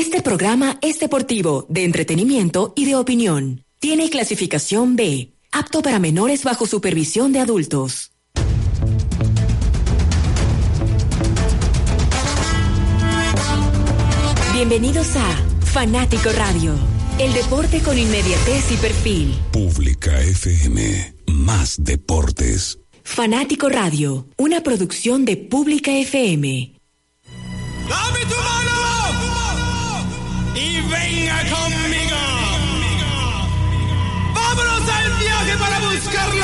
Este 0.00 0.22
programa 0.22 0.78
es 0.80 0.98
deportivo, 0.98 1.66
de 1.68 1.84
entretenimiento 1.84 2.72
y 2.74 2.86
de 2.86 2.96
opinión. 2.96 3.66
Tiene 3.80 4.08
clasificación 4.08 4.96
B, 4.96 5.34
apto 5.52 5.82
para 5.82 5.98
menores 5.98 6.42
bajo 6.42 6.64
supervisión 6.64 7.34
de 7.34 7.40
adultos. 7.40 8.10
Bienvenidos 14.54 15.16
a 15.16 15.36
Fanático 15.66 16.30
Radio, 16.32 16.74
el 17.18 17.34
deporte 17.34 17.82
con 17.82 17.98
inmediatez 17.98 18.72
y 18.72 18.76
perfil. 18.78 19.38
Pública 19.52 20.18
FM, 20.18 21.14
más 21.26 21.76
deportes. 21.84 22.78
Fanático 23.04 23.68
Radio, 23.68 24.26
una 24.38 24.62
producción 24.62 25.26
de 25.26 25.36
Pública 25.36 25.92
FM. 25.92 26.72
¡Dame 27.86 28.20
tu 28.20 28.36
mano! 28.36 28.59
Venga 30.90 31.38
conmigo. 31.54 32.20
Vámonos 34.34 34.88
al 34.88 35.12
viaje 35.18 35.56
para 35.56 35.78
buscar 35.80 36.34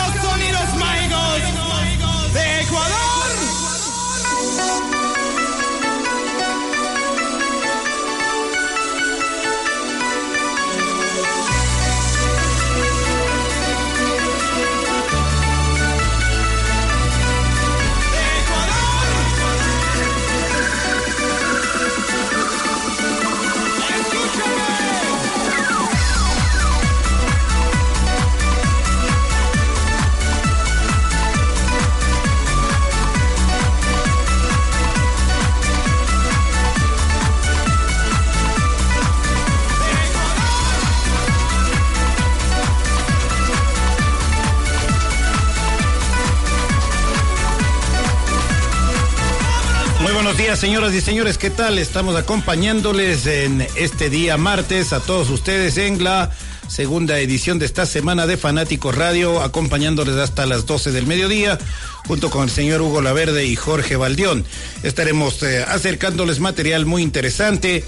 buenos 50.37 50.49
días, 50.49 50.61
señoras 50.61 50.95
y 50.95 51.01
señores. 51.01 51.39
¿Qué 51.39 51.49
tal? 51.49 51.79
Estamos 51.79 52.15
acompañándoles 52.15 53.27
en 53.27 53.67
este 53.75 54.11
día 54.11 54.37
martes 54.37 54.93
a 54.93 55.01
todos 55.01 55.31
ustedes 55.31 55.79
en 55.79 56.05
la 56.05 56.31
segunda 56.69 57.19
edición 57.19 57.59
de 57.59 57.65
esta 57.65 57.87
semana 57.87 58.27
de 58.27 58.37
Fanáticos 58.37 58.95
Radio, 58.95 59.41
acompañándoles 59.41 60.17
hasta 60.17 60.45
las 60.45 60.67
12 60.67 60.93
del 60.93 61.07
mediodía, 61.07 61.59
junto 62.07 62.29
con 62.29 62.43
el 62.45 62.51
señor 62.51 62.83
Hugo 62.83 63.01
Laverde 63.01 63.47
y 63.47 63.57
Jorge 63.57 63.97
Valdión. 63.97 64.45
Estaremos 64.83 65.43
eh, 65.43 65.65
acercándoles 65.67 66.39
material 66.39 66.85
muy 66.85 67.01
interesante 67.01 67.83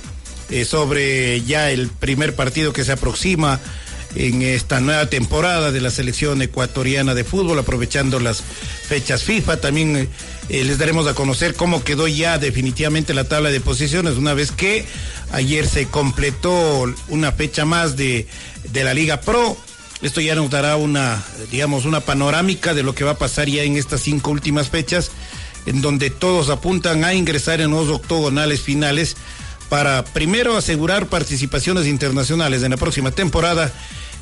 eh, 0.49 0.65
sobre 0.65 1.43
ya 1.43 1.71
el 1.71 1.89
primer 1.89 2.35
partido 2.35 2.73
que 2.73 2.85
se 2.85 2.93
aproxima 2.93 3.61
en 4.15 4.43
esta 4.43 4.81
nueva 4.81 5.07
temporada 5.07 5.71
de 5.71 5.81
la 5.81 5.91
selección 5.91 6.41
ecuatoriana 6.43 7.15
de 7.15 7.25
fútbol, 7.25 7.59
aprovechando 7.59 8.21
las 8.21 8.43
fechas 8.89 9.23
FIFA. 9.23 9.61
También 9.61 9.97
eh, 9.97 10.09
eh, 10.49 10.65
les 10.65 10.79
daremos 10.79 11.07
a 11.07 11.15
conocer 11.15 11.55
cómo 11.55 11.85
quedó 11.85 12.09
ya 12.09 12.39
definitivamente 12.39 13.15
la 13.15 13.25
tabla 13.25 13.51
de 13.51 13.61
posiciones, 13.61 14.15
una 14.15 14.35
vez 14.35 14.51
que 14.51 14.87
ayer 15.33 15.67
se 15.67 15.87
completó 15.87 16.93
una 17.09 17.33
fecha 17.33 17.65
más 17.65 17.97
de, 17.97 18.27
de 18.73 18.85
la 18.85 18.95
Liga 18.95 19.21
Pro. 19.21 19.57
Esto 20.01 20.21
ya 20.21 20.37
nos 20.37 20.49
dará 20.49 20.77
una, 20.77 21.23
digamos, 21.51 21.85
una 21.85 22.01
panorámica 22.01 22.73
de 22.73 22.85
lo 22.85 22.95
que 22.95 23.05
va 23.05 23.13
a 23.13 23.19
pasar 23.19 23.49
ya 23.49 23.65
en 23.65 23.77
estas 23.77 24.01
cinco 24.01 24.31
últimas 24.31 24.69
fechas, 24.69 25.11
en 25.67 25.83
donde 25.83 26.11
todos 26.11 26.51
apuntan 26.51 27.05
a 27.05 27.15
ingresar 27.15 27.61
en 27.61 27.73
los 27.73 27.89
octogonales 27.89 28.61
finales 28.61 29.17
para 29.69 30.05
primero 30.05 30.57
asegurar 30.57 31.07
participaciones 31.07 31.87
internacionales 31.87 32.63
en 32.63 32.71
la 32.71 32.77
próxima 32.77 33.11
temporada 33.11 33.73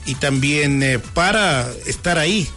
y 0.05 0.15
también 0.15 0.83
eh, 0.83 0.99
para 0.99 1.69
estar 1.87 2.19
ahí 2.19 2.49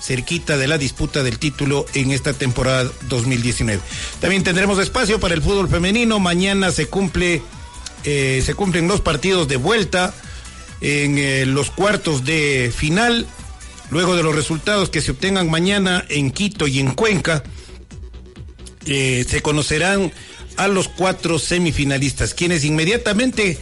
cerquita 0.00 0.56
de 0.56 0.68
la 0.68 0.78
disputa 0.78 1.22
del 1.22 1.38
título 1.38 1.86
en 1.94 2.12
esta 2.12 2.32
temporada 2.32 2.90
2019. 3.08 3.80
También 4.20 4.44
tendremos 4.44 4.78
espacio 4.78 5.18
para 5.18 5.34
el 5.34 5.42
fútbol 5.42 5.68
femenino. 5.68 6.20
Mañana 6.20 6.70
se 6.70 6.86
cumple, 6.86 7.42
eh, 8.04 8.42
se 8.44 8.54
cumplen 8.54 8.86
los 8.86 9.00
partidos 9.00 9.48
de 9.48 9.56
vuelta 9.56 10.14
en 10.80 11.18
eh, 11.18 11.46
los 11.46 11.70
cuartos 11.70 12.24
de 12.24 12.72
final. 12.76 13.26
Luego 13.90 14.16
de 14.16 14.22
los 14.22 14.34
resultados 14.34 14.90
que 14.90 15.00
se 15.00 15.12
obtengan 15.12 15.48
mañana 15.48 16.04
en 16.08 16.30
Quito 16.30 16.66
y 16.66 16.80
en 16.80 16.92
Cuenca, 16.92 17.44
se 18.84 19.42
conocerán 19.42 20.12
a 20.56 20.68
los 20.68 20.88
cuatro 20.88 21.38
semifinalistas, 21.38 22.34
quienes 22.34 22.64
inmediatamente 22.64 23.58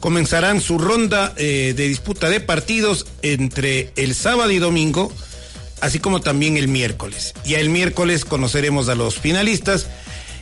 comenzarán 0.00 0.60
su 0.60 0.78
ronda 0.78 1.34
eh, 1.36 1.74
de 1.76 1.88
disputa 1.88 2.28
de 2.28 2.40
partidos 2.40 3.06
entre 3.22 3.92
el 3.96 4.14
sábado 4.14 4.50
y 4.50 4.58
domingo, 4.58 5.12
así 5.80 5.98
como 5.98 6.20
también 6.20 6.56
el 6.56 6.68
miércoles. 6.68 7.34
Ya 7.44 7.58
el 7.58 7.70
miércoles 7.70 8.24
conoceremos 8.24 8.88
a 8.88 8.94
los 8.94 9.16
finalistas 9.16 9.88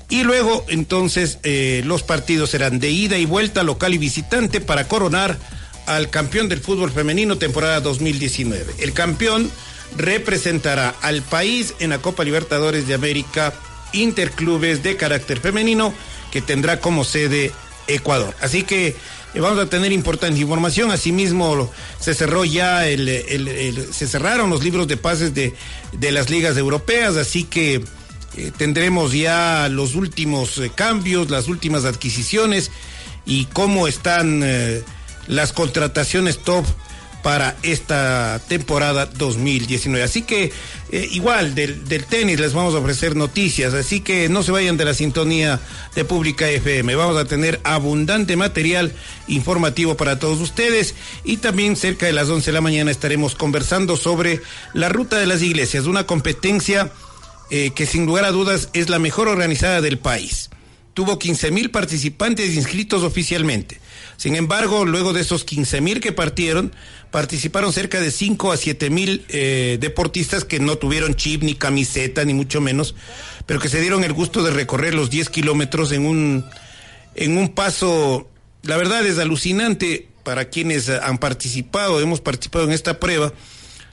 y 0.09 0.23
luego 0.23 0.65
entonces 0.69 1.39
eh, 1.43 1.83
los 1.85 2.03
partidos 2.03 2.51
serán 2.51 2.79
de 2.79 2.91
ida 2.91 3.17
y 3.19 3.27
vuelta 3.27 3.63
local 3.63 3.95
y 3.95 3.99
visitante 3.99 4.61
para 4.61 4.87
coronar 4.87 5.39
al 5.87 6.11
campeón 6.11 6.49
del 6.49 6.61
fútbol 6.61 6.91
femenino 6.91 7.37
temporada 7.39 7.81
2019. 7.81 8.75
El 8.79 8.93
campeón 8.93 9.51
representará 9.97 10.95
al 11.03 11.23
país 11.23 11.75
en 11.79 11.91
la 11.91 11.99
Copa 11.99 12.25
Libertadores 12.25 12.87
de 12.89 12.95
América 12.95 13.55
Interclubes 13.95 14.83
de 14.83 14.97
carácter 14.97 15.41
femenino 15.41 15.95
que 16.31 16.43
tendrá 16.43 16.81
como 16.81 17.05
sede 17.05 17.53
Ecuador. 17.87 18.35
Así 18.41 18.63
que 18.63 18.89
eh, 19.35 19.41
vamos 19.41 19.59
a 19.59 19.67
tener 19.67 19.93
importante 19.93 20.41
información. 20.41 20.91
Asimismo, 20.91 21.71
se 21.99 22.15
cerró 22.15 22.45
ya 22.45 22.87
el, 22.87 23.89
se 23.93 24.07
cerraron 24.07 24.51
los 24.51 24.63
libros 24.63 24.89
de 24.89 24.97
pases 24.97 25.35
de, 25.35 25.55
de 25.93 26.13
las 26.13 26.31
ligas 26.31 26.57
europeas, 26.57 27.17
así 27.17 27.45
que 27.45 27.85
eh, 28.37 28.53
tendremos 28.57 29.13
ya 29.13 29.69
los 29.71 29.95
últimos 29.95 30.59
eh, 30.59 30.71
cambios, 30.75 31.31
las 31.31 31.49
últimas 31.49 31.85
adquisiciones 31.85 32.71
y 33.27 33.47
cómo 33.47 33.89
están 33.89 34.45
las 35.29 35.55
contrataciones 35.55 36.39
top 36.39 36.67
para 37.25 37.57
esta 37.63 38.39
temporada 38.49 39.07
2019. 39.07 40.05
Así 40.05 40.23
que 40.23 40.53
eh, 40.93 41.09
igual 41.11 41.55
del, 41.55 41.89
del 41.89 42.05
tenis 42.05 42.39
les 42.39 42.53
vamos 42.53 42.75
a 42.75 42.79
ofrecer 42.79 43.17
noticias, 43.17 43.73
así 43.73 44.03
que 44.03 44.29
no 44.29 44.43
se 44.43 44.53
vayan 44.53 44.77
de 44.77 44.85
la 44.85 44.93
sintonía 44.93 45.59
de 45.95 46.05
Pública 46.05 46.51
FM. 46.51 46.95
Vamos 46.95 47.17
a 47.17 47.25
tener 47.25 47.63
abundante 47.65 48.37
material 48.37 48.93
informativo 49.27 49.97
para 49.97 50.19
todos 50.19 50.39
ustedes 50.43 50.95
y 51.25 51.39
también 51.39 51.77
cerca 51.77 52.05
de 52.05 52.13
las 52.13 52.29
11 52.29 52.45
de 52.45 52.53
la 52.53 52.61
mañana 52.61 52.91
estaremos 52.91 53.35
conversando 53.35 53.97
sobre 53.97 54.43
la 54.75 54.91
ruta 54.91 55.19
de 55.19 55.27
las 55.27 55.41
iglesias, 55.41 55.87
una 55.87 56.07
competencia 56.07 56.93
eh, 57.51 57.71
que 57.75 57.87
sin 57.87 58.05
lugar 58.05 58.27
a 58.27 58.33
dudas 58.33 58.69
es 58.75 58.91
la 58.91 58.99
mejor 58.99 59.29
organizada 59.29 59.81
del 59.81 59.99
país. 59.99 60.51
Tuvo 60.95 61.19
15 61.19 61.51
mil 61.51 61.71
participantes 61.71 62.55
inscritos 62.55 63.03
oficialmente. 63.03 63.81
Sin 64.17 64.37
embargo, 64.37 64.85
luego 64.85 65.13
de 65.13 65.23
esos 65.23 65.45
15 65.45 65.81
mil 65.81 66.01
que 66.01 66.13
partieron, 66.13 66.73
participaron 67.11 67.73
cerca 67.73 68.01
de 68.01 68.11
5 68.11 68.53
a 68.53 68.57
7 68.57 68.91
mil 68.91 69.25
eh, 69.29 69.79
deportistas 69.81 70.45
que 70.45 70.61
no 70.61 70.79
tuvieron 70.79 71.15
chip 71.15 71.43
ni 71.43 71.55
camiseta, 71.55 72.25
ni 72.25 72.33
mucho 72.33 72.61
menos, 72.61 72.95
pero 73.47 73.61
que 73.61 73.69
se 73.69 73.81
dieron 73.81 74.05
el 74.05 74.13
gusto 74.13 74.43
de 74.43 74.53
recorrer 74.53 74.95
los 74.95 75.11
10 75.11 75.31
kilómetros 75.31 75.93
en 75.93 76.07
un, 76.07 76.45
en 77.17 77.37
un 77.37 77.51
paso, 77.55 78.29
la 78.63 78.77
verdad 78.77 79.05
es 79.05 79.19
alucinante 79.19 80.09
para 80.23 80.47
quienes 80.47 80.89
han 80.89 81.19
participado, 81.19 82.01
hemos 82.01 82.21
participado 82.21 82.65
en 82.65 82.73
esta 82.73 82.99
prueba. 82.99 83.33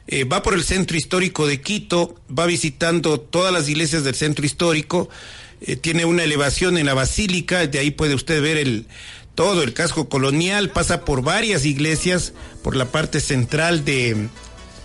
Eh, 0.07 0.23
va 0.23 0.41
por 0.41 0.55
el 0.55 0.63
centro 0.63 0.97
histórico 0.97 1.45
de 1.45 1.61
Quito, 1.61 2.15
va 2.27 2.45
visitando 2.45 3.19
todas 3.19 3.53
las 3.53 3.69
iglesias 3.69 4.03
del 4.03 4.15
centro 4.15 4.45
histórico, 4.45 5.09
eh, 5.61 5.75
tiene 5.75 6.05
una 6.05 6.23
elevación 6.23 6.77
en 6.77 6.85
la 6.85 6.93
basílica, 6.93 7.67
de 7.67 7.79
ahí 7.79 7.91
puede 7.91 8.15
usted 8.15 8.41
ver 8.41 8.57
el 8.57 8.87
todo 9.35 9.63
el 9.63 9.73
casco 9.73 10.09
colonial, 10.09 10.71
pasa 10.71 11.05
por 11.05 11.21
varias 11.21 11.65
iglesias, 11.65 12.33
por 12.63 12.75
la 12.75 12.85
parte 12.85 13.21
central 13.21 13.85
de, 13.85 14.27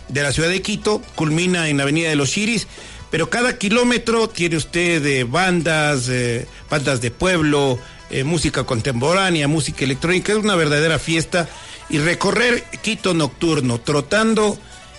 de 0.09 0.23
la 0.23 0.33
ciudad 0.33 0.49
de 0.49 0.63
Quito, 0.63 1.03
culmina 1.17 1.69
en 1.69 1.79
la 1.79 1.83
avenida 1.83 2.09
de 2.09 2.17
los 2.17 2.31
Chiris, 2.31 2.69
pero 3.11 3.29
cada 3.29 3.59
kilómetro 3.59 4.29
tiene 4.29 4.57
usted 4.57 5.05
eh, 5.05 5.25
bandas, 5.25 6.09
eh, 6.09 6.47
bandas 6.71 7.01
de 7.01 7.11
pueblo, 7.11 7.79
música 8.25 8.63
contemporánea, 8.63 9.49
música 9.49 9.85
electrónica, 9.85 10.33
es 10.33 10.39
una 10.39 10.55
verdadera 10.55 11.01
fiesta 11.01 11.49
y 11.89 11.99
recorrer 11.99 12.63
Quito 12.83 13.15
nocturno, 13.15 13.81
trotando, 13.81 14.57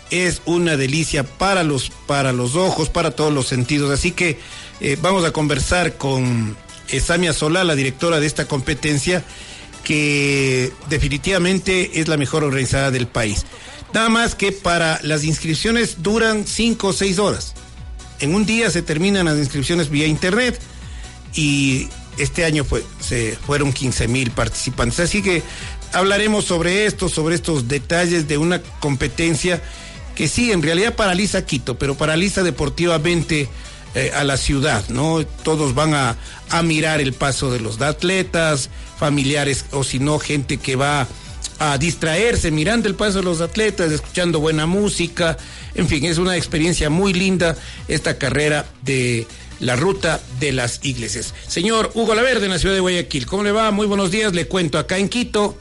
es 0.10 0.42
una 0.46 0.78
delicia 0.78 1.24
para 1.24 1.64
los, 1.64 1.90
para 1.90 2.34
los 2.34 2.56
ojos, 2.56 2.90
para 2.90 3.12
todos 3.12 3.34
los 3.34 3.48
sentidos. 3.48 3.92
Así 3.92 4.12
que 4.12 4.40
eh, 4.80 4.98
vamos 5.02 5.26
a 5.26 5.32
conversar 5.32 5.98
con 5.98 6.56
eh, 6.90 7.00
Samia 7.00 7.34
Solá, 7.34 7.64
la 7.64 7.76
directora 7.76 8.20
de 8.20 8.28
esta 8.28 8.48
competencia, 8.48 9.24
que 9.84 10.72
definitivamente 10.90 12.00
es 12.00 12.08
la 12.08 12.18
mejor 12.18 12.44
organizada 12.44 12.92
del 12.92 13.08
país. 13.08 13.46
Nada 13.94 14.10
más 14.10 14.36
que 14.36 14.52
para 14.52 15.00
las 15.04 15.24
inscripciones 15.24 16.04
duran 16.04 16.46
cinco 16.46 16.90
o 16.90 16.94
seis 16.94 17.20
horas. 17.20 17.54
En 18.20 18.36
un 18.36 18.46
día 18.46 18.70
se 18.70 18.82
terminan 18.82 19.26
las 19.26 19.38
inscripciones 19.38 19.90
vía 19.90 20.08
internet 20.08 20.60
y 21.34 21.88
este 22.18 22.46
año 22.46 22.66
se 23.00 23.38
fueron 23.46 23.72
15 23.72 24.08
mil 24.08 24.32
participantes. 24.32 25.00
Así 25.00 25.22
que 25.22 25.44
hablaremos 25.94 26.46
sobre 26.46 26.86
esto, 26.86 27.10
sobre 27.10 27.36
estos 27.36 27.68
detalles 27.68 28.28
de 28.28 28.38
una 28.38 28.62
competencia 28.62 29.62
que 30.16 30.28
sí, 30.28 30.52
en 30.52 30.64
realidad 30.64 30.96
paraliza 30.96 31.46
Quito, 31.46 31.78
pero 31.78 31.96
paraliza 31.96 32.42
deportivamente 32.42 33.48
eh, 33.96 34.12
a 34.16 34.24
la 34.24 34.38
ciudad, 34.38 34.88
¿no? 34.90 35.26
Todos 35.44 35.74
van 35.74 35.94
a, 35.94 36.18
a, 36.50 36.62
mirar 36.64 37.02
el 37.02 37.14
paso 37.14 37.52
de 37.52 37.60
los 37.60 37.82
atletas, 37.82 38.70
familiares 38.98 39.66
o 39.72 39.84
si 39.84 40.00
no, 40.00 40.20
gente 40.20 40.58
que 40.58 40.76
va 40.76 41.08
a 41.60 41.78
distraerse 41.78 42.52
mirando 42.52 42.88
el 42.88 42.96
paso 42.96 43.20
de 43.20 43.24
los 43.24 43.42
atletas, 43.42 43.92
escuchando 43.92 44.40
buena 44.40 44.66
música. 44.66 45.38
En 45.76 45.88
fin, 45.88 46.06
es 46.06 46.18
una 46.18 46.36
experiencia 46.38 46.90
muy 46.90 47.14
linda 47.14 47.56
esta 47.88 48.18
carrera 48.18 48.66
de 48.84 49.28
la 49.60 49.76
ruta 49.76 50.22
de 50.40 50.52
las 50.52 50.80
iglesias. 50.84 51.34
Señor 51.48 51.92
Hugo 51.94 52.16
Laverde, 52.16 52.46
en 52.46 52.52
la 52.52 52.60
ciudad 52.60 52.76
de 52.76 52.82
Guayaquil, 52.82 53.26
¿cómo 53.26 53.44
le 53.44 53.52
va? 53.52 53.72
Muy 53.72 53.88
buenos 53.88 54.12
días, 54.12 54.34
le 54.34 54.48
cuento 54.48 54.78
acá 54.78 54.98
en 54.98 55.10
Quito, 55.10 55.58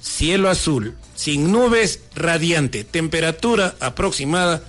cielo 0.00 0.50
azul, 0.50 0.94
sin 1.14 1.50
nubes, 1.50 2.00
radiante, 2.14 2.84
temperatura 2.84 3.74
aproximada 3.80 4.62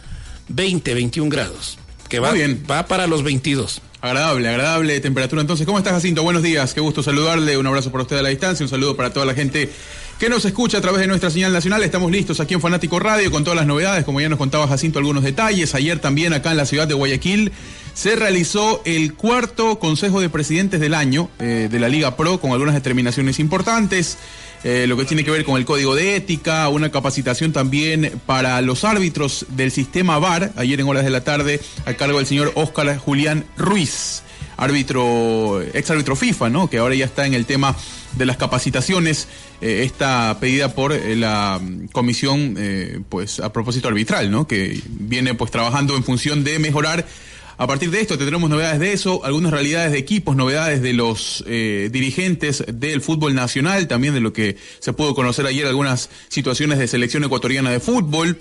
20, 0.48 0.94
21 0.94 1.30
grados, 1.30 1.78
que 2.10 2.20
va, 2.20 2.32
bien. 2.32 2.64
va 2.70 2.88
para 2.88 3.08
los 3.08 3.24
22. 3.24 3.82
Agradable, 4.02 4.50
agradable 4.50 5.00
temperatura. 5.00 5.42
Entonces, 5.42 5.66
¿cómo 5.66 5.78
estás, 5.78 5.94
Jacinto? 5.94 6.24
Buenos 6.24 6.42
días, 6.42 6.74
qué 6.74 6.82
gusto 6.82 7.04
saludarle. 7.04 7.58
Un 7.58 7.68
abrazo 7.68 7.92
para 7.92 8.04
usted 8.04 8.18
a 8.18 8.22
la 8.22 8.30
distancia, 8.30 8.64
un 8.64 8.70
saludo 8.70 8.96
para 8.96 9.14
toda 9.14 9.26
la 9.26 9.34
gente 9.34 9.70
que 10.18 10.28
nos 10.28 10.44
escucha 10.44 10.80
a 10.80 10.82
través 10.82 11.00
de 11.00 11.08
nuestra 11.08 11.30
señal 11.30 11.54
nacional. 11.54 11.84
Estamos 11.84 12.12
listos 12.12 12.40
aquí 12.40 12.54
en 12.54 12.62
Fanático 12.62 13.00
Radio 13.00 13.30
con 13.32 13.44
todas 13.44 13.58
las 13.58 13.68
novedades, 13.68 14.04
como 14.04 14.20
ya 14.20 14.28
nos 14.28 14.40
contaba 14.40 14.68
Jacinto, 14.68 15.00
algunos 15.00 15.24
detalles. 15.24 15.76
Ayer 15.76 16.00
también 16.00 16.34
acá 16.34 16.52
en 16.52 16.58
la 16.58 16.66
ciudad 16.66 16.88
de 16.88 16.94
Guayaquil 16.94 17.52
se 17.94 18.16
realizó 18.16 18.82
el 18.86 19.14
cuarto 19.14 19.80
Consejo 19.80 20.20
de 20.20 20.30
Presidentes 20.30 20.80
del 20.80 20.94
año 20.94 21.30
eh, 21.40 21.68
de 21.70 21.80
la 21.80 21.90
Liga 21.90 22.16
Pro 22.16 22.40
con 22.40 22.52
algunas 22.52 22.76
determinaciones 22.76 23.40
importantes. 23.40 24.18
Eh, 24.64 24.86
lo 24.88 24.98
que 24.98 25.06
tiene 25.06 25.24
que 25.24 25.32
ver 25.32 25.46
con 25.46 25.58
el 25.58 25.66
código 25.66 25.96
de 25.96 26.18
ética, 26.18 26.68
una 26.68 26.92
capacitación 26.92 27.54
también 27.54 28.20
para 28.26 28.62
los 28.62 28.84
árbitros 28.84 29.46
del 29.50 29.72
sistema 29.72 30.20
VAR, 30.20 30.52
ayer 30.58 30.80
en 30.82 30.88
horas 30.88 31.06
de 31.06 31.10
la 31.10 31.24
tarde, 31.24 31.62
a 31.86 31.94
cargo 31.94 32.18
del 32.18 32.28
señor 32.28 32.52
Óscar 32.56 32.98
Julián 32.98 33.46
Ruiz, 33.58 34.22
árbitro, 34.58 35.62
ex 35.62 35.90
árbitro 35.90 36.18
FIFA, 36.18 36.50
¿no? 36.50 36.70
Que 36.70 36.80
ahora 36.80 36.94
ya 36.96 37.06
está 37.06 37.26
en 37.26 37.34
el 37.34 37.46
tema 37.46 37.74
de 38.18 38.26
las 38.26 38.36
capacitaciones, 38.36 39.30
eh, 39.62 39.84
esta 39.86 40.38
pedida 40.42 40.76
por 40.76 40.92
eh, 40.92 41.16
la 41.16 41.62
comisión, 41.94 42.58
pues 43.08 43.40
a 43.40 43.54
propósito 43.54 43.88
arbitral, 43.88 44.30
¿no? 44.30 44.46
Que 44.46 44.82
viene 44.90 45.36
pues 45.36 45.52
trabajando 45.52 45.96
en 45.96 46.04
función 46.04 46.44
de 46.44 46.60
mejorar 46.60 47.06
a 47.60 47.68
partir 47.68 47.92
de 47.92 48.00
esto 48.00 48.18
tendremos 48.18 48.50
novedades 48.50 48.80
de 48.80 48.94
eso, 48.94 49.26
algunas 49.26 49.52
realidades 49.52 49.92
de 49.92 49.98
equipos, 49.98 50.34
novedades 50.34 50.82
de 50.82 50.94
los 50.94 51.44
eh, 51.46 51.90
dirigentes 51.92 52.64
del 52.72 53.02
fútbol 53.02 53.36
nacional, 53.36 53.90
también 53.90 54.14
de 54.14 54.22
lo 54.22 54.32
que 54.32 54.56
se 54.80 54.94
pudo 54.94 55.14
conocer 55.14 55.46
ayer, 55.46 55.68
algunas 55.68 56.10
situaciones 56.30 56.80
de 56.80 56.88
selección 56.88 57.26
ecuatoriana 57.26 57.70
de 57.70 57.82
fútbol. 57.82 58.40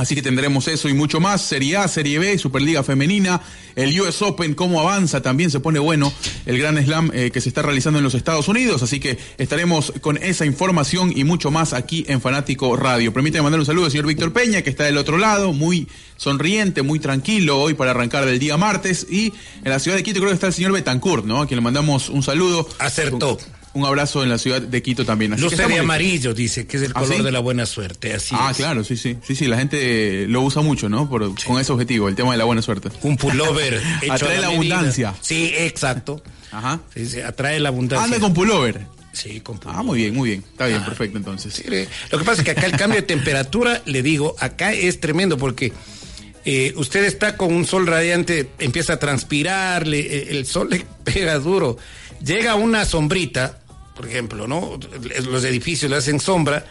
Así 0.00 0.14
que 0.14 0.22
tendremos 0.22 0.66
eso 0.66 0.88
y 0.88 0.94
mucho 0.94 1.20
más. 1.20 1.42
Serie 1.42 1.76
A, 1.76 1.86
Serie 1.86 2.18
B, 2.18 2.38
Superliga 2.38 2.82
Femenina, 2.82 3.42
el 3.76 4.00
US 4.00 4.22
Open, 4.22 4.54
cómo 4.54 4.80
avanza, 4.80 5.20
también 5.20 5.50
se 5.50 5.60
pone 5.60 5.78
bueno 5.78 6.10
el 6.46 6.56
Gran 6.56 6.82
Slam 6.82 7.10
eh, 7.12 7.30
que 7.30 7.42
se 7.42 7.50
está 7.50 7.60
realizando 7.60 7.98
en 7.98 8.04
los 8.04 8.14
Estados 8.14 8.48
Unidos. 8.48 8.82
Así 8.82 8.98
que 8.98 9.18
estaremos 9.36 9.92
con 10.00 10.16
esa 10.16 10.46
información 10.46 11.12
y 11.14 11.24
mucho 11.24 11.50
más 11.50 11.74
aquí 11.74 12.06
en 12.08 12.22
Fanático 12.22 12.76
Radio. 12.76 13.12
Permítame 13.12 13.42
mandar 13.42 13.60
un 13.60 13.66
saludo 13.66 13.84
al 13.84 13.90
señor 13.90 14.06
Víctor 14.06 14.32
Peña, 14.32 14.62
que 14.62 14.70
está 14.70 14.84
del 14.84 14.96
otro 14.96 15.18
lado, 15.18 15.52
muy 15.52 15.86
sonriente, 16.16 16.80
muy 16.80 16.98
tranquilo 16.98 17.60
hoy 17.60 17.74
para 17.74 17.90
arrancar 17.90 18.24
del 18.24 18.38
día 18.38 18.56
martes. 18.56 19.06
Y 19.10 19.34
en 19.62 19.70
la 19.70 19.78
ciudad 19.80 19.98
de 19.98 20.02
Quito 20.02 20.20
creo 20.20 20.30
que 20.30 20.34
está 20.34 20.46
el 20.46 20.54
señor 20.54 20.72
Betancourt, 20.72 21.26
¿no? 21.26 21.42
A 21.42 21.46
quien 21.46 21.58
le 21.58 21.62
mandamos 21.62 22.08
un 22.08 22.22
saludo. 22.22 22.66
Acertó 22.78 23.36
un 23.72 23.84
abrazo 23.84 24.22
en 24.22 24.28
la 24.28 24.38
ciudad 24.38 24.60
de 24.60 24.82
Quito 24.82 25.04
también. 25.04 25.32
Así 25.32 25.42
Luce 25.42 25.66
de 25.66 25.78
amarillo, 25.78 26.34
dice, 26.34 26.66
que 26.66 26.76
es 26.76 26.82
el 26.82 26.92
color 26.92 27.22
de 27.22 27.30
la 27.30 27.38
buena 27.38 27.66
suerte. 27.66 28.14
Así 28.14 28.34
ah, 28.36 28.52
claro, 28.56 28.82
sí, 28.82 28.96
sí. 28.96 29.16
Sí, 29.26 29.36
sí, 29.36 29.46
la 29.46 29.58
gente 29.58 30.26
lo 30.26 30.42
usa 30.42 30.62
mucho, 30.62 30.88
¿no? 30.88 31.08
Por, 31.08 31.34
Con 31.44 31.60
ese 31.60 31.72
objetivo, 31.72 32.08
el 32.08 32.16
tema 32.16 32.32
de 32.32 32.38
la 32.38 32.44
buena 32.44 32.62
suerte. 32.62 32.88
Un 33.02 33.16
pullover 33.16 33.80
hecho 34.02 34.12
Atrae 34.12 34.40
la, 34.40 34.48
abundancia. 34.48 35.14
Sí, 35.20 35.52
exacto. 35.56 36.22
Ajá. 36.50 36.80
Sí, 36.94 37.20
atrae 37.20 37.60
la 37.60 37.68
abundancia. 37.68 38.04
Anda 38.04 38.18
con 38.18 38.34
pullover. 38.34 38.86
Sí, 39.12 39.40
con 39.40 39.58
pullover. 39.58 39.80
Ah, 39.80 39.82
muy 39.84 39.98
bien, 39.98 40.14
muy 40.14 40.30
bien. 40.30 40.44
Está 40.50 40.66
bien, 40.66 40.84
perfecto 40.84 41.18
entonces. 41.18 41.62
lo 42.10 42.18
que 42.18 42.24
pasa 42.24 42.40
es 42.40 42.44
que 42.44 42.50
acá 42.50 42.66
el 42.66 42.76
cambio 42.76 43.00
de 43.00 43.06
temperatura, 43.06 43.82
le 43.86 44.02
digo, 44.02 44.34
acá 44.38 44.72
es 44.72 45.00
tremendo 45.00 45.38
porque... 45.38 45.72
Eh, 46.46 46.72
usted 46.76 47.04
está 47.04 47.36
con 47.36 47.52
un 47.52 47.66
sol 47.66 47.86
radiante, 47.86 48.48
empieza 48.60 48.94
a 48.94 48.98
transpirar, 48.98 49.86
le, 49.86 50.30
el 50.30 50.46
sol 50.46 50.68
le 50.70 50.86
pega 51.04 51.38
duro. 51.38 51.76
Llega 52.24 52.54
una 52.54 52.84
sombrita, 52.84 53.60
por 53.94 54.06
ejemplo, 54.06 54.46
¿no? 54.46 54.78
Los 55.24 55.44
edificios 55.44 55.90
le 55.90 55.96
hacen 55.96 56.20
sombra 56.20 56.66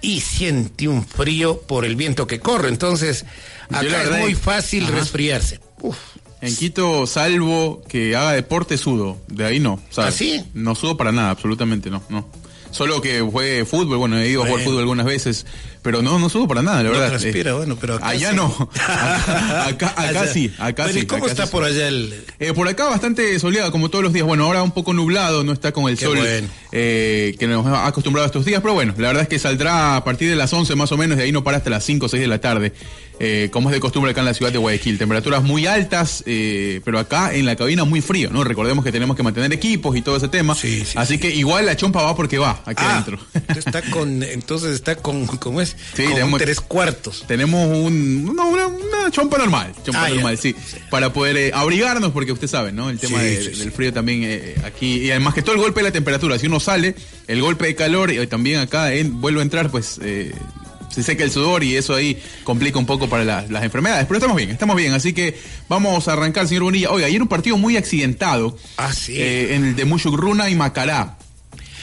y 0.00 0.20
siente 0.20 0.88
un 0.88 1.04
frío 1.04 1.60
por 1.62 1.84
el 1.84 1.96
viento 1.96 2.26
que 2.26 2.40
corre. 2.40 2.68
Entonces, 2.68 3.24
acá 3.70 4.02
es 4.02 4.20
muy 4.20 4.34
fácil 4.34 4.86
resfriarse. 4.86 5.60
En 6.40 6.54
Quito, 6.54 7.06
salvo 7.06 7.82
que 7.88 8.14
haga 8.14 8.32
deporte, 8.32 8.76
sudo. 8.76 9.16
De 9.28 9.46
ahí 9.46 9.60
no. 9.60 9.80
¿sabes? 9.90 10.20
¿Ah, 10.20 10.44
no 10.52 10.74
sudo 10.74 10.96
para 10.96 11.10
nada, 11.10 11.30
absolutamente 11.30 11.90
no. 11.90 12.02
no. 12.10 12.28
Solo 12.74 13.00
que 13.00 13.20
juegue 13.20 13.64
fútbol, 13.64 13.98
bueno, 13.98 14.18
he 14.18 14.28
ido 14.28 14.42
a 14.42 14.48
jugar 14.48 14.64
fútbol 14.64 14.80
algunas 14.80 15.06
veces, 15.06 15.46
pero 15.80 16.02
no, 16.02 16.18
no 16.18 16.28
subo 16.28 16.48
para 16.48 16.60
nada, 16.60 16.82
la 16.82 16.90
verdad. 16.90 17.08
Transpira, 17.10 17.52
eh, 17.52 17.54
bueno, 17.54 17.78
pero 17.80 17.94
acá 17.94 18.08
allá 18.08 18.32
no. 18.32 18.46
acá, 19.64 19.94
acá 19.96 20.26
sí, 20.26 20.52
acá 20.58 20.88
sí. 20.88 20.98
¿Y 20.98 21.06
cómo 21.06 21.28
está 21.28 21.46
por 21.46 21.62
allá 21.62 21.86
el...? 21.86 22.24
Eh, 22.40 22.52
por 22.52 22.66
acá 22.66 22.88
bastante 22.88 23.38
soleado, 23.38 23.70
como 23.70 23.90
todos 23.90 24.02
los 24.02 24.12
días. 24.12 24.26
Bueno, 24.26 24.46
ahora 24.46 24.64
un 24.64 24.72
poco 24.72 24.92
nublado, 24.92 25.44
no 25.44 25.52
está 25.52 25.70
con 25.70 25.88
el 25.88 25.96
sol 25.96 26.18
eh, 26.72 27.36
que 27.38 27.46
nos 27.46 27.64
ha 27.64 27.86
acostumbrado 27.86 28.26
estos 28.26 28.44
días, 28.44 28.60
pero 28.60 28.74
bueno, 28.74 28.92
la 28.98 29.06
verdad 29.06 29.22
es 29.22 29.28
que 29.28 29.38
saldrá 29.38 29.94
a 29.94 30.02
partir 30.02 30.28
de 30.28 30.34
las 30.34 30.52
11 30.52 30.74
más 30.74 30.90
o 30.90 30.96
menos, 30.96 31.16
de 31.16 31.22
ahí 31.22 31.30
no 31.30 31.44
para 31.44 31.58
hasta 31.58 31.70
las 31.70 31.84
5 31.84 32.06
o 32.06 32.08
6 32.08 32.20
de 32.20 32.26
la 32.26 32.40
tarde. 32.40 32.72
Eh, 33.20 33.48
como 33.52 33.68
es 33.70 33.74
de 33.74 33.80
costumbre 33.80 34.10
acá 34.10 34.20
en 34.20 34.26
la 34.26 34.34
ciudad 34.34 34.52
de 34.52 34.58
Guayaquil. 34.58 34.98
Temperaturas 34.98 35.42
muy 35.42 35.66
altas, 35.66 36.24
eh, 36.26 36.80
pero 36.84 36.98
acá 36.98 37.32
en 37.32 37.46
la 37.46 37.54
cabina 37.54 37.84
muy 37.84 38.00
frío, 38.00 38.30
¿no? 38.30 38.42
Recordemos 38.42 38.84
que 38.84 38.90
tenemos 38.90 39.16
que 39.16 39.22
mantener 39.22 39.52
equipos 39.52 39.96
y 39.96 40.02
todo 40.02 40.16
ese 40.16 40.28
tema. 40.28 40.56
así 40.96 41.18
que 41.18 41.30
igual 41.30 41.66
la 41.66 41.76
chompa 41.76 42.02
va 42.02 42.16
porque 42.16 42.38
va 42.38 42.62
aquí 42.64 42.82
ah, 42.84 42.92
adentro. 42.92 43.18
Está 43.56 43.82
con, 43.82 44.22
entonces 44.22 44.74
está 44.74 44.96
con, 44.96 45.26
¿cómo 45.26 45.60
es? 45.60 45.76
Sí, 45.94 46.04
tenemos, 46.04 46.40
tres 46.40 46.60
cuartos. 46.60 47.24
Tenemos 47.26 47.66
un, 47.68 48.28
una, 48.28 49.10
chompa 49.10 49.38
normal, 49.38 49.72
chompa 49.84 50.06
ah, 50.06 50.08
normal, 50.10 50.38
sí, 50.38 50.54
Para 50.90 51.12
poder 51.12 51.36
eh, 51.36 51.50
abrigarnos, 51.54 52.10
porque 52.10 52.32
usted 52.32 52.48
sabe, 52.48 52.72
¿no? 52.72 52.90
El 52.90 52.98
tema 52.98 53.22
del 53.22 53.72
frío 53.72 53.92
también 53.92 54.54
aquí. 54.64 55.04
Y 55.04 55.10
además 55.10 55.34
que 55.34 55.42
todo 55.42 55.54
el 55.54 55.60
golpe 55.60 55.80
de 55.80 55.84
la 55.84 55.92
temperatura, 55.92 56.38
si 56.38 56.46
uno 56.46 56.58
sale, 56.58 56.96
el 57.28 57.40
golpe 57.40 57.66
de 57.66 57.74
calor 57.74 58.10
y 58.10 58.26
también 58.26 58.58
acá 58.58 58.90
vuelve 59.04 59.40
a 59.40 59.42
entrar, 59.42 59.70
pues 59.70 60.00
se 60.94 61.02
seca 61.02 61.24
el 61.24 61.30
sudor 61.30 61.64
y 61.64 61.76
eso 61.76 61.94
ahí 61.94 62.22
complica 62.44 62.78
un 62.78 62.86
poco 62.86 63.08
para 63.08 63.24
las 63.24 63.64
enfermedades. 63.64 64.06
Pero 64.06 64.18
estamos 64.18 64.36
bien, 64.36 64.50
estamos 64.50 64.76
bien. 64.76 64.92
Así 64.92 65.12
que 65.12 65.36
vamos 65.68 66.06
a 66.06 66.12
arrancar, 66.12 66.46
señor 66.46 66.62
Bonilla. 66.62 66.90
Oiga, 66.90 67.08
ayer 67.08 67.20
un 67.20 67.28
partido 67.28 67.56
muy 67.56 67.76
accidentado. 67.76 68.56
Ah, 68.76 68.92
sí. 68.92 69.14
Eh, 69.16 69.56
en 69.56 69.64
el 69.64 69.76
de 69.76 69.84
Mushugruna 69.84 70.48
y 70.50 70.54
Macará. 70.54 71.18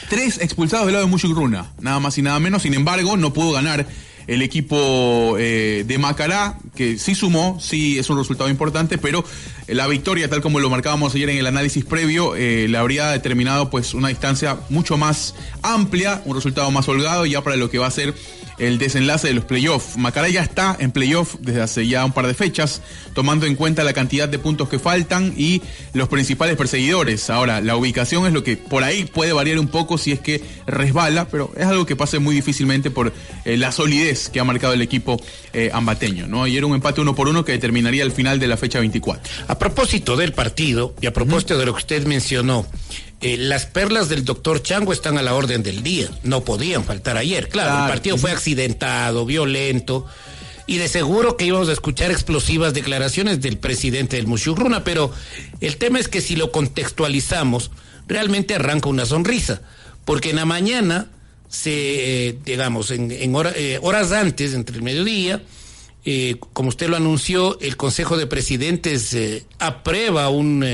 Tres 0.08 0.38
expulsados 0.38 0.86
del 0.86 0.94
lado 0.94 1.06
de 1.06 1.10
Mushugruna, 1.10 1.72
nada 1.80 2.00
más 2.00 2.16
y 2.16 2.22
nada 2.22 2.40
menos. 2.40 2.62
Sin 2.62 2.74
embargo, 2.74 3.16
no 3.16 3.32
pudo 3.32 3.52
ganar 3.52 3.86
el 4.26 4.42
equipo 4.42 5.36
eh, 5.38 5.84
de 5.86 5.98
Macará, 5.98 6.58
que 6.74 6.98
sí 6.98 7.14
sumó, 7.14 7.58
sí 7.60 7.98
es 7.98 8.08
un 8.10 8.18
resultado 8.18 8.48
importante, 8.48 8.98
pero 8.98 9.24
la 9.66 9.86
victoria, 9.86 10.28
tal 10.28 10.40
como 10.40 10.60
lo 10.60 10.70
marcábamos 10.70 11.14
ayer 11.14 11.30
en 11.30 11.38
el 11.38 11.46
análisis 11.46 11.84
previo, 11.84 12.36
eh, 12.36 12.66
le 12.68 12.78
habría 12.78 13.10
determinado 13.10 13.70
pues 13.70 13.94
una 13.94 14.08
distancia 14.08 14.58
mucho 14.68 14.96
más 14.96 15.34
amplia, 15.62 16.22
un 16.24 16.34
resultado 16.34 16.70
más 16.70 16.88
holgado 16.88 17.26
ya 17.26 17.42
para 17.42 17.56
lo 17.56 17.70
que 17.70 17.78
va 17.78 17.86
a 17.86 17.90
ser 17.90 18.14
el 18.58 18.78
desenlace 18.78 19.28
de 19.28 19.34
los 19.34 19.44
playoffs. 19.44 19.96
Macará 19.96 20.28
ya 20.28 20.42
está 20.42 20.76
en 20.78 20.92
playoff 20.92 21.36
desde 21.40 21.62
hace 21.62 21.86
ya 21.86 22.04
un 22.04 22.12
par 22.12 22.26
de 22.26 22.34
fechas, 22.34 22.82
tomando 23.14 23.46
en 23.46 23.56
cuenta 23.56 23.84
la 23.84 23.92
cantidad 23.92 24.28
de 24.28 24.38
puntos 24.38 24.68
que 24.68 24.78
faltan 24.78 25.34
y 25.36 25.62
los 25.92 26.08
principales 26.08 26.56
perseguidores. 26.56 27.30
Ahora, 27.30 27.60
la 27.60 27.76
ubicación 27.76 28.26
es 28.26 28.32
lo 28.32 28.42
que 28.42 28.56
por 28.56 28.84
ahí 28.84 29.04
puede 29.04 29.32
variar 29.32 29.58
un 29.58 29.68
poco 29.68 29.98
si 29.98 30.12
es 30.12 30.20
que 30.20 30.42
resbala, 30.66 31.28
pero 31.28 31.52
es 31.56 31.66
algo 31.66 31.86
que 31.86 31.96
pasa 31.96 32.18
muy 32.20 32.34
difícilmente 32.34 32.90
por 32.90 33.12
eh, 33.44 33.56
la 33.56 33.72
solidez 33.72 34.28
que 34.28 34.40
ha 34.40 34.44
marcado 34.44 34.74
el 34.74 34.82
equipo 34.82 35.20
eh, 35.52 35.70
ambateño. 35.72 36.26
¿no? 36.26 36.44
Ayer 36.44 36.64
un 36.64 36.74
empate 36.74 37.00
uno 37.00 37.14
por 37.14 37.28
uno 37.28 37.44
que 37.44 37.52
determinaría 37.52 38.02
el 38.02 38.12
final 38.12 38.38
de 38.38 38.46
la 38.46 38.56
fecha 38.56 38.80
24. 38.80 39.22
A 39.48 39.58
propósito 39.58 40.16
del 40.16 40.32
partido 40.32 40.94
y 41.00 41.06
a 41.06 41.12
propósito 41.12 41.58
de 41.58 41.66
lo 41.66 41.72
que 41.72 41.78
usted 41.78 42.06
mencionó, 42.06 42.66
eh, 43.22 43.36
las 43.38 43.66
perlas 43.66 44.08
del 44.08 44.24
doctor 44.24 44.62
Chango 44.62 44.92
están 44.92 45.16
a 45.18 45.22
la 45.22 45.34
orden 45.34 45.62
del 45.62 45.82
día. 45.82 46.08
No 46.22 46.44
podían 46.44 46.84
faltar 46.84 47.16
ayer. 47.16 47.48
Claro, 47.48 47.84
el 47.84 47.90
partido 47.90 48.18
fue 48.18 48.30
accidentado, 48.32 49.24
violento. 49.26 50.06
Y 50.66 50.76
de 50.78 50.88
seguro 50.88 51.36
que 51.36 51.44
íbamos 51.44 51.68
a 51.68 51.72
escuchar 51.72 52.10
explosivas 52.10 52.72
declaraciones 52.74 53.40
del 53.40 53.58
presidente 53.58 54.16
del 54.16 54.26
Mushugruna, 54.26 54.84
pero 54.84 55.12
el 55.60 55.76
tema 55.76 55.98
es 55.98 56.08
que 56.08 56.20
si 56.20 56.36
lo 56.36 56.52
contextualizamos, 56.52 57.70
realmente 58.06 58.54
arranca 58.54 58.88
una 58.88 59.06
sonrisa. 59.06 59.62
porque 60.04 60.30
en 60.30 60.36
la 60.36 60.44
mañana 60.44 61.06
se, 61.48 62.28
eh, 62.28 62.38
digamos, 62.44 62.90
en, 62.90 63.10
en 63.12 63.34
hora- 63.36 63.52
eh, 63.54 63.78
horas 63.82 64.10
antes, 64.10 64.52
entre 64.54 64.74
el 64.76 64.82
mediodía, 64.82 65.42
eh, 66.04 66.36
como 66.52 66.70
usted 66.70 66.88
lo 66.88 66.96
anunció, 66.96 67.56
el 67.60 67.76
Consejo 67.76 68.16
de 68.16 68.26
Presidentes 68.26 69.14
eh, 69.14 69.44
aprueba 69.60 70.28
un, 70.28 70.64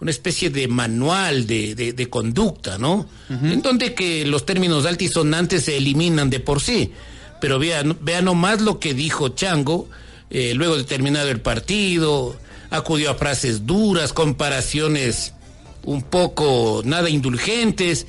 una 0.00 0.10
especie 0.10 0.50
de 0.50 0.66
manual 0.68 1.46
de, 1.46 1.74
de- 1.74 1.92
de 1.92 2.08
conducta, 2.08 2.78
¿no? 2.78 3.06
En 3.28 3.60
donde 3.62 3.94
que 3.94 4.24
los 4.24 4.46
términos 4.46 4.86
altisonantes 4.86 5.64
se 5.64 5.76
eliminan 5.76 6.30
de 6.30 6.40
por 6.40 6.60
sí. 6.60 6.92
Pero 7.40 7.58
vean, 7.58 7.96
vean 8.00 8.24
nomás 8.26 8.60
lo 8.60 8.78
que 8.78 8.92
dijo 8.94 9.30
Chango 9.30 9.88
eh, 10.30 10.52
luego 10.54 10.76
de 10.76 10.84
terminado 10.84 11.28
el 11.30 11.40
partido, 11.40 12.36
acudió 12.70 13.10
a 13.10 13.14
frases 13.14 13.66
duras, 13.66 14.12
comparaciones 14.12 15.32
un 15.84 16.02
poco 16.02 16.82
nada 16.84 17.08
indulgentes, 17.10 18.06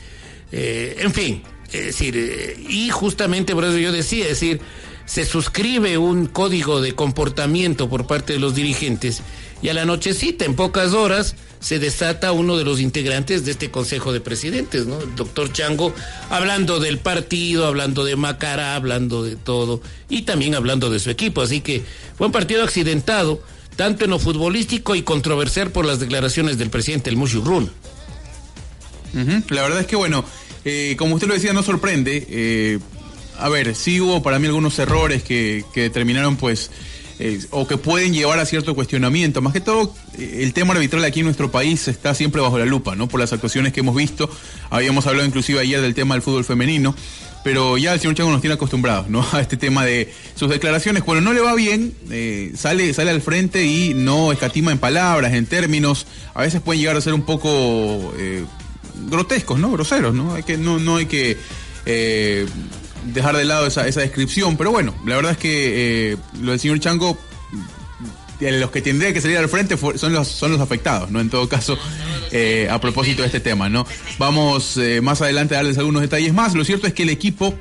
eh, 0.52 0.98
en 1.00 1.14
fin, 1.14 1.42
es 1.72 1.86
decir, 1.86 2.16
eh, 2.18 2.58
y 2.70 2.90
justamente 2.90 3.54
por 3.54 3.64
eso 3.64 3.78
yo 3.78 3.92
decía, 3.92 4.26
es 4.26 4.32
decir, 4.40 4.60
se 5.06 5.26
suscribe 5.26 5.98
un 5.98 6.28
código 6.28 6.80
de 6.82 6.94
comportamiento 6.94 7.90
por 7.90 8.06
parte 8.08 8.34
de 8.34 8.40
los 8.40 8.54
dirigentes 8.56 9.22
y 9.62 9.70
a 9.70 9.74
la 9.74 9.86
nochecita, 9.86 10.46
en 10.46 10.56
pocas 10.56 10.94
horas, 10.94 11.36
se 11.60 11.78
desata 11.78 12.32
uno 12.32 12.58
de 12.58 12.64
los 12.64 12.80
integrantes 12.80 13.46
de 13.46 13.52
este 13.52 13.70
Consejo 13.70 14.12
de 14.12 14.20
Presidentes, 14.20 14.88
¿no? 14.88 15.00
El 15.00 15.16
doctor 15.16 15.54
Chango, 15.54 15.94
hablando 16.30 16.80
del 16.80 16.98
partido, 16.98 17.68
hablando 17.68 18.04
de 18.04 18.16
Macara, 18.16 18.76
hablando 18.76 19.24
de 19.24 19.36
todo 19.36 19.82
y 20.10 20.24
también 20.24 20.56
hablando 20.56 20.90
de 20.90 21.00
su 21.00 21.12
equipo. 21.12 21.42
Así 21.42 21.62
que 21.62 21.84
fue 22.18 22.28
un 22.28 22.34
partido 22.34 22.64
accidentado, 22.64 23.44
tanto 23.76 24.06
en 24.06 24.12
lo 24.12 24.20
futbolístico 24.20 24.96
y 24.96 25.04
controversial 25.04 25.70
por 25.72 25.86
las 25.86 26.00
declaraciones 26.00 26.58
del 26.58 26.72
presidente, 26.72 27.12
el 27.12 27.18
Mushugrun. 27.18 27.72
Ujú. 29.14 29.44
La 29.50 29.62
verdad 29.62 29.82
es 29.82 29.88
que, 29.88 29.96
bueno, 29.96 30.26
eh, 30.66 30.96
como 30.98 31.16
usted 31.16 31.28
lo 31.28 31.36
decía, 31.36 31.54
no 31.54 31.62
sorprende. 31.62 32.26
eh, 32.30 32.80
a 33.38 33.50
ver, 33.50 33.76
sí 33.76 34.00
hubo 34.00 34.22
para 34.22 34.38
mí 34.38 34.48
algunos 34.48 34.78
errores 34.78 35.24
que, 35.24 35.66
que 35.74 35.82
determinaron, 35.82 36.38
pues, 36.38 36.70
o 37.52 37.68
que 37.68 37.78
pueden 37.78 38.14
llevar 38.14 38.40
a 38.40 38.46
cierto 38.46 38.76
cuestionamiento. 38.76 39.42
Más 39.42 39.54
que 39.54 39.62
todo, 39.62 39.94
eh, 40.18 40.40
el 40.42 40.54
tema 40.54 40.74
arbitral 40.74 41.04
aquí 41.04 41.20
en 41.20 41.26
nuestro 41.26 41.52
país 41.52 41.88
está 41.88 42.14
siempre 42.16 42.42
bajo 42.42 42.58
la 42.58 42.66
lupa, 42.66 42.96
¿no? 42.96 43.08
Por 43.08 43.20
las 43.20 43.34
actuaciones 43.34 43.74
que 43.74 43.82
hemos 43.82 43.96
visto. 43.96 44.30
Habíamos 44.70 45.08
hablado 45.08 45.26
inclusive 45.28 45.60
ayer 45.60 45.82
del 45.82 45.94
tema 45.94 46.16
del 46.16 46.22
fútbol 46.22 46.44
femenino. 46.44 46.96
Pero 47.44 47.80
ya 47.80 47.94
el 47.94 48.00
señor 48.00 48.16
Chango 48.16 48.32
nos 48.32 48.42
tiene 48.42 48.54
acostumbrados, 48.54 49.10
¿no? 49.10 49.26
A 49.34 49.42
este 49.42 49.58
tema 49.58 49.84
de 49.86 50.14
sus 50.36 50.50
declaraciones. 50.50 51.04
Cuando 51.04 51.22
no 51.22 51.34
le 51.34 51.42
va 51.42 51.56
bien, 51.56 51.94
eh, 52.12 52.52
sale, 52.56 52.94
sale 52.94 53.10
al 53.10 53.22
frente 53.22 53.66
y 53.66 53.94
no 53.96 54.32
escatima 54.32 54.72
en 54.72 54.78
palabras, 54.78 55.34
en 55.34 55.46
términos. 55.46 56.06
A 56.34 56.42
veces 56.42 56.62
pueden 56.62 56.82
llegar 56.82 56.98
a 56.98 57.02
ser 57.02 57.14
un 57.14 57.24
poco 57.24 58.14
eh, 58.18 58.46
grotescos, 59.10 59.60
¿no? 59.60 59.72
Groseros, 59.72 60.14
¿no? 60.14 60.36
Hay 60.36 60.44
que, 60.44 60.58
no, 60.58 60.78
no 60.80 60.98
hay 60.98 61.08
que 61.08 61.38
dejar 63.06 63.36
de 63.36 63.46
lado 63.46 63.68
esa, 63.68 63.88
esa 63.88 64.02
descripción, 64.02 64.58
pero 64.58 64.72
bueno, 64.72 64.94
la 65.06 65.16
verdad 65.16 65.34
es 65.34 65.38
que 65.38 66.12
eh, 66.12 66.18
lo 66.42 66.52
del 66.52 66.60
señor 66.60 66.80
Chango, 66.80 67.18
los 68.40 68.72
que 68.72 68.82
tendrían 68.82 69.14
que 69.14 69.22
salir 69.22 69.38
al 69.38 69.50
frente 69.50 69.78
son 69.78 70.14
los, 70.14 70.28
son 70.28 70.52
los 70.52 70.62
afectados, 70.62 71.12
¿no? 71.12 71.20
En 71.20 71.30
todo 71.30 71.48
caso, 71.48 71.78
eh, 72.32 72.68
a 72.72 72.82
propósito 72.82 73.22
de 73.22 73.28
este 73.28 73.40
tema, 73.40 73.70
¿no? 73.70 73.86
Vamos 74.18 74.78
eh, 74.78 75.00
más 75.02 75.22
adelante 75.22 75.56
a 75.56 75.58
darles 75.58 75.78
algunos 75.78 76.02
detalles 76.02 76.34
más. 76.34 76.56
Lo 76.56 76.66
cierto 76.66 76.88
es 76.88 76.94
que 76.94 77.04
el 77.04 77.10
equipo 77.10 77.54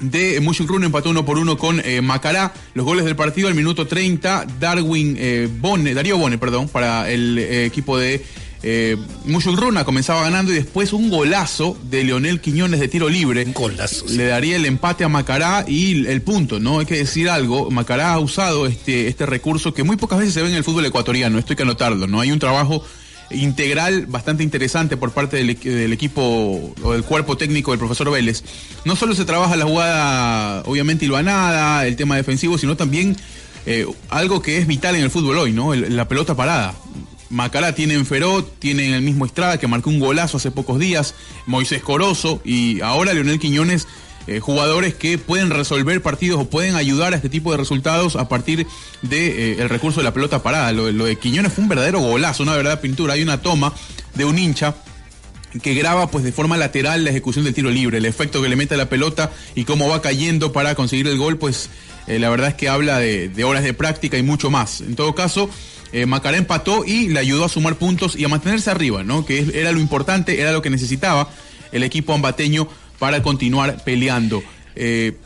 de 0.00 0.40
Mushugrun 0.40 0.84
empató 0.84 1.10
uno 1.10 1.26
por 1.26 1.38
uno 1.38 1.58
con 1.58 1.82
Macará. 2.02 2.54
Los 2.72 2.86
goles 2.86 3.04
del 3.04 3.16
partido 3.16 3.48
al 3.48 3.54
minuto 3.54 3.86
30, 3.86 4.46
Darwin 4.58 5.18
Bone, 5.60 5.92
Darío 5.92 6.16
Bone, 6.16 6.38
perdón, 6.38 6.68
para 6.68 7.10
el 7.10 7.36
equipo 7.38 7.98
de 7.98 8.24
eh, 8.62 8.96
Mushugruna 9.24 9.84
comenzaba 9.84 10.22
ganando 10.22 10.50
y 10.52 10.56
después 10.56 10.92
un 10.92 11.10
golazo 11.10 11.76
de 11.90 12.02
Leonel 12.04 12.40
Quiñones 12.40 12.80
de 12.80 12.88
tiro 12.88 13.08
libre. 13.08 13.44
Un 13.44 13.52
golazo, 13.52 14.08
sí. 14.08 14.16
Le 14.16 14.26
daría 14.26 14.56
el 14.56 14.66
empate 14.66 15.04
a 15.04 15.08
Macará 15.08 15.64
y 15.68 16.06
el 16.06 16.22
punto, 16.22 16.58
¿no? 16.58 16.80
Hay 16.80 16.86
que 16.86 16.96
decir 16.96 17.28
algo, 17.30 17.70
Macará 17.70 18.12
ha 18.14 18.18
usado 18.18 18.66
este, 18.66 19.06
este 19.08 19.26
recurso 19.26 19.72
que 19.74 19.84
muy 19.84 19.96
pocas 19.96 20.18
veces 20.18 20.34
se 20.34 20.42
ve 20.42 20.48
en 20.50 20.56
el 20.56 20.64
fútbol 20.64 20.84
ecuatoriano, 20.86 21.38
esto 21.38 21.52
hay 21.52 21.56
que 21.56 21.62
anotarlo, 21.62 22.06
¿no? 22.06 22.20
Hay 22.20 22.32
un 22.32 22.38
trabajo 22.38 22.84
integral 23.30 24.06
bastante 24.06 24.42
interesante 24.42 24.96
por 24.96 25.12
parte 25.12 25.36
del, 25.36 25.58
del 25.60 25.92
equipo 25.92 26.72
o 26.82 26.92
del 26.92 27.02
cuerpo 27.04 27.36
técnico 27.36 27.72
del 27.72 27.78
profesor 27.78 28.10
Vélez. 28.10 28.42
No 28.86 28.96
solo 28.96 29.14
se 29.14 29.24
trabaja 29.26 29.54
la 29.54 29.66
jugada, 29.66 30.62
obviamente, 30.64 31.04
hilvanada, 31.04 31.86
el 31.86 31.94
tema 31.96 32.16
defensivo, 32.16 32.56
sino 32.56 32.74
también 32.76 33.16
eh, 33.66 33.86
algo 34.08 34.40
que 34.40 34.56
es 34.56 34.66
vital 34.66 34.96
en 34.96 35.02
el 35.02 35.10
fútbol 35.10 35.36
hoy, 35.38 35.52
¿no? 35.52 35.74
El- 35.74 35.94
la 35.94 36.08
pelota 36.08 36.34
parada. 36.34 36.74
Macará 37.30 37.74
tiene 37.74 37.94
en 37.94 38.06
Ferot, 38.06 38.58
tiene 38.58 38.86
en 38.86 38.94
el 38.94 39.02
mismo 39.02 39.26
Estrada 39.26 39.58
que 39.58 39.66
marcó 39.66 39.90
un 39.90 40.00
golazo 40.00 40.38
hace 40.38 40.50
pocos 40.50 40.78
días, 40.78 41.14
Moisés 41.46 41.82
Corozo 41.82 42.40
y 42.44 42.80
ahora 42.80 43.12
Leonel 43.12 43.38
Quiñones, 43.38 43.86
eh, 44.26 44.40
jugadores 44.40 44.94
que 44.94 45.18
pueden 45.18 45.50
resolver 45.50 46.02
partidos 46.02 46.40
o 46.40 46.50
pueden 46.50 46.74
ayudar 46.74 47.12
a 47.12 47.16
este 47.16 47.28
tipo 47.28 47.50
de 47.50 47.58
resultados 47.58 48.16
a 48.16 48.28
partir 48.28 48.66
de, 49.02 49.52
eh, 49.52 49.56
el 49.60 49.68
recurso 49.68 50.00
de 50.00 50.04
la 50.04 50.14
pelota 50.14 50.42
parada. 50.42 50.72
Lo, 50.72 51.04
de 51.04 51.16
Quiñones 51.16 51.52
fue 51.52 51.62
un 51.62 51.68
verdadero 51.68 52.00
golazo, 52.00 52.42
una 52.42 52.54
verdadera 52.54 52.80
pintura. 52.80 53.14
Hay 53.14 53.22
una 53.22 53.42
toma 53.42 53.74
de 54.14 54.24
un 54.24 54.38
hincha 54.38 54.74
que 55.62 55.74
graba 55.74 56.10
pues 56.10 56.24
de 56.24 56.32
forma 56.32 56.58
lateral 56.58 57.04
la 57.04 57.10
ejecución 57.10 57.44
del 57.44 57.54
tiro 57.54 57.70
libre, 57.70 57.98
el 57.98 58.04
efecto 58.04 58.42
que 58.42 58.50
le 58.50 58.56
mete 58.56 58.74
a 58.74 58.76
la 58.78 58.90
pelota 58.90 59.32
y 59.54 59.64
cómo 59.64 59.88
va 59.88 60.02
cayendo 60.02 60.52
para 60.52 60.74
conseguir 60.74 61.06
el 61.08 61.16
gol, 61.16 61.38
pues 61.38 61.70
eh, 62.06 62.18
la 62.18 62.28
verdad 62.28 62.48
es 62.50 62.54
que 62.54 62.68
habla 62.68 62.98
de 62.98 63.44
horas 63.44 63.62
de 63.62 63.72
práctica 63.72 64.18
y 64.18 64.22
mucho 64.22 64.50
más. 64.50 64.82
En 64.82 64.94
todo 64.94 65.14
caso, 65.14 65.48
eh, 65.92 66.06
Macará 66.06 66.36
empató 66.36 66.84
y 66.84 67.08
le 67.08 67.18
ayudó 67.18 67.44
a 67.44 67.48
sumar 67.48 67.76
puntos 67.76 68.16
y 68.16 68.24
a 68.24 68.28
mantenerse 68.28 68.70
arriba, 68.70 69.04
¿no? 69.04 69.24
Que 69.24 69.46
era 69.54 69.72
lo 69.72 69.80
importante, 69.80 70.40
era 70.40 70.52
lo 70.52 70.62
que 70.62 70.70
necesitaba 70.70 71.28
el 71.72 71.82
equipo 71.82 72.14
ambateño 72.14 72.68
para 72.98 73.22
continuar 73.22 73.82
peleando. 73.84 74.42
Eh, 74.74 75.16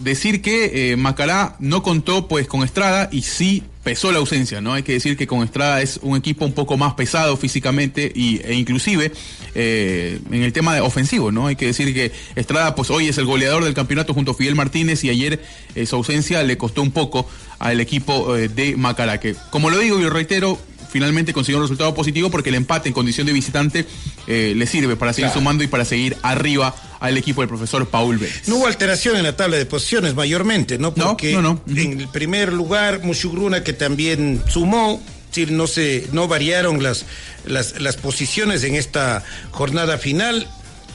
decir 0.00 0.42
que 0.42 0.92
eh, 0.92 0.96
Macará 0.96 1.56
no 1.58 1.82
contó 1.82 2.28
pues 2.28 2.46
con 2.46 2.62
Estrada 2.62 3.08
y 3.12 3.22
sí 3.22 3.62
pesó 3.82 4.12
la 4.12 4.18
ausencia, 4.18 4.60
¿no? 4.60 4.74
Hay 4.74 4.82
que 4.82 4.92
decir 4.92 5.16
que 5.16 5.26
con 5.26 5.42
Estrada 5.42 5.80
es 5.80 5.98
un 6.02 6.16
equipo 6.16 6.44
un 6.44 6.52
poco 6.52 6.76
más 6.76 6.94
pesado 6.94 7.36
físicamente 7.36 8.12
y, 8.14 8.40
e 8.44 8.54
inclusive 8.54 9.12
eh, 9.54 10.20
en 10.30 10.42
el 10.42 10.52
tema 10.52 10.74
de 10.74 10.80
ofensivo, 10.80 11.32
¿no? 11.32 11.46
Hay 11.46 11.56
que 11.56 11.66
decir 11.66 11.94
que 11.94 12.12
Estrada 12.36 12.74
pues 12.74 12.90
hoy 12.90 13.08
es 13.08 13.18
el 13.18 13.24
goleador 13.24 13.64
del 13.64 13.74
campeonato 13.74 14.12
junto 14.12 14.32
a 14.32 14.34
Fidel 14.34 14.54
Martínez 14.54 15.02
y 15.04 15.10
ayer 15.10 15.42
eh, 15.74 15.86
su 15.86 15.96
ausencia 15.96 16.42
le 16.42 16.58
costó 16.58 16.82
un 16.82 16.90
poco 16.90 17.26
al 17.58 17.80
equipo 17.80 18.36
eh, 18.36 18.48
de 18.48 18.76
Macará, 18.76 19.18
que 19.18 19.34
como 19.50 19.70
lo 19.70 19.78
digo 19.78 19.98
y 19.98 20.02
lo 20.02 20.10
reitero, 20.10 20.58
finalmente 20.90 21.32
consiguió 21.32 21.58
un 21.58 21.64
resultado 21.64 21.94
positivo 21.94 22.30
porque 22.30 22.50
el 22.50 22.56
empate 22.56 22.88
en 22.88 22.94
condición 22.94 23.26
de 23.26 23.32
visitante 23.32 23.86
eh, 24.26 24.54
le 24.56 24.66
sirve 24.66 24.96
para 24.96 25.12
seguir 25.12 25.30
sumando 25.30 25.64
y 25.64 25.66
para 25.66 25.84
seguir 25.84 26.16
arriba 26.22 26.74
al 27.00 27.16
equipo 27.16 27.40
del 27.40 27.48
profesor 27.48 27.88
Paul 27.88 28.18
Vélez. 28.18 28.48
No 28.48 28.56
hubo 28.56 28.66
alteración 28.66 29.16
en 29.16 29.22
la 29.22 29.36
tabla 29.36 29.56
de 29.56 29.66
posiciones 29.66 30.14
mayormente, 30.14 30.78
¿no? 30.78 30.92
No, 30.96 31.08
Porque 31.08 31.32
no, 31.34 31.62
en 31.66 32.00
el 32.00 32.08
primer 32.08 32.52
lugar, 32.52 33.02
Mushugruna, 33.02 33.64
que 33.64 33.72
también 33.72 34.42
sumó, 34.48 35.02
sí, 35.30 35.46
no 35.46 35.66
se, 35.66 36.08
no 36.12 36.28
variaron 36.28 36.82
las, 36.82 37.06
las, 37.46 37.80
las 37.80 37.96
posiciones 37.96 38.64
en 38.64 38.74
esta 38.74 39.24
jornada 39.50 39.96
final 39.98 40.46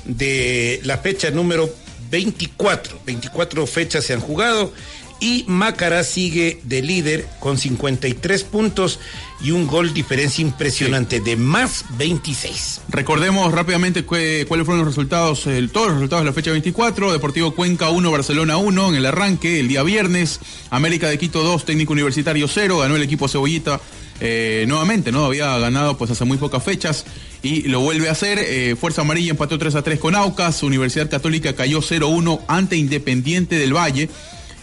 de 0.06 0.80
la 0.84 1.00
fecha 1.00 1.32
número 1.32 1.74
24. 2.12 3.00
24 3.06 3.68
fechas 3.68 4.06
se 4.06 4.14
han 4.14 4.20
jugado 4.20 4.72
y 5.20 5.46
Macará 5.48 6.04
sigue 6.04 6.60
de 6.64 6.82
líder 6.82 7.28
con 7.40 7.58
53 7.58 8.44
puntos 8.44 9.00
y 9.42 9.52
un 9.52 9.66
gol 9.68 9.94
diferencia 9.94 10.42
impresionante 10.42 11.20
de 11.20 11.36
más 11.38 11.86
26. 11.98 12.82
Recordemos 12.90 13.52
rápidamente 13.54 14.04
cu- 14.04 14.16
cuáles 14.48 14.66
fueron 14.66 14.80
los 14.80 14.88
resultados, 14.88 15.48
el- 15.48 15.70
todos 15.70 15.88
los 15.88 15.96
resultados 15.96 16.24
de 16.24 16.30
la 16.30 16.34
fecha 16.34 16.52
24. 16.52 17.12
Deportivo 17.14 17.52
Cuenca 17.56 17.90
1, 17.90 18.12
Barcelona 18.12 18.58
1 18.58 18.90
en 18.90 18.96
el 18.96 19.06
arranque, 19.06 19.60
el 19.60 19.68
día 19.68 19.84
viernes. 19.84 20.40
América 20.70 21.08
de 21.10 21.18
Quito 21.18 21.44
2, 21.44 21.66
Técnico 21.66 21.94
Universitario 21.94 22.48
0. 22.48 22.80
Ganó 22.80 22.96
el 22.96 23.02
equipo 23.04 23.28
Cebollita 23.28 23.80
eh, 24.22 24.64
nuevamente, 24.68 25.12
¿no? 25.12 25.26
Había 25.26 25.58
ganado 25.58 25.98
pues 25.98 26.10
hace 26.12 26.24
muy 26.24 26.38
pocas 26.38 26.64
fechas 26.64 27.06
y 27.44 27.64
lo 27.64 27.82
vuelve 27.82 28.08
a 28.08 28.14
hacer. 28.14 28.40
Eh, 28.40 28.76
Fuerza 28.80 29.02
Amarilla 29.02 29.32
empató 29.32 29.58
3 29.58 29.76
a 29.76 29.82
3 29.82 30.00
con 30.00 30.16
Aucas. 30.16 30.64
Universidad 30.64 31.10
Católica 31.10 31.54
cayó 31.54 31.82
0-1 31.82 32.42
ante 32.48 32.78
Independiente 32.78 33.58
del 33.58 33.74
Valle. 33.76 34.10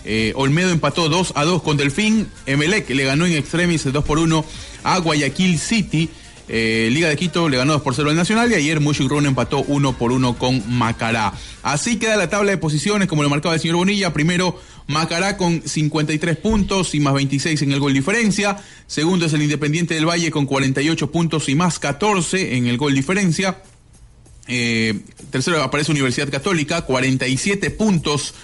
Eh, 0.04 0.32
Olmedo 0.34 0.70
empató 0.70 1.08
2 1.08 1.32
a 1.36 1.44
2 1.44 1.62
con 1.62 1.76
Delfín. 1.76 2.28
Emelec 2.46 2.90
le 2.90 3.04
ganó 3.04 3.26
en 3.26 3.34
extremis 3.34 3.84
2 3.84 4.04
por 4.04 4.18
1 4.18 4.44
a 4.84 4.98
Guayaquil 4.98 5.58
City. 5.58 6.10
Eh, 6.48 6.90
Liga 6.92 7.08
de 7.08 7.16
Quito 7.16 7.48
le 7.48 7.56
ganó 7.56 7.72
2 7.74 7.82
por 7.82 7.94
0 7.94 8.10
al 8.10 8.16
Nacional 8.16 8.50
y 8.50 8.56
ayer 8.56 8.80
Mushugrun 8.80 9.26
empató 9.26 9.62
1 9.62 9.96
por 9.96 10.12
1 10.12 10.38
con 10.38 10.76
Macará. 10.76 11.32
Así 11.62 11.96
queda 11.96 12.16
la 12.16 12.28
tabla 12.28 12.50
de 12.50 12.58
posiciones, 12.58 13.08
como 13.08 13.22
lo 13.22 13.30
marcaba 13.30 13.54
el 13.54 13.60
señor 13.60 13.76
Bonilla. 13.76 14.12
Primero, 14.12 14.60
Macará 14.88 15.36
con 15.36 15.62
53 15.66 16.36
puntos 16.36 16.94
y 16.94 17.00
más 17.00 17.14
26 17.14 17.62
en 17.62 17.72
el 17.72 17.80
gol 17.80 17.94
diferencia. 17.94 18.58
Segundo 18.86 19.26
es 19.26 19.32
el 19.32 19.42
Independiente 19.42 19.94
del 19.94 20.06
Valle 20.06 20.30
con 20.30 20.46
48 20.46 21.10
puntos 21.10 21.48
y 21.48 21.54
más 21.54 21.78
14 21.78 22.56
en 22.56 22.66
el 22.66 22.76
gol 22.76 22.94
diferencia. 22.94 23.62
Eh, 24.48 25.00
tercero 25.30 25.62
aparece 25.62 25.92
Universidad 25.92 26.28
Católica, 26.28 26.82
47 26.82 27.70
puntos. 27.70 28.34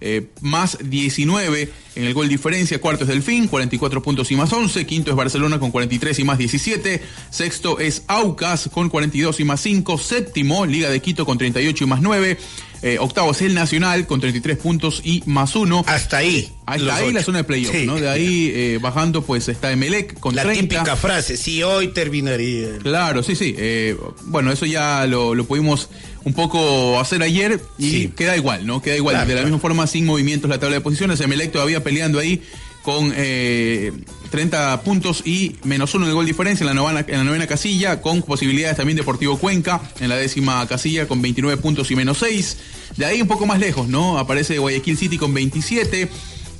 Eh, 0.00 0.26
más 0.40 0.78
19 0.82 1.68
en 1.96 2.04
el 2.04 2.14
gol 2.14 2.28
diferencia. 2.28 2.80
Cuarto 2.80 3.04
es 3.04 3.08
Delfín, 3.08 3.48
44 3.48 4.02
puntos 4.02 4.30
y 4.30 4.36
más 4.36 4.52
11. 4.52 4.86
Quinto 4.86 5.10
es 5.10 5.16
Barcelona 5.16 5.58
con 5.58 5.70
43 5.70 6.18
y 6.18 6.24
más 6.24 6.38
17. 6.38 7.02
Sexto 7.30 7.78
es 7.80 8.02
Aucas 8.06 8.68
con 8.72 8.88
42 8.88 9.40
y 9.40 9.44
más 9.44 9.60
5. 9.60 9.98
Séptimo, 9.98 10.66
Liga 10.66 10.88
de 10.90 11.00
Quito 11.00 11.26
con 11.26 11.38
38 11.38 11.84
y 11.84 11.86
más 11.86 12.00
9. 12.00 12.38
Eh, 12.80 12.96
octavo 13.00 13.32
es 13.32 13.42
el 13.42 13.54
Nacional 13.54 14.06
con 14.06 14.20
33 14.20 14.56
puntos 14.56 15.00
y 15.02 15.24
más 15.26 15.56
uno. 15.56 15.82
Hasta 15.88 16.18
ahí. 16.18 16.52
Hasta 16.64 16.94
ahí 16.94 17.12
la 17.12 17.24
zona 17.24 17.38
de 17.38 17.44
playoff, 17.44 17.74
Sí. 17.74 17.86
¿no? 17.86 17.96
De 17.96 18.08
ahí 18.08 18.52
eh, 18.54 18.78
bajando 18.80 19.22
pues 19.22 19.48
está 19.48 19.72
Emelec 19.72 20.20
con 20.20 20.36
La 20.36 20.44
30. 20.44 20.60
típica 20.76 20.94
frase, 20.94 21.36
si 21.36 21.62
hoy 21.64 21.88
terminaría. 21.88 22.78
Claro, 22.80 23.24
sí, 23.24 23.34
sí. 23.34 23.54
Eh, 23.58 23.96
bueno, 24.26 24.52
eso 24.52 24.64
ya 24.64 25.04
lo, 25.06 25.34
lo 25.34 25.44
pudimos 25.44 25.88
un 26.24 26.32
poco 26.34 26.98
hacer 27.00 27.22
ayer 27.22 27.60
y 27.78 27.90
Sí. 27.90 28.12
queda 28.16 28.36
igual, 28.36 28.66
¿no? 28.66 28.82
Queda 28.82 28.96
igual. 28.96 29.14
Claro, 29.14 29.28
de 29.28 29.34
la 29.34 29.40
claro. 29.40 29.48
misma 29.48 29.60
forma, 29.60 29.86
sin 29.86 30.04
movimientos 30.04 30.48
la 30.50 30.58
tabla 30.58 30.76
de 30.76 30.80
posiciones. 30.80 31.20
Emelec 31.20 31.52
todavía 31.52 31.82
peleando 31.82 32.18
ahí 32.18 32.42
con 32.82 33.12
eh, 33.16 33.92
30 34.30 34.82
puntos 34.82 35.22
y 35.26 35.56
menos 35.64 35.94
uno 35.94 36.06
de 36.06 36.12
gol 36.12 36.24
diferencia 36.26 36.62
en 36.64 36.68
la, 36.68 36.74
novena, 36.74 37.04
en 37.06 37.18
la 37.18 37.24
novena 37.24 37.46
casilla, 37.46 38.00
con 38.00 38.22
posibilidades 38.22 38.76
también 38.76 38.96
Deportivo 38.96 39.36
Cuenca 39.38 39.80
en 40.00 40.08
la 40.08 40.16
décima 40.16 40.66
casilla 40.66 41.06
con 41.06 41.20
29 41.20 41.60
puntos 41.60 41.90
y 41.90 41.96
menos 41.96 42.18
6. 42.18 42.56
De 42.96 43.04
ahí 43.04 43.20
un 43.20 43.28
poco 43.28 43.46
más 43.46 43.58
lejos, 43.58 43.88
¿no? 43.88 44.18
Aparece 44.18 44.58
Guayaquil 44.58 44.96
City 44.96 45.18
con 45.18 45.34
27. 45.34 46.08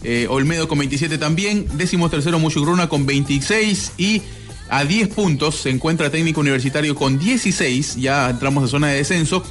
eh, 0.04 0.26
Olmedo 0.30 0.68
con 0.68 0.78
27 0.78 1.18
también, 1.18 1.66
décimo 1.74 2.08
tercero 2.10 2.38
Muchugruna 2.38 2.88
con 2.88 3.04
26 3.06 3.92
y 3.98 4.22
a 4.70 4.84
10 4.84 5.08
puntos 5.08 5.56
se 5.56 5.70
encuentra 5.70 6.10
Técnico 6.10 6.40
Universitario 6.40 6.94
con 6.94 7.18
16, 7.18 7.96
ya 7.96 8.28
entramos 8.30 8.64
a 8.64 8.68
zona 8.68 8.88
de 8.88 8.96
descenso. 8.96 9.42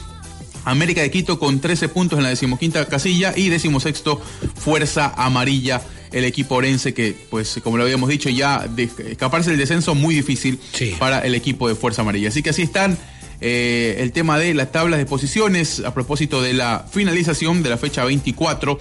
América 0.66 1.02
de 1.02 1.10
Quito 1.10 1.40
con 1.40 1.62
13 1.62 1.88
puntos 1.90 2.18
en 2.20 2.24
la 2.24 2.30
decimoquinta 2.30 2.86
casilla 2.86 3.34
y 3.36 3.48
decimosexto 3.48 4.22
Fuerza 4.56 5.14
Amarilla, 5.16 5.82
el 6.12 6.26
equipo 6.26 6.56
orense 6.56 6.94
que, 6.94 7.16
pues 7.30 7.60
como 7.64 7.78
lo 7.78 7.84
habíamos 7.84 8.10
dicho, 8.10 8.30
ya 8.30 8.68
de 8.68 8.90
escaparse 9.12 9.50
del 9.52 9.60
descenso 9.60 9.96
muy 9.96 10.14
difícil 10.14 10.60
Sí. 10.74 10.94
para 11.00 11.20
el 11.20 11.36
equipo 11.36 11.70
de 11.70 11.76
Fuerza 11.76 12.02
Amarilla. 12.02 12.28
Así 12.30 12.44
que 12.44 12.50
así 12.50 12.64
están 12.64 12.98
eh, 13.40 13.98
el 14.00 14.12
tema 14.12 14.38
de 14.40 14.54
las 14.54 14.72
tablas 14.74 15.00
de 15.00 15.06
posiciones 15.06 15.82
a 15.86 15.94
propósito 15.94 16.42
de 16.42 16.54
la 16.54 16.86
finalización 16.92 17.64
de 17.64 17.70
la 17.70 17.78
fecha 17.78 18.04
24 18.04 18.78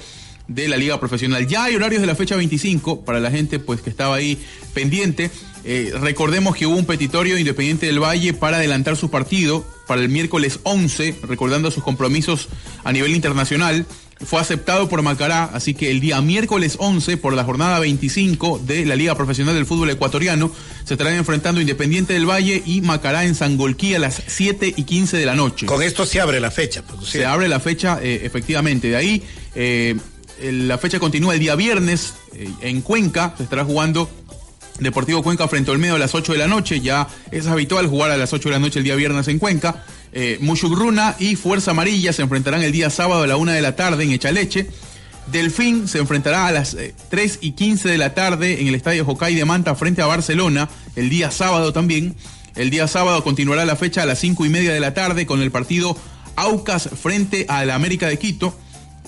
de 0.49 0.69
la 0.69 0.77
Liga 0.77 0.99
Profesional. 0.99 1.47
Ya 1.47 1.65
hay 1.65 1.77
horarios 1.77 2.01
de 2.01 2.07
la 2.07 2.15
fecha 2.17 2.37
25 2.37 3.05
para 3.05 3.21
la 3.21 3.31
gente 3.31 3.59
pues 3.61 3.81
que 3.81 3.91
estaba 3.91 4.15
ahí 4.17 4.39
pendiente. 4.75 5.31
Eh, 5.69 5.93
recordemos 6.01 6.55
que 6.55 6.65
hubo 6.65 6.77
un 6.77 6.87
petitorio 6.87 7.37
Independiente 7.37 7.87
del 7.87 7.99
Valle 7.99 8.33
para 8.33 8.59
adelantar 8.59 8.97
su 8.97 9.11
partido 9.11 9.67
para 9.89 10.01
el 10.01 10.09
miércoles 10.09 10.61
11, 10.63 11.17
recordando 11.25 11.73
sus 11.73 11.83
compromisos 11.83 12.49
a 12.85 12.93
nivel 12.93 13.17
internacional. 13.17 13.85
Fue 14.25 14.41
aceptado 14.41 14.89
por 14.89 15.03
Macará, 15.03 15.45
así 15.45 15.75
que 15.75 15.91
el 15.91 16.01
día 16.01 16.21
miércoles 16.21 16.77
11, 16.79 17.17
por 17.17 17.35
la 17.35 17.43
jornada 17.43 17.81
25 17.81 18.61
de 18.65 18.87
la 18.87 18.95
Liga 18.95 19.17
Profesional 19.17 19.57
del 19.57 19.67
Fútbol 19.67 19.91
Ecuatoriano, 19.91 20.53
se 20.85 20.95
estarán 20.95 21.15
enfrentando 21.15 21.61
Independiente 21.61 22.13
del 22.13 22.31
Valle 22.31 22.63
y 22.65 22.81
Macará 22.81 23.25
en 23.25 23.35
Sangolquí 23.35 23.93
a 23.97 23.99
las 23.99 24.23
7 24.25 24.73
y 24.77 24.85
15 24.85 25.17
de 25.17 25.27
la 25.27 25.35
noche. 25.35 25.67
Con 25.67 25.83
esto 25.83 26.07
se 26.07 26.21
abre 26.21 26.39
la 26.39 26.53
fecha. 26.53 26.83
pues, 26.83 27.11
Se 27.11 27.27
abre 27.27 27.49
la 27.49 27.59
fecha, 27.59 27.99
eh, 28.01 28.21
efectivamente. 28.23 28.89
De 28.89 28.97
ahí, 28.97 29.23
eh, 29.57 29.97
la 30.41 30.79
fecha 30.79 31.01
continúa 31.01 31.35
el 31.35 31.41
día 31.41 31.57
viernes 31.57 32.15
en 32.61 32.83
Cuenca. 32.83 33.35
Se 33.37 33.43
estará 33.43 33.65
jugando 33.65 34.09
Deportivo 34.81 35.23
Cuenca 35.23 35.49
frente 35.49 35.71
a 35.71 35.75
Olmedo 35.75 35.97
a 35.97 35.99
las 35.99 36.15
8 36.15 36.33
de 36.33 36.39
la 36.39 36.47
noche. 36.47 36.81
Ya 36.81 37.09
es 37.31 37.47
habitual 37.47 37.87
jugar 37.87 38.11
a 38.11 38.17
las 38.17 38.33
8 38.33 38.49
de 38.49 38.53
la 38.55 38.59
noche 38.59 38.79
el 38.79 38.85
día 38.85 38.95
viernes 38.95 39.29
en 39.29 39.39
Cuenca. 39.39 39.85
Eh, 40.13 40.39
y 41.19 41.37
Fuerza 41.37 41.71
Amarilla 41.73 42.13
se 42.13 42.23
enfrentarán 42.23 42.63
el 42.63 42.73
día 42.73 42.91
sábado 42.91 43.23
a 43.23 43.27
la 43.27 43.37
1 43.37 43.53
de 43.53 43.63
la 43.63 43.77
tarde 43.77 44.05
en 44.05 44.13
Echaleche. 44.13 44.69
Delfín 45.31 45.89
se 45.89 45.99
enfrentará 45.99 46.47
a 46.47 46.53
las 46.53 46.75
eh, 46.75 46.95
3 47.11 47.39
y 47.41 47.53
15 47.53 47.89
de 47.89 47.99
la 47.99 48.15
tarde 48.15 48.61
en 48.61 48.69
el 48.69 48.75
Estadio 48.75 49.05
Jocay 49.05 49.35
de 49.35 49.45
Manta 49.45 49.75
frente 49.75 50.01
a 50.01 50.07
Barcelona, 50.07 50.69
el 50.95 51.11
día 51.11 51.31
sábado 51.31 51.73
también. 51.73 52.15
El 52.55 52.71
día 52.71 52.89
sábado 52.89 53.23
continuará 53.23 53.65
la 53.65 53.77
fecha 53.77 54.03
a 54.03 54.07
las 54.07 54.19
5 54.21 54.47
y 54.47 54.49
media 54.49 54.73
de 54.73 54.81
la 54.81 54.95
tarde 54.95 55.27
con 55.27 55.43
el 55.43 55.51
partido 55.51 55.97
Aucas 56.37 56.89
frente 57.03 57.45
a 57.49 57.65
la 57.65 57.75
América 57.75 58.09
de 58.09 58.19
Quito. 58.19 58.57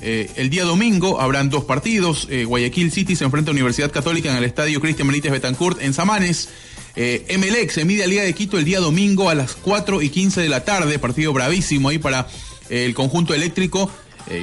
Eh, 0.00 0.31
el 0.37 0.50
día 0.50 0.64
domingo 0.64 1.21
habrán 1.21 1.50
dos 1.50 1.64
partidos. 1.64 2.28
Eh, 2.31 2.45
Guayaquil 2.45 2.92
City 2.92 3.16
se 3.16 3.25
enfrenta 3.25 3.51
a 3.51 3.53
Universidad 3.53 3.90
Católica 3.90 4.31
en 4.31 4.37
el 4.37 4.44
Estadio 4.44 4.81
Cristian 4.81 5.09
Benítez 5.09 5.33
Betancourt 5.33 5.81
en 5.83 5.94
Samanes. 5.94 6.49
Eh, 6.96 7.37
MLX 7.38 7.75
se 7.75 7.85
mide 7.85 8.05
a 8.05 8.07
Liga 8.07 8.22
de 8.22 8.33
Quito 8.33 8.59
el 8.59 8.64
día 8.64 8.81
domingo 8.81 9.31
a 9.31 9.35
las 9.35 9.55
4 9.55 10.03
y 10.03 10.09
15 10.09 10.40
de 10.40 10.49
la 10.49 10.64
tarde. 10.64 10.99
Partido 10.99 11.33
bravísimo 11.33 11.88
ahí 11.88 11.99
para 11.99 12.29
eh, 12.70 12.85
el 12.85 12.94
conjunto 12.94 13.35
eléctrico. 13.35 13.90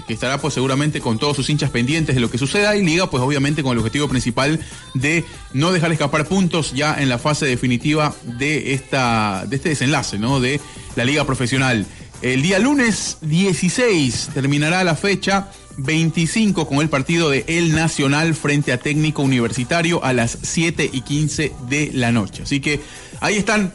que 0.07 0.13
estará 0.15 0.39
pues 0.39 0.55
seguramente 0.55 0.99
con 0.99 1.19
todos 1.19 1.35
sus 1.35 1.47
hinchas 1.47 1.69
pendientes 1.69 2.15
de 2.15 2.21
lo 2.21 2.31
que 2.31 2.39
suceda 2.39 2.75
y 2.75 2.83
Liga 2.83 3.07
pues 3.07 3.21
obviamente 3.21 3.61
con 3.61 3.73
el 3.73 3.77
objetivo 3.77 4.07
principal 4.07 4.59
de 4.95 5.23
no 5.53 5.71
dejar 5.71 5.91
escapar 5.91 6.27
puntos 6.27 6.73
ya 6.73 6.99
en 6.99 7.07
la 7.07 7.19
fase 7.19 7.45
definitiva 7.45 8.11
de 8.23 8.73
esta 8.73 9.45
de 9.47 9.57
este 9.57 9.69
desenlace, 9.69 10.17
¿no? 10.17 10.39
De 10.39 10.59
la 10.95 11.05
Liga 11.05 11.23
Profesional. 11.25 11.85
El 12.21 12.41
día 12.41 12.59
lunes 12.59 13.17
16 13.21 14.29
terminará 14.33 14.83
la 14.83 14.95
fecha 14.95 15.51
25 15.77 16.67
con 16.67 16.79
el 16.79 16.89
partido 16.89 17.29
de 17.29 17.43
El 17.47 17.75
Nacional 17.75 18.33
frente 18.33 18.71
a 18.71 18.77
Técnico 18.77 19.21
Universitario 19.21 20.03
a 20.03 20.13
las 20.13 20.37
7 20.41 20.89
y 20.91 21.01
15 21.01 21.51
de 21.69 21.91
la 21.93 22.11
noche. 22.11 22.43
Así 22.43 22.61
que 22.61 22.79
ahí 23.19 23.35
están 23.35 23.73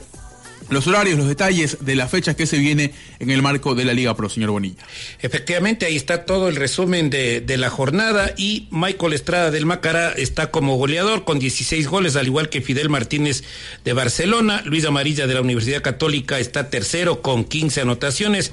los 0.71 0.87
horarios, 0.87 1.19
los 1.19 1.29
detalles 1.29 1.79
de 1.81 1.95
las 1.97 2.11
fechas 2.11 2.37
que 2.37 2.47
se 2.47 2.59
viene 2.59 2.93
en 3.19 3.31
el 3.31 3.43
marco 3.43 3.75
de 3.75 3.85
la 3.85 3.93
Liga 3.93 4.15
Pro, 4.17 4.29
señor 4.29 4.51
Bonilla. 4.51 4.83
Efectivamente, 5.21 5.87
ahí 5.87 5.97
está 5.97 6.25
todo 6.25 6.49
el 6.49 6.57
resumen 6.57 7.11
de, 7.11 7.45
la 7.59 7.69
jornada 7.69 8.33
y 8.37 8.69
Michael 8.71 9.13
Estrada 9.13 9.51
del 9.51 9.67
Macará 9.67 10.13
está 10.13 10.51
como 10.51 10.77
goleador 10.77 11.25
con 11.25 11.39
16 11.39 11.89
goles, 11.89 12.17
al 12.17 12.27
igual 12.27 12.49
que 12.49 12.63
Fidel 12.63 12.89
Martínez 12.89 13.43
de 13.85 13.93
Barcelona. 13.93 14.63
Luis 14.65 14.85
Amarilla 14.85 15.27
de 15.27 15.35
la 15.35 15.43
Universidad 15.43 15.83
Católica 15.83 16.39
está 16.39 16.71
tercero 16.71 17.21
con 17.21 17.45
15 17.45 17.83
anotaciones. 17.83 18.53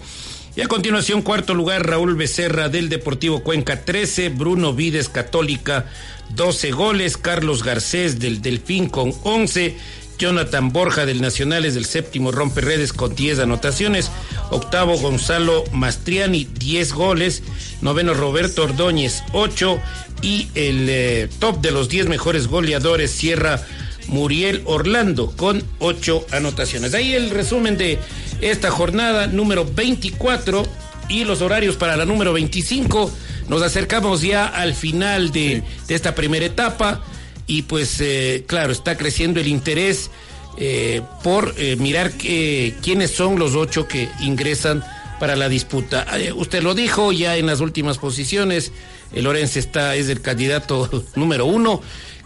Y 0.57 0.61
a 0.61 0.67
continuación, 0.67 1.21
cuarto 1.21 1.53
lugar, 1.53 1.85
Raúl 1.85 2.15
Becerra 2.15 2.67
del 2.67 2.89
Deportivo 2.89 3.43
Cuenca, 3.43 3.85
13. 3.85 4.29
Bruno 4.29 4.73
Vides 4.73 5.07
Católica, 5.07 5.85
12 6.31 6.71
goles. 6.71 7.15
Carlos 7.15 7.63
Garcés 7.63 8.17
del 8.17 8.41
Delfín 8.41 8.89
con 8.89 9.13
11. 9.23 9.77
Jonathan 10.17 10.71
Borja 10.73 11.05
del 11.05 11.21
Nacionales 11.21 11.75
del 11.75 11.85
séptimo 11.85 12.31
rompe 12.31 12.61
redes 12.61 12.93
con 12.93 13.15
10 13.15 13.39
anotaciones. 13.39 14.11
Octavo 14.49 14.97
Gonzalo 14.97 15.63
Mastriani, 15.71 16.45
10 16.45 16.93
goles. 16.93 17.43
Noveno 17.81 18.13
Roberto 18.13 18.63
Ordóñez, 18.63 19.23
8. 19.33 19.79
Y 20.21 20.49
el 20.55 20.87
eh, 20.89 21.29
top 21.39 21.61
de 21.61 21.71
los 21.71 21.89
10 21.89 22.07
mejores 22.07 22.47
goleadores 22.47 23.11
cierra 23.11 23.61
Muriel 24.07 24.61
Orlando 24.65 25.31
con 25.35 25.63
8 25.79 26.27
anotaciones. 26.31 26.93
Ahí 26.93 27.13
el 27.13 27.29
resumen 27.29 27.77
de 27.77 27.99
esta 28.41 28.71
jornada 28.71 29.27
número 29.27 29.65
24 29.65 30.63
y 31.09 31.23
los 31.23 31.41
horarios 31.41 31.75
para 31.75 31.95
la 31.97 32.05
número 32.05 32.33
25. 32.33 33.11
Nos 33.49 33.61
acercamos 33.61 34.21
ya 34.21 34.47
al 34.47 34.73
final 34.73 35.31
de, 35.31 35.63
de 35.87 35.95
esta 35.95 36.15
primera 36.15 36.45
etapa 36.45 37.01
y 37.47 37.63
pues 37.63 37.97
eh, 38.01 38.43
claro, 38.45 38.71
está 38.71 38.97
creciendo 38.97 39.39
el 39.39 39.47
interés 39.47 40.11
eh, 40.57 41.01
por 41.23 41.53
eh, 41.57 41.75
mirar 41.77 42.11
que- 42.11 42.75
quiénes 42.83 43.11
son 43.11 43.39
los 43.39 43.55
ocho 43.55 43.87
que 43.87 44.09
ingresan 44.21 44.83
para 45.19 45.35
la 45.35 45.49
disputa. 45.49 46.05
Eh, 46.19 46.31
usted 46.33 46.61
lo 46.61 46.75
dijo 46.75 47.11
ya 47.11 47.37
en 47.37 47.45
las 47.47 47.59
últimas 47.61 47.97
posiciones, 47.97 48.71
el 49.13 49.23
Lorenzo 49.23 49.59
está, 49.59 49.95
es 49.95 50.09
el 50.09 50.21
candidato 50.21 51.05
número 51.15 51.45
uno 51.45 51.81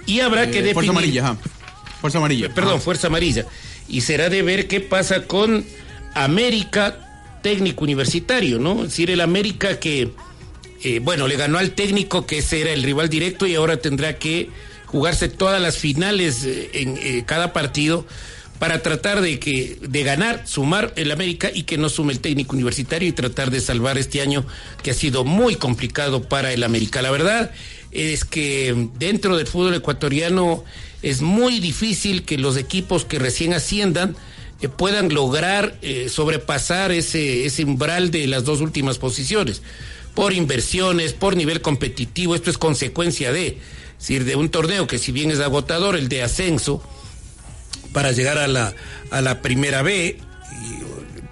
y 0.05 0.19
habrá 0.21 0.47
que 0.47 0.61
definir... 0.61 0.73
Fuerza 0.73 0.91
Amarilla. 0.91 1.37
Fuerza 2.01 2.17
Amarilla. 2.17 2.53
Perdón. 2.53 2.81
Fuerza 2.81 3.07
Amarilla. 3.07 3.45
Y 3.87 4.01
será 4.01 4.29
de 4.29 4.41
ver 4.41 4.67
qué 4.67 4.81
pasa 4.81 5.27
con 5.27 5.63
América 6.15 6.97
Técnico 7.43 7.83
Universitario, 7.83 8.59
¿no? 8.59 8.83
Es 8.83 8.89
decir, 8.89 9.09
el 9.11 9.21
América 9.21 9.79
que, 9.79 10.11
eh, 10.83 10.99
bueno, 11.01 11.27
le 11.27 11.35
ganó 11.35 11.57
al 11.57 11.71
técnico 11.71 12.25
que 12.25 12.39
ese 12.39 12.61
era 12.61 12.71
el 12.71 12.83
rival 12.83 13.09
directo 13.09 13.45
y 13.47 13.55
ahora 13.55 13.77
tendrá 13.77 14.17
que 14.17 14.49
jugarse 14.91 15.29
todas 15.29 15.61
las 15.61 15.77
finales 15.77 16.43
eh, 16.43 16.69
en 16.73 16.97
eh, 16.97 17.23
cada 17.25 17.53
partido 17.53 18.05
para 18.59 18.83
tratar 18.83 19.21
de 19.21 19.39
que 19.39 19.79
de 19.81 20.03
ganar, 20.03 20.47
sumar 20.47 20.93
el 20.95 21.11
América 21.11 21.49
y 21.51 21.63
que 21.63 21.79
no 21.79 21.89
sume 21.89 22.13
el 22.13 22.19
técnico 22.19 22.53
universitario 22.53 23.09
y 23.09 23.11
tratar 23.11 23.49
de 23.49 23.59
salvar 23.59 23.97
este 23.97 24.21
año 24.21 24.45
que 24.83 24.91
ha 24.91 24.93
sido 24.93 25.23
muy 25.23 25.55
complicado 25.55 26.21
para 26.21 26.53
el 26.53 26.63
América. 26.63 27.01
La 27.01 27.09
verdad 27.09 27.51
es 27.91 28.23
que 28.23 28.89
dentro 28.99 29.35
del 29.35 29.47
fútbol 29.47 29.73
ecuatoriano 29.73 30.63
es 31.01 31.21
muy 31.21 31.59
difícil 31.59 32.23
que 32.23 32.37
los 32.37 32.55
equipos 32.57 33.03
que 33.03 33.17
recién 33.17 33.53
asciendan 33.53 34.15
eh, 34.61 34.69
puedan 34.69 35.11
lograr 35.13 35.77
eh, 35.81 36.07
sobrepasar 36.09 36.91
ese, 36.91 37.45
ese 37.45 37.63
umbral 37.65 38.11
de 38.11 38.27
las 38.27 38.45
dos 38.45 38.61
últimas 38.61 38.99
posiciones. 38.99 39.61
Por 40.13 40.33
inversiones, 40.33 41.13
por 41.13 41.35
nivel 41.35 41.61
competitivo, 41.61 42.35
esto 42.35 42.51
es 42.51 42.57
consecuencia 42.57 43.31
de, 43.31 43.57
decir, 44.01 44.25
de 44.25 44.35
un 44.35 44.49
torneo 44.49 44.87
que 44.87 44.97
si 44.97 45.11
bien 45.11 45.31
es 45.31 45.39
agotador, 45.39 45.95
el 45.95 46.09
de 46.09 46.23
ascenso, 46.23 46.83
para 47.93 48.11
llegar 48.11 48.37
a 48.37 48.47
la, 48.47 48.73
a 49.11 49.21
la 49.21 49.41
primera 49.41 49.81
B, 49.81 50.17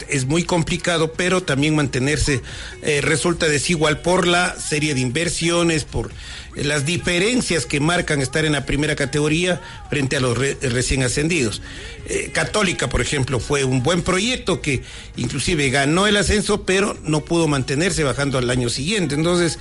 es 0.08 0.26
muy 0.26 0.44
complicado, 0.44 1.14
pero 1.14 1.44
también 1.44 1.76
mantenerse 1.76 2.42
eh, 2.82 3.02
resulta 3.02 3.48
desigual 3.48 4.02
por 4.02 4.28
la 4.28 4.56
serie 4.60 4.94
de 4.94 5.02
inversiones, 5.02 5.84
por 5.84 6.12
las 6.56 6.86
diferencias 6.86 7.66
que 7.66 7.80
marcan 7.80 8.22
estar 8.22 8.46
en 8.46 8.54
la 8.54 8.66
primera 8.66 8.96
categoría 8.96 9.62
frente 9.90 10.18
a 10.18 10.20
los 10.20 10.38
recién 10.38 11.04
ascendidos. 11.04 11.62
Eh, 12.08 12.32
Católica, 12.34 12.90
por 12.90 13.02
ejemplo, 13.02 13.40
fue 13.40 13.64
un 13.64 13.84
buen 13.84 14.02
proyecto 14.02 14.62
que 14.62 14.82
inclusive 15.16 15.70
ganó 15.70 16.08
el 16.08 16.18
ascenso, 16.18 16.64
pero 16.64 16.98
no 17.04 17.24
pudo 17.24 17.48
mantenerse 17.48 18.04
bajando 18.04 18.38
al 18.38 18.50
año 18.50 18.70
siguiente. 18.70 19.16
Entonces, 19.16 19.60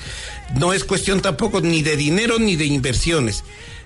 no 0.56 0.72
es 0.72 0.84
cuestión 0.84 1.20
tampoco 1.20 1.60
ni 1.60 1.82
de 1.82 1.96
dinero 1.96 2.38
ni 2.38 2.56
de 2.56 2.66
inversiones. 2.66 3.44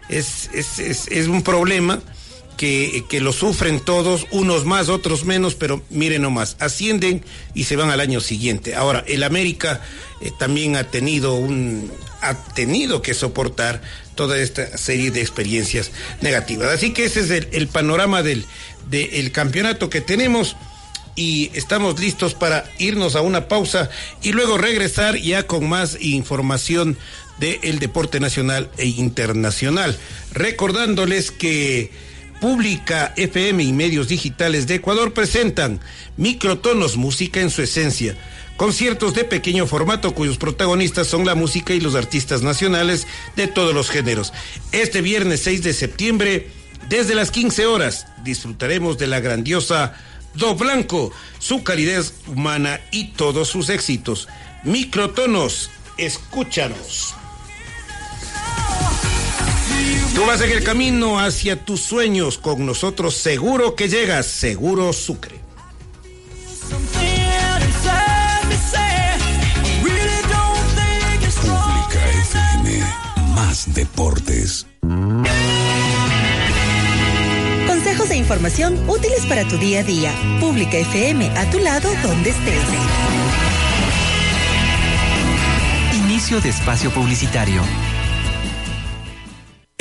Es, 0.09 0.51
es, 0.53 0.79
es, 0.79 1.09
es 1.09 1.27
un 1.29 1.43
problema 1.43 2.01
que, 2.63 3.05
que, 3.09 3.21
lo 3.21 3.33
sufren 3.33 3.81
todos, 3.81 4.29
unos 4.31 4.65
más, 4.65 4.89
otros 4.89 5.25
menos, 5.25 5.57
pero 5.57 5.83
miren 5.91 6.23
nomás, 6.23 6.57
ascienden 6.61 7.25
y 7.55 7.65
se 7.65 7.75
van 7.75 7.91
al 7.91 7.99
año 7.99 8.21
siguiente. 8.21 8.77
Ahora, 8.77 9.03
el 9.09 9.25
América 9.25 9.81
eh, 10.21 10.31
también 10.39 10.77
ha 10.77 10.85
tenido 10.85 11.35
un 11.35 11.91
ha 12.21 12.35
tenido 12.55 13.03
que 13.03 13.15
soportar 13.15 13.83
toda 14.15 14.39
esta 14.39 14.79
serie 14.79 15.11
de 15.11 15.21
experiencias 15.21 15.91
negativas. 16.21 16.69
Así 16.69 16.93
que 16.93 17.07
ese 17.07 17.23
es 17.23 17.31
el, 17.51 17.67
panorama 17.67 18.23
del, 18.23 18.47
del 18.89 19.33
campeonato 19.33 19.91
que 19.91 20.01
tenemos 20.01 20.55
y 21.17 21.51
estamos 21.55 21.99
listos 21.99 22.35
para 22.35 22.71
irnos 22.79 23.17
a 23.17 23.23
una 23.23 23.49
pausa 23.49 23.91
y 24.23 24.31
luego 24.31 24.57
regresar 24.57 25.17
ya 25.17 25.49
con 25.49 25.69
más 25.69 26.01
información 26.01 26.97
del 27.41 27.81
deporte 27.81 28.21
nacional 28.21 28.71
e 28.77 28.87
internacional. 28.87 29.99
Recordándoles 30.33 31.33
que 31.33 32.12
Pública 32.43 33.13
FM 33.17 33.63
y 33.63 33.73
medios 33.73 34.09
digitales 34.09 34.67
de 34.67 34.75
Ecuador 34.75 35.13
presentan 35.13 35.79
Microtonos, 36.17 36.97
música 36.97 37.41
en 37.41 37.51
su 37.51 37.63
esencia. 37.63 38.17
Conciertos 38.57 39.15
de 39.15 39.23
pequeño 39.23 39.65
formato 39.69 40.13
cuyos 40.13 40.39
protagonistas 40.39 41.07
son 41.07 41.25
la 41.25 41.37
música 41.37 41.73
y 41.73 41.81
los 41.81 41.95
artistas 41.95 42.43
nacionales 42.43 43.07
de 43.37 43.47
todos 43.47 43.73
los 43.73 43.91
géneros. 43.91 44.33
Este 44.73 45.03
viernes 45.03 45.39
6 45.45 45.63
de 45.63 45.73
septiembre, 45.73 46.51
desde 46.89 47.15
las 47.15 47.31
15 47.31 47.67
horas, 47.67 48.09
disfrutaremos 48.25 48.99
de 48.99 49.07
la 49.07 49.21
grandiosa 49.21 49.95
Do 50.35 50.57
Blanco, 50.57 51.13
su 51.39 51.63
calidez 51.63 52.13
humana 52.27 52.81
y 52.91 53.13
todos 53.13 53.47
sus 53.47 53.69
éxitos. 53.69 54.27
Microtonos, 54.65 55.71
escúchanos. 55.97 57.15
Tú 60.15 60.27
vas 60.27 60.41
en 60.43 60.51
el 60.51 60.63
camino 60.63 61.19
hacia 61.19 61.65
tus 61.65 61.81
sueños. 61.81 62.39
Con 62.39 62.67
nosotros 62.67 63.15
seguro 63.15 63.75
que 63.75 63.89
llegas. 63.89 64.27
Seguro 64.27 64.93
Sucre. 64.93 65.41
Pública 71.41 72.09
FM. 72.23 72.81
Más 73.35 73.75
deportes. 73.75 74.67
Consejos 77.67 78.11
e 78.11 78.17
información 78.17 78.79
útiles 78.89 79.25
para 79.27 79.47
tu 79.49 79.57
día 79.57 79.81
a 79.81 79.83
día. 79.83 80.13
Pública 80.41 80.77
FM, 80.77 81.31
a 81.39 81.51
tu 81.51 81.59
lado 81.59 81.91
donde 82.03 82.31
estés. 82.31 82.65
Inicio 85.95 86.41
de 86.41 86.51
espacio 86.51 86.91
publicitario. 86.91 87.63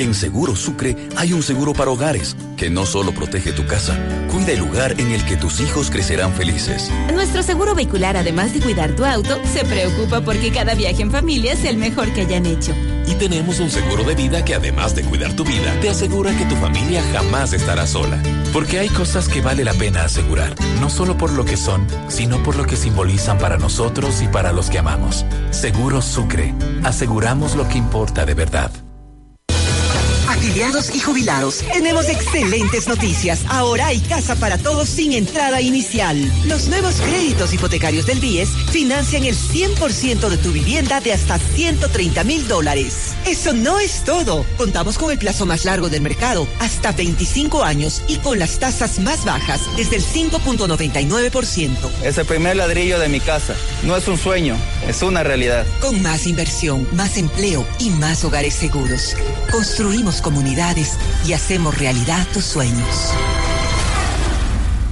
En 0.02 0.14
Seguro 0.14 0.56
Sucre 0.56 0.96
hay 1.16 1.32
un 1.32 1.44
seguro 1.44 1.74
para 1.74 1.92
hogares 1.92 2.36
que 2.56 2.68
no 2.68 2.86
solo 2.86 3.14
protege 3.14 3.52
tu 3.52 3.64
casa, 3.66 3.96
cuida 4.32 4.50
el 4.50 4.58
lugar 4.58 4.96
en 4.98 5.12
el 5.12 5.24
que 5.24 5.36
tus 5.36 5.60
hijos 5.60 5.92
crecerán 5.92 6.32
felices. 6.32 6.90
Nuestro 7.14 7.44
seguro 7.44 7.76
vehicular, 7.76 8.16
además 8.16 8.52
de 8.52 8.58
cuidar 8.58 8.96
tu 8.96 9.04
auto, 9.04 9.38
se 9.44 9.64
preocupa 9.64 10.20
porque 10.20 10.50
cada 10.50 10.74
viaje 10.74 11.02
en 11.02 11.12
familia 11.12 11.54
sea 11.54 11.70
el 11.70 11.76
mejor 11.76 12.12
que 12.12 12.22
hayan 12.22 12.46
hecho. 12.46 12.74
Y 13.06 13.14
tenemos 13.14 13.60
un 13.60 13.70
seguro 13.70 14.02
de 14.02 14.16
vida 14.16 14.44
que 14.44 14.56
además 14.56 14.96
de 14.96 15.04
cuidar 15.04 15.36
tu 15.36 15.44
vida, 15.44 15.72
te 15.80 15.90
asegura 15.90 16.36
que 16.36 16.46
tu 16.46 16.56
familia 16.56 17.00
jamás 17.12 17.52
estará 17.52 17.86
sola. 17.86 18.20
Porque 18.52 18.80
hay 18.80 18.88
cosas 18.88 19.28
que 19.28 19.40
vale 19.40 19.62
la 19.62 19.74
pena 19.74 20.02
asegurar, 20.02 20.56
no 20.80 20.90
solo 20.90 21.16
por 21.16 21.32
lo 21.32 21.44
que 21.44 21.56
son, 21.56 21.86
sino 22.08 22.42
por 22.42 22.56
lo 22.56 22.66
que 22.66 22.74
simbolizan 22.74 23.38
para 23.38 23.56
nosotros 23.56 24.20
y 24.20 24.26
para 24.26 24.52
los 24.52 24.68
que 24.68 24.80
amamos. 24.80 25.24
Seguro 25.52 26.02
Sucre, 26.02 26.52
aseguramos 26.82 27.54
lo 27.54 27.68
que 27.68 27.78
importa 27.78 28.26
de 28.26 28.34
verdad. 28.34 28.72
Afiliados 30.42 30.92
y 30.92 30.98
jubilados, 30.98 31.62
tenemos 31.72 32.08
excelentes 32.08 32.88
noticias. 32.88 33.44
Ahora 33.48 33.86
hay 33.86 34.00
casa 34.00 34.34
para 34.34 34.58
todos 34.58 34.88
sin 34.88 35.12
entrada 35.12 35.60
inicial. 35.60 36.18
Los 36.46 36.66
nuevos 36.66 36.96
créditos 36.96 37.54
hipotecarios 37.54 38.06
del 38.06 38.18
BIES 38.18 38.48
financian 38.72 39.22
el 39.22 39.36
100% 39.36 40.28
de 40.28 40.36
tu 40.38 40.50
vivienda 40.50 41.00
de 41.00 41.12
hasta 41.12 41.38
130 41.38 42.24
mil 42.24 42.48
dólares. 42.48 43.12
Eso 43.24 43.52
no 43.52 43.78
es 43.78 44.02
todo. 44.02 44.44
Contamos 44.56 44.98
con 44.98 45.12
el 45.12 45.18
plazo 45.18 45.46
más 45.46 45.64
largo 45.64 45.88
del 45.88 46.02
mercado, 46.02 46.48
hasta 46.58 46.90
25 46.90 47.62
años 47.62 48.02
y 48.08 48.16
con 48.16 48.40
las 48.40 48.58
tasas 48.58 48.98
más 48.98 49.24
bajas, 49.24 49.60
desde 49.76 49.94
el 49.94 50.02
5.99%. 50.02 51.70
Es 52.02 52.18
el 52.18 52.26
primer 52.26 52.56
ladrillo 52.56 52.98
de 52.98 53.08
mi 53.08 53.20
casa. 53.20 53.54
No 53.84 53.96
es 53.96 54.08
un 54.08 54.18
sueño, 54.18 54.56
es 54.88 55.02
una 55.02 55.22
realidad. 55.22 55.64
Con 55.80 56.02
más 56.02 56.26
inversión, 56.26 56.84
más 56.94 57.16
empleo 57.16 57.64
y 57.78 57.90
más 57.90 58.24
hogares 58.24 58.54
seguros. 58.54 59.14
Construimos 59.52 60.20
y 61.26 61.32
hacemos 61.32 61.78
realidad 61.78 62.26
tus 62.32 62.44
sueños. 62.44 63.12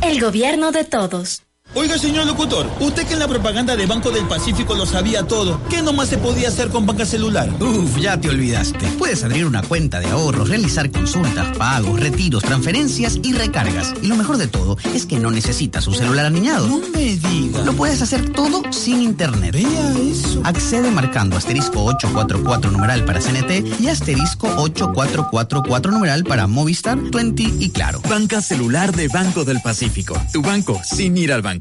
El 0.03 0.21
gobierno 0.21 0.73
de 0.73 0.85
todos. 0.85 1.43
Oiga, 1.73 1.97
señor 1.99 2.27
locutor, 2.27 2.69
usted 2.81 3.07
que 3.07 3.13
en 3.13 3.21
la 3.21 3.29
propaganda 3.29 3.77
de 3.77 3.87
Banco 3.87 4.11
del 4.11 4.27
Pacífico 4.27 4.75
lo 4.75 4.87
sabía 4.87 5.23
todo, 5.23 5.61
¿qué 5.71 5.83
nomás 5.83 6.09
se 6.09 6.19
podía 6.19 6.49
hacer 6.49 6.69
con 6.69 6.85
banca 6.85 7.07
celular? 7.07 7.49
Uf, 7.61 7.97
ya 7.97 8.21
te 8.21 8.29
olvidaste. 8.29 8.85
Puedes 8.99 9.23
abrir 9.23 9.47
una 9.47 9.63
cuenta 9.63 10.01
de 10.01 10.09
ahorros, 10.09 10.49
realizar 10.49 10.91
consultas, 10.91 11.57
pagos, 11.57 12.01
retiros, 12.01 12.43
transferencias 12.43 13.21
y 13.23 13.35
recargas. 13.35 13.95
Y 14.03 14.09
lo 14.09 14.17
mejor 14.17 14.37
de 14.39 14.49
todo 14.49 14.79
es 14.95 15.07
que 15.07 15.21
no 15.21 15.31
necesitas 15.31 15.87
un 15.87 15.95
celular 15.95 16.27
aniñado. 16.27 16.67
No 16.67 16.81
me 16.93 17.17
diga. 17.17 17.63
Lo 17.63 17.73
puedes 17.75 18.03
hacer 18.03 18.31
todo 18.31 18.63
sin 18.73 19.01
internet. 19.01 19.53
Vea 19.53 19.95
eso. 20.11 20.41
Accede 20.43 20.91
marcando 20.91 21.37
asterisco 21.37 21.85
844 21.85 22.73
numeral 22.73 23.05
para 23.05 23.21
CNT 23.21 23.81
y 23.81 23.87
asterisco 23.87 24.49
8444 24.57 25.93
numeral 25.93 26.25
para 26.25 26.49
Movistar, 26.49 26.99
20 26.99 27.43
y 27.61 27.71
Claro. 27.71 28.01
Banca 28.09 28.43
celular 28.43 28.93
de 28.95 29.07
Banco 29.07 29.45
del 29.45 29.61
Pacífico. 29.63 30.21
Tu 30.33 30.43
banco 30.43 30.81
sin 30.83 31.17
ir 31.17 31.33
al 31.33 31.43
banco. 31.43 31.60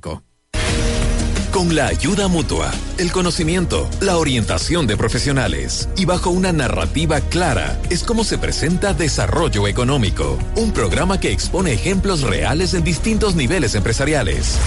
Con 1.51 1.75
la 1.75 1.87
ayuda 1.87 2.27
mutua, 2.27 2.71
el 2.99 3.11
conocimiento, 3.11 3.89
la 4.01 4.17
orientación 4.17 4.85
de 4.85 4.95
profesionales 4.95 5.89
y 5.97 6.05
bajo 6.05 6.29
una 6.29 6.53
narrativa 6.53 7.21
clara 7.21 7.77
es 7.89 8.03
como 8.03 8.23
se 8.23 8.37
presenta 8.37 8.93
Desarrollo 8.93 9.67
Económico, 9.67 10.37
un 10.55 10.71
programa 10.71 11.19
que 11.19 11.31
expone 11.31 11.73
ejemplos 11.73 12.21
reales 12.21 12.75
en 12.75 12.83
distintos 12.83 13.35
niveles 13.35 13.73
empresariales. 13.73 14.57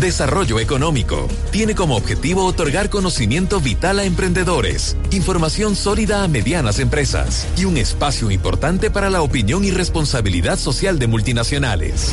Desarrollo 0.00 0.58
Económico 0.58 1.28
tiene 1.52 1.76
como 1.76 1.96
objetivo 1.96 2.44
otorgar 2.44 2.90
conocimiento 2.90 3.60
vital 3.60 4.00
a 4.00 4.04
emprendedores, 4.04 4.96
información 5.12 5.76
sólida 5.76 6.24
a 6.24 6.28
medianas 6.28 6.80
empresas 6.80 7.46
y 7.56 7.66
un 7.66 7.76
espacio 7.76 8.30
importante 8.30 8.90
para 8.90 9.10
la 9.10 9.22
opinión 9.22 9.64
y 9.64 9.70
responsabilidad 9.70 10.58
social 10.58 10.98
de 10.98 11.06
multinacionales. 11.06 12.12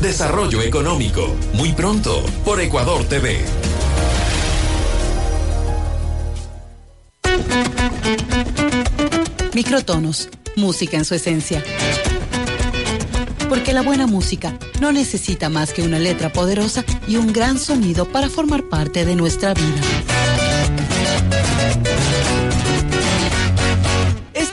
Desarrollo 0.00 0.60
Económico, 0.60 1.34
muy 1.54 1.72
pronto, 1.72 2.22
por 2.44 2.60
Ecuador 2.60 3.04
TV. 3.04 3.42
Microtonos, 9.54 10.28
música 10.56 10.96
en 10.96 11.04
su 11.04 11.14
esencia. 11.14 11.62
Porque 13.48 13.72
la 13.72 13.82
buena 13.82 14.06
música 14.06 14.58
no 14.80 14.92
necesita 14.92 15.48
más 15.48 15.72
que 15.72 15.82
una 15.82 15.98
letra 15.98 16.32
poderosa 16.32 16.84
y 17.06 17.16
un 17.16 17.32
gran 17.32 17.58
sonido 17.58 18.04
para 18.06 18.28
formar 18.28 18.64
parte 18.64 19.04
de 19.04 19.14
nuestra 19.14 19.54
vida. 19.54 20.13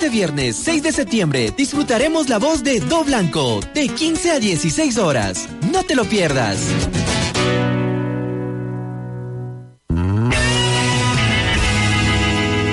Este 0.01 0.09
viernes 0.09 0.55
6 0.55 0.81
de 0.81 0.91
septiembre 0.91 1.53
disfrutaremos 1.55 2.27
la 2.27 2.39
voz 2.39 2.63
de 2.63 2.79
Do 2.79 3.03
Blanco 3.03 3.59
de 3.75 3.87
15 3.87 4.31
a 4.31 4.39
16 4.39 4.97
horas. 4.97 5.47
No 5.71 5.83
te 5.83 5.93
lo 5.93 6.05
pierdas. 6.05 6.57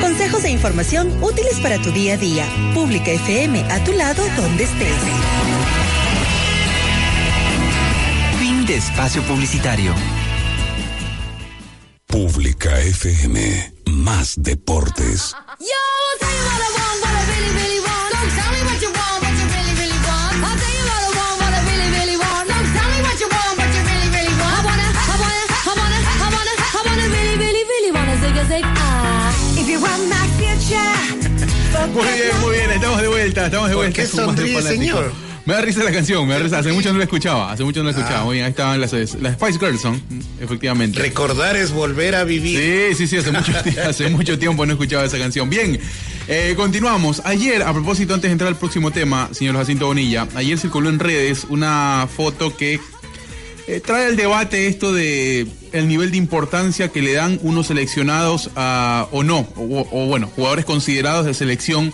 Consejos 0.01 0.43
e 0.45 0.49
información 0.49 1.23
útiles 1.23 1.61
para 1.61 1.77
tu 1.83 1.91
día 1.93 2.15
a 2.15 2.17
día. 2.17 2.47
Pública 2.73 3.11
FM, 3.11 3.61
a 3.73 3.85
tu 3.85 3.93
lado 3.93 4.23
donde 4.35 4.65
estés. 4.65 4.97
Fin 8.39 8.65
de 8.65 8.77
espacio 8.77 9.23
publicitario. 9.25 9.95
Pública 12.07 12.81
FM. 12.81 13.75
Más 13.85 14.43
deportes. 14.43 15.35
Yo, 15.61 16.48
Muy 31.93 32.05
bien, 32.05 32.41
muy 32.41 32.53
bien, 32.53 32.71
estamos 32.71 33.01
de 33.01 33.09
vuelta, 33.09 33.47
estamos 33.47 33.69
de 33.69 33.75
¿Por 33.75 33.85
vuelta. 33.85 34.03
qué 34.03 34.07
sonríe, 34.09 34.63
señor? 34.63 35.13
Me 35.47 35.55
da 35.55 35.63
risa 35.63 35.83
la 35.83 35.91
canción, 35.91 36.29
me 36.29 36.35
da 36.35 36.41
risa. 36.41 36.59
Hace 36.59 36.73
mucho 36.73 36.93
no 36.93 36.99
la 36.99 37.05
escuchaba, 37.05 37.51
hace 37.51 37.65
mucho 37.65 37.81
no 37.81 37.87
la 37.87 37.97
escuchaba. 37.97 38.21
Ah. 38.21 38.25
Muy 38.25 38.35
bien, 38.35 38.45
ahí 38.45 38.51
estaban 38.51 38.81
las, 38.81 38.93
las 38.93 39.35
Spice 39.35 39.59
Girls 39.59 39.81
son, 39.81 40.03
efectivamente. 40.41 40.99
Recordar 41.01 41.57
es 41.57 41.73
volver 41.73 42.15
a 42.17 42.25
vivir. 42.25 42.95
Sí, 42.95 43.07
sí, 43.07 43.07
sí, 43.07 43.17
hace 43.17 43.33
mucho, 43.33 43.53
hace 43.89 44.09
mucho 44.11 44.39
tiempo 44.39 44.67
no 44.67 44.73
escuchaba 44.73 45.05
esa 45.05 45.19
canción. 45.19 45.49
Bien, 45.49 45.81
eh, 46.29 46.53
continuamos. 46.55 47.23
Ayer, 47.25 47.63
a 47.63 47.73
propósito, 47.73 48.13
antes 48.13 48.29
de 48.29 48.33
entrar 48.33 48.49
al 48.49 48.59
próximo 48.59 48.91
tema, 48.91 49.31
señor 49.33 49.57
Jacinto 49.57 49.87
Bonilla, 49.87 50.29
ayer 50.35 50.59
circuló 50.59 50.91
en 50.91 50.99
redes 50.99 51.47
una 51.49 52.07
foto 52.15 52.55
que 52.55 52.79
eh, 53.67 53.81
trae 53.81 54.07
al 54.07 54.17
debate 54.17 54.67
esto 54.67 54.93
de 54.93 55.47
el 55.73 55.89
nivel 55.89 56.11
de 56.11 56.17
importancia 56.17 56.89
que 56.89 57.03
le 57.03 57.13
dan 57.13 57.39
unos 57.43 57.67
seleccionados 57.69 58.51
a- 58.57 59.09
o 59.13 59.23
no, 59.23 59.47
o, 59.57 60.07
bueno, 60.07 60.27
jugadores 60.35 60.65
considerados 60.65 61.27
de 61.27 61.35
selección 61.35 61.93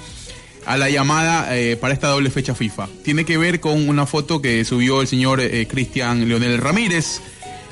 a 0.66 0.76
la 0.76 0.88
llamada 0.88 1.56
eh, 1.58 1.76
para 1.76 1.92
esta 1.94 2.08
doble 2.08 2.30
fecha 2.30 2.54
FIFA. 2.54 2.88
Tiene 3.04 3.24
que 3.24 3.36
ver 3.36 3.60
con 3.60 3.88
una 3.88 4.06
foto 4.06 4.40
que 4.40 4.64
subió 4.64 5.00
el 5.02 5.06
señor 5.08 5.40
eh, 5.40 5.66
Cristian 5.68 6.26
Leonel 6.28 6.58
Ramírez, 6.58 7.20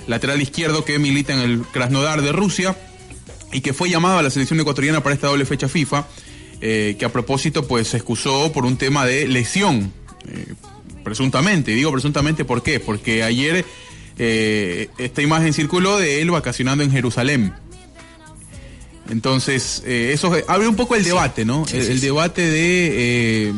lateral 0.06 0.42
izquierdo 0.42 0.84
que 0.84 0.98
milita 0.98 1.32
en 1.32 1.40
el 1.40 1.62
Krasnodar 1.62 2.20
de 2.22 2.32
Rusia 2.32 2.76
y 3.52 3.60
que 3.60 3.72
fue 3.72 3.88
llamado 3.88 4.18
a 4.18 4.22
la 4.22 4.30
selección 4.30 4.60
ecuatoriana 4.60 5.02
para 5.02 5.14
esta 5.14 5.28
doble 5.28 5.46
fecha 5.46 5.68
FIFA, 5.68 6.06
eh, 6.60 6.96
que 6.98 7.04
a 7.04 7.12
propósito 7.12 7.66
pues 7.66 7.88
se 7.88 7.96
excusó 7.98 8.52
por 8.52 8.64
un 8.66 8.76
tema 8.76 9.06
de 9.06 9.26
lesión, 9.28 9.92
presuntamente. 11.04 11.72
Digo 11.72 11.90
presuntamente 11.92 12.44
¿por 12.44 12.62
qué? 12.62 12.78
Porque 12.80 13.22
ayer 13.22 13.64
eh, 14.18 14.88
esta 14.98 15.22
imagen 15.22 15.52
circuló 15.52 15.98
de 15.98 16.20
él 16.22 16.30
vacacionando 16.30 16.84
en 16.84 16.90
Jerusalén. 16.90 17.52
Entonces, 19.10 19.82
eh, 19.84 20.10
eso 20.14 20.32
abre 20.48 20.68
un 20.68 20.76
poco 20.76 20.94
el 20.94 21.04
debate, 21.04 21.44
¿no? 21.44 21.66
Sí, 21.66 21.76
el, 21.76 21.84
sí, 21.84 21.92
el 21.92 22.00
sí. 22.00 22.06
debate 22.06 22.42
de, 22.48 23.48
eh, 23.48 23.52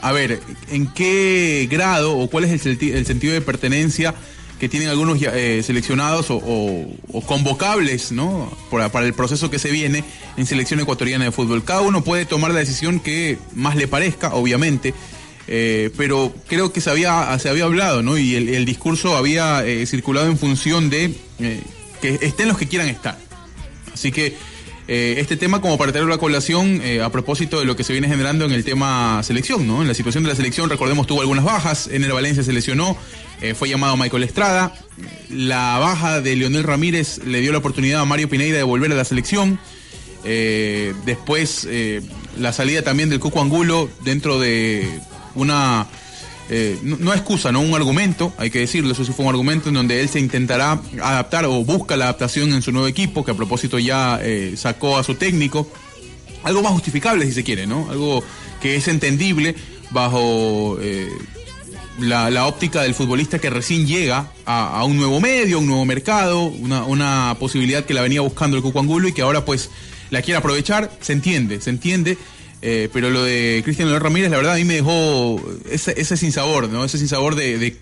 a 0.00 0.12
ver, 0.12 0.40
en 0.70 0.86
qué 0.92 1.66
grado 1.70 2.16
o 2.16 2.28
cuál 2.30 2.44
es 2.44 2.52
el, 2.52 2.60
senti- 2.78 2.92
el 2.92 3.04
sentido 3.04 3.32
de 3.34 3.40
pertenencia 3.40 4.14
que 4.60 4.68
tienen 4.68 4.88
algunos 4.88 5.18
eh, 5.20 5.60
seleccionados 5.64 6.30
o, 6.30 6.36
o- 6.36 6.94
o 7.12 7.20
convocables, 7.26 8.12
¿no? 8.12 8.50
Para, 8.70 8.90
para 8.92 9.06
el 9.06 9.12
proceso 9.14 9.50
que 9.50 9.58
se 9.58 9.72
viene 9.72 10.04
en 10.36 10.46
selección 10.46 10.78
ecuatoriana 10.78 11.24
de 11.24 11.32
fútbol. 11.32 11.64
Cada 11.64 11.80
uno 11.80 12.04
puede 12.04 12.24
tomar 12.26 12.52
la 12.52 12.60
decisión 12.60 13.00
que 13.00 13.38
más 13.54 13.74
le 13.74 13.88
parezca, 13.88 14.32
obviamente. 14.34 14.94
Eh, 15.48 15.90
pero 15.96 16.34
creo 16.46 16.72
que 16.72 16.80
se 16.80 16.90
había, 16.90 17.36
se 17.38 17.48
había 17.48 17.64
hablado, 17.64 18.02
¿no? 18.02 18.16
Y 18.16 18.34
el, 18.36 18.64
discurso 18.64 19.16
había 19.16 19.66
eh, 19.66 19.86
circulado 19.86 20.28
en 20.28 20.38
función 20.38 20.88
de 20.88 21.14
eh, 21.40 21.62
que 22.00 22.18
estén 22.22 22.48
los 22.48 22.58
que 22.58 22.68
quieran 22.68 22.88
estar. 22.88 23.18
Así 23.92 24.12
que 24.12 24.36
este 24.88 25.38
tema 25.38 25.62
como 25.62 25.78
para 25.78 25.90
traerlo 25.90 26.12
a 26.12 26.18
colación 26.18 26.82
a 27.02 27.08
propósito 27.10 27.58
de 27.58 27.64
lo 27.64 27.76
que 27.76 27.84
se 27.84 27.92
viene 27.92 28.08
generando 28.08 28.44
en 28.44 28.52
el 28.52 28.62
tema 28.62 29.22
selección, 29.22 29.66
¿no? 29.66 29.80
En 29.80 29.88
la 29.88 29.94
situación 29.94 30.22
de 30.22 30.28
la 30.28 30.34
selección, 30.34 30.68
recordemos, 30.68 31.06
tuvo 31.06 31.22
algunas 31.22 31.44
bajas, 31.44 31.86
en 31.86 32.04
el 32.04 32.12
Valencia 32.12 32.42
se 32.42 32.52
lesionó, 32.52 32.98
fue 33.54 33.70
llamado 33.70 33.96
Michael 33.96 34.24
Estrada, 34.24 34.74
la 35.30 35.78
baja 35.78 36.20
de 36.20 36.36
Leonel 36.36 36.64
Ramírez 36.64 37.24
le 37.24 37.40
dio 37.40 37.52
la 37.52 37.58
oportunidad 37.58 38.02
a 38.02 38.04
Mario 38.04 38.28
Pineida 38.28 38.58
de 38.58 38.64
volver 38.64 38.92
a 38.92 38.96
la 38.96 39.04
selección, 39.04 39.58
después 40.24 41.66
la 42.38 42.52
salida 42.52 42.82
también 42.82 43.08
del 43.08 43.20
Cuco 43.20 43.40
Angulo 43.40 43.88
dentro 44.04 44.40
de 44.40 45.00
una 45.34 45.86
eh, 46.50 46.78
no, 46.82 47.14
excusa, 47.14 47.52
no 47.52 47.60
un 47.60 47.74
argumento, 47.74 48.32
hay 48.36 48.50
que 48.50 48.58
decirlo, 48.58 48.92
eso 48.92 49.04
sí 49.04 49.12
fue 49.12 49.24
un 49.24 49.30
argumento 49.30 49.68
en 49.68 49.74
donde 49.74 50.00
él 50.00 50.08
se 50.08 50.20
intentará 50.20 50.80
adaptar 51.02 51.46
o 51.46 51.64
busca 51.64 51.96
la 51.96 52.04
adaptación 52.04 52.52
en 52.52 52.62
su 52.62 52.72
nuevo 52.72 52.88
equipo, 52.88 53.24
que 53.24 53.30
a 53.30 53.34
propósito 53.34 53.78
ya 53.78 54.20
eh, 54.22 54.54
sacó 54.56 54.98
a 54.98 55.04
su 55.04 55.14
técnico. 55.14 55.66
Algo 56.42 56.62
más 56.62 56.72
justificable 56.72 57.24
si 57.26 57.32
se 57.32 57.44
quiere, 57.44 57.66
¿no? 57.66 57.88
Algo 57.90 58.22
que 58.60 58.76
es 58.76 58.88
entendible 58.88 59.54
bajo 59.90 60.76
eh, 60.80 61.08
la, 62.00 62.30
la 62.30 62.46
óptica 62.46 62.82
del 62.82 62.94
futbolista 62.94 63.38
que 63.38 63.48
recién 63.48 63.86
llega 63.86 64.30
a, 64.44 64.84
un 64.84 64.96
nuevo 64.96 65.20
medio, 65.20 65.58
un 65.58 65.66
nuevo 65.66 65.84
mercado, 65.84 66.42
una, 66.44 66.84
una 66.84 67.36
posibilidad 67.38 67.84
que 67.84 67.94
la 67.94 68.02
venía 68.02 68.20
buscando 68.20 68.56
el 68.56 68.62
Cuco 68.62 68.80
Angulo 68.80 69.08
y 69.08 69.12
que 69.12 69.22
ahora 69.22 69.44
pues 69.44 69.70
la 70.10 70.22
quiere 70.22 70.38
aprovechar, 70.38 70.90
se 71.00 71.12
entiende, 71.12 71.60
se 71.60 71.70
entiende. 71.70 72.18
Eh, 72.62 72.88
pero 72.92 73.10
lo 73.10 73.24
de 73.24 73.60
Cristian 73.64 73.88
Leonel 73.88 74.02
Ramírez, 74.02 74.30
la 74.30 74.36
verdad, 74.36 74.54
a 74.54 74.56
mí 74.56 74.64
me 74.64 74.74
dejó 74.74 75.42
ese, 75.68 76.00
ese 76.00 76.16
sinsabor, 76.16 76.68
¿no? 76.68 76.84
Ese 76.84 76.96
sinsabor 76.96 77.34
de, 77.34 77.58
de 77.58 77.76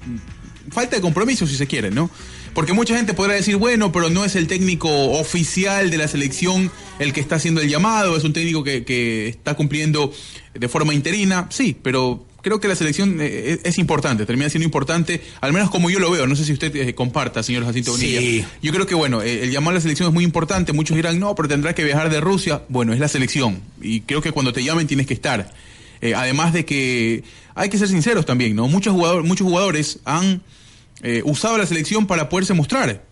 falta 0.70 0.96
de 0.96 1.02
compromiso, 1.02 1.46
si 1.46 1.54
se 1.56 1.66
quiere, 1.66 1.90
¿no? 1.90 2.10
Porque 2.54 2.72
mucha 2.72 2.96
gente 2.96 3.14
podrá 3.14 3.34
decir, 3.34 3.56
bueno, 3.56 3.92
pero 3.92 4.10
no 4.10 4.24
es 4.24 4.34
el 4.34 4.46
técnico 4.46 4.88
oficial 5.12 5.90
de 5.90 5.98
la 5.98 6.08
selección 6.08 6.70
el 6.98 7.12
que 7.12 7.20
está 7.20 7.36
haciendo 7.36 7.60
el 7.60 7.68
llamado, 7.68 8.16
es 8.16 8.24
un 8.24 8.32
técnico 8.32 8.64
que, 8.64 8.84
que 8.84 9.28
está 9.28 9.54
cumpliendo 9.54 10.12
de 10.54 10.68
forma 10.68 10.94
interina. 10.94 11.46
Sí, 11.50 11.76
pero 11.80 12.26
creo 12.42 12.60
que 12.60 12.68
la 12.68 12.74
selección 12.74 13.20
eh, 13.20 13.52
es, 13.52 13.60
es 13.64 13.78
importante, 13.78 14.26
termina 14.26 14.48
siendo 14.48 14.64
importante, 14.64 15.22
al 15.40 15.52
menos 15.52 15.70
como 15.70 15.90
yo 15.90 15.98
lo 15.98 16.10
veo. 16.10 16.26
No 16.26 16.36
sé 16.36 16.44
si 16.44 16.52
usted 16.52 16.74
eh, 16.76 16.94
comparta, 16.94 17.42
señor 17.42 17.64
Jacinto 17.64 17.92
Bonilla. 17.92 18.20
Sí. 18.20 18.44
Yo 18.62 18.72
creo 18.72 18.86
que, 18.86 18.94
bueno, 18.94 19.22
eh, 19.22 19.44
el 19.44 19.50
llamado 19.50 19.70
a 19.70 19.74
la 19.74 19.80
selección 19.80 20.08
es 20.08 20.14
muy 20.14 20.24
importante. 20.24 20.72
Muchos 20.72 20.96
dirán, 20.96 21.18
no, 21.18 21.34
pero 21.34 21.48
tendrá 21.48 21.74
que 21.74 21.84
viajar 21.84 22.10
de 22.10 22.20
Rusia. 22.20 22.62
Bueno, 22.68 22.92
es 22.92 23.00
la 23.00 23.08
selección. 23.08 23.60
Y 23.80 24.02
creo 24.02 24.20
que 24.22 24.32
cuando 24.32 24.52
te 24.52 24.62
llamen 24.64 24.86
tienes 24.86 25.06
que 25.06 25.14
estar. 25.14 25.52
Eh, 26.00 26.14
además 26.14 26.52
de 26.52 26.64
que 26.64 27.24
hay 27.54 27.68
que 27.68 27.78
ser 27.78 27.88
sinceros 27.88 28.24
también, 28.24 28.56
¿no? 28.56 28.68
Muchos 28.68 28.94
jugadores, 28.94 29.26
muchos 29.26 29.46
jugadores 29.46 29.98
han 30.04 30.42
eh, 31.02 31.22
usado 31.24 31.58
la 31.58 31.66
selección 31.66 32.06
para 32.06 32.28
poderse 32.28 32.54
mostrar. 32.54 33.04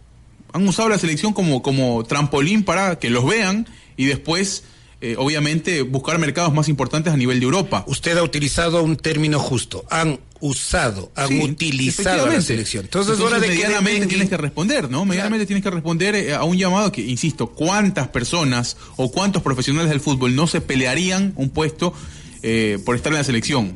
Han 0.53 0.67
usado 0.67 0.88
la 0.88 0.99
selección 0.99 1.35
como, 1.35 1.62
como 1.62 2.05
trampolín 2.05 2.62
para 2.62 2.99
que 2.99 3.11
los 3.11 3.27
vean 3.27 3.67
y 3.97 4.07
después, 4.07 4.64
eh, 5.01 5.15
obviamente, 5.17 5.83
buscar 5.83 6.19
mercados 6.19 6.53
más 6.53 6.69
importantes 6.69 7.13
a 7.13 7.17
nivel 7.17 7.39
de 7.39 7.45
Europa. 7.45 7.85
Usted 7.87 8.17
ha 8.19 8.23
utilizado 8.23 8.83
un 8.83 8.97
término 8.97 9.39
justo. 9.39 9.85
Han 9.91 10.19
usado, 10.41 11.11
han 11.15 11.29
Sí, 11.29 11.41
utilizado 11.41 12.27
a 12.27 12.33
la 12.33 12.41
selección. 12.43 12.85
Entonces, 12.85 13.15
es 13.15 13.21
hora 13.21 13.39
de 13.39 13.49
medianamente 13.49 14.07
tienes 14.07 14.29
que 14.29 14.37
responder, 14.37 14.91
¿no? 14.91 15.05
Medianamente 15.05 15.47
tienes 15.47 15.63
que 15.63 15.71
responder 15.71 16.15
eh, 16.15 16.35
a 16.35 16.45
un 16.45 16.57
llamado 16.57 16.91
que, 16.91 17.01
insisto, 17.01 17.49
cuántas 17.49 18.09
personas 18.09 18.77
o 18.97 19.11
cuántos 19.11 19.43
profesionales 19.43 19.91
del 19.91 20.01
fútbol 20.01 20.35
no 20.35 20.47
se 20.47 20.61
pelearían 20.61 21.33
un 21.37 21.51
puesto 21.51 21.93
eh, 22.43 22.79
por 22.85 22.97
estar 22.97 23.13
en 23.13 23.19
la 23.19 23.25
selección. 23.25 23.75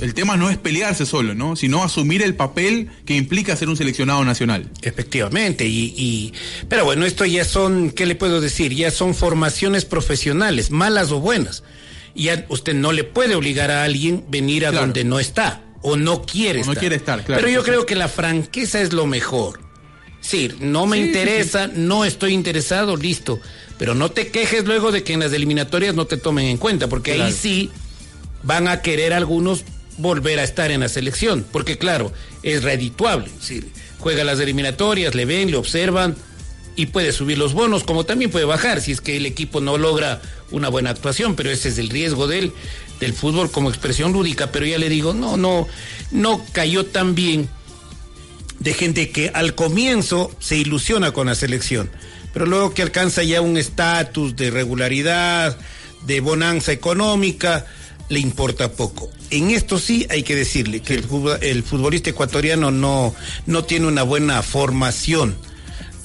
El 0.00 0.14
tema 0.14 0.36
no 0.36 0.48
es 0.50 0.56
pelearse 0.56 1.06
solo, 1.06 1.34
¿no? 1.34 1.56
Sino 1.56 1.82
asumir 1.82 2.22
el 2.22 2.34
papel 2.34 2.88
que 3.04 3.16
implica 3.16 3.56
ser 3.56 3.68
un 3.68 3.76
seleccionado 3.76 4.24
nacional. 4.24 4.70
Efectivamente, 4.82 5.66
y, 5.66 5.94
y- 5.96 6.32
pero 6.68 6.84
bueno, 6.84 7.04
esto 7.04 7.24
ya 7.24 7.44
son, 7.44 7.90
¿qué 7.90 8.06
le 8.06 8.14
puedo 8.14 8.40
decir? 8.40 8.72
Ya 8.74 8.90
son 8.90 9.14
formaciones 9.14 9.84
profesionales, 9.84 10.70
malas 10.70 11.10
o 11.10 11.20
buenas. 11.20 11.64
Y 12.14 12.24
ya 12.24 12.46
usted 12.48 12.74
no 12.74 12.92
le 12.92 13.04
puede 13.04 13.34
obligar 13.34 13.70
a 13.70 13.84
alguien 13.84 14.24
venir 14.28 14.66
a 14.66 14.70
Claro. 14.70 14.86
donde 14.86 15.04
no 15.04 15.18
está 15.20 15.62
o 15.82 15.96
no 15.96 16.22
quiere 16.22 16.60
O 16.62 16.64
no 16.64 16.72
estar. 16.72 16.78
quiere 16.80 16.96
estar, 16.96 17.24
claro. 17.24 17.40
Pero 17.42 17.52
yo 17.52 17.62
creo 17.62 17.86
que 17.86 17.94
la 17.94 18.08
franqueza 18.08 18.80
es 18.80 18.92
lo 18.92 19.06
mejor. 19.06 19.60
Sí, 20.20 20.50
no 20.60 20.86
me 20.86 20.96
Sí, 20.96 21.02
sí, 21.02 21.08
interesa, 21.08 21.68
no 21.68 22.04
estoy 22.04 22.32
interesado, 22.34 22.96
listo. 22.96 23.40
Pero 23.78 23.94
no 23.94 24.10
te 24.10 24.28
quejes 24.28 24.64
luego 24.64 24.90
de 24.90 25.04
que 25.04 25.12
en 25.12 25.20
las 25.20 25.32
eliminatorias 25.32 25.94
no 25.94 26.06
te 26.06 26.16
tomen 26.16 26.46
en 26.46 26.56
cuenta, 26.56 26.88
porque 26.88 27.12
ahí 27.12 27.32
sí 27.32 27.70
van 28.42 28.66
a 28.66 28.82
querer 28.82 29.12
algunos 29.12 29.64
volver 29.98 30.38
a 30.38 30.44
estar 30.44 30.70
en 30.70 30.80
la 30.80 30.88
selección, 30.88 31.44
porque 31.52 31.76
claro, 31.76 32.12
es 32.42 32.62
redituable. 32.62 33.28
Sí, 33.40 33.62
juega 33.98 34.24
las 34.24 34.40
eliminatorias, 34.40 35.14
le 35.14 35.24
ven, 35.24 35.50
le 35.50 35.56
observan 35.56 36.16
y 36.76 36.86
puede 36.86 37.12
subir 37.12 37.38
los 37.38 37.54
bonos, 37.54 37.84
como 37.84 38.04
también 38.04 38.30
puede 38.30 38.44
bajar 38.44 38.80
si 38.80 38.92
es 38.92 39.00
que 39.00 39.16
el 39.16 39.26
equipo 39.26 39.60
no 39.60 39.76
logra 39.78 40.22
una 40.50 40.68
buena 40.68 40.90
actuación, 40.90 41.34
pero 41.34 41.50
ese 41.50 41.68
es 41.68 41.78
el 41.78 41.90
riesgo 41.90 42.26
del, 42.28 42.52
del 43.00 43.12
fútbol 43.12 43.50
como 43.50 43.68
expresión 43.68 44.12
lúdica. 44.12 44.52
Pero 44.52 44.64
ya 44.64 44.78
le 44.78 44.88
digo, 44.88 45.12
no, 45.12 45.36
no, 45.36 45.66
no 46.12 46.44
cayó 46.52 46.86
tan 46.86 47.14
bien 47.14 47.48
de 48.60 48.74
gente 48.74 49.10
que 49.10 49.30
al 49.34 49.54
comienzo 49.54 50.30
se 50.38 50.56
ilusiona 50.56 51.12
con 51.12 51.26
la 51.26 51.34
selección, 51.34 51.90
pero 52.32 52.46
luego 52.46 52.74
que 52.74 52.82
alcanza 52.82 53.22
ya 53.22 53.40
un 53.40 53.56
estatus 53.56 54.36
de 54.36 54.50
regularidad, 54.50 55.58
de 56.06 56.20
bonanza 56.20 56.72
económica, 56.72 57.66
le 58.08 58.20
importa 58.20 58.72
poco. 58.72 59.10
En 59.30 59.50
esto 59.50 59.78
sí 59.78 60.06
hay 60.10 60.22
que 60.22 60.34
decirle 60.34 60.80
que 60.80 60.94
el, 60.94 61.62
futbolista 61.62 62.10
ecuatoriano 62.10 62.70
no, 62.70 63.14
no 63.46 63.64
tiene 63.64 63.86
una 63.86 64.02
buena 64.02 64.42
formación 64.42 65.36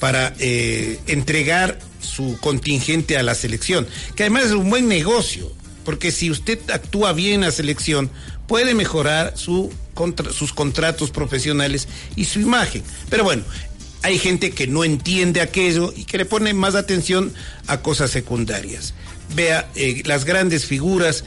para 0.00 0.34
eh, 0.38 0.98
entregar 1.06 1.78
su 2.00 2.38
contingente 2.40 3.16
a 3.16 3.22
la 3.22 3.34
selección, 3.34 3.86
que 4.14 4.24
además 4.24 4.44
es 4.46 4.52
un 4.52 4.68
buen 4.68 4.88
negocio, 4.88 5.50
porque 5.84 6.12
si 6.12 6.30
usted 6.30 6.58
actúa 6.70 7.12
bien 7.14 7.34
en 7.36 7.40
la 7.42 7.50
selección, 7.50 8.10
puede 8.46 8.74
mejorar 8.74 9.32
su 9.36 9.72
contra- 9.94 10.32
sus 10.32 10.52
contratos 10.52 11.10
profesionales 11.10 11.88
y 12.16 12.26
su 12.26 12.40
imagen. 12.40 12.82
Pero 13.08 13.24
bueno, 13.24 13.44
hay 14.02 14.18
gente 14.18 14.50
que 14.50 14.66
no 14.66 14.84
entiende 14.84 15.40
aquello 15.40 15.94
y 15.96 16.04
que 16.04 16.18
le 16.18 16.26
pone 16.26 16.52
más 16.52 16.74
atención 16.74 17.32
a 17.66 17.80
cosas 17.80 18.10
secundarias. 18.10 18.92
Vea 19.34 19.70
eh, 19.74 20.02
las 20.04 20.26
grandes 20.26 20.66
figuras 20.66 21.24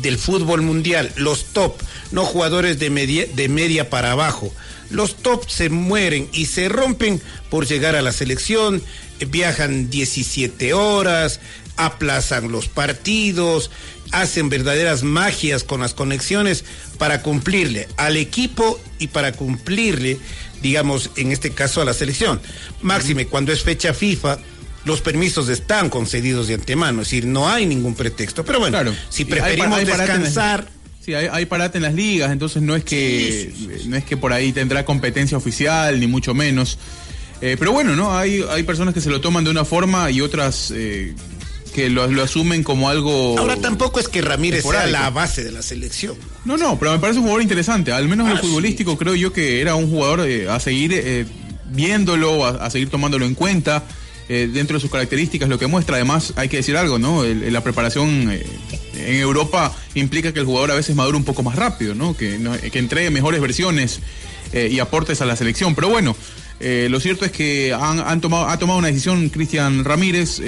del 0.00 0.18
fútbol 0.18 0.62
mundial, 0.62 1.12
los 1.16 1.46
top, 1.46 1.74
no 2.12 2.24
jugadores 2.24 2.78
de 2.78 2.90
media, 2.90 3.26
de 3.26 3.48
media 3.48 3.90
para 3.90 4.12
abajo. 4.12 4.52
Los 4.90 5.16
top 5.16 5.48
se 5.48 5.68
mueren 5.68 6.28
y 6.32 6.46
se 6.46 6.68
rompen 6.68 7.20
por 7.50 7.66
llegar 7.66 7.94
a 7.94 8.02
la 8.02 8.12
selección 8.12 8.82
viajan 9.26 9.90
17 9.90 10.72
horas, 10.74 11.40
aplazan 11.76 12.50
los 12.50 12.68
partidos, 12.68 13.70
hacen 14.12 14.48
verdaderas 14.48 15.02
magias 15.02 15.64
con 15.64 15.80
las 15.80 15.94
conexiones 15.94 16.64
para 16.98 17.22
cumplirle 17.22 17.88
al 17.96 18.16
equipo 18.16 18.80
y 18.98 19.08
para 19.08 19.32
cumplirle, 19.32 20.18
digamos, 20.62 21.10
en 21.16 21.32
este 21.32 21.50
caso 21.50 21.80
a 21.80 21.84
la 21.84 21.94
selección. 21.94 22.40
Máxime, 22.82 23.26
cuando 23.26 23.52
es 23.52 23.62
fecha 23.62 23.94
FIFA, 23.94 24.38
los 24.88 25.00
permisos 25.02 25.48
están 25.48 25.88
concedidos 25.90 26.48
de 26.48 26.54
antemano, 26.54 27.02
es 27.02 27.08
decir, 27.08 27.26
no 27.26 27.48
hay 27.48 27.64
ningún 27.66 27.94
pretexto. 27.94 28.44
Pero 28.44 28.58
bueno, 28.58 28.78
si 29.10 29.22
hay 29.22 29.28
preferimos 29.30 29.78
hay 29.78 29.84
las- 29.86 29.98
descansar, 29.98 30.68
Sí, 31.04 31.14
hay, 31.14 31.26
hay 31.32 31.46
parate 31.46 31.78
en 31.78 31.84
las 31.84 31.94
ligas, 31.94 32.30
entonces 32.32 32.60
no 32.60 32.76
es 32.76 32.84
que 32.84 33.50
no 33.86 33.96
es 33.96 34.04
que 34.04 34.16
por 34.18 34.32
ahí 34.34 34.52
tendrá 34.52 34.84
competencia 34.84 35.38
oficial, 35.38 35.98
ni 36.00 36.06
mucho 36.06 36.34
menos. 36.34 36.76
Eh, 37.40 37.56
pero 37.58 37.72
bueno, 37.72 37.96
¿no? 37.96 38.18
Hay, 38.18 38.44
hay 38.50 38.62
personas 38.64 38.92
que 38.92 39.00
se 39.00 39.08
lo 39.08 39.20
toman 39.20 39.44
de 39.44 39.50
una 39.50 39.64
forma 39.64 40.10
y 40.10 40.20
otras 40.20 40.70
eh, 40.74 41.14
que 41.74 41.88
lo, 41.88 42.06
lo 42.08 42.22
asumen 42.24 42.62
como 42.62 42.90
algo. 42.90 43.38
ahora 43.38 43.56
tampoco 43.56 44.00
es 44.00 44.08
que 44.08 44.20
Ramírez 44.20 44.64
sea 44.64 44.86
la 44.86 45.08
base 45.08 45.44
de 45.44 45.52
la 45.52 45.62
selección. 45.62 46.14
No, 46.44 46.58
no, 46.58 46.78
pero 46.78 46.92
me 46.92 46.98
parece 46.98 47.20
un 47.20 47.24
jugador 47.24 47.42
interesante. 47.42 47.90
Al 47.92 48.06
menos 48.06 48.26
en 48.26 48.32
Ah, 48.32 48.34
lo 48.34 48.40
futbolístico 48.42 48.98
creo 48.98 49.14
yo 49.14 49.32
que 49.32 49.62
era 49.62 49.76
un 49.76 49.88
jugador 49.88 50.28
eh, 50.28 50.46
a 50.50 50.60
seguir 50.60 50.92
eh, 50.92 51.24
viéndolo, 51.70 52.44
a, 52.44 52.66
a 52.66 52.70
seguir 52.70 52.90
tomándolo 52.90 53.24
en 53.24 53.34
cuenta. 53.34 53.82
Eh, 54.28 54.48
dentro 54.52 54.76
de 54.76 54.80
sus 54.80 54.90
características, 54.90 55.48
lo 55.48 55.58
que 55.58 55.66
muestra, 55.66 55.96
además, 55.96 56.34
hay 56.36 56.50
que 56.50 56.58
decir 56.58 56.76
algo, 56.76 56.98
¿no? 56.98 57.24
La 57.24 57.62
preparación 57.62 58.30
eh, 58.30 58.44
en 58.94 59.16
Europa 59.16 59.74
implica 59.94 60.34
que 60.34 60.40
el 60.40 60.44
jugador 60.44 60.70
a 60.70 60.74
veces 60.74 60.94
madura 60.94 61.16
un 61.16 61.24
poco 61.24 61.42
más 61.42 61.56
rápido, 61.56 61.94
¿no? 61.94 62.14
Que, 62.14 62.38
que 62.70 62.78
entregue 62.78 63.10
mejores 63.10 63.40
versiones 63.40 64.00
eh, 64.52 64.68
y 64.70 64.80
aportes 64.80 65.22
a 65.22 65.26
la 65.26 65.34
selección. 65.34 65.74
Pero 65.74 65.88
bueno, 65.88 66.14
lo 66.60 67.00
cierto 67.00 67.24
es 67.24 67.32
que 67.32 67.72
han, 67.72 68.20
tomado, 68.20 68.48
ha 68.48 68.58
tomado 68.58 68.78
una 68.78 68.88
decisión 68.88 69.28
Cristian 69.30 69.84
Ramírez. 69.84 70.42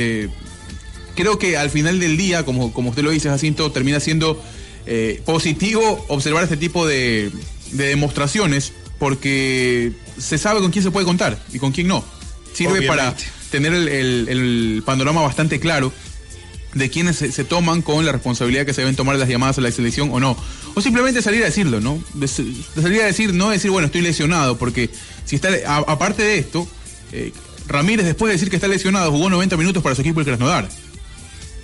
creo 1.15 1.39
que 1.39 1.57
al 1.57 1.71
final 1.71 2.01
del 2.01 2.17
día, 2.17 2.45
como, 2.45 2.75
como 2.75 2.91
usted 2.91 3.03
lo 3.03 3.11
dice, 3.13 3.29
Jacinto, 3.29 3.73
termina 3.73 4.01
siendo 4.01 4.43
positivo 5.25 6.05
observar 6.09 6.43
este 6.43 6.57
tipo 6.57 6.87
de, 6.87 7.31
de 7.71 7.87
demostraciones 7.87 8.73
porque 8.99 9.93
se 10.19 10.37
sabe 10.37 10.61
con 10.61 10.71
quién 10.71 10.85
se 10.85 10.91
puede 10.91 11.07
contar 11.07 11.39
y 11.53 11.59
con 11.59 11.73
quién 11.73 11.87
no. 11.87 12.05
Sirve 12.53 12.83
para 12.83 13.15
tener 13.51 13.73
el, 13.75 13.89
el- 13.89 14.29
el 14.29 14.83
panorama 14.85 15.23
bastante 15.23 15.59
claro 15.61 15.93
de 16.75 16.89
quienes 16.89 17.17
se, 17.17 17.33
se 17.33 17.43
toman 17.45 17.83
con 17.83 18.07
la 18.07 18.13
responsabilidad 18.13 18.65
que 18.65 18.73
se 18.73 18.83
deben 18.83 18.95
tomar 18.95 19.17
las 19.17 19.29
llamadas 19.29 19.59
a 19.59 19.61
la 19.61 19.73
selección 19.73 20.11
o 20.13 20.21
no. 20.21 20.37
O 20.75 20.81
simplemente 20.81 21.21
salir 21.21 21.43
a 21.43 21.47
decirlo, 21.47 21.81
¿no? 21.81 22.03
De, 22.15 22.29
salir 22.29 23.03
a 23.03 23.07
decir, 23.07 23.35
no 23.35 23.51
decir, 23.51 23.71
bueno, 23.73 23.87
estoy 23.87 24.03
lesionado, 24.03 24.57
porque 24.57 24.89
si 25.25 25.35
está, 25.37 25.49
a- 25.67 25.79
aparte 25.93 26.23
de 26.23 26.39
esto, 26.39 26.69
eh, 27.13 27.33
Ramírez 27.67 28.07
después 28.07 28.29
de 28.29 28.35
decir 28.35 28.51
que 28.51 28.57
está 28.57 28.69
lesionado 28.69 29.11
jugó 29.11 29.29
90 29.31 29.57
minutos 29.57 29.83
para 29.83 29.95
su 29.97 30.01
equipo 30.03 30.21
el 30.21 30.27
Krasnodar. 30.27 30.69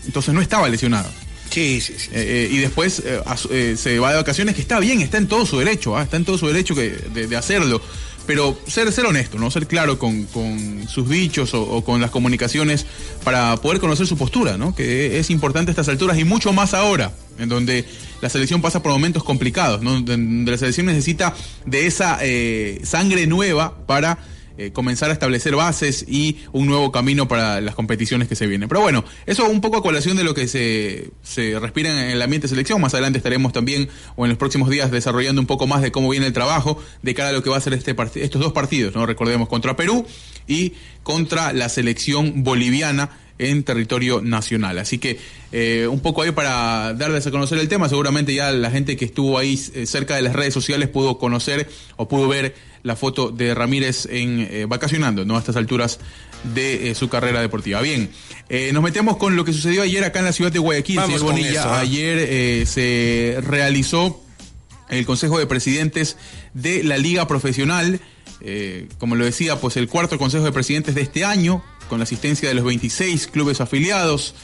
Entonces 0.06 0.34
no 0.34 0.40
estaba 0.40 0.68
lesionado. 0.68 1.08
Sí, 1.50 1.80
sí, 1.80 1.94
sí. 1.96 2.08
Eh, 2.12 2.48
eh, 2.48 2.48
y 2.52 2.58
después 2.58 3.02
a 3.24 3.36
se 3.36 3.98
va 3.98 4.10
de 4.10 4.16
vacaciones, 4.16 4.54
que 4.56 4.60
está 4.60 4.78
bien, 4.80 5.00
está 5.00 5.18
en 5.18 5.26
todo 5.28 5.46
su 5.46 5.58
derecho, 5.58 5.96
¿ah? 5.96 6.02
está 6.02 6.16
en 6.16 6.24
todo 6.24 6.36
su 6.36 6.46
derecho 6.48 6.74
que- 6.74 6.90
de, 7.14 7.26
de 7.28 7.36
hacerlo. 7.36 7.80
Pero 8.26 8.58
ser, 8.66 8.90
ser 8.92 9.06
honesto, 9.06 9.38
¿no? 9.38 9.50
Ser 9.50 9.66
claro 9.66 9.98
con, 9.98 10.24
con 10.24 10.88
sus 10.88 11.08
dichos 11.08 11.54
o, 11.54 11.84
con 11.84 12.00
las 12.00 12.10
comunicaciones 12.10 12.86
para 13.24 13.56
poder 13.56 13.80
conocer 13.80 14.06
su 14.06 14.16
postura, 14.16 14.56
¿no? 14.56 14.74
Que 14.74 15.18
es 15.18 15.30
importante 15.30 15.70
a 15.70 15.72
estas 15.72 15.88
alturas 15.88 16.18
y 16.18 16.24
mucho 16.24 16.52
más 16.52 16.74
ahora, 16.74 17.12
en 17.38 17.48
donde 17.48 17.84
la 18.20 18.28
selección 18.28 18.60
pasa 18.60 18.82
por 18.82 18.92
momentos 18.92 19.22
complicados, 19.22 19.82
¿no? 19.82 20.00
Donde 20.00 20.50
la 20.50 20.58
selección 20.58 20.86
necesita 20.86 21.34
de 21.64 21.86
esa 21.86 22.18
eh, 22.22 22.80
sangre 22.82 23.26
nueva 23.26 23.74
para 23.86 24.18
eh, 24.58 24.72
comenzar 24.72 25.10
a 25.10 25.12
establecer 25.12 25.54
bases 25.56 26.04
y 26.08 26.38
un 26.52 26.66
nuevo 26.66 26.92
camino 26.92 27.28
para 27.28 27.60
las 27.60 27.74
competiciones 27.74 28.28
que 28.28 28.36
se 28.36 28.46
vienen. 28.46 28.68
Pero 28.68 28.80
bueno, 28.80 29.04
eso 29.26 29.48
un 29.48 29.60
poco 29.60 29.78
a 29.78 29.82
colación 29.82 30.16
de 30.16 30.24
lo 30.24 30.34
que 30.34 30.48
se, 30.48 31.10
se 31.22 31.58
respira 31.58 31.90
en 31.90 32.10
el 32.10 32.22
ambiente 32.22 32.46
de 32.46 32.50
selección. 32.50 32.80
Más 32.80 32.94
adelante 32.94 33.18
estaremos 33.18 33.52
también, 33.52 33.88
o 34.16 34.24
en 34.24 34.30
los 34.30 34.38
próximos 34.38 34.70
días, 34.70 34.90
desarrollando 34.90 35.40
un 35.40 35.46
poco 35.46 35.66
más 35.66 35.82
de 35.82 35.92
cómo 35.92 36.08
viene 36.08 36.26
el 36.26 36.32
trabajo 36.32 36.82
de 37.02 37.14
cara 37.14 37.30
a 37.30 37.32
lo 37.32 37.42
que 37.42 37.50
va 37.50 37.56
a 37.56 37.60
ser 37.60 37.74
este 37.74 37.94
estos 38.16 38.40
dos 38.40 38.52
partidos, 38.52 38.94
¿no? 38.94 39.06
Recordemos, 39.06 39.48
contra 39.48 39.76
Perú 39.76 40.06
y 40.46 40.74
contra 41.02 41.52
la 41.52 41.68
selección 41.68 42.42
boliviana 42.44 43.10
en 43.38 43.64
territorio 43.64 44.20
nacional. 44.22 44.78
Así 44.78 44.98
que 44.98 45.18
eh, 45.52 45.86
un 45.90 46.00
poco 46.00 46.22
ahí 46.22 46.32
para 46.32 46.94
darles 46.94 47.26
a 47.26 47.30
conocer 47.30 47.58
el 47.58 47.68
tema, 47.68 47.88
seguramente 47.88 48.34
ya 48.34 48.50
la 48.52 48.70
gente 48.70 48.96
que 48.96 49.04
estuvo 49.04 49.38
ahí 49.38 49.60
eh, 49.74 49.86
cerca 49.86 50.16
de 50.16 50.22
las 50.22 50.34
redes 50.34 50.54
sociales 50.54 50.88
pudo 50.88 51.18
conocer 51.18 51.68
o 51.96 52.08
pudo 52.08 52.28
ver 52.28 52.54
la 52.86 52.94
foto 52.94 53.30
de 53.30 53.52
Ramírez 53.52 54.06
en 54.06 54.46
eh, 54.48 54.64
vacacionando, 54.66 55.24
¿no? 55.24 55.36
A 55.36 55.40
estas 55.40 55.56
alturas 55.56 55.98
de 56.54 56.90
eh, 56.90 56.94
su 56.94 57.08
carrera 57.08 57.40
deportiva. 57.40 57.80
Bien, 57.80 58.10
eh, 58.48 58.70
nos 58.72 58.82
metemos 58.82 59.16
con 59.16 59.34
lo 59.34 59.44
que 59.44 59.52
sucedió 59.52 59.82
ayer 59.82 60.04
acá 60.04 60.20
en 60.20 60.26
la 60.26 60.32
ciudad 60.32 60.52
de 60.52 60.60
Guayaquil, 60.60 60.96
Vamos 60.96 61.18
señor 61.18 61.32
Bonilla. 61.32 61.60
eso. 61.60 61.74
Ayer 61.74 62.18
eh, 62.20 62.64
se 62.66 63.38
realizó 63.42 64.22
el 64.88 65.04
Consejo 65.04 65.38
de 65.38 65.46
Presidentes 65.46 66.16
de 66.54 66.84
la 66.84 66.96
Liga 66.96 67.26
Profesional. 67.26 68.00
como 68.98 69.16
lo 69.16 69.24
decía, 69.24 69.60
pues 69.60 69.76
el 69.76 69.88
cuarto 69.88 70.16
Consejo 70.16 70.44
de 70.44 70.52
Presidentes 70.52 70.94
de 70.94 71.00
este 71.00 71.24
año, 71.24 71.64
con 71.88 71.98
la 71.98 72.04
asistencia 72.04 72.48
de 72.48 72.54
los 72.54 72.64
26 72.64 73.26
clubes 73.26 73.60
afiliados. 73.60 74.36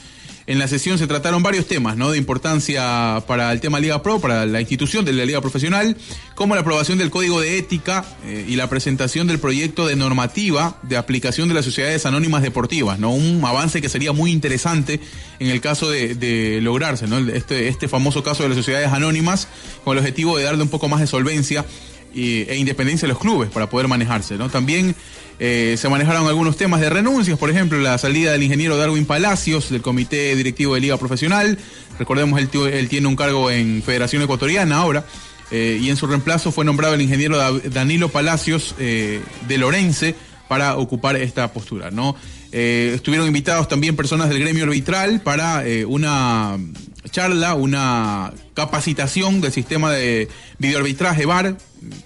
En 0.45 0.59
la 0.59 0.67
sesión 0.67 0.97
se 0.97 1.07
trataron 1.07 1.41
varios 1.41 1.67
temas, 1.67 1.95
¿no? 1.95 2.11
De 2.11 2.17
importancia 2.17 3.23
para 3.27 3.51
el 3.53 3.61
tema 3.61 3.79
Liga 3.79 4.03
Pro, 4.03 4.19
para 4.19 4.45
la 4.45 4.59
institución 4.59 5.05
de 5.05 5.13
la 5.13 5.23
Liga 5.23 5.39
Profesional, 5.39 5.95
como 6.35 6.53
la 6.55 6.61
aprobación 6.61 6.97
del 6.97 7.11
Código 7.11 7.39
de 7.39 7.57
Ética 7.57 8.03
eh, 8.25 8.45
y 8.47 8.57
la 8.57 8.69
presentación 8.69 9.27
del 9.27 9.39
proyecto 9.39 9.87
de 9.87 9.95
normativa 9.95 10.77
de 10.83 10.97
aplicación 10.97 11.47
de 11.47 11.53
las 11.53 11.63
sociedades 11.63 12.05
anónimas 12.05 12.41
deportivas, 12.41 12.99
¿no? 12.99 13.11
Un 13.13 13.41
avance 13.45 13.81
que 13.81 13.87
sería 13.87 14.11
muy 14.11 14.31
interesante 14.31 14.99
en 15.39 15.47
el 15.47 15.61
caso 15.61 15.89
de, 15.89 16.59
lograrse, 16.61 17.07
¿no? 17.07 17.19
Este, 17.19 17.69
este 17.69 17.87
famoso 17.87 18.21
caso 18.21 18.43
de 18.43 18.49
las 18.49 18.57
sociedades 18.57 18.89
anónimas, 18.89 19.47
con 19.85 19.97
el 19.97 19.99
objetivo 19.99 20.37
de 20.37 20.43
darle 20.43 20.63
un 20.63 20.69
poco 20.69 20.89
más 20.89 20.99
de 20.99 21.07
solvencia 21.07 21.65
e 22.15 22.55
independencia 22.57 23.07
a 23.07 23.09
los 23.09 23.17
clubes 23.17 23.49
para 23.49 23.69
poder 23.69 23.87
manejarse, 23.87 24.37
¿no? 24.37 24.49
También 24.49 24.95
eh, 25.39 25.75
se 25.77 25.89
manejaron 25.89 26.27
algunos 26.27 26.57
temas 26.57 26.79
de 26.81 26.89
renuncias, 26.89 27.37
por 27.37 27.49
ejemplo, 27.49 27.77
la 27.79 27.97
salida 27.97 28.31
del 28.31 28.43
ingeniero 28.43 28.77
Darwin 28.77 29.05
Palacios 29.05 29.69
del 29.69 29.81
Comité 29.81 30.35
Directivo 30.35 30.75
de 30.75 30.81
Liga 30.81 30.97
Profesional. 30.97 31.57
Recordemos, 31.99 32.39
él, 32.39 32.49
él 32.71 32.89
tiene 32.89 33.07
un 33.07 33.15
cargo 33.15 33.51
en 33.51 33.81
Federación 33.83 34.21
Ecuatoriana 34.21 34.77
ahora. 34.77 35.05
eh, 35.51 35.79
y 35.81 35.89
en 35.89 35.97
su 35.97 36.07
reemplazo 36.07 36.51
fue 36.51 36.65
nombrado 36.65 36.93
el 36.95 37.01
ingeniero 37.01 37.37
Da- 37.37 37.51
Danilo 37.51 38.09
Palacios 38.09 38.73
eh, 38.79 39.21
de 39.47 39.57
Lorense 39.57 40.15
para 40.47 40.77
ocupar 40.77 41.15
esta 41.17 41.51
postura, 41.51 41.91
¿no? 41.91 42.15
Estuvieron 42.51 43.25
invitados 43.25 43.67
también 43.67 43.95
personas 43.95 44.29
del 44.29 44.37
gremio 44.39 44.65
arbitral 44.65 45.21
para 45.21 45.63
una 45.87 46.55
charla, 47.09 47.55
una 47.55 48.31
capacitación 48.53 49.41
del 49.41 49.51
sistema 49.51 49.91
de 49.91 50.27
videoarbitraje 50.59 51.25
VAR 51.25 51.57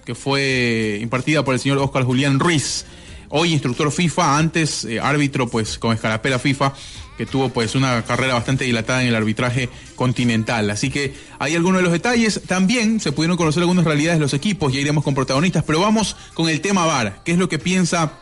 que 0.06 0.16
fue 0.16 1.00
impartida 1.02 1.44
por 1.44 1.54
el 1.54 1.60
señor 1.60 1.80
Oscar 1.80 2.04
Julián 2.04 2.40
Ruiz, 2.40 2.86
hoy 3.30 3.52
instructor 3.54 3.92
FIFA, 3.92 4.38
antes 4.38 4.86
eh, 4.86 5.00
árbitro 5.00 5.48
pues 5.48 5.78
con 5.78 5.94
escarapela 5.94 6.40
FIFA, 6.40 6.74
que 7.18 7.26
tuvo 7.26 7.50
pues 7.50 7.74
una 7.76 8.04
carrera 8.04 8.36
bastante 8.36 8.63
dilatada 8.66 9.02
en 9.02 9.08
el 9.10 9.16
arbitraje 9.16 9.70
continental. 9.96 10.70
Así 10.70 10.90
que 10.90 11.13
hay 11.40 11.56
algunos 11.56 11.80
de 11.80 11.84
los 11.84 11.92
detalles. 11.92 12.42
También 12.48 13.00
se 13.00 13.12
pudieron 13.12 13.38
conocer 13.38 13.62
algunas 13.62 13.86
realidades 13.86 14.20
de 14.20 14.24
los 14.26 14.34
equipos, 14.34 14.72
ya 14.72 14.80
iremos 14.80 15.04
con 15.04 15.16
protagonistas, 15.16 15.63
pero 15.63 15.80
vamos 15.82 16.16
con 16.34 16.48
el 16.50 16.62
tema 16.62 16.86
VAR. 16.86 17.22
¿Qué 17.26 17.32
es 17.32 17.38
lo 17.38 17.50
que 17.50 17.58
piensa 17.60 18.13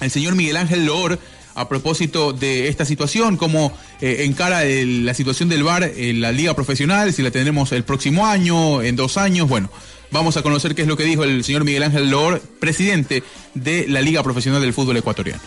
el 0.00 0.10
señor 0.10 0.34
Miguel 0.34 0.56
Ángel 0.56 0.86
Loor 0.86 1.18
a 1.54 1.68
propósito 1.68 2.32
de 2.32 2.68
esta 2.68 2.84
situación, 2.86 3.36
cómo 3.36 3.76
eh, 4.00 4.22
encara 4.24 4.64
el- 4.64 5.04
la 5.04 5.12
situación 5.14 5.48
del 5.48 5.62
VAR 5.64 5.82
en 5.94 6.20
la 6.22 6.32
liga 6.32 6.54
profesional, 6.54 7.12
si 7.12 7.22
la 7.22 7.30
tendremos 7.30 7.72
el 7.72 7.82
próximo 7.84 8.24
año, 8.26 8.80
en 8.82 8.96
dos 8.96 9.18
años, 9.18 9.48
bueno, 9.48 9.68
vamos 10.10 10.36
a 10.36 10.42
conocer 10.42 10.74
qué 10.74 10.82
es 10.82 10.88
lo 10.88 10.96
que 10.96 11.04
dijo 11.04 11.24
el 11.24 11.44
señor 11.44 11.64
Miguel 11.64 11.82
Ángel 11.82 12.10
Loor, 12.10 12.40
presidente 12.58 13.22
de 13.54 13.86
la 13.88 14.00
Liga 14.00 14.22
Profesional 14.22 14.60
del 14.60 14.72
Fútbol 14.72 14.96
Ecuatoriano. 14.96 15.40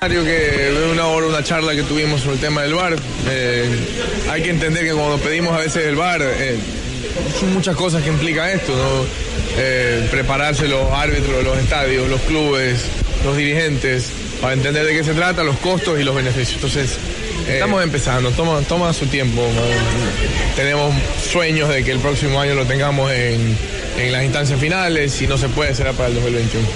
que 0.00 0.08
de 0.10 0.90
una 0.92 1.06
hora 1.06 1.26
una 1.26 1.42
charla 1.42 1.74
que 1.74 1.82
tuvimos 1.82 2.20
sobre 2.20 2.34
el 2.34 2.40
tema 2.40 2.62
del 2.62 2.74
VAR. 2.74 2.96
Eh, 3.28 3.68
hay 4.30 4.42
que 4.42 4.50
entender 4.50 4.84
que 4.84 4.92
cuando 4.92 5.18
pedimos 5.18 5.54
a 5.54 5.58
veces 5.58 5.86
el 5.86 5.96
VAR, 5.96 6.20
eh, 6.22 6.58
son 7.38 7.54
muchas 7.54 7.76
cosas 7.76 8.02
que 8.02 8.10
implica 8.10 8.52
esto, 8.52 8.74
¿no? 8.74 9.06
Eh, 9.56 10.06
prepararse 10.10 10.66
los 10.68 10.90
árbitros, 10.90 11.44
los 11.44 11.56
estadios, 11.58 12.08
los 12.08 12.20
clubes, 12.22 12.84
los 13.24 13.36
dirigentes, 13.36 14.10
para 14.40 14.54
entender 14.54 14.84
de 14.84 14.92
qué 14.94 15.04
se 15.04 15.14
trata, 15.14 15.42
los 15.42 15.56
costos 15.58 15.98
y 16.00 16.04
los 16.04 16.14
beneficios. 16.14 16.54
Entonces, 16.56 16.90
eh, 17.48 17.54
estamos 17.54 17.82
empezando, 17.82 18.30
toma, 18.32 18.60
toma 18.62 18.92
su 18.92 19.06
tiempo. 19.06 19.42
Tenemos 20.56 20.94
sueños 21.30 21.68
de 21.68 21.82
que 21.84 21.90
el 21.92 21.98
próximo 21.98 22.40
año 22.40 22.54
lo 22.54 22.64
tengamos 22.66 23.10
en, 23.12 23.56
en 23.98 24.12
las 24.12 24.24
instancias 24.24 24.58
finales, 24.60 25.12
si 25.12 25.26
no 25.26 25.36
se 25.38 25.48
puede 25.48 25.74
será 25.74 25.92
para 25.92 26.08
el 26.08 26.14
2021. 26.14 26.66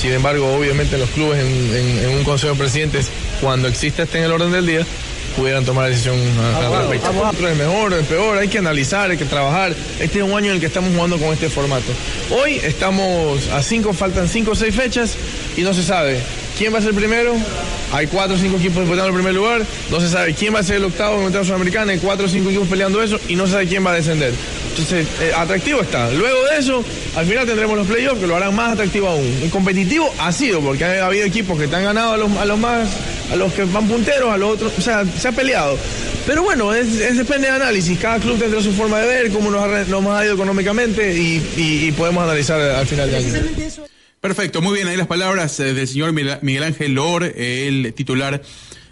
Sin 0.00 0.12
embargo, 0.12 0.54
obviamente 0.54 0.96
los 0.98 1.10
clubes 1.10 1.40
en, 1.40 1.46
en- 1.76 1.98
en 2.04 2.10
un 2.18 2.24
consejo 2.24 2.52
de 2.52 2.58
presidentes, 2.58 3.08
cuando 3.40 3.66
exista 3.68 4.02
este 4.04 4.18
en 4.18 4.24
el 4.24 4.32
orden 4.32 4.52
del 4.52 4.64
día, 4.66 4.86
pudieran 5.36 5.64
tomar 5.64 5.84
la 5.84 5.90
decisión 5.90 6.16
a- 6.40 6.56
al 6.58 6.72
respecto. 6.88 7.08
Otro 7.28 7.48
es 7.48 7.56
mejor, 7.56 7.92
es 7.94 8.06
peor, 8.06 8.38
hay 8.38 8.48
que 8.48 8.58
analizar, 8.58 9.10
hay 9.10 9.16
que 9.16 9.24
trabajar. 9.24 9.74
Este 9.98 10.18
es 10.18 10.24
un 10.24 10.32
año 10.36 10.46
en 10.50 10.54
el 10.54 10.60
que 10.60 10.66
estamos 10.66 10.92
jugando 10.94 11.18
con 11.18 11.32
este 11.32 11.48
formato. 11.48 11.90
Hoy 12.30 12.60
estamos 12.62 13.48
a 13.48 13.62
cinco, 13.62 13.92
faltan 13.92 14.28
cinco 14.28 14.52
o 14.52 14.54
seis 14.54 14.74
fechas 14.74 15.16
y 15.56 15.62
no 15.62 15.74
se 15.74 15.82
sabe 15.82 16.20
quién 16.58 16.74
va 16.74 16.78
a 16.78 16.82
ser 16.82 16.92
primero, 16.92 17.34
hay 17.92 18.06
cuatro 18.08 18.34
o 18.36 18.38
cinco 18.38 18.56
equipos 18.56 18.78
disputando 18.80 19.06
el 19.08 19.14
primer 19.14 19.32
lugar, 19.34 19.62
no 19.90 20.00
se 20.00 20.08
sabe 20.08 20.34
quién 20.34 20.54
va 20.54 20.58
a 20.58 20.62
ser 20.62 20.76
el 20.76 20.84
octavo 20.84 21.26
en 21.26 21.32
la 21.32 21.44
Sudamericana, 21.44 21.92
hay 21.92 21.98
cuatro 21.98 22.26
o 22.26 22.28
cinco 22.28 22.50
equipos 22.50 22.68
peleando 22.68 23.02
eso 23.02 23.18
y 23.28 23.36
no 23.36 23.46
se 23.46 23.52
sabe 23.52 23.66
quién 23.66 23.86
va 23.86 23.92
a 23.92 23.94
descender. 23.94 24.32
Entonces, 24.70 25.06
eh, 25.20 25.32
atractivo 25.34 25.80
está. 25.80 26.10
Luego 26.10 26.44
de 26.52 26.58
eso, 26.58 26.84
al 27.16 27.26
final 27.26 27.46
tendremos 27.46 27.76
los 27.76 27.86
playoffs 27.86 28.20
que 28.20 28.26
lo 28.26 28.36
harán 28.36 28.54
más 28.54 28.72
atractivo 28.74 29.08
aún. 29.08 29.40
Y 29.44 29.48
competitivo 29.48 30.12
ha 30.18 30.30
sido, 30.30 30.60
porque 30.60 30.84
ha 30.84 31.06
habido 31.06 31.24
equipos 31.26 31.58
que 31.58 31.66
te 31.66 31.74
han 31.76 31.84
ganado 31.84 32.12
a 32.12 32.16
los, 32.16 32.58
más, 32.58 32.88
a 33.32 33.36
los 33.36 33.52
que 33.54 33.64
van 33.64 33.88
punteros, 33.88 34.30
a 34.32 34.36
los 34.36 34.50
otros, 34.52 34.72
o 34.78 34.80
sea, 34.80 35.04
se 35.04 35.28
ha 35.28 35.32
peleado. 35.32 35.76
Pero 36.26 36.42
bueno, 36.42 36.74
es, 36.74 37.16
depende 37.16 37.48
de 37.48 37.54
análisis. 37.54 37.98
Cada 37.98 38.18
club 38.18 38.38
tendrá 38.38 38.60
su 38.62 38.72
forma 38.72 39.00
de 39.00 39.06
ver, 39.06 39.30
cómo 39.32 39.50
nos 39.50 39.62
ha, 39.64 39.84
nos 39.84 40.24
ido 40.24 40.34
económicamente 40.34 41.12
y, 41.16 41.42
y- 41.56 41.92
podemos 41.92 42.22
analizar 42.22 42.60
al 42.60 42.86
final 42.86 43.10
de 43.10 43.16
año. 43.16 43.32
Perfecto, 44.20 44.60
muy 44.62 44.74
bien, 44.74 44.88
ahí 44.88 44.96
las 44.96 45.06
palabras 45.06 45.60
eh, 45.60 45.74
del 45.74 45.86
señor 45.86 46.12
Miguel 46.12 46.62
Ángel 46.62 46.94
Lor, 46.94 47.24
el 47.24 47.92
titular 47.94 48.42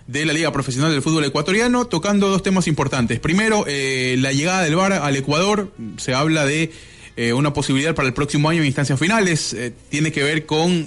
de 0.07 0.24
la 0.24 0.33
Liga 0.33 0.53
Profesional 0.53 0.93
del 0.93 1.03
Fútbol 1.03 1.24
Ecuatoriano, 1.24 1.87
tocando 1.87 2.29
dos 2.29 2.43
temas 2.43 2.68
importantes. 2.68 3.18
Primero, 3.18 3.64
eh, 3.66 4.16
la 4.18 4.33
llegada 4.33 4.62
del 4.62 4.77
VAR 4.77 4.93
al 4.93 5.16
Ecuador, 5.16 5.72
se 5.97 6.14
habla 6.14 6.45
de 6.45 6.70
eh, 7.16 7.33
una 7.33 7.53
posibilidad 7.53 7.95
para 7.95 8.07
el 8.07 8.14
próximo 8.14 8.49
año 8.49 8.61
en 8.61 8.66
instancias 8.66 8.99
finales, 8.99 9.53
eh, 9.53 9.72
tiene 9.89 10.12
que 10.12 10.22
ver 10.22 10.47
con 10.47 10.87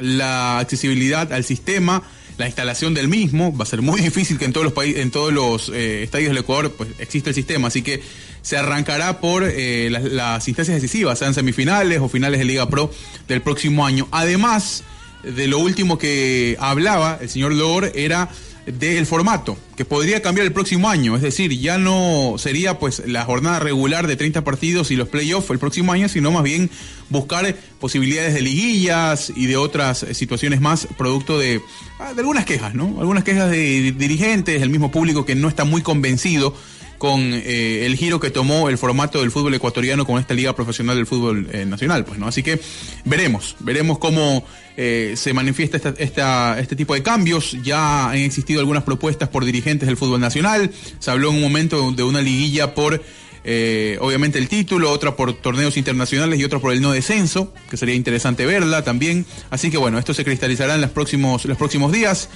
la 0.00 0.58
accesibilidad 0.58 1.32
al 1.32 1.44
sistema, 1.44 2.02
la 2.36 2.46
instalación 2.46 2.94
del 2.94 3.08
mismo, 3.08 3.56
va 3.56 3.62
a 3.62 3.66
ser 3.66 3.82
muy 3.82 4.00
difícil 4.02 4.38
que 4.38 4.44
en 4.44 4.52
todos 4.52 4.64
los 4.64 4.74
países, 4.74 5.00
en 5.00 5.10
todos 5.10 5.32
los 5.32 5.70
estadios 5.70 6.28
del 6.28 6.38
Ecuador 6.38 6.72
pues 6.72 6.90
existe 6.98 7.30
el 7.30 7.34
sistema, 7.34 7.68
así 7.68 7.82
que 7.82 8.02
se 8.48 8.56
arrancará 8.56 9.20
por 9.20 9.44
eh, 9.44 9.90
las, 9.90 10.04
las 10.04 10.48
instancias 10.48 10.80
decisivas, 10.80 11.18
sean 11.18 11.34
semifinales 11.34 12.00
o 12.00 12.08
finales 12.08 12.38
de 12.38 12.46
Liga 12.46 12.66
Pro 12.66 12.90
del 13.28 13.42
próximo 13.42 13.84
año. 13.84 14.08
Además 14.10 14.84
de 15.22 15.48
lo 15.48 15.58
último 15.58 15.98
que 15.98 16.56
hablaba 16.58 17.18
el 17.20 17.28
señor 17.28 17.52
Lor 17.52 17.92
era 17.94 18.30
del 18.64 19.04
formato, 19.04 19.58
que 19.76 19.84
podría 19.84 20.22
cambiar 20.22 20.46
el 20.46 20.54
próximo 20.54 20.88
año, 20.88 21.14
es 21.14 21.20
decir, 21.20 21.58
ya 21.58 21.76
no 21.76 22.36
sería 22.38 22.78
pues 22.78 23.02
la 23.06 23.26
jornada 23.26 23.58
regular 23.58 24.06
de 24.06 24.16
30 24.16 24.42
partidos 24.44 24.90
y 24.90 24.96
los 24.96 25.08
playoffs 25.08 25.50
el 25.50 25.58
próximo 25.58 25.92
año, 25.92 26.08
sino 26.08 26.30
más 26.30 26.42
bien 26.42 26.70
buscar 27.10 27.54
posibilidades 27.80 28.32
de 28.32 28.40
liguillas 28.40 29.30
y 29.36 29.44
de 29.44 29.58
otras 29.58 30.06
situaciones 30.12 30.62
más, 30.62 30.88
producto 30.96 31.38
de, 31.38 31.60
ah, 31.98 32.14
de 32.14 32.20
algunas 32.20 32.46
quejas, 32.46 32.74
¿no? 32.74 32.96
Algunas 32.98 33.24
quejas 33.24 33.50
de 33.50 33.92
dirigentes, 33.92 34.62
el 34.62 34.70
mismo 34.70 34.90
público 34.90 35.26
que 35.26 35.34
no 35.34 35.48
está 35.48 35.64
muy 35.64 35.82
convencido 35.82 36.54
con 36.98 37.20
eh, 37.32 37.86
el 37.86 37.96
giro 37.96 38.18
que 38.20 38.30
tomó 38.30 38.68
el 38.68 38.76
formato 38.76 39.20
del 39.20 39.30
fútbol 39.30 39.54
ecuatoriano 39.54 40.04
con 40.04 40.18
esta 40.20 40.34
liga 40.34 40.54
profesional 40.54 40.96
del 40.96 41.06
fútbol 41.06 41.48
eh, 41.52 41.64
nacional, 41.64 42.04
pues, 42.04 42.18
¿no? 42.18 42.26
Así 42.26 42.42
que 42.42 42.60
veremos, 43.04 43.54
veremos 43.60 43.98
cómo 43.98 44.44
eh, 44.76 45.14
se 45.16 45.32
manifiesta 45.32 45.76
esta, 45.76 45.94
esta- 45.98 46.58
este 46.60 46.74
tipo 46.76 46.94
de 46.94 47.02
cambios. 47.02 47.56
Ya 47.62 48.10
han 48.10 48.18
existido 48.18 48.60
algunas 48.60 48.82
propuestas 48.82 49.28
por 49.28 49.44
dirigentes 49.44 49.86
del 49.86 49.96
fútbol 49.96 50.20
nacional. 50.20 50.70
Se 50.98 51.10
habló 51.10 51.30
en 51.30 51.36
un 51.36 51.42
momento 51.42 51.92
de 51.92 52.02
una 52.02 52.20
liguilla 52.20 52.74
por, 52.74 53.02
eh, 53.44 53.96
obviamente, 54.00 54.38
el 54.38 54.48
título, 54.48 54.90
otra 54.90 55.14
por 55.16 55.32
torneos 55.34 55.76
internacionales 55.76 56.38
y 56.40 56.44
otra 56.44 56.58
por 56.58 56.72
el 56.72 56.80
no 56.80 56.90
descenso, 56.92 57.54
que 57.70 57.76
sería 57.76 57.94
interesante 57.94 58.44
verla 58.44 58.82
también. 58.82 59.24
Así 59.50 59.70
que 59.70 59.78
bueno, 59.78 59.98
esto 59.98 60.14
se 60.14 60.24
cristalizará 60.24 60.74
en 60.74 60.80
los 60.80 60.90
próximos, 60.90 61.44
los 61.44 61.56
próximos 61.56 61.92
días. 61.92 62.28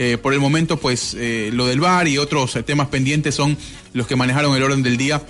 Eh, 0.00 0.16
por 0.16 0.32
el 0.32 0.38
momento, 0.38 0.76
pues 0.76 1.16
eh, 1.18 1.50
lo 1.52 1.66
del 1.66 1.80
VAR 1.80 2.06
y 2.06 2.18
otros 2.18 2.54
eh, 2.54 2.62
temas 2.62 2.86
pendientes 2.86 3.34
son 3.34 3.58
los 3.92 4.06
que 4.06 4.14
manejaron 4.14 4.54
el 4.56 4.62
orden 4.62 4.84
del 4.84 4.96
día 4.96 5.22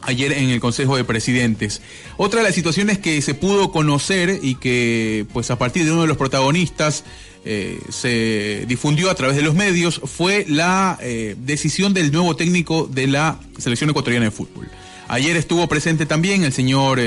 ayer 0.00 0.32
en 0.32 0.48
el 0.48 0.58
Consejo 0.58 0.96
de 0.96 1.04
Presidentes. 1.04 1.82
Otra 2.16 2.40
de 2.40 2.46
las 2.46 2.54
situaciones 2.54 2.98
que 2.98 3.20
se 3.20 3.34
pudo 3.34 3.70
conocer 3.70 4.40
y 4.42 4.54
que, 4.54 5.26
pues 5.34 5.50
a 5.50 5.58
partir 5.58 5.84
de 5.84 5.92
uno 5.92 6.00
de 6.00 6.08
los 6.08 6.16
protagonistas, 6.16 7.04
se 7.42 8.64
difundió 8.66 9.10
a 9.10 9.14
través 9.14 9.36
de 9.36 9.42
los 9.42 9.54
medios 9.54 10.00
fue 10.04 10.44
la 10.48 10.98
decisión 11.38 11.92
del 11.92 12.12
nuevo 12.12 12.36
técnico 12.36 12.88
de 12.90 13.06
la 13.06 13.38
selección 13.58 13.90
ecuatoriana 13.90 14.26
de 14.26 14.30
fútbol. 14.30 14.68
Ayer 15.08 15.36
estuvo 15.36 15.66
presente 15.66 16.06
también 16.06 16.44
el 16.44 16.52
señor 16.54 16.98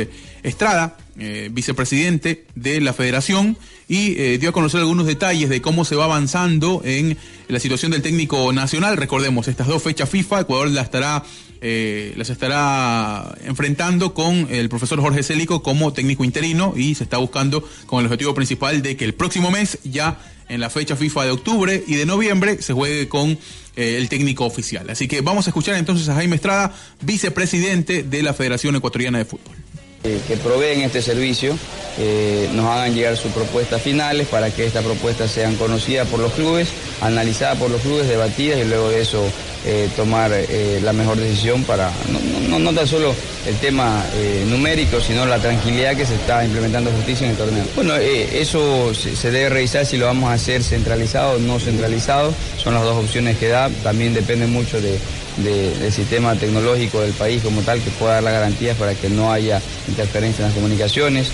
Estrada, 0.43 0.97
eh, 1.17 1.49
vicepresidente 1.51 2.45
de 2.55 2.81
la 2.81 2.93
federación, 2.93 3.57
y 3.87 4.19
eh, 4.19 4.37
dio 4.37 4.49
a 4.49 4.53
conocer 4.53 4.79
algunos 4.79 5.05
detalles 5.05 5.49
de 5.49 5.61
cómo 5.61 5.85
se 5.85 5.95
va 5.95 6.05
avanzando 6.05 6.81
en 6.83 7.17
la 7.47 7.59
situación 7.59 7.91
del 7.91 8.01
técnico 8.01 8.51
nacional. 8.53 8.97
Recordemos, 8.97 9.47
estas 9.47 9.67
dos 9.67 9.83
fechas 9.83 10.09
FIFA, 10.09 10.41
Ecuador 10.41 10.69
la 10.69 10.81
estará, 10.81 11.23
eh, 11.61 12.13
las 12.17 12.29
estará 12.29 13.35
enfrentando 13.45 14.13
con 14.13 14.47
el 14.49 14.69
profesor 14.69 14.99
Jorge 14.99 15.23
Célico 15.23 15.61
como 15.63 15.93
técnico 15.93 16.23
interino 16.23 16.73
y 16.75 16.95
se 16.95 17.03
está 17.03 17.17
buscando 17.17 17.67
con 17.85 17.99
el 17.99 18.05
objetivo 18.05 18.33
principal 18.33 18.81
de 18.81 18.95
que 18.95 19.05
el 19.05 19.13
próximo 19.13 19.51
mes, 19.51 19.79
ya 19.83 20.19
en 20.49 20.59
la 20.59 20.69
fecha 20.69 20.95
FIFA 20.95 21.25
de 21.25 21.31
octubre 21.31 21.83
y 21.85 21.95
de 21.95 22.05
noviembre, 22.05 22.61
se 22.61 22.73
juegue 22.73 23.07
con 23.07 23.37
eh, 23.75 23.97
el 23.97 24.09
técnico 24.09 24.45
oficial. 24.45 24.89
Así 24.89 25.07
que 25.07 25.21
vamos 25.21 25.47
a 25.47 25.49
escuchar 25.49 25.75
entonces 25.75 26.07
a 26.09 26.15
Jaime 26.15 26.35
Estrada, 26.35 26.73
vicepresidente 27.01 28.03
de 28.03 28.23
la 28.23 28.33
Federación 28.33 28.75
Ecuatoriana 28.75 29.17
de 29.17 29.25
Fútbol. 29.25 29.62
Que 30.03 30.37
proveen 30.37 30.81
este 30.81 31.01
servicio 31.01 31.57
eh, 31.97 32.49
nos 32.53 32.65
hagan 32.65 32.93
llegar 32.93 33.15
sus 33.15 33.31
propuestas 33.31 33.81
finales 33.81 34.27
para 34.27 34.49
que 34.49 34.65
estas 34.65 34.83
propuestas 34.83 35.31
sean 35.31 35.55
conocidas 35.55 36.07
por 36.09 36.19
los 36.19 36.33
clubes, 36.33 36.69
analizadas 37.01 37.57
por 37.57 37.71
los 37.71 37.81
clubes, 37.81 38.07
debatidas 38.07 38.59
y 38.59 38.65
luego 38.65 38.89
de 38.89 39.01
eso 39.01 39.23
eh, 39.65 39.87
tomar 39.95 40.31
eh, 40.33 40.79
la 40.83 40.93
mejor 40.93 41.17
decisión 41.17 41.63
para 41.63 41.89
no, 42.11 42.19
no- 42.49 42.59
no 42.59 42.73
tan 42.73 42.87
solo 42.87 43.13
el 43.47 43.55
tema 43.57 44.05
eh, 44.15 44.45
numérico, 44.47 44.99
sino 45.01 45.25
la 45.25 45.39
tranquilidad 45.39 45.95
que 45.97 46.05
se 46.05 46.15
está 46.15 46.43
implementando 46.45 46.91
justicia 46.91 47.25
en 47.25 47.31
el 47.31 47.37
torneo. 47.37 47.63
Bueno, 47.75 47.95
eso 47.95 48.93
se, 48.93 49.31
debe 49.31 49.49
revisar 49.49 49.85
si 49.85 49.97
lo 49.97 50.05
vamos 50.05 50.29
a 50.29 50.33
hacer 50.33 50.63
centralizado 50.63 51.33
o 51.33 51.39
no 51.39 51.59
centralizado, 51.59 52.33
son 52.61 52.73
las 52.73 52.83
dos 52.83 53.03
opciones 53.03 53.37
que 53.37 53.47
da, 53.49 53.69
también 53.83 54.13
depende 54.13 54.47
mucho 54.47 54.79
de, 54.81 54.97
de- 55.37 55.77
del 55.77 55.91
sistema 55.91 56.35
tecnológico 56.35 57.01
del 57.01 57.13
país 57.13 57.41
como 57.41 57.61
tal 57.61 57.81
que 57.81 57.89
pueda 57.91 58.15
dar 58.15 58.23
las 58.23 58.33
garantías 58.33 58.77
para 58.77 58.93
que 58.95 59.09
no 59.09 59.31
haya 59.31 59.61
interferencia 59.87 60.43
en 60.43 60.49
las 60.49 60.53
comunicaciones. 60.55 61.27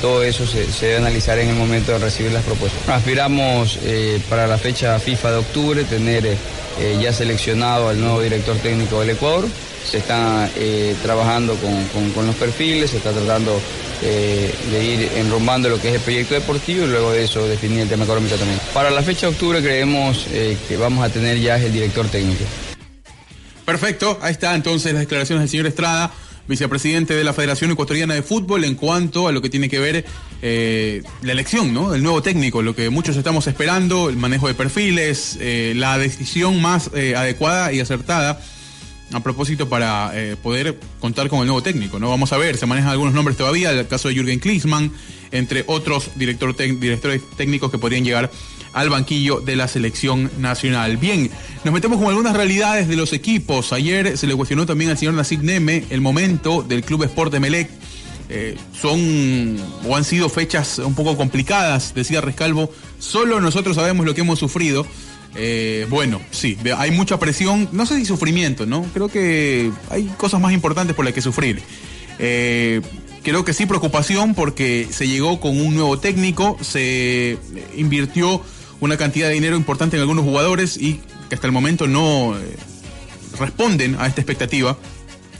Todo 0.00 0.22
eso 0.22 0.46
se, 0.46 0.64
debe 0.86 0.98
analizar 0.98 1.36
en 1.40 1.48
el 1.48 1.56
momento 1.56 1.90
de 1.90 1.98
recibir 1.98 2.30
las 2.30 2.44
propuestas. 2.44 2.88
Aspiramos 2.88 3.78
para 4.28 4.46
la 4.46 4.56
fecha 4.58 4.96
FIFA 5.00 5.32
de 5.32 5.36
octubre 5.38 5.84
tener 5.84 6.36
eh, 6.80 6.98
ya 7.00 7.12
seleccionado 7.12 7.88
al 7.88 8.00
nuevo 8.00 8.20
director 8.20 8.56
técnico 8.58 9.00
del 9.00 9.10
Ecuador. 9.10 9.46
Se 9.88 9.98
está 9.98 10.48
eh, 10.56 10.94
trabajando 11.02 11.54
con, 11.56 12.10
con- 12.12 12.26
los 12.26 12.34
perfiles, 12.36 12.90
se 12.90 12.98
está 12.98 13.12
tratando 13.12 13.58
eh, 14.02 14.54
de 14.70 14.84
ir 14.84 15.10
enrumbando 15.16 15.68
lo 15.68 15.80
que 15.80 15.88
es 15.88 15.94
el 15.94 16.00
proyecto 16.00 16.34
deportivo 16.34 16.84
y 16.84 16.88
luego 16.88 17.12
de 17.12 17.24
eso 17.24 17.46
definir 17.46 17.80
el 17.80 17.88
tema 17.88 18.04
económico 18.04 18.36
también. 18.36 18.60
Para 18.74 18.90
la 18.90 19.02
fecha 19.02 19.26
de 19.26 19.32
octubre 19.32 19.62
creemos 19.62 20.26
que 20.68 20.76
vamos 20.76 21.04
a 21.04 21.08
tener 21.08 21.38
ya 21.40 21.56
el 21.56 21.72
director 21.72 22.06
técnico. 22.08 22.44
Perfecto, 23.64 24.18
ahí 24.22 24.32
está 24.32 24.54
entonces 24.54 24.92
las 24.92 25.00
declaraciones 25.00 25.42
del 25.42 25.48
señor 25.48 25.66
Estrada, 25.66 26.10
vicepresidente 26.50 27.14
de 27.14 27.24
la 27.24 27.32
Federación 27.32 27.70
Ecuatoriana 27.70 28.12
de 28.12 28.22
Fútbol, 28.22 28.64
en 28.64 28.74
cuanto 28.74 29.28
a 29.28 29.32
lo 29.32 29.40
que 29.40 29.48
tiene 29.48 29.70
que 29.70 29.78
ver 29.78 30.04
eh, 30.42 31.02
la 31.22 31.32
elección 31.32 31.72
¿no? 31.72 31.92
del 31.92 32.02
nuevo 32.02 32.22
técnico, 32.22 32.60
lo 32.60 32.74
que 32.74 32.90
muchos 32.90 33.16
estamos 33.16 33.46
esperando, 33.46 34.10
el 34.10 34.16
manejo 34.16 34.48
de 34.48 34.54
perfiles, 34.54 35.38
eh, 35.40 35.72
la 35.76 35.96
decisión 35.96 36.60
más 36.60 36.90
eh, 36.94 37.14
adecuada 37.16 37.72
y 37.72 37.80
acertada 37.80 38.40
a 39.12 39.20
propósito 39.20 39.68
para 39.68 40.12
eh, 40.14 40.36
poder 40.36 40.78
contar 41.00 41.28
con 41.28 41.40
el 41.40 41.46
nuevo 41.46 41.62
técnico. 41.62 41.98
no 41.98 42.08
Vamos 42.08 42.32
a 42.32 42.36
ver, 42.36 42.56
se 42.56 42.66
manejan 42.66 42.90
algunos 42.90 43.14
nombres 43.14 43.36
todavía, 43.36 43.70
el 43.70 43.86
caso 43.86 44.08
de 44.08 44.14
Jürgen 44.14 44.40
Klinsmann, 44.40 44.92
entre 45.30 45.64
otros 45.66 46.10
director 46.16 46.56
directores 46.56 47.22
técnicos 47.36 47.70
que 47.70 47.78
podrían 47.78 48.04
llegar 48.04 48.30
al 48.72 48.90
banquillo 48.90 49.40
de 49.40 49.56
la 49.56 49.68
selección 49.68 50.30
nacional. 50.38 50.96
Bien, 50.96 51.30
nos 51.64 51.74
metemos 51.74 51.98
con 51.98 52.08
algunas 52.08 52.36
realidades 52.36 52.88
de 52.88 52.96
los 52.96 53.12
equipos. 53.12 53.72
Ayer 53.72 54.16
se 54.16 54.26
le 54.26 54.34
cuestionó 54.34 54.66
también 54.66 54.90
al 54.90 54.98
señor 54.98 55.14
Nasib 55.14 55.42
Neme 55.42 55.84
el 55.90 56.00
momento 56.00 56.62
del 56.62 56.82
Club 56.82 57.04
Sport 57.04 57.32
de 57.32 57.40
Melec. 57.40 57.70
Eh, 58.32 58.56
son 58.80 59.56
o 59.88 59.96
han 59.96 60.04
sido 60.04 60.28
fechas 60.28 60.78
un 60.78 60.94
poco 60.94 61.16
complicadas, 61.16 61.94
decía 61.94 62.20
Rescalvo. 62.20 62.72
Solo 63.00 63.40
nosotros 63.40 63.74
sabemos 63.76 64.06
lo 64.06 64.14
que 64.14 64.20
hemos 64.20 64.38
sufrido. 64.38 64.86
Eh, 65.34 65.86
bueno, 65.90 66.20
sí, 66.30 66.56
hay 66.76 66.90
mucha 66.90 67.18
presión, 67.18 67.68
no 67.72 67.86
sé 67.86 67.96
si 67.96 68.04
sufrimiento, 68.04 68.66
¿no? 68.66 68.84
Creo 68.94 69.08
que 69.08 69.70
hay 69.88 70.04
cosas 70.16 70.40
más 70.40 70.52
importantes 70.52 70.94
por 70.94 71.04
las 71.04 71.14
que 71.14 71.22
sufrir. 71.22 71.62
Eh, 72.18 72.80
creo 73.22 73.44
que 73.44 73.52
sí 73.52 73.66
preocupación 73.66 74.34
porque 74.34 74.88
se 74.90 75.08
llegó 75.08 75.40
con 75.40 75.60
un 75.60 75.74
nuevo 75.74 75.98
técnico, 75.98 76.56
se 76.60 77.38
invirtió 77.76 78.42
una 78.80 78.96
cantidad 78.96 79.28
de 79.28 79.34
dinero 79.34 79.56
importante 79.56 79.96
en 79.96 80.00
algunos 80.00 80.24
jugadores 80.24 80.76
y 80.76 81.00
que 81.28 81.34
hasta 81.34 81.46
el 81.46 81.52
momento 81.52 81.86
no 81.86 82.36
eh, 82.36 82.56
responden 83.38 83.96
a 83.98 84.06
esta 84.06 84.20
expectativa. 84.20 84.76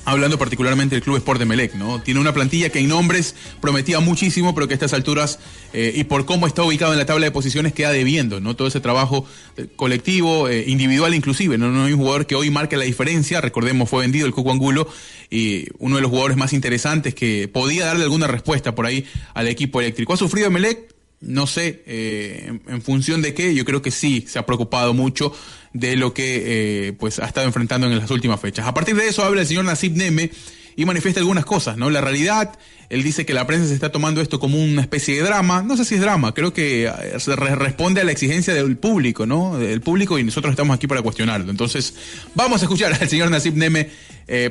Hablando 0.07 0.39
particularmente 0.39 0.97
del 0.97 1.03
Club 1.05 1.19
Sport 1.19 1.39
de 1.39 1.45
Melec, 1.45 1.75
¿no? 1.75 2.01
Tiene 2.01 2.21
una 2.21 2.33
plantilla 2.33 2.71
que 2.71 2.79
en 2.79 2.89
nombres 2.89 3.35
prometía 3.61 4.01
muchísimo, 4.01 4.55
pero 4.55 4.67
que 4.67 4.73
a 4.73 4.77
estas 4.77 4.95
alturas 4.95 5.39
eh, 5.75 5.93
y 5.95 6.05
por 6.05 6.25
cómo 6.25 6.47
está 6.47 6.65
ubicado 6.65 6.93
en 6.93 6.99
la 6.99 7.05
tabla 7.05 7.27
de 7.27 7.31
posiciones 7.31 7.75
queda 7.75 7.93
debiendo, 7.93 8.41
¿no? 8.41 8.57
Todo 8.57 8.67
ese 8.67 8.81
trabajo 8.81 9.27
eh, 9.59 9.67
colectivo, 9.77 10.51
individual 10.51 11.15
inclusive, 11.15 11.59
¿no? 11.59 11.71
No 11.71 11.85
hay 11.85 11.93
un 11.93 11.99
jugador 11.99 12.27
que 12.27 12.35
hoy 12.35 12.51
marque 12.51 12.79
la 12.79 12.85
diferencia, 12.85 13.43
recordemos, 13.43 13.91
fue 13.91 14.01
vendido 14.01 14.27
el 14.27 14.33
Cuco 14.33 14.51
Angulo 14.51 14.89
y 15.29 15.67
uno 15.79 15.97
de 15.97 16.03
los 16.03 16.11
jugadores 16.11 16.39
más 16.39 16.55
interesantes 16.55 17.15
que 17.15 17.49
podía 17.49 17.85
darle 17.85 18.05
alguna 18.05 18.27
respuesta 18.27 18.75
por 18.75 18.87
ahí 18.87 19.05
al 19.35 19.49
equipo 19.49 19.81
eléctrico. 19.81 20.15
Ha 20.15 20.17
sufrido 20.17 20.51
Melec, 20.51 20.95
no 21.21 21.47
sé 21.47 21.83
eh, 21.87 22.53
en, 22.67 22.83
función 22.83 23.21
de 23.23 23.35
qué, 23.35 23.55
yo 23.55 23.65
creo 23.65 23.83
que 23.83 23.91
sí 23.91 24.25
se 24.27 24.39
ha 24.39 24.47
preocupado 24.47 24.95
mucho 24.95 25.35
de 25.73 25.97
lo 25.97 26.15
que 26.15 26.89
eh, 26.89 26.93
pues 26.95 27.19
ha 27.19 27.27
estado 27.27 27.47
enfrentando 27.47 27.87
en 27.87 27.99
las 27.99 28.11
últimas 28.11 28.41
fechas. 28.41 28.67
A 28.67 28.75
partir 28.75 28.97
de 28.97 29.07
eso 29.07 29.23
habla 29.23 29.43
el 29.43 29.47
señor 29.47 29.65
Nasib 29.67 29.97
Neme 29.97 30.31
y 30.77 30.85
manifiesta 30.85 31.21
algunas 31.21 31.45
cosas, 31.45 31.77
¿no? 31.77 31.91
La 31.91 32.01
realidad, 32.01 32.59
él 32.89 33.03
dice 33.03 33.27
que 33.27 33.35
la 33.35 33.47
prensa 33.47 33.69
se 33.69 33.75
está 33.75 33.93
tomando 33.93 34.21
esto 34.23 34.41
como 34.41 34.59
una 34.63 34.81
especie 34.81 35.15
de 35.17 35.23
drama, 35.23 35.63
no 35.63 35.77
sé 35.77 35.85
si 35.85 35.97
es 35.97 36.01
drama, 36.01 36.33
creo 36.33 36.55
que 36.55 36.87
eh, 36.87 36.93
se 37.19 37.37
re- 37.37 37.55
responde 37.55 38.01
a 38.01 38.05
la 38.05 38.13
exigencia 38.13 38.55
del 38.55 38.77
público, 38.79 39.27
¿no? 39.27 39.59
Del 39.59 39.83
público 39.83 40.19
y 40.19 40.25
nosotros 40.25 40.53
estamos 40.53 40.75
aquí 40.75 40.87
para 40.87 41.03
cuestionarlo. 41.03 41.51
Entonces, 41.51 41.95
vamos 42.35 42.63
a 42.63 42.65
escuchar 42.65 42.95
al 42.99 43.09
señor 43.09 43.31
Nasib 43.31 43.57
Neme, 43.57 43.91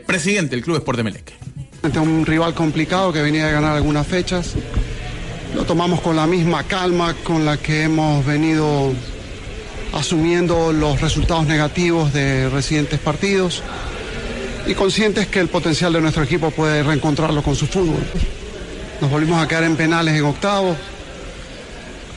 presidente 0.05 0.55
del 0.55 0.63
Club 0.63 0.77
Sport 0.77 0.97
de 0.97 1.03
Melec. 1.03 1.33
Un 1.99 2.25
rival 2.25 2.53
complicado 2.53 3.11
que 3.13 3.21
venía 3.21 3.47
a 3.47 3.51
ganar 3.51 3.75
algunas 3.77 4.05
fechas. 4.05 4.53
Lo 5.55 5.65
tomamos 5.65 6.01
con 6.01 6.15
la 6.15 6.27
misma 6.27 6.63
calma 6.63 7.15
con 7.23 7.45
la 7.45 7.57
que 7.57 7.83
hemos 7.83 8.25
venido 8.25 8.93
asumiendo 9.93 10.71
los 10.71 11.01
resultados 11.01 11.47
negativos 11.47 12.13
de 12.13 12.49
recientes 12.49 12.99
partidos 12.99 13.63
y 14.67 14.75
conscientes 14.75 15.27
que 15.27 15.39
el 15.39 15.47
potencial 15.47 15.91
de 15.93 16.01
nuestro 16.01 16.23
equipo 16.23 16.51
puede 16.51 16.83
reencontrarlo 16.83 17.41
con 17.41 17.55
su 17.55 17.65
fútbol. 17.65 18.01
Nos 19.01 19.09
volvimos 19.09 19.41
a 19.41 19.47
quedar 19.47 19.63
en 19.63 19.75
penales 19.75 20.15
en 20.15 20.25
octavos. 20.25 20.77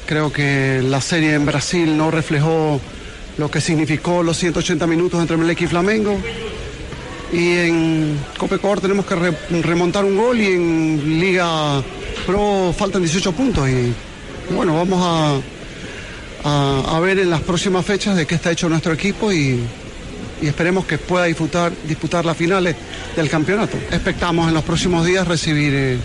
Creo 0.07 0.31
que 0.31 0.83
la 0.83 1.01
serie 1.01 1.35
en 1.35 1.47
Brasil 1.47 1.97
no 1.97 2.11
reflejó 2.11 2.81
lo 3.39 3.51
que 3.51 3.61
significó 3.61 4.23
los 4.23 4.37
180 4.37 4.87
minutos 4.87 5.21
entre 5.21 5.39
Melec 5.39 5.63
y 5.63 5.67
Flamengo. 5.67 6.19
Y 7.33 7.57
en 7.57 8.19
Copa 8.37 8.57
Ecuador 8.57 8.81
tenemos 8.81 9.07
que 9.07 9.15
re- 9.15 9.37
remontar 9.63 10.05
un 10.05 10.17
gol 10.17 10.39
y 10.41 10.47
en 10.49 11.21
Liga 11.21 11.83
Pro 12.27 12.75
faltan 12.77 13.01
18 13.03 13.33
puntos. 13.33 13.69
Y 13.69 13.93
bueno, 14.55 14.75
vamos 14.77 15.43
a, 16.45 16.95
a, 16.97 17.01
ver 17.01 17.19
en 17.21 17.31
las 17.31 17.41
próximas 17.41 17.85
fechas 17.87 18.17
de 18.17 18.27
qué 18.27 18.35
está 18.35 18.51
hecho 18.51 18.69
nuestro 18.69 18.93
equipo 18.93 19.33
y, 19.33 19.61
y 20.43 20.47
esperemos 20.47 20.85
que 20.85 20.99
pueda 20.99 21.25
disputar, 21.25 21.73
disputar 21.89 22.25
las 22.27 22.37
finales 22.37 22.77
del 23.17 23.31
campeonato. 23.31 23.79
Expectamos 23.91 24.49
en 24.49 24.55
los 24.55 24.63
próximos 24.65 25.07
días 25.07 25.27
recibir 25.27 25.73
eh, 25.75 25.99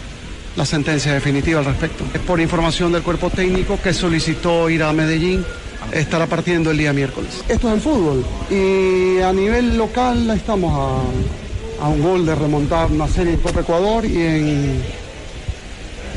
la 0.55 0.65
sentencia 0.65 1.13
definitiva 1.13 1.59
al 1.59 1.65
respecto. 1.65 2.05
Es 2.13 2.21
por 2.21 2.39
información 2.39 2.93
del 2.93 3.01
cuerpo 3.03 3.29
técnico 3.29 3.79
que 3.81 3.93
solicitó 3.93 4.69
ir 4.69 4.81
a 4.83 4.93
Medellín. 4.93 5.43
Estará 5.91 6.27
partiendo 6.27 6.71
el 6.71 6.77
día 6.77 6.93
miércoles. 6.93 7.43
Esto 7.47 7.67
es 7.69 7.73
el 7.75 7.81
fútbol. 7.81 8.25
Y 8.49 9.19
a 9.21 9.31
nivel 9.33 9.77
local 9.77 10.29
estamos 10.31 10.73
a, 10.73 11.85
a 11.85 11.87
un 11.89 12.01
gol 12.01 12.25
de 12.25 12.35
remontar 12.35 12.91
una 12.91 13.07
serie 13.07 13.33
en 13.33 13.39
Copa 13.39 13.61
Ecuador 13.61 14.05
y 14.05 14.21
en 14.21 14.83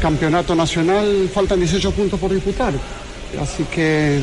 campeonato 0.00 0.54
nacional 0.54 1.30
faltan 1.32 1.60
18 1.60 1.90
puntos 1.92 2.18
por 2.18 2.32
disputar. 2.32 2.72
Así 3.40 3.64
que 3.64 4.20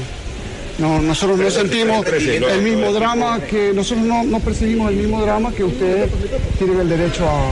no, 0.79 1.01
nosotros 1.01 1.39
no 1.39 1.49
sentimos 1.49 2.05
el 2.07 2.61
mismo 2.61 2.91
drama 2.91 3.39
que 3.39 3.71
nosotros 3.73 4.05
no, 4.05 4.23
no 4.23 4.39
percibimos 4.39 4.91
el 4.91 4.97
mismo 4.97 5.21
drama 5.21 5.51
que 5.51 5.63
ustedes 5.63 6.11
tienen 6.57 6.79
el 6.79 6.89
derecho 6.89 7.27
a, 7.27 7.49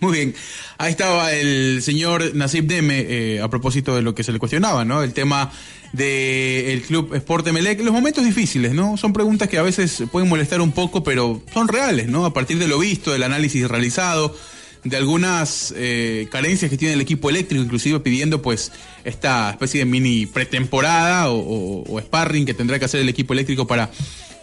Muy 0.00 0.12
bien. 0.12 0.34
Ahí 0.82 0.92
estaba 0.92 1.30
el 1.34 1.80
señor 1.82 2.34
Nasib 2.34 2.64
Deme 2.64 3.04
eh, 3.06 3.40
a 3.42 3.50
propósito 3.50 3.94
de 3.94 4.00
lo 4.00 4.14
que 4.14 4.24
se 4.24 4.32
le 4.32 4.38
cuestionaba, 4.38 4.82
¿no? 4.86 5.02
El 5.02 5.12
tema 5.12 5.52
del 5.92 6.80
Club 6.80 7.14
Sport 7.16 7.46
Emelec. 7.48 7.82
Los 7.82 7.92
momentos 7.92 8.24
difíciles, 8.24 8.72
¿no? 8.72 8.96
Son 8.96 9.12
preguntas 9.12 9.46
que 9.50 9.58
a 9.58 9.62
veces 9.62 10.04
pueden 10.10 10.30
molestar 10.30 10.62
un 10.62 10.72
poco, 10.72 11.04
pero 11.04 11.42
son 11.52 11.68
reales, 11.68 12.08
¿no? 12.08 12.24
A 12.24 12.32
partir 12.32 12.58
de 12.58 12.66
lo 12.66 12.78
visto, 12.78 13.12
del 13.12 13.24
análisis 13.24 13.68
realizado, 13.68 14.34
de 14.82 14.96
algunas 14.96 15.74
eh, 15.76 16.28
carencias 16.32 16.70
que 16.70 16.78
tiene 16.78 16.94
el 16.94 17.02
equipo 17.02 17.28
eléctrico, 17.28 17.62
inclusive 17.62 18.00
pidiendo 18.00 18.40
pues 18.40 18.72
esta 19.04 19.50
especie 19.50 19.80
de 19.80 19.84
mini 19.84 20.24
pretemporada 20.24 21.28
o, 21.28 21.36
o- 21.40 21.84
o 21.94 22.00
sparring 22.00 22.46
que 22.46 22.54
tendrá 22.54 22.78
que 22.78 22.86
hacer 22.86 23.02
el 23.02 23.08
equipo 23.10 23.34
eléctrico 23.34 23.66
para, 23.66 23.90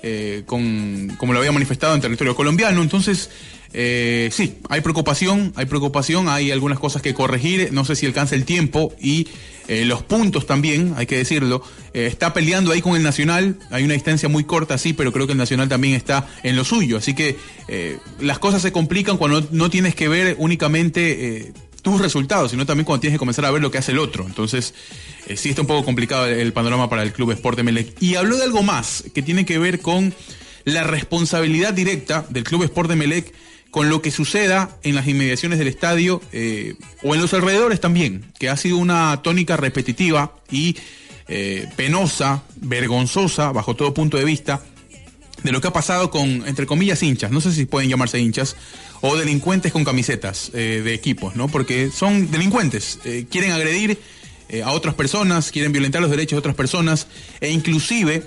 eh, 0.03 0.43
con, 0.45 1.15
como 1.17 1.33
lo 1.33 1.39
había 1.39 1.51
manifestado 1.51 1.95
en 1.95 2.01
territorio 2.01 2.35
colombiano. 2.35 2.83
Entonces, 2.83 3.31
eh, 3.73 4.29
sí, 4.31 4.57
hay 4.69 4.81
preocupación, 4.81 5.53
hay 5.55 5.65
preocupación, 5.65 6.29
hay 6.29 6.51
algunas 6.51 6.79
cosas 6.79 7.01
que 7.01 7.13
corregir, 7.13 7.71
no 7.71 7.85
sé 7.85 7.95
si 7.95 8.05
alcanza 8.05 8.35
el 8.35 8.45
tiempo 8.45 8.93
y 8.99 9.27
eh, 9.67 9.83
los 9.83 10.01
puntos 10.01 10.47
también, 10.47 10.93
hay 10.95 11.05
que 11.07 11.17
decirlo, 11.17 11.61
eh, 11.93 12.07
está 12.07 12.33
peleando 12.33 12.71
ahí 12.71 12.81
con 12.81 12.95
el 12.95 13.03
Nacional, 13.03 13.57
hay 13.69 13.83
una 13.83 13.95
distancia 13.95 14.29
muy 14.29 14.45
corta, 14.45 14.77
sí, 14.77 14.93
pero 14.93 15.11
creo 15.11 15.27
que 15.27 15.33
el 15.33 15.37
Nacional 15.37 15.67
también 15.67 15.93
está 15.93 16.25
en 16.43 16.55
lo 16.55 16.63
suyo, 16.63 16.97
así 16.97 17.13
que 17.13 17.35
eh, 17.67 17.97
las 18.21 18.39
cosas 18.39 18.61
se 18.61 18.71
complican 18.71 19.17
cuando 19.17 19.45
no 19.51 19.69
tienes 19.69 19.93
que 19.93 20.07
ver 20.07 20.37
únicamente 20.39 21.51
tus 21.81 21.99
resultados, 21.99 22.51
sino 22.51 22.65
también 22.65 22.85
cuando 22.85 23.01
tienes 23.01 23.15
que 23.15 23.19
comenzar 23.19 23.43
a 23.43 23.51
ver 23.51 23.61
lo 23.61 23.69
que 23.69 23.77
hace 23.77 23.91
el 23.91 23.99
otro, 23.99 24.25
entonces 24.25 24.73
sí 25.35 25.49
está 25.49 25.61
un 25.61 25.67
poco 25.67 25.83
complicado 25.83 26.27
el, 26.27 26.53
panorama 26.53 26.89
para 26.89 27.03
el 27.03 27.11
Club 27.11 27.31
Sport 27.31 27.59
Melec. 27.59 28.01
Y 28.01 28.15
habló 28.15 28.37
de 28.37 28.43
algo 28.43 28.63
más 28.63 29.03
que 29.13 29.21
tiene 29.21 29.45
que 29.45 29.59
ver 29.59 29.81
con 29.81 30.13
la 30.63 30.83
responsabilidad 30.83 31.73
directa 31.73 32.25
del 32.29 32.45
Club 32.45 32.63
Sport 32.63 32.89
de 32.89 32.95
Melec 32.95 33.33
con 33.71 33.89
lo 33.89 34.01
que 34.01 34.11
suceda 34.11 34.77
en 34.83 34.95
las 34.95 35.07
inmediaciones 35.07 35.59
del 35.59 35.67
estadio 35.67 36.21
eh, 36.31 36.75
o 37.03 37.15
en 37.15 37.21
los 37.21 37.33
alrededores 37.33 37.79
también, 37.79 38.25
que 38.39 38.49
ha 38.49 38.57
sido 38.57 38.77
una 38.77 39.21
tónica 39.21 39.57
repetitiva 39.57 40.33
y 40.49 40.75
eh, 41.27 41.67
penosa, 41.75 42.43
vergonzosa, 42.55 43.51
bajo 43.51 43.75
todo 43.75 43.93
punto 43.93 44.17
de 44.17 44.23
vista, 44.23 44.61
de 45.43 45.51
lo 45.51 45.61
que 45.61 45.67
ha 45.67 45.73
pasado 45.73 46.09
con, 46.09 46.47
entre 46.47 46.65
comillas, 46.65 47.03
hinchas, 47.03 47.31
no 47.31 47.41
sé 47.41 47.51
si 47.51 47.65
pueden 47.65 47.89
llamarse 47.89 48.19
hinchas, 48.19 48.55
o 49.01 49.15
delincuentes 49.15 49.71
con 49.71 49.83
camisetas 49.83 50.51
eh, 50.53 50.81
de 50.83 50.93
equipos, 50.93 51.35
¿no? 51.35 51.47
Porque 51.47 51.91
son 51.91 52.31
delincuentes, 52.31 52.99
eh, 53.05 53.25
quieren 53.29 53.51
agredir 53.51 53.99
eh, 54.49 54.63
a 54.63 54.71
otras 54.71 54.95
personas, 54.95 55.51
quieren 55.51 55.71
violentar 55.71 56.01
los 56.01 56.09
derechos 56.09 56.31
de 56.31 56.39
otras 56.39 56.55
personas, 56.55 57.07
e 57.39 57.51
inclusive 57.51 58.23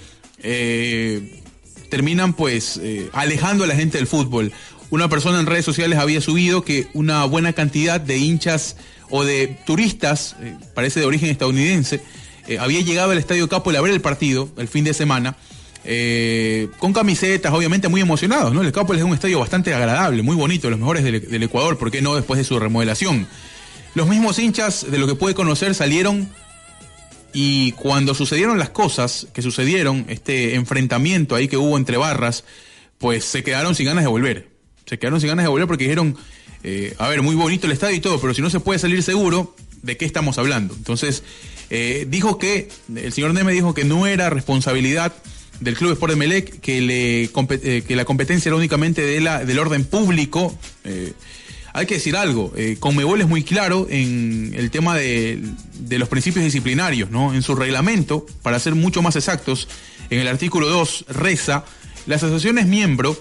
terminan 1.90 2.32
pues 2.32 2.80
alejando 3.12 3.64
a 3.64 3.66
la 3.66 3.74
gente 3.76 3.98
del 3.98 4.06
fútbol. 4.06 4.50
Una 4.90 5.08
persona 5.08 5.38
en 5.38 5.46
redes 5.46 5.64
sociales 5.64 5.98
había 5.98 6.20
subido 6.20 6.64
que 6.64 6.88
una 6.94 7.24
buena 7.24 7.52
cantidad 7.52 8.00
de 8.00 8.18
hinchas 8.18 8.76
o 9.08 9.24
de 9.24 9.58
turistas, 9.64 10.36
eh, 10.40 10.56
parece 10.74 11.00
de 11.00 11.06
origen 11.06 11.30
estadounidense, 11.30 12.00
eh, 12.48 12.58
había 12.58 12.80
llegado 12.80 13.12
al 13.12 13.18
Estadio 13.18 13.48
Capo 13.48 13.70
a 13.70 13.80
ver 13.80 13.92
el 13.92 14.00
partido 14.00 14.48
el 14.56 14.66
fin 14.66 14.84
de 14.84 14.92
semana, 14.92 15.36
eh, 15.84 16.68
con 16.78 16.92
camisetas, 16.92 17.52
obviamente 17.52 17.88
muy 17.88 18.00
emocionados. 18.00 18.54
El 18.54 18.72
Capo 18.72 18.94
es 18.94 19.02
un 19.02 19.14
estadio 19.14 19.38
bastante 19.38 19.72
agradable, 19.72 20.22
muy 20.22 20.36
bonito, 20.36 20.68
los 20.68 20.78
mejores 20.78 21.04
del, 21.04 21.28
del 21.28 21.42
Ecuador, 21.42 21.78
¿por 21.78 21.90
qué 21.90 22.02
no 22.02 22.16
después 22.16 22.38
de 22.38 22.44
su 22.44 22.58
remodelación? 22.58 23.28
Los 23.94 24.08
mismos 24.08 24.38
hinchas, 24.38 24.90
de 24.90 24.98
lo 24.98 25.06
que 25.06 25.14
puede 25.14 25.34
conocer, 25.34 25.74
salieron 25.74 26.28
y 27.32 27.72
cuando 27.72 28.14
sucedieron 28.14 28.58
las 28.58 28.70
cosas 28.70 29.28
que 29.32 29.42
sucedieron, 29.42 30.04
este 30.08 30.56
enfrentamiento 30.56 31.36
ahí 31.36 31.46
que 31.46 31.56
hubo 31.56 31.76
entre 31.76 31.96
barras, 31.96 32.44
pues 32.98 33.24
se 33.24 33.42
quedaron 33.42 33.74
sin 33.74 33.86
ganas 33.86 34.04
de 34.04 34.10
volver. 34.10 34.49
Se 34.90 34.98
quedaron 34.98 35.20
sin 35.20 35.28
ganas 35.28 35.44
de 35.44 35.48
volver 35.48 35.68
porque 35.68 35.84
dijeron, 35.84 36.16
eh, 36.64 36.96
a 36.98 37.06
ver, 37.06 37.22
muy 37.22 37.36
bonito 37.36 37.68
el 37.68 37.72
estadio 37.72 37.94
y 37.94 38.00
todo, 38.00 38.20
pero 38.20 38.34
si 38.34 38.42
no 38.42 38.50
se 38.50 38.58
puede 38.58 38.80
salir 38.80 39.04
seguro, 39.04 39.54
¿de 39.82 39.96
qué 39.96 40.04
estamos 40.04 40.36
hablando? 40.36 40.74
Entonces, 40.74 41.22
eh, 41.70 42.08
dijo 42.10 42.38
que, 42.38 42.68
el 42.96 43.12
señor 43.12 43.32
Neme 43.32 43.52
dijo 43.52 43.72
que 43.72 43.84
no 43.84 44.08
era 44.08 44.30
responsabilidad 44.30 45.14
del 45.60 45.76
Club 45.76 45.92
Sport 45.92 46.14
de 46.14 46.16
Melec, 46.16 46.58
que, 46.58 46.80
le, 46.80 47.22
eh, 47.22 47.82
que 47.86 47.94
la 47.94 48.04
competencia 48.04 48.48
era 48.48 48.56
únicamente 48.56 49.02
de 49.02 49.20
la, 49.20 49.44
del 49.44 49.60
orden 49.60 49.84
público. 49.84 50.58
hay 51.72 51.86
que 51.86 51.94
decir 51.94 52.16
algo, 52.16 52.52
eh, 52.56 52.76
Conmebol 52.80 53.20
es 53.20 53.28
muy 53.28 53.44
claro 53.44 53.86
en 53.90 54.54
el 54.56 54.72
tema 54.72 54.96
de, 54.96 55.40
de 55.78 55.98
los 56.00 56.08
principios 56.08 56.44
disciplinarios, 56.44 57.12
¿no? 57.12 57.32
En 57.32 57.42
su 57.42 57.54
reglamento, 57.54 58.26
para 58.42 58.58
ser 58.58 58.74
mucho 58.74 59.02
más 59.02 59.14
exactos, 59.14 59.68
en 60.10 60.18
el 60.18 60.26
artículo 60.26 60.68
2 60.68 61.04
reza, 61.10 61.64
las 62.06 62.24
asociaciones 62.24 62.66
miembro 62.66 63.16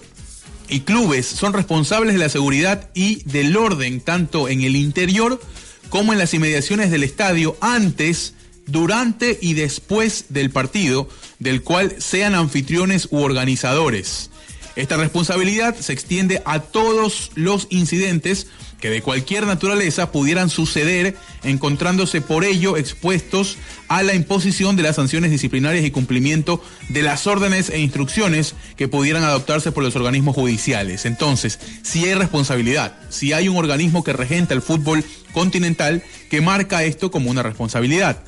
y 0.70 0.82
clubes 0.82 1.26
son 1.26 1.54
responsables 1.54 2.14
de 2.14 2.20
la 2.20 2.30
seguridad 2.30 2.90
y 2.94 3.24
del 3.24 3.58
orden 3.58 4.02
tanto 4.02 4.48
en 4.48 4.62
el 4.62 4.76
interior 4.76 5.42
como 5.90 6.14
en 6.14 6.20
las 6.20 6.34
inmediaciones 6.34 6.92
del 6.92 7.04
estadio 7.04 7.58
antes, 7.62 8.36
durante 8.68 9.40
y 9.42 9.56
después 9.56 10.26
del 10.30 10.52
partido, 10.52 11.10
del 11.40 11.64
cual 11.64 11.96
sean 11.98 12.36
anfitriones 12.36 13.08
u 13.10 13.18
organizadores. 13.18 14.30
Esta 14.76 14.98
responsabilidad 14.98 15.76
se 15.76 15.92
extiende 15.94 16.42
a 16.46 16.60
todos 16.60 17.32
los 17.36 17.68
incidentes 17.72 18.48
que 18.80 18.90
de 18.90 19.02
cualquier 19.02 19.46
naturaleza 19.46 20.12
pudieran 20.12 20.50
suceder, 20.50 21.16
encontrándose 21.44 22.22
por 22.22 22.44
ello 22.44 22.78
expuestos 22.78 23.58
a 23.88 24.04
la 24.04 24.14
imposición 24.14 24.76
de 24.76 24.84
las 24.84 24.96
sanciones 24.96 25.32
disciplinarias 25.32 25.86
y 25.86 25.92
cumplimiento 25.92 26.64
de 26.90 27.02
las 27.02 27.28
órdenes 27.28 27.70
e 27.70 27.80
instrucciones 27.80 28.56
que 28.78 28.88
pudieran 28.88 29.24
adoptarse 29.24 29.72
por 29.72 29.84
los 29.84 29.96
organismos 29.96 30.36
judiciales. 30.36 31.06
Entonces, 31.06 31.60
si 31.84 32.06
hay 32.06 32.14
responsabilidad, 32.14 32.98
si 33.10 33.34
hay 33.34 33.50
un 33.50 33.58
organismo 33.58 34.04
que 34.04 34.14
regenta 34.14 34.54
el 34.54 34.62
fútbol 34.62 35.04
continental 35.34 36.04
que 36.30 36.42
marca 36.42 36.84
esto 36.84 37.12
como 37.12 37.30
una 37.30 37.44
responsabilidad. 37.44 38.24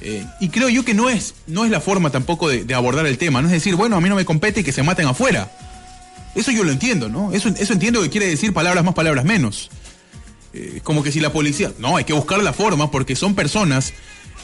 Eh, 0.00 0.24
y 0.40 0.48
creo 0.48 0.68
yo 0.68 0.84
que 0.84 0.92
no 0.92 1.08
es, 1.08 1.34
no 1.46 1.64
es 1.64 1.70
la 1.70 1.80
forma 1.80 2.10
tampoco 2.10 2.48
de, 2.48 2.64
de 2.64 2.74
abordar 2.74 3.06
el 3.06 3.16
tema, 3.16 3.40
no 3.40 3.48
es 3.48 3.52
decir, 3.52 3.76
bueno, 3.76 3.96
a 3.96 4.00
mí 4.00 4.08
no 4.08 4.16
me 4.16 4.24
compete 4.24 4.60
y 4.60 4.64
que 4.64 4.72
se 4.72 4.82
maten 4.82 5.06
afuera. 5.06 5.50
Eso 6.34 6.50
yo 6.50 6.64
lo 6.64 6.72
entiendo, 6.72 7.08
¿no? 7.08 7.32
Eso, 7.32 7.48
eso 7.48 7.72
entiendo 7.72 8.02
que 8.02 8.10
quiere 8.10 8.26
decir 8.26 8.52
palabras 8.52 8.84
más, 8.84 8.94
palabras 8.94 9.24
menos. 9.24 9.70
Eh, 10.56 10.80
como 10.84 11.02
que 11.02 11.10
si 11.10 11.18
la 11.20 11.32
policía... 11.32 11.72
No, 11.78 11.96
hay 11.96 12.04
que 12.04 12.12
buscar 12.12 12.40
la 12.42 12.52
forma 12.52 12.90
porque 12.90 13.16
son 13.16 13.34
personas 13.34 13.92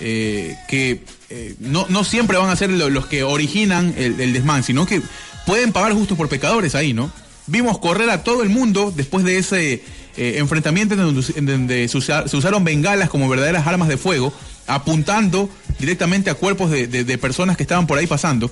eh, 0.00 0.56
que 0.68 1.02
eh, 1.28 1.54
no, 1.61 1.86
no 1.88 2.02
siempre 2.04 2.36
van 2.36 2.50
a 2.50 2.56
ser 2.56 2.70
lo- 2.70 2.90
los 2.90 3.06
que 3.06 3.22
originan 3.22 3.94
el, 3.96 4.20
el 4.20 4.32
desmán, 4.32 4.64
sino 4.64 4.86
que 4.86 5.00
pueden 5.46 5.70
pagar 5.72 5.92
justos 5.92 6.16
por 6.18 6.28
pecadores 6.28 6.74
ahí, 6.74 6.92
¿no? 6.92 7.12
Vimos 7.46 7.78
correr 7.78 8.11
a 8.11 8.24
todo 8.24 8.42
el 8.42 8.48
mundo 8.48 8.92
después 8.94 9.24
de 9.24 9.38
ese 9.38 9.82
enfrentamiento 10.16 10.94
en 10.94 11.46
donde, 11.46 11.88
se, 11.88 11.96
usa- 11.96 12.26
se 12.28 12.36
usaron 12.36 12.64
bengalas 12.64 13.08
como 13.08 13.28
verdaderas 13.28 13.66
armas 13.66 13.88
de 13.88 13.96
fuego, 13.96 14.32
apuntando 14.66 15.48
directamente 15.78 16.30
a 16.30 16.34
cuerpos 16.34 16.70
de, 16.70 16.86
de- 16.88 17.18
personas 17.18 17.56
que 17.56 17.62
estaban 17.62 17.86
por 17.86 17.98
ahí 17.98 18.06
pasando. 18.06 18.50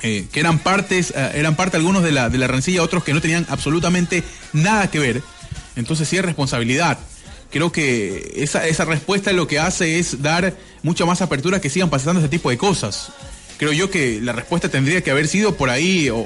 que 0.00 0.26
eran 0.34 0.58
partes, 0.58 1.12
eran 1.34 1.56
parte 1.56 1.76
algunos 1.76 2.02
de 2.02 2.12
la, 2.12 2.28
de 2.30 2.38
la 2.38 2.46
rencilla, 2.46 2.82
otros 2.82 3.04
que 3.04 3.12
no 3.14 3.20
tenían 3.20 3.46
absolutamente 3.50 4.22
nada 4.52 4.90
que 4.90 4.98
ver. 4.98 5.22
Entonces 5.80 6.08
sí 6.08 6.16
hay 6.16 6.22
responsabilidad. 6.22 6.98
Creo 7.50 7.72
que 7.72 8.34
esa, 8.36 8.66
esa 8.68 8.84
respuesta 8.84 9.32
lo 9.32 9.48
que 9.48 9.58
hace 9.58 9.98
es 9.98 10.22
dar 10.22 10.54
mucha 10.84 11.04
más 11.04 11.20
apertura 11.20 11.60
que 11.60 11.68
sigan 11.68 11.90
pasando 11.90 12.20
ese 12.20 12.28
tipo 12.28 12.50
de 12.50 12.56
cosas. 12.56 13.12
Creo 13.58 13.72
yo 13.72 13.90
que 13.90 14.20
la 14.22 14.32
respuesta 14.32 14.68
tendría 14.68 15.02
que 15.02 15.10
haber 15.10 15.26
sido 15.26 15.56
por 15.56 15.68
ahí 15.68 16.08
o 16.10 16.24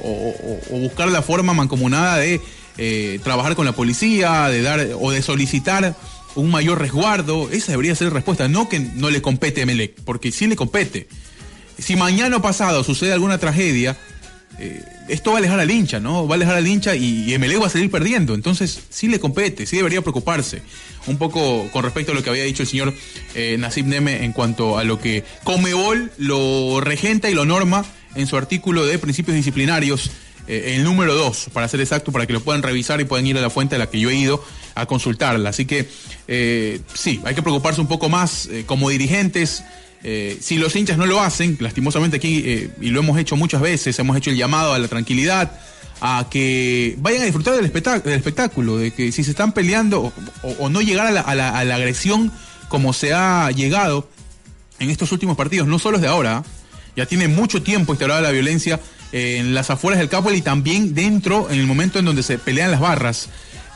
buscar 0.70 1.08
la 1.08 1.22
forma 1.22 1.54
mancomunada 1.54 2.18
de 2.18 2.40
eh, 2.76 3.20
trabajar 3.22 3.54
con 3.54 3.66
la 3.66 3.72
policía, 3.72 4.48
de 4.48 4.62
dar 4.62 4.88
o 5.00 5.12
de 5.12 5.22
solicitar 5.22 5.94
un 6.34 6.50
mayor 6.50 6.80
resguardo. 6.80 7.48
Esa 7.50 7.72
debería 7.72 7.94
ser 7.94 8.08
la 8.08 8.14
respuesta. 8.14 8.48
No 8.48 8.68
que 8.68 8.80
no 8.80 9.10
le 9.10 9.22
compete 9.22 9.62
a 9.62 9.66
Melec, 9.66 10.00
porque 10.04 10.32
sí 10.32 10.46
le 10.48 10.56
compete. 10.56 11.06
Si 11.78 11.94
mañana 11.94 12.36
o 12.36 12.42
pasado 12.42 12.82
sucede 12.82 13.12
alguna 13.12 13.38
tragedia, 13.38 13.96
eh, 14.64 14.82
esto 15.08 15.30
va 15.30 15.36
a 15.36 15.38
alejar 15.40 15.60
al 15.60 15.70
hincha, 15.70 16.00
¿no? 16.00 16.26
Va 16.26 16.34
a 16.34 16.36
alejar 16.36 16.56
al 16.56 16.66
hincha 16.66 16.96
y, 16.96 17.24
y 17.24 17.34
Emelec 17.34 17.60
va 17.60 17.66
a 17.66 17.70
salir 17.70 17.90
perdiendo. 17.90 18.34
Entonces, 18.34 18.80
sí 18.88 19.08
le 19.08 19.20
compete, 19.20 19.66
sí 19.66 19.76
debería 19.76 20.00
preocuparse. 20.00 20.62
Un 21.06 21.18
poco 21.18 21.68
con 21.70 21.84
respecto 21.84 22.12
a 22.12 22.14
lo 22.14 22.22
que 22.22 22.30
había 22.30 22.44
dicho 22.44 22.62
el 22.62 22.68
señor 22.68 22.94
eh, 23.34 23.56
Nasib 23.58 23.84
Neme 23.84 24.24
en 24.24 24.32
cuanto 24.32 24.78
a 24.78 24.84
lo 24.84 24.98
que 24.98 25.22
Comebol 25.44 26.10
lo 26.16 26.80
regenta 26.80 27.28
y 27.28 27.34
lo 27.34 27.44
norma 27.44 27.84
en 28.14 28.26
su 28.26 28.38
artículo 28.38 28.86
de 28.86 28.98
principios 28.98 29.36
disciplinarios, 29.36 30.10
eh, 30.46 30.76
el 30.76 30.84
número 30.84 31.14
2, 31.14 31.50
para 31.52 31.68
ser 31.68 31.80
exacto, 31.80 32.10
para 32.10 32.26
que 32.26 32.32
lo 32.32 32.40
puedan 32.40 32.62
revisar 32.62 33.02
y 33.02 33.04
puedan 33.04 33.26
ir 33.26 33.36
a 33.36 33.42
la 33.42 33.50
fuente 33.50 33.74
a 33.74 33.78
la 33.78 33.90
que 33.90 34.00
yo 34.00 34.08
he 34.08 34.14
ido 34.14 34.42
a 34.74 34.86
consultarla. 34.86 35.50
Así 35.50 35.66
que, 35.66 35.90
eh, 36.26 36.80
sí, 36.94 37.20
hay 37.24 37.34
que 37.34 37.42
preocuparse 37.42 37.82
un 37.82 37.88
poco 37.88 38.08
más 38.08 38.48
como 38.64 38.88
dirigentes. 38.88 39.62
Eh, 40.06 40.36
si 40.40 40.58
los 40.58 40.76
hinchas 40.76 40.98
no 40.98 41.06
lo 41.06 41.20
hacen, 41.22 41.56
lastimosamente 41.60 42.18
aquí, 42.18 42.42
eh, 42.44 42.70
y 42.80 42.90
lo 42.90 43.00
hemos 43.00 43.18
hecho 43.18 43.36
muchas 43.36 43.62
veces, 43.62 43.98
hemos 43.98 44.16
hecho 44.16 44.30
el 44.30 44.36
llamado 44.36 44.74
a 44.74 44.78
la 44.78 44.86
tranquilidad, 44.88 45.58
a 46.02 46.26
que 46.30 46.94
vayan 46.98 47.22
a 47.22 47.24
disfrutar 47.24 47.54
del, 47.56 47.64
espectá- 47.64 48.02
del 48.02 48.12
espectáculo, 48.14 48.76
de 48.76 48.90
que 48.90 49.10
si 49.12 49.24
se 49.24 49.30
están 49.30 49.52
peleando 49.52 50.12
o, 50.58 50.68
no 50.68 50.82
llegar 50.82 51.06
a 51.06 51.10
la, 51.10 51.20
a 51.22 51.34
la- 51.64 51.74
agresión 51.76 52.30
como 52.68 52.92
se 52.92 53.14
ha 53.14 53.50
llegado 53.52 54.08
en 54.78 54.90
estos 54.90 55.10
últimos 55.12 55.36
partidos, 55.36 55.66
no 55.68 55.78
solo 55.78 55.96
es 55.96 56.02
de 56.02 56.08
ahora, 56.08 56.38
¿ah? 56.38 56.44
ya 56.96 57.06
tiene 57.06 57.26
mucho 57.28 57.62
tiempo 57.62 57.92
instaurada 57.92 58.20
la 58.20 58.30
violencia 58.30 58.80
eh, 59.12 59.36
en 59.38 59.54
las 59.54 59.70
afueras 59.70 60.00
del 60.00 60.08
Capel 60.10 60.34
y 60.34 60.42
también 60.42 60.94
dentro, 60.94 61.48
en 61.50 61.58
el 61.60 61.66
momento 61.66 61.98
en 61.98 62.04
donde 62.04 62.22
se 62.22 62.36
pelean 62.38 62.70
las 62.70 62.80
barras, 62.80 63.28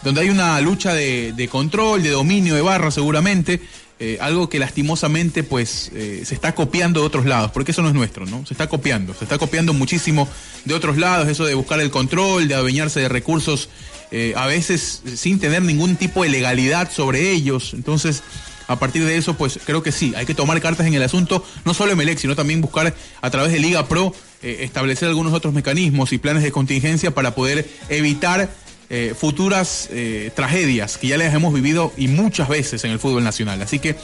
donde 0.02 0.20
hay 0.20 0.30
una 0.30 0.60
lucha 0.60 0.92
de, 0.92 1.32
de 1.32 1.48
control, 1.48 2.02
de 2.02 2.10
dominio 2.10 2.54
de 2.54 2.60
barras 2.62 2.94
seguramente, 2.94 3.62
eh, 4.00 4.16
algo 4.20 4.48
que 4.48 4.60
lastimosamente 4.60 5.42
pues 5.42 5.90
eh, 5.92 6.22
se 6.24 6.32
está 6.32 6.54
copiando 6.54 7.00
de 7.00 7.06
otros 7.06 7.26
lados, 7.26 7.50
porque 7.50 7.72
eso 7.72 7.82
no 7.82 7.88
es 7.88 7.94
nuestro, 7.94 8.26
¿no? 8.26 8.46
Se 8.46 8.54
está 8.54 8.68
copiando, 8.68 9.12
se 9.12 9.24
está 9.24 9.38
copiando 9.38 9.74
muchísimo 9.74 10.28
de 10.64 10.74
otros 10.74 10.98
lados, 10.98 11.26
eso 11.26 11.44
de 11.44 11.54
buscar 11.54 11.80
el 11.80 11.90
control, 11.90 12.46
de 12.46 12.54
adueñarse 12.54 13.00
de 13.00 13.08
recursos, 13.08 13.68
eh, 14.12 14.34
a 14.36 14.46
veces 14.46 15.02
sin 15.16 15.40
tener 15.40 15.62
ningún 15.62 15.96
tipo 15.96 16.22
de 16.22 16.28
legalidad 16.28 16.92
sobre 16.92 17.32
ellos, 17.32 17.72
entonces 17.74 18.22
a 18.68 18.78
partir 18.78 19.04
de 19.04 19.16
eso, 19.16 19.34
pues 19.34 19.58
creo 19.66 19.82
que 19.82 19.90
sí, 19.90 20.14
hay 20.16 20.26
que 20.26 20.34
tomar 20.34 20.60
cartas 20.60 20.86
en 20.86 20.94
el 20.94 21.02
asunto, 21.02 21.44
no 21.64 21.74
solo 21.74 21.90
Emelec, 21.90 22.18
sino 22.18 22.36
también 22.36 22.60
buscar 22.60 22.94
a 23.20 23.30
través 23.30 23.50
de 23.50 23.58
Liga 23.58 23.88
Pro 23.88 24.14
establecer 24.42 25.08
algunos 25.08 25.32
otros 25.32 25.52
mecanismos 25.52 26.12
y 26.12 26.18
planes 26.18 26.44
de 26.44 26.52
contingencia 26.52 27.12
para 27.12 27.34
poder 27.34 27.68
evitar 27.88 28.48
eh, 28.90 29.14
futuras 29.18 29.88
eh, 29.92 30.30
tragedias 30.34 30.96
que 30.98 31.08
ya 31.08 31.18
las 31.18 31.34
hemos 31.34 31.52
vivido 31.52 31.92
y 31.96 32.08
muchas 32.08 32.48
veces 32.48 32.84
en 32.84 32.90
el 32.90 32.98
fútbol 32.98 33.22
nacional. 33.24 33.60
Así 33.62 33.78
que 33.78 33.96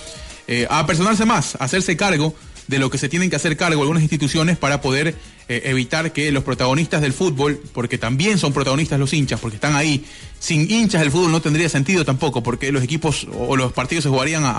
eh, 0.47 0.67
a 0.69 0.87
personarse 0.87 1.25
más, 1.25 1.57
a 1.57 1.65
hacerse 1.65 1.97
cargo 1.97 2.35
de 2.69 2.79
lo 2.79 2.91
que 2.91 2.99
se 2.99 3.09
tienen 3.09 3.29
que 3.31 3.37
hacer 3.37 3.57
cargo 3.57 3.83
algunas 3.83 4.03
instituciones 4.03 4.57
para 4.59 4.81
poder 4.81 5.15
evitar 5.47 6.13
que 6.15 6.33
los 6.33 6.43
protagonistas 6.43 7.03
del 7.03 7.13
fútbol, 7.13 7.61
porque 7.75 7.99
también 7.99 8.39
son 8.39 8.55
protagonistas 8.55 8.99
los 8.99 9.13
hinchas, 9.13 9.39
porque 9.39 9.57
están 9.57 9.77
ahí, 9.77 10.03
sin 10.39 10.71
hinchas 10.71 11.03
el 11.03 11.11
fútbol 11.11 11.31
no 11.33 11.43
tendría 11.43 11.69
sentido 11.69 12.07
tampoco, 12.07 12.43
porque 12.43 12.73
los 12.73 12.83
equipos 12.83 13.27
o 13.37 13.55
los 13.55 13.71
partidos 13.75 14.05
se 14.05 14.09
jugarían 14.09 14.45
a, 14.47 14.51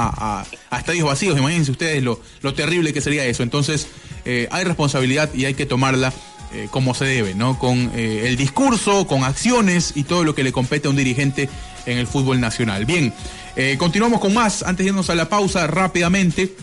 a- 0.69 0.77
estadios 0.77 1.07
vacíos, 1.07 1.35
imagínense 1.39 1.71
ustedes 1.71 2.03
lo, 2.03 2.21
lo 2.43 2.53
terrible 2.53 2.93
que 2.93 3.01
sería 3.01 3.25
eso. 3.25 3.41
Entonces 3.41 3.87
hay 4.25 4.63
responsabilidad 4.63 5.33
y 5.33 5.45
hay 5.45 5.55
que 5.55 5.65
tomarla 5.65 6.13
eh, 6.53 6.67
como 6.71 6.93
se 6.93 7.05
debe, 7.05 7.35
¿no? 7.35 7.59
Con 7.59 7.91
eh, 7.95 8.23
el 8.27 8.37
discurso, 8.37 9.07
con 9.07 9.23
acciones 9.23 9.93
y 9.95 10.03
todo 10.03 10.23
lo 10.23 10.35
que 10.35 10.43
le 10.43 10.51
compete 10.51 10.87
a 10.87 10.91
un 10.91 10.95
dirigente 10.95 11.49
en 11.85 11.97
el 11.97 12.07
fútbol 12.07 12.39
nacional. 12.39 12.85
Bien, 12.85 13.13
eh, 13.55 13.75
continuamos 13.77 14.21
con 14.21 14.33
más. 14.33 14.63
Antes 14.63 14.85
de 14.85 14.89
irnos 14.89 15.09
a 15.09 15.15
la 15.15 15.27
pausa, 15.27 15.67
rápidamente, 15.67 16.55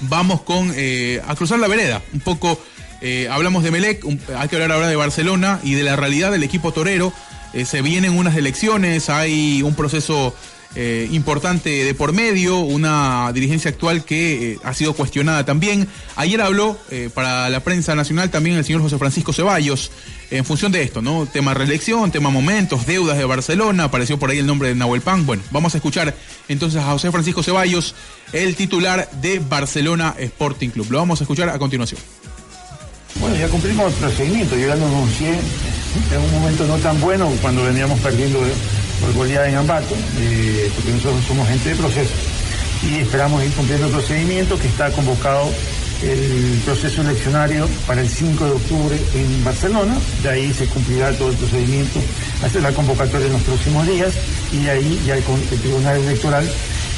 vamos 0.00 0.42
con 0.42 0.72
eh, 0.76 1.20
a 1.26 1.34
cruzar 1.34 1.58
la 1.58 1.68
vereda. 1.68 2.02
Un 2.12 2.20
poco 2.20 2.60
hablamos 3.28 3.62
de 3.62 3.70
Melec, 3.70 4.02
hay 4.34 4.48
que 4.48 4.56
hablar 4.56 4.72
ahora 4.72 4.88
de 4.88 4.96
Barcelona 4.96 5.60
y 5.62 5.74
de 5.74 5.82
la 5.82 5.94
realidad 5.94 6.32
del 6.32 6.42
equipo 6.42 6.72
torero. 6.72 7.12
Se 7.66 7.82
vienen 7.82 8.16
unas 8.16 8.34
elecciones, 8.34 9.10
hay 9.10 9.60
un 9.62 9.74
proceso 9.74 10.34
eh, 10.76 11.08
importante 11.12 11.70
de 11.70 11.94
por 11.94 12.12
medio, 12.12 12.58
una 12.58 13.30
dirigencia 13.32 13.70
actual 13.70 14.04
que 14.04 14.52
eh, 14.52 14.58
ha 14.64 14.74
sido 14.74 14.94
cuestionada 14.94 15.44
también. 15.44 15.86
Ayer 16.16 16.40
habló 16.40 16.76
eh, 16.90 17.10
para 17.14 17.48
la 17.48 17.60
prensa 17.60 17.94
nacional 17.94 18.30
también 18.30 18.56
el 18.56 18.64
señor 18.64 18.82
José 18.82 18.98
Francisco 18.98 19.32
Ceballos 19.32 19.92
en 20.30 20.44
función 20.44 20.72
de 20.72 20.82
esto, 20.82 21.00
¿no? 21.00 21.26
Tema 21.26 21.54
reelección, 21.54 22.10
tema 22.10 22.30
momentos, 22.30 22.86
deudas 22.86 23.18
de 23.18 23.24
Barcelona, 23.24 23.84
apareció 23.84 24.18
por 24.18 24.30
ahí 24.30 24.38
el 24.38 24.46
nombre 24.46 24.68
de 24.68 24.74
Nahuel 24.74 25.00
Pan. 25.00 25.26
Bueno, 25.26 25.44
vamos 25.52 25.74
a 25.74 25.78
escuchar 25.78 26.14
entonces 26.48 26.80
a 26.80 26.90
José 26.90 27.12
Francisco 27.12 27.42
Ceballos, 27.42 27.94
el 28.32 28.56
titular 28.56 29.08
de 29.20 29.38
Barcelona 29.38 30.14
Sporting 30.18 30.70
Club. 30.70 30.88
Lo 30.90 30.98
vamos 30.98 31.20
a 31.20 31.24
escuchar 31.24 31.50
a 31.50 31.58
continuación. 31.58 32.00
Bueno, 33.20 33.36
ya 33.36 33.48
cumplimos 33.48 33.92
el 33.92 33.98
procedimiento, 33.98 34.56
yo 34.56 34.68
ya 34.68 34.76
lo 34.76 34.86
anuncié 34.86 35.30
en 35.30 36.20
un 36.20 36.32
momento 36.32 36.66
no 36.66 36.76
tan 36.78 37.00
bueno 37.00 37.30
cuando 37.40 37.64
veníamos 37.64 37.98
perdiendo 38.00 38.40
por 39.00 39.12
goleada 39.14 39.48
en 39.48 39.56
Ambato, 39.56 39.94
eh, 40.18 40.70
porque 40.74 40.90
nosotros 40.92 41.24
somos 41.26 41.48
gente 41.48 41.70
de 41.70 41.76
proceso 41.76 42.12
y 42.82 42.98
esperamos 42.98 43.42
ir 43.44 43.52
cumpliendo 43.52 43.86
el 43.86 43.92
procedimiento 43.92 44.58
que 44.58 44.66
está 44.66 44.90
convocado 44.90 45.50
el 46.02 46.60
proceso 46.64 47.00
eleccionario 47.00 47.66
para 47.86 48.02
el 48.02 48.08
5 48.08 48.44
de 48.44 48.50
octubre 48.50 49.00
en 49.14 49.44
Barcelona, 49.44 49.96
de 50.22 50.28
ahí 50.28 50.52
se 50.52 50.66
cumplirá 50.66 51.12
todo 51.12 51.30
el 51.30 51.36
procedimiento, 51.36 52.00
hacer 52.42 52.62
la 52.62 52.72
convocatoria 52.72 53.26
en 53.26 53.32
los 53.32 53.42
próximos 53.42 53.86
días 53.86 54.12
y 54.52 54.64
de 54.64 54.70
ahí 54.70 55.02
ya 55.06 55.16
el, 55.16 55.22
el 55.50 55.60
Tribunal 55.60 55.98
Electoral 55.98 56.50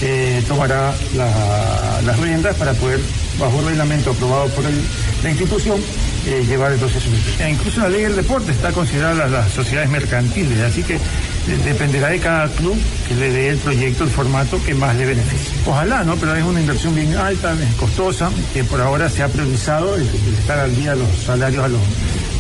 eh, 0.02 0.42
tomará 0.46 0.94
la- 1.14 2.00
las 2.04 2.18
riendas 2.18 2.54
para 2.56 2.72
poder, 2.74 3.00
bajo 3.38 3.56
un 3.58 3.66
reglamento 3.66 4.10
aprobado 4.10 4.48
por 4.48 4.64
el- 4.66 4.82
la 5.22 5.30
institución, 5.30 5.80
eh, 6.26 6.44
llevar 6.46 6.72
el 6.72 6.78
proceso. 6.78 7.08
E 7.38 7.50
incluso 7.50 7.80
la 7.80 7.88
ley 7.88 8.02
del 8.02 8.16
deporte 8.16 8.52
está 8.52 8.72
considerada 8.72 9.14
las, 9.14 9.30
las 9.30 9.52
sociedades 9.52 9.90
mercantiles, 9.90 10.60
así 10.60 10.82
que 10.82 10.96
eh, 10.96 11.00
dependerá 11.64 12.08
de 12.08 12.18
cada 12.18 12.48
club 12.48 12.76
que 13.06 13.14
le 13.14 13.30
dé 13.30 13.48
el 13.50 13.58
proyecto, 13.58 14.04
el 14.04 14.10
formato 14.10 14.62
que 14.64 14.74
más 14.74 14.96
le 14.96 15.06
beneficie. 15.06 15.54
Ojalá, 15.64 16.04
¿no? 16.04 16.16
Pero 16.16 16.34
es 16.34 16.44
una 16.44 16.60
inversión 16.60 16.94
bien 16.94 17.14
alta, 17.16 17.54
costosa, 17.78 18.30
que 18.52 18.64
por 18.64 18.80
ahora 18.80 19.08
se 19.08 19.22
ha 19.22 19.28
priorizado 19.28 19.94
el, 19.94 20.02
el 20.02 20.34
estar 20.34 20.58
al 20.58 20.74
día 20.74 20.94
los 20.94 21.08
salarios 21.24 21.64
a 21.64 21.68
los 21.68 21.80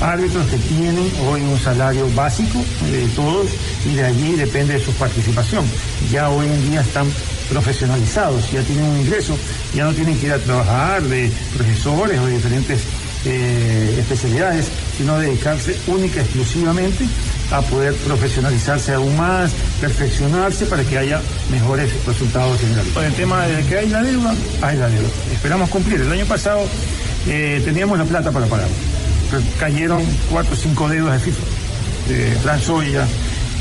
árbitros 0.00 0.46
que 0.48 0.58
tienen 0.58 1.10
hoy 1.26 1.40
un 1.40 1.58
salario 1.58 2.06
básico 2.14 2.62
de 2.90 3.06
todos 3.14 3.46
y 3.84 3.94
de 3.94 4.04
allí 4.04 4.32
depende 4.32 4.74
de 4.74 4.84
su 4.84 4.92
participación. 4.92 5.64
Ya 6.10 6.28
hoy 6.28 6.46
en 6.46 6.70
día 6.70 6.80
están 6.80 7.06
profesionalizados, 7.48 8.50
ya 8.50 8.60
tienen 8.62 8.84
un 8.84 9.00
ingreso, 9.00 9.36
ya 9.74 9.84
no 9.84 9.94
tienen 9.94 10.18
que 10.18 10.26
ir 10.26 10.32
a 10.32 10.38
trabajar 10.38 11.02
de 11.02 11.30
profesores 11.56 12.18
o 12.18 12.26
de 12.26 12.32
diferentes 12.34 12.80
eh, 13.26 13.96
especialidades, 13.98 14.66
sino 14.96 15.18
dedicarse 15.18 15.76
única 15.86 16.20
exclusivamente 16.20 17.04
a 17.50 17.60
poder 17.62 17.94
profesionalizarse 17.94 18.92
aún 18.92 19.16
más, 19.16 19.52
perfeccionarse 19.80 20.66
para 20.66 20.84
que 20.84 20.98
haya 20.98 21.20
mejores 21.50 21.90
resultados 22.06 22.60
generales. 22.60 22.92
Con 22.92 23.04
el 23.04 23.12
tema 23.14 23.46
de 23.46 23.64
que 23.64 23.78
hay 23.78 23.88
la 23.88 24.02
deuda, 24.02 24.34
hay 24.62 24.76
la 24.76 24.88
deuda. 24.88 25.08
Esperamos 25.32 25.70
cumplir. 25.70 26.00
El 26.00 26.12
año 26.12 26.26
pasado 26.26 26.64
eh, 27.26 27.60
teníamos 27.64 27.98
la 27.98 28.04
plata 28.04 28.30
para 28.30 28.46
pagar. 28.46 28.68
Cayeron 29.58 30.02
cuatro 30.30 30.54
o 30.54 30.56
cinco 30.56 30.88
deudas 30.88 31.14
de 31.14 31.30
FIFA. 31.30 31.44
De 32.08 32.36
Transoya, 32.36 33.04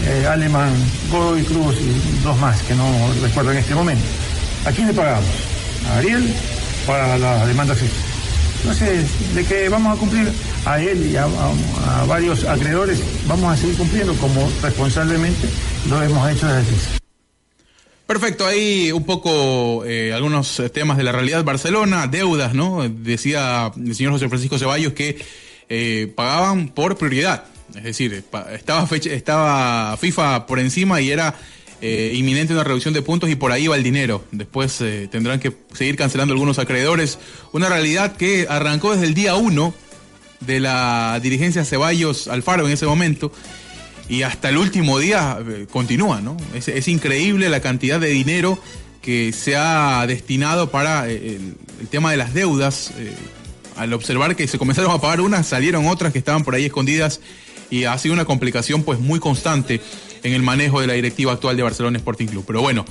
eh, 0.06 0.28
Alemán, 0.28 0.72
Godoy 1.12 1.44
Cruz 1.44 1.76
y 1.80 2.24
dos 2.24 2.38
más 2.38 2.62
que 2.64 2.76
no 2.76 2.86
recuerdo 3.22 3.52
en 3.52 3.58
este 3.58 3.74
momento. 3.74 4.06
¿A 4.66 4.72
quién 4.72 4.88
le 4.88 4.94
pagamos? 4.94 5.26
¿A 5.90 5.98
Ariel 5.98 6.32
para 6.86 7.18
la 7.18 7.46
demanda 7.48 7.74
FIFA? 7.74 8.15
Entonces, 8.66 9.36
de 9.36 9.46
que 9.46 9.70
vamos 9.70 9.96
a 9.96 10.00
cumplir 10.00 10.28
a 10.66 10.82
él 10.82 11.12
y 11.12 11.16
a, 11.16 11.28
varios 12.08 12.46
acreedores, 12.46 13.00
vamos 13.28 13.54
a 13.54 13.58
seguir 13.58 13.78
cumpliendo 13.78 14.16
como 14.16 14.52
responsablemente 14.64 15.48
lo 15.88 16.02
hemos 16.02 16.28
hecho 16.32 16.48
desde 16.48 16.72
el. 16.72 16.78
Perfecto, 18.08 18.48
ahí 18.48 18.92
un 18.92 19.04
poco 19.04 19.86
eh, 19.86 20.14
algunos 20.14 20.64
temas 20.74 20.98
de 20.98 21.04
la 21.04 21.12
realidad 21.12 21.44
Barcelona, 21.44 22.08
deudas, 22.08 22.56
¿no? 22.56 22.90
Decía 22.90 23.72
el 23.78 23.94
señor 23.94 24.14
José 24.14 24.30
Francisco 24.30 24.58
Ceballos 24.58 24.94
que 24.94 25.24
eh, 25.70 26.12
pagaban 26.16 26.70
por 26.70 26.98
prioridad, 26.98 27.44
es 27.76 27.84
decir, 27.84 28.24
estaba, 28.52 28.88
fecha, 28.88 29.12
estaba 29.12 29.96
FIFA 29.98 30.48
por 30.48 30.58
encima 30.58 31.02
y 31.02 31.12
era 31.12 31.36
eh, 31.88 32.14
inminente 32.16 32.52
una 32.52 32.64
reducción 32.64 32.96
de 32.96 33.04
puntos 33.04 33.30
y 33.30 33.36
por 33.36 33.52
ahí 33.52 33.68
va 33.68 33.76
el 33.76 33.84
dinero. 33.84 34.24
Después 34.32 34.82
eh, 34.82 35.08
tendrán 35.12 35.40
que 35.40 35.56
seguir 35.72 35.96
cancelando 35.96 36.34
algunos 36.34 36.58
acreedores. 36.58 37.20
Una 37.52 37.70
realidad 37.70 38.18
que 38.18 38.48
arrancó 38.50 38.94
desde 38.94 39.06
el 39.06 39.14
día 39.14 39.36
uno 39.36 39.72
de 40.40 40.60
la 40.60 41.20
dirigencia 41.22 41.64
Ceballos 41.64 42.28
Alfaro 42.28 42.66
en 42.66 42.74
ese 42.74 42.88
momento 42.88 43.32
y 44.10 44.24
hasta 44.24 44.50
el 44.50 44.58
último 44.58 44.98
día 44.98 45.38
eh, 45.48 45.68
continúa, 45.70 46.22
¿no? 46.22 46.38
Es, 46.56 46.88
increíble 46.88 47.50
la 47.50 47.60
cantidad 47.60 48.00
de 48.00 48.10
dinero 48.10 48.58
que 49.04 49.32
se 49.32 49.56
ha 49.56 50.08
destinado 50.08 50.72
para 50.72 51.08
el, 51.08 51.56
el 51.80 51.88
tema 51.88 52.10
de 52.10 52.18
las 52.18 52.34
deudas. 52.34 52.94
al 53.76 53.94
observar 53.94 54.36
que 54.36 54.48
se 54.48 54.58
comenzaron 54.58 54.90
a 54.92 55.00
pagar 55.00 55.22
unas, 55.22 55.46
salieron 55.46 55.86
otras 55.86 56.12
que 56.12 56.18
estaban 56.18 56.44
por 56.44 56.56
ahí 56.56 56.66
escondidas 56.66 57.22
y 57.70 57.84
ha 57.84 57.96
sido 58.00 58.14
una 58.14 58.26
complicación 58.26 58.82
pues 58.82 59.00
muy 59.00 59.20
constante 59.20 59.82
en 60.26 60.34
el 60.34 60.42
manejo 60.42 60.82
de 60.82 60.88
la 60.88 60.94
directiva 60.94 61.32
actual 61.32 61.56
de 61.56 61.64
Barcelona 61.64 61.98
Sporting 61.98 62.26
Club. 62.26 62.44
Pero 62.48 62.62
bueno, 62.62 62.84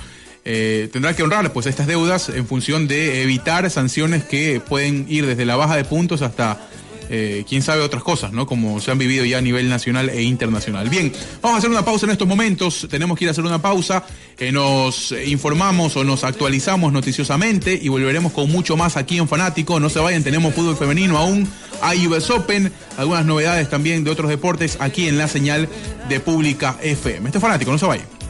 eh, 0.45 0.89
tendrá 0.93 1.16
que 1.16 1.22
honrar 1.22 1.53
pues 1.53 1.66
estas 1.66 1.87
deudas 1.87 2.28
en 2.28 2.47
función 2.47 2.87
de 2.87 3.22
evitar 3.22 3.68
sanciones 3.70 4.24
que 4.24 4.61
pueden 4.61 5.07
ir 5.09 5.26
desde 5.26 5.45
la 5.45 5.57
baja 5.57 5.76
de 5.76 5.85
puntos 5.85 6.22
hasta 6.22 6.68
eh, 7.11 7.44
quién 7.48 7.62
sabe 7.62 7.82
otras 7.82 8.02
cosas, 8.02 8.32
¿no? 8.32 8.46
Como 8.46 8.80
se 8.80 8.90
han 8.90 8.98
vivido 8.98 9.24
ya 9.24 9.38
a 9.38 9.40
nivel 9.40 9.68
nacional 9.68 10.09
e 10.09 10.22
internacional. 10.22 10.88
Bien, 10.88 11.12
vamos 11.42 11.57
a 11.57 11.59
hacer 11.59 11.70
una 11.70 11.84
pausa 11.84 12.07
en 12.07 12.12
estos 12.12 12.28
momentos. 12.28 12.86
Tenemos 12.90 13.18
que 13.18 13.24
ir 13.24 13.28
a 13.28 13.32
hacer 13.32 13.44
una 13.44 13.61
pausa. 13.61 14.05
Eh, 14.38 14.52
nos 14.52 15.12
eh, 15.12 15.28
informamos 15.28 15.96
o 15.96 16.05
nos 16.05 16.24
actualizamos 16.24 16.92
noticiosamente 16.92 17.78
y 17.80 17.88
volveremos 17.88 18.32
con 18.32 18.50
mucho 18.50 18.76
más 18.76 18.96
aquí 18.96 19.18
en 19.18 19.28
Fanático. 19.28 19.80
No 19.80 19.88
se 19.88 19.98
vayan, 19.98 20.22
tenemos 20.22 20.55
fútbol 20.55 20.76
femenino 20.76 21.18
aún. 21.18 21.48
Hay 21.82 22.07
US 22.07 22.30
Open, 22.30 22.72
algunas 22.96 23.26
novedades 23.26 23.68
también 23.68 24.05
de 24.05 24.11
otros 24.11 24.30
deportes 24.30 24.78
aquí 24.80 25.09
en 25.09 25.18
la 25.18 25.28
señal 25.28 25.68
de 26.09 26.20
Pública 26.20 26.76
FM. 26.82 27.26
Este 27.26 27.38
es 27.38 27.42
Fanático, 27.42 27.70
no 27.70 27.78
se 27.78 27.86
vayan. 27.86 28.23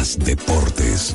Más 0.00 0.18
deportes. 0.18 1.14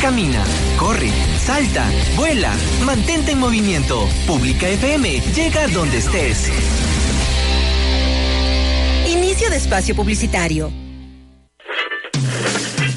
Camina, 0.00 0.42
corre, 0.78 1.12
salta, 1.38 1.84
vuela, 2.16 2.54
mantente 2.82 3.32
en 3.32 3.40
movimiento. 3.40 4.08
Pública 4.26 4.66
FM 4.66 5.20
llega 5.36 5.68
donde 5.68 5.98
estés. 5.98 6.48
Inicio 9.06 9.50
de 9.50 9.56
espacio 9.56 9.94
publicitario. 9.94 10.72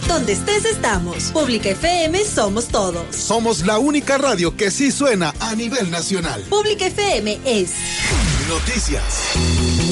Donde 0.08 0.32
estés 0.32 0.64
estamos. 0.64 1.34
Pública 1.34 1.68
FM 1.68 2.24
somos 2.24 2.70
todos. 2.70 3.14
Somos 3.14 3.66
la 3.66 3.78
única 3.78 4.18
radio 4.18 4.56
que 4.56 4.72
sí 4.72 4.90
suena 4.90 5.34
a 5.42 5.54
nivel 5.56 5.92
nacional. 5.92 6.44
Pública 6.50 6.86
FM 6.86 7.42
es 7.44 7.72
Noticias. 8.48 9.36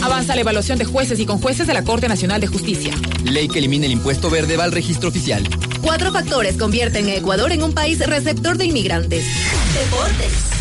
Avanza 0.01 0.35
la 0.35 0.41
evaluación 0.41 0.77
de 0.77 0.85
jueces 0.85 1.19
y 1.19 1.25
con 1.25 1.39
jueces 1.39 1.67
de 1.67 1.73
la 1.73 1.83
Corte 1.83 2.07
Nacional 2.07 2.41
de 2.41 2.47
Justicia. 2.47 2.93
Ley 3.23 3.47
que 3.47 3.59
elimina 3.59 3.85
el 3.85 3.91
impuesto 3.91 4.29
verde 4.29 4.57
va 4.57 4.63
al 4.63 4.71
registro 4.71 5.09
oficial. 5.09 5.47
Cuatro 5.81 6.11
factores 6.11 6.57
convierten 6.57 7.07
a 7.07 7.15
Ecuador 7.15 7.51
en 7.51 7.63
un 7.63 7.73
país 7.73 7.99
receptor 7.99 8.57
de 8.57 8.65
inmigrantes. 8.65 9.25
Deportes. 9.73 10.59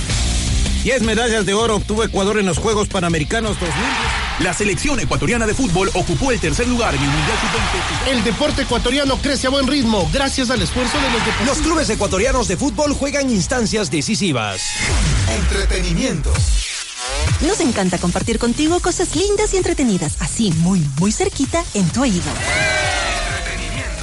10 0.84 1.02
medallas 1.02 1.44
de 1.44 1.54
oro 1.54 1.76
obtuvo 1.76 2.04
Ecuador 2.04 2.38
en 2.38 2.46
los 2.46 2.58
Juegos 2.58 2.88
Panamericanos 2.88 3.58
2000. 3.60 3.74
La 4.40 4.54
selección 4.54 5.00
ecuatoriana 5.00 5.46
de 5.46 5.54
fútbol 5.54 5.90
ocupó 5.94 6.30
el 6.30 6.38
tercer 6.38 6.68
lugar 6.68 6.94
en 6.94 7.02
el 7.02 7.08
Mundial 7.08 7.38
Sub-20. 7.40 8.12
El 8.12 8.24
deporte 8.24 8.62
ecuatoriano 8.62 9.18
crece 9.18 9.48
a 9.48 9.50
buen 9.50 9.66
ritmo 9.66 10.08
gracias 10.12 10.50
al 10.50 10.62
esfuerzo 10.62 10.96
de 10.96 11.10
los 11.10 11.26
deportistas. 11.26 11.46
Los 11.46 11.58
clubes 11.58 11.90
ecuatorianos 11.90 12.46
de 12.46 12.56
fútbol 12.56 12.92
juegan 12.92 13.28
instancias 13.30 13.90
decisivas. 13.90 14.62
Entretenimiento. 15.28 16.32
Nos 17.46 17.60
encanta 17.60 17.98
compartir 17.98 18.38
contigo 18.38 18.80
cosas 18.80 19.14
lindas 19.14 19.54
y 19.54 19.56
entretenidas, 19.56 20.16
así 20.20 20.50
muy, 20.58 20.80
muy 20.98 21.12
cerquita 21.12 21.64
en 21.74 21.88
tu 21.88 22.02
oído. 22.02 22.30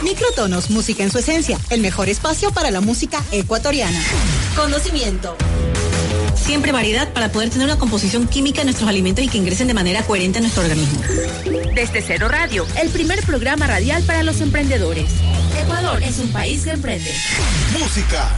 Microtonos, 0.04 0.70
música 0.70 1.04
en 1.04 1.12
su 1.12 1.18
esencia, 1.18 1.60
el 1.70 1.82
mejor 1.82 2.10
espacio 2.10 2.52
para 2.52 2.72
la 2.72 2.80
música 2.80 3.24
ecuatoriana. 3.32 4.00
Conocimiento. 4.56 5.36
Siempre 6.36 6.72
variedad 6.72 7.12
para 7.12 7.32
poder 7.32 7.50
tener 7.50 7.66
una 7.66 7.80
composición 7.80 8.28
química 8.28 8.62
en 8.62 8.68
nuestros 8.68 8.88
alimentos 8.88 9.26
y 9.26 9.28
que 9.28 9.38
ingresen 9.38 9.68
de 9.68 9.74
manera 9.74 10.04
coherente 10.04 10.38
a 10.38 10.42
nuestro 10.42 10.64
organismo. 10.64 11.02
Desde 11.74 12.02
Cero 12.02 12.28
Radio, 12.28 12.68
el 12.80 12.90
primer 12.90 13.24
programa 13.24 13.68
radial 13.68 14.04
para 14.04 14.22
los 14.22 14.42
emprendedores. 14.42 15.10
Ecuador 15.60 16.04
es 16.04 16.20
un 16.20 16.32
país 16.32 16.64
que 16.64 16.72
emprende. 16.72 17.12
Música. 17.80 18.30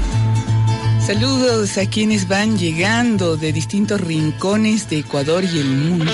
Saludos 1.07 1.77
a 1.77 1.89
quienes 1.89 2.27
van 2.27 2.57
llegando 2.57 3.37
de 3.37 3.53
distintos 3.53 4.01
rincones 4.01 4.89
de 4.89 4.99
Ecuador 4.99 5.41
y 5.45 5.59
el 5.59 5.69
mundo. 5.69 6.11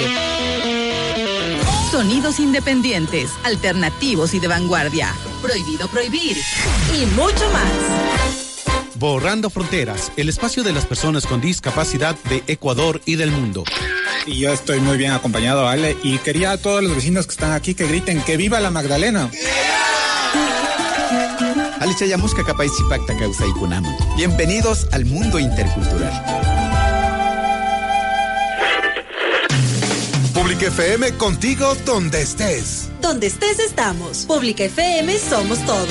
Sonidos 1.90 2.40
independientes, 2.40 3.32
alternativos 3.44 4.36
y 4.36 4.40
de 4.40 4.48
vanguardia. 4.48 5.12
Prohibido 5.42 5.88
prohibir. 5.88 6.38
Y 6.94 7.08
mucho 7.08 7.50
más. 7.52 8.94
Borrando 8.94 9.50
Fronteras, 9.50 10.12
el 10.16 10.30
espacio 10.30 10.62
de 10.62 10.74
las 10.74 10.86
personas 10.86 11.26
con 11.26 11.42
discapacidad 11.42 12.16
de 12.30 12.44
Ecuador 12.46 13.02
y 13.08 13.16
del 13.16 13.32
mundo. 13.32 13.64
Y 14.28 14.38
yo 14.38 14.54
estoy 14.54 14.80
muy 14.80 15.00
bien 15.00 15.14
acompañado, 15.14 15.68
Ale, 15.68 15.98
y 16.04 16.20
quería 16.20 16.52
a 16.52 16.58
todos 16.58 16.84
los 16.84 16.94
vecinos 16.94 17.26
que 17.26 17.32
están 17.32 17.52
aquí 17.52 17.74
que 17.74 17.88
griten 17.88 18.22
que 18.22 18.38
viva 18.38 18.60
la 18.60 18.70
Magdalena. 18.70 19.32
Alichayamusca 21.84 22.46
Capaicipacta 22.46 23.14
Causa 23.18 23.46
y 23.46 23.52
Kunama. 23.52 23.94
Bienvenidos 24.16 24.88
al 24.94 25.04
mundo 25.04 25.38
intercultural. 25.38 26.14
Pública 30.34 30.68
FM 30.68 31.18
contigo 31.18 31.76
donde 31.86 32.22
estés. 32.22 32.90
Donde 33.02 33.28
estés 33.28 33.60
estamos. 33.60 34.20
Pública 34.20 34.64
FM 34.64 35.18
somos 35.20 35.60
todos. 35.66 35.90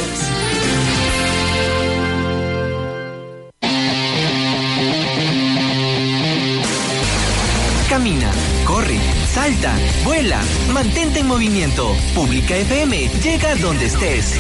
Camina, 7.91 8.33
corre, 8.65 8.99
salta, 9.31 9.75
vuela, 10.05 10.41
mantente 10.73 11.21
en 11.21 11.27
movimiento. 11.27 11.95
Pública 12.15 12.57
FM 12.57 13.11
llega 13.23 13.55
donde 13.57 13.85
estés. 13.85 14.39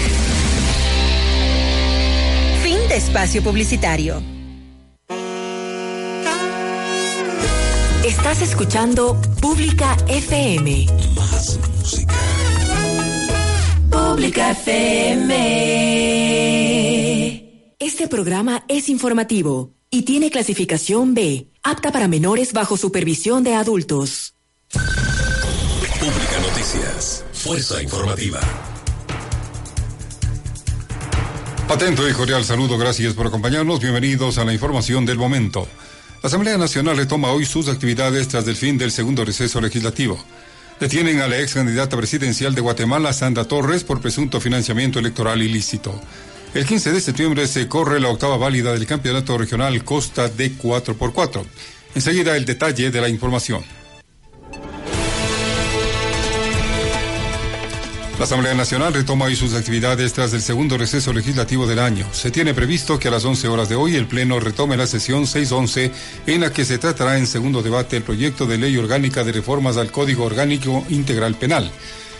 De 2.92 2.98
espacio 2.98 3.42
publicitario. 3.42 4.22
Estás 8.04 8.42
escuchando 8.42 9.18
Pública 9.40 9.96
FM. 10.08 10.88
Más 11.16 11.58
música. 11.78 12.14
Pública 13.90 14.50
FM. 14.50 15.32
Este 17.78 18.08
programa 18.08 18.62
es 18.68 18.90
informativo 18.90 19.72
y 19.88 20.02
tiene 20.02 20.30
clasificación 20.30 21.14
B, 21.14 21.48
apta 21.62 21.92
para 21.92 22.08
menores 22.08 22.52
bajo 22.52 22.76
supervisión 22.76 23.42
de 23.42 23.54
adultos. 23.54 24.34
Pública 24.70 26.40
Noticias. 26.46 27.24
Fuerza 27.32 27.82
informativa. 27.82 28.71
Atento 31.72 32.06
y 32.06 32.12
cordial 32.12 32.44
saludo, 32.44 32.76
gracias 32.76 33.14
por 33.14 33.26
acompañarnos. 33.26 33.80
Bienvenidos 33.80 34.36
a 34.36 34.44
la 34.44 34.52
información 34.52 35.06
del 35.06 35.16
momento. 35.16 35.66
La 36.22 36.26
Asamblea 36.26 36.58
Nacional 36.58 36.98
retoma 36.98 37.32
hoy 37.32 37.46
sus 37.46 37.66
actividades 37.68 38.28
tras 38.28 38.46
el 38.46 38.56
fin 38.56 38.76
del 38.76 38.92
segundo 38.92 39.24
receso 39.24 39.58
legislativo. 39.58 40.22
Detienen 40.78 41.20
a 41.20 41.28
la 41.28 41.40
ex 41.40 41.54
candidata 41.54 41.96
presidencial 41.96 42.54
de 42.54 42.60
Guatemala, 42.60 43.14
Sandra 43.14 43.46
Torres, 43.46 43.84
por 43.84 44.02
presunto 44.02 44.38
financiamiento 44.38 44.98
electoral 44.98 45.40
ilícito. 45.40 45.98
El 46.52 46.66
15 46.66 46.92
de 46.92 47.00
septiembre 47.00 47.46
se 47.46 47.66
corre 47.68 48.00
la 48.00 48.10
octava 48.10 48.36
válida 48.36 48.74
del 48.74 48.86
Campeonato 48.86 49.38
Regional 49.38 49.82
Costa 49.82 50.28
de 50.28 50.52
4x4. 50.52 51.42
Enseguida 51.94 52.36
el 52.36 52.44
detalle 52.44 52.90
de 52.90 53.00
la 53.00 53.08
información. 53.08 53.64
La 58.22 58.26
Asamblea 58.26 58.54
Nacional 58.54 58.94
retoma 58.94 59.24
hoy 59.24 59.34
sus 59.34 59.52
actividades 59.52 60.12
tras 60.12 60.32
el 60.32 60.42
segundo 60.42 60.78
receso 60.78 61.12
legislativo 61.12 61.66
del 61.66 61.80
año. 61.80 62.06
Se 62.12 62.30
tiene 62.30 62.54
previsto 62.54 62.96
que 62.96 63.08
a 63.08 63.10
las 63.10 63.24
11 63.24 63.48
horas 63.48 63.68
de 63.68 63.74
hoy 63.74 63.96
el 63.96 64.06
Pleno 64.06 64.38
retome 64.38 64.76
la 64.76 64.86
sesión 64.86 65.26
611 65.26 65.90
en 66.28 66.40
la 66.40 66.52
que 66.52 66.64
se 66.64 66.78
tratará 66.78 67.18
en 67.18 67.26
segundo 67.26 67.64
debate 67.64 67.96
el 67.96 68.04
proyecto 68.04 68.46
de 68.46 68.58
ley 68.58 68.76
orgánica 68.76 69.24
de 69.24 69.32
reformas 69.32 69.76
al 69.76 69.90
Código 69.90 70.22
Orgánico 70.22 70.84
Integral 70.88 71.34
Penal. 71.34 71.72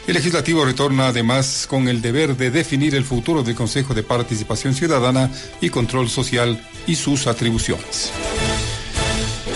El 0.09 0.14
legislativo 0.14 0.64
retorna 0.64 1.07
además 1.07 1.68
con 1.70 1.86
el 1.86 2.03
deber 2.03 2.36
de 2.36 2.50
definir 2.50 2.96
el 2.96 3.05
futuro 3.05 3.44
del 3.44 3.55
Consejo 3.55 3.94
de 3.94 4.03
Participación 4.03 4.74
Ciudadana 4.74 5.30
y 5.61 5.70
Control 5.70 6.09
Social 6.09 6.61
y 6.88 6.96
sus 6.96 7.28
atribuciones. 7.28 8.11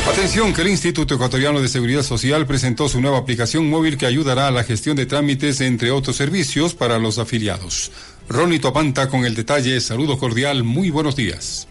Atención 0.09 0.55
que 0.55 0.63
el 0.63 0.69
Instituto 0.69 1.15
Ecuatoriano 1.15 1.61
de 1.61 1.69
Seguridad 1.69 2.03
Social 2.03 2.47
presentó 2.47 2.89
su 2.89 3.01
nueva 3.01 3.19
aplicación 3.19 3.69
móvil 3.69 3.99
que 3.99 4.07
ayudará 4.07 4.47
a 4.47 4.51
la 4.53 4.63
gestión 4.63 4.97
de 4.97 5.05
trámites 5.05 5.61
entre 5.61 5.91
otros 5.91 6.17
servicios 6.17 6.75
para 6.75 6.99
los 6.99 7.19
afiliados. 7.19 7.91
Ronnie 8.29 8.61
Topanta 8.61 9.09
con 9.09 9.25
el 9.25 9.35
detalle, 9.35 9.81
saludo 9.81 10.17
cordial, 10.17 10.63
muy 10.63 10.91
buenos 10.91 11.17
días. 11.17 11.69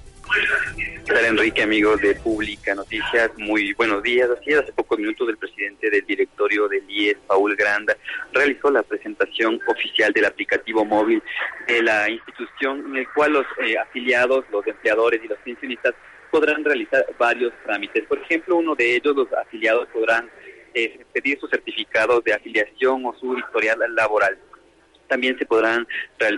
¿Qué 0.75 1.13
tal, 1.13 1.25
Enrique, 1.25 1.63
amigos 1.63 2.01
de 2.01 2.15
Pública 2.15 2.75
Noticias? 2.75 3.31
Muy 3.37 3.73
buenos 3.73 4.03
días. 4.03 4.29
Así 4.29 4.53
hace 4.53 4.73
pocos 4.73 4.99
minutos 4.99 5.29
el 5.29 5.37
presidente 5.37 5.89
del 5.89 6.05
directorio 6.05 6.67
del 6.67 6.83
IES, 6.89 7.17
Paul 7.27 7.55
Granda, 7.55 7.95
realizó 8.33 8.69
la 8.69 8.83
presentación 8.83 9.59
oficial 9.67 10.11
del 10.11 10.25
aplicativo 10.25 10.83
móvil 10.83 11.23
de 11.67 11.81
la 11.83 12.09
institución 12.09 12.85
en 12.89 12.97
el 12.97 13.07
cual 13.13 13.33
los 13.33 13.45
eh, 13.65 13.77
afiliados, 13.77 14.45
los 14.51 14.65
empleadores 14.67 15.21
y 15.23 15.27
los 15.27 15.37
pensionistas 15.39 15.93
podrán 16.31 16.63
realizar 16.63 17.05
varios 17.17 17.53
trámites. 17.65 18.05
Por 18.07 18.19
ejemplo, 18.19 18.55
uno 18.57 18.75
de 18.75 18.95
ellos, 18.95 19.15
los 19.15 19.31
afiliados 19.33 19.87
podrán 19.89 20.29
eh, 20.73 20.99
pedir 21.13 21.39
sus 21.39 21.49
certificados 21.49 22.23
de 22.23 22.33
afiliación 22.33 23.05
o 23.05 23.15
su 23.19 23.37
historial 23.37 23.79
laboral. 23.95 24.37
También 25.07 25.37
se 25.37 25.45
podrán 25.45 25.87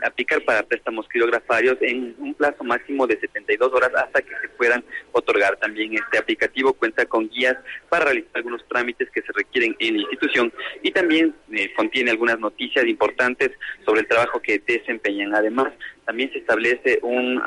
aplicar 0.04 0.44
para 0.44 0.62
préstamos 0.62 1.08
quirografarios 1.08 1.78
en 1.80 2.14
un 2.20 2.34
plazo 2.34 2.66
máximo 2.66 3.08
de 3.08 3.18
72 3.18 3.72
horas 3.72 3.92
hasta 3.96 4.22
que 4.22 4.36
se 4.42 4.50
puedan 4.50 4.84
otorgar. 5.14 5.56
También 5.56 5.94
este 5.94 6.18
aplicativo 6.18 6.74
cuenta 6.74 7.06
con 7.06 7.30
guías 7.30 7.56
para 7.88 8.04
realizar 8.04 8.32
algunos 8.34 8.68
trámites 8.68 9.10
que 9.12 9.22
se 9.22 9.32
requieren 9.32 9.74
en 9.80 9.96
la 9.96 10.02
institución 10.02 10.52
y 10.84 10.92
también 10.92 11.34
eh, 11.54 11.72
contiene 11.78 12.12
algunas 12.12 12.40
noticias 12.40 12.86
importantes 12.86 13.52
sobre 13.86 14.02
el 14.02 14.08
trabajo 14.08 14.42
que 14.42 14.60
desempeñan. 14.68 15.34
Además, 15.34 15.72
también 16.06 16.30
se 16.34 16.40
establece 16.40 17.00
un- 17.04 17.42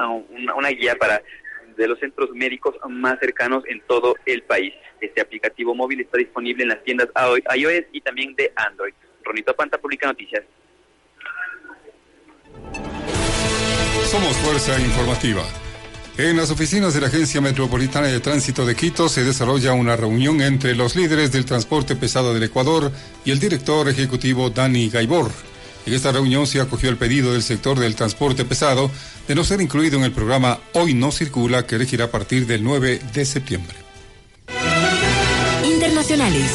una 0.56 0.68
guía 0.70 0.94
para 0.96 1.22
de 1.80 1.88
los 1.88 1.98
centros 1.98 2.30
médicos 2.32 2.76
más 2.88 3.18
cercanos 3.18 3.64
en 3.66 3.80
todo 3.88 4.14
el 4.26 4.42
país. 4.42 4.72
Este 5.00 5.20
aplicativo 5.20 5.74
móvil 5.74 6.00
está 6.00 6.18
disponible 6.18 6.62
en 6.62 6.68
las 6.68 6.84
tiendas 6.84 7.08
iOS 7.56 7.84
y 7.92 8.00
también 8.02 8.34
de 8.36 8.52
Android. 8.54 8.92
Ronito 9.24 9.54
Panta, 9.54 9.78
Publica 9.78 10.06
Noticias. 10.06 10.44
Somos 14.04 14.36
Fuerza 14.38 14.78
Informativa. 14.80 15.42
En 16.18 16.36
las 16.36 16.50
oficinas 16.50 16.92
de 16.92 17.00
la 17.00 17.06
Agencia 17.06 17.40
Metropolitana 17.40 18.08
de 18.08 18.20
Tránsito 18.20 18.66
de 18.66 18.74
Quito 18.74 19.08
se 19.08 19.24
desarrolla 19.24 19.72
una 19.72 19.96
reunión 19.96 20.42
entre 20.42 20.74
los 20.74 20.96
líderes 20.96 21.32
del 21.32 21.46
transporte 21.46 21.96
pesado 21.96 22.34
del 22.34 22.42
Ecuador 22.42 22.92
y 23.24 23.30
el 23.30 23.38
director 23.38 23.88
ejecutivo 23.88 24.50
Dani 24.50 24.90
Gaibor. 24.90 25.30
En 25.86 25.94
esta 25.94 26.12
reunión 26.12 26.46
se 26.46 26.60
acogió 26.60 26.90
el 26.90 26.96
pedido 26.96 27.32
del 27.32 27.42
sector 27.42 27.78
del 27.78 27.94
transporte 27.94 28.44
pesado 28.44 28.90
de 29.26 29.34
no 29.34 29.44
ser 29.44 29.60
incluido 29.60 29.98
en 29.98 30.04
el 30.04 30.12
programa 30.12 30.60
Hoy 30.74 30.94
no 30.94 31.10
circula 31.10 31.66
que 31.66 31.78
regirá 31.78 32.06
a 32.06 32.10
partir 32.10 32.46
del 32.46 32.62
9 32.62 33.00
de 33.12 33.24
septiembre. 33.24 33.76
Internacionales. 35.64 36.50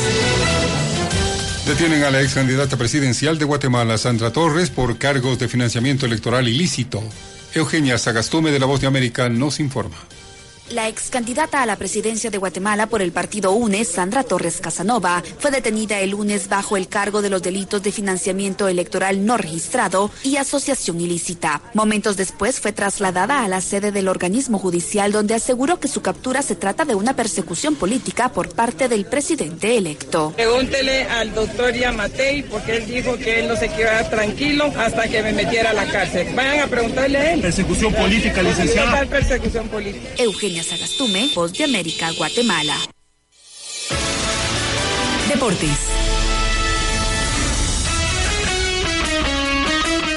Detienen 1.65 2.03
a 2.03 2.11
la 2.11 2.21
ex 2.21 2.36
candidata 2.36 2.78
presidencial 2.78 3.39
de 3.39 3.45
Guatemala, 3.45 3.97
Sandra 3.97 4.32
Torres, 4.32 4.69
por 4.69 4.99
cargos 4.99 5.39
de 5.39 5.47
financiamiento 5.47 6.05
electoral 6.05 6.47
ilícito. 6.47 7.03
Eugenia 7.55 7.97
Sagastume 7.97 8.51
de 8.51 8.59
La 8.59 8.67
Voz 8.67 8.82
de 8.82 8.88
América 8.88 9.30
nos 9.30 9.59
informa. 9.59 9.97
La 10.72 10.89
ex 10.89 11.11
candidata 11.11 11.61
a 11.61 11.68
la 11.68 11.76
presidencia 11.76 12.32
de 12.32 12.39
Guatemala 12.39 12.88
por 12.88 13.03
el 13.03 13.11
partido 13.11 13.51
UNES, 13.51 13.88
Sandra 13.88 14.24
Torres 14.24 14.59
Casanova, 14.59 15.22
fue 15.38 15.51
detenida 15.51 15.99
el 15.99 16.09
lunes 16.09 16.49
bajo 16.49 16.76
el 16.76 16.88
cargo 16.88 17.22
de 17.22 17.30
los 17.30 17.43
delitos 17.43 17.84
de 17.84 17.91
financiamiento 17.91 18.68
electoral 18.68 19.28
no 19.28 19.38
registrado 19.38 20.09
y 20.24 20.38
asociación 20.38 20.99
ilícita. 20.99 21.61
Momentos 21.76 22.18
después 22.18 22.59
fue 22.59 22.72
trasladada 22.72 23.43
a 23.43 23.47
la 23.47 23.61
sede 23.61 23.91
del 23.91 24.07
organismo 24.07 24.57
judicial 24.57 25.11
donde 25.11 25.36
aseguró 25.36 25.80
que 25.80 25.88
su 25.88 26.01
captura 26.01 26.41
se 26.41 26.55
trata 26.55 26.84
de 26.84 26.95
una 26.95 27.16
persecución 27.16 27.76
política 27.76 28.30
por 28.30 28.49
parte 28.49 28.89
del 28.89 29.05
presidente 29.05 29.78
electo. 29.78 30.34
Pregúntele 30.36 31.03
al 31.03 31.32
doctor 31.36 31.76
Yamatei 31.76 32.41
porque 32.41 32.78
él 32.78 32.88
dijo 32.88 33.16
que 33.18 33.41
él 33.41 33.47
no 33.47 33.55
se 33.55 33.70
quedaba 33.70 34.09
tranquilo 34.09 34.74
hasta 34.76 35.07
que 35.07 35.22
me 35.22 35.32
metiera 35.32 35.70
a 35.70 35.74
la 35.74 35.86
cárcel. 35.86 36.34
Vayan 36.34 36.61
a 36.61 36.68
preguntarle 36.68 37.18
a 37.20 37.34
él. 37.34 37.41
Persecución 37.41 37.93
política, 37.93 38.41
licenciada. 38.41 38.89
Total 38.89 39.07
persecución 39.07 39.68
política. 39.70 40.09
De 40.56 41.64
América, 41.66 42.12
Guatemala. 42.12 42.78
Deportes. 45.28 45.70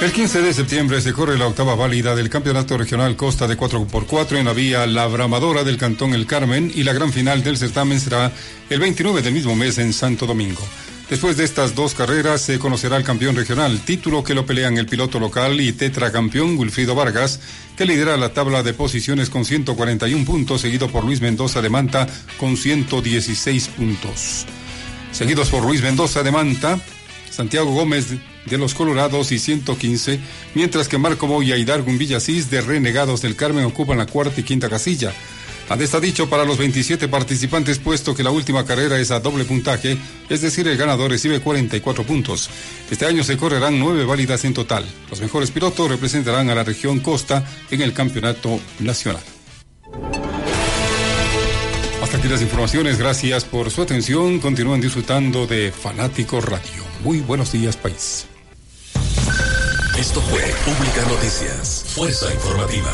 El 0.00 0.12
15 0.12 0.42
de 0.42 0.54
septiembre 0.54 1.00
se 1.00 1.12
corre 1.12 1.36
la 1.36 1.48
octava 1.48 1.74
válida 1.74 2.14
del 2.14 2.30
Campeonato 2.30 2.78
Regional 2.78 3.16
Costa 3.16 3.48
de 3.48 3.58
4x4 3.58 4.36
en 4.38 4.44
la 4.44 4.52
vía 4.52 4.86
La 4.86 5.08
Bramadora 5.08 5.64
del 5.64 5.76
Cantón 5.76 6.14
El 6.14 6.26
Carmen 6.26 6.70
y 6.72 6.84
la 6.84 6.92
gran 6.92 7.12
final 7.12 7.42
del 7.42 7.56
certamen 7.56 7.98
será 7.98 8.30
el 8.70 8.78
29 8.78 9.22
del 9.22 9.34
mismo 9.34 9.56
mes 9.56 9.78
en 9.78 9.92
Santo 9.92 10.24
Domingo. 10.24 10.62
Después 11.10 11.38
de 11.38 11.44
estas 11.44 11.74
dos 11.74 11.94
carreras 11.94 12.42
se 12.42 12.58
conocerá 12.58 12.98
el 12.98 13.02
campeón 13.02 13.34
regional, 13.34 13.80
título 13.80 14.22
que 14.22 14.34
lo 14.34 14.44
pelean 14.44 14.76
el 14.76 14.84
piloto 14.84 15.18
local 15.18 15.58
y 15.58 15.72
tetracampeón 15.72 16.58
Wilfrido 16.58 16.94
Vargas, 16.94 17.40
que 17.78 17.86
lidera 17.86 18.18
la 18.18 18.34
tabla 18.34 18.62
de 18.62 18.74
posiciones 18.74 19.30
con 19.30 19.46
141 19.46 20.26
puntos, 20.26 20.60
seguido 20.60 20.88
por 20.88 21.04
Luis 21.04 21.22
Mendoza 21.22 21.62
de 21.62 21.70
Manta 21.70 22.06
con 22.36 22.58
116 22.58 23.68
puntos. 23.68 24.44
Seguidos 25.10 25.48
por 25.48 25.64
Luis 25.64 25.80
Mendoza 25.80 26.22
de 26.22 26.30
Manta, 26.30 26.78
Santiago 27.30 27.72
Gómez 27.72 28.08
de 28.44 28.58
los 28.58 28.74
Colorados 28.74 29.32
y 29.32 29.38
115, 29.38 30.20
mientras 30.54 30.88
que 30.88 30.98
Marco 30.98 31.26
Moya 31.26 31.56
y 31.56 31.64
Darwin 31.64 31.96
Villasís 31.96 32.50
de 32.50 32.60
Renegados 32.60 33.22
del 33.22 33.34
Carmen 33.34 33.64
ocupan 33.64 33.96
la 33.96 34.06
cuarta 34.06 34.40
y 34.42 34.44
quinta 34.44 34.68
casilla. 34.68 35.14
Han 35.68 35.82
está 35.82 36.00
dicho 36.00 36.30
para 36.30 36.44
los 36.44 36.56
27 36.56 37.08
participantes, 37.08 37.78
puesto 37.78 38.14
que 38.14 38.22
la 38.22 38.30
última 38.30 38.64
carrera 38.64 38.98
es 38.98 39.10
a 39.10 39.20
doble 39.20 39.44
puntaje, 39.44 39.98
es 40.28 40.40
decir, 40.40 40.66
el 40.66 40.78
ganador 40.78 41.10
recibe 41.10 41.40
44 41.40 42.04
puntos. 42.04 42.48
Este 42.90 43.04
año 43.04 43.22
se 43.22 43.36
correrán 43.36 43.78
nueve 43.78 44.04
válidas 44.04 44.44
en 44.44 44.54
total. 44.54 44.86
Los 45.10 45.20
mejores 45.20 45.50
pilotos 45.50 45.90
representarán 45.90 46.48
a 46.48 46.54
la 46.54 46.64
región 46.64 47.00
Costa 47.00 47.44
en 47.70 47.82
el 47.82 47.92
campeonato 47.92 48.60
nacional. 48.78 49.22
Hasta 52.02 52.16
aquí 52.16 52.28
las 52.28 52.40
informaciones, 52.40 52.96
gracias 52.98 53.44
por 53.44 53.70
su 53.70 53.82
atención. 53.82 54.40
Continúan 54.40 54.80
disfrutando 54.80 55.46
de 55.46 55.70
Fanático 55.70 56.40
Radio. 56.40 56.82
Muy 57.04 57.20
buenos 57.20 57.52
días, 57.52 57.76
país. 57.76 58.26
Esto 59.98 60.22
fue 60.22 60.40
Pública 60.64 61.02
Noticias, 61.08 61.84
Fuerza 61.94 62.32
Informativa. 62.32 62.92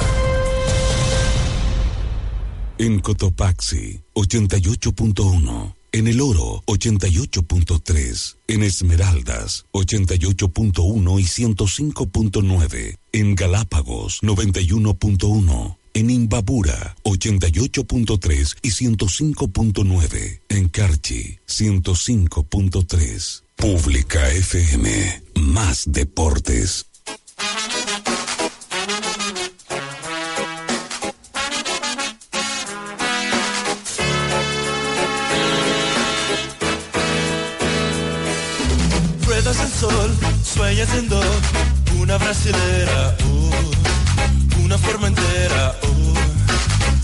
En 2.78 2.98
Cotopaxi, 3.00 4.00
88.1. 4.14 5.74
En 5.92 6.08
El 6.08 6.20
Oro, 6.20 6.64
88.3. 6.66 8.36
En 8.48 8.64
Esmeraldas, 8.64 9.64
88.1 9.72 11.20
y 11.20 11.24
105.9. 11.24 12.98
En 13.12 13.34
Galápagos, 13.36 14.20
91.1. 14.22 15.76
En 15.94 16.10
Imbabura, 16.10 16.96
88.3 17.04 18.56
y 18.62 18.70
105.9. 18.70 20.40
En 20.48 20.68
Carchi, 20.68 21.38
105.3. 21.46 23.42
Pública 23.54 24.30
FM. 24.30 25.22
Más 25.36 25.84
deportes. 25.86 26.86
Sol, 39.90 40.10
sueñas 40.42 40.88
siendo 40.88 41.20
una 42.00 42.16
brasilera, 42.16 43.16
oh, 43.26 44.60
una 44.64 44.78
forma 44.78 45.08
entera, 45.08 45.74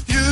you. 0.08 0.26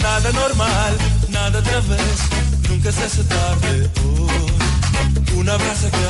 Nada 0.00 0.32
normal, 0.32 0.96
nada 1.30 1.58
otra 1.58 1.80
vez, 1.80 2.18
nunca 2.68 2.92
se 2.92 3.04
hace 3.04 3.24
tarde, 3.24 3.90
oh. 4.06 5.38
Una 5.40 5.56
brasa 5.56 5.90
que 5.90 6.04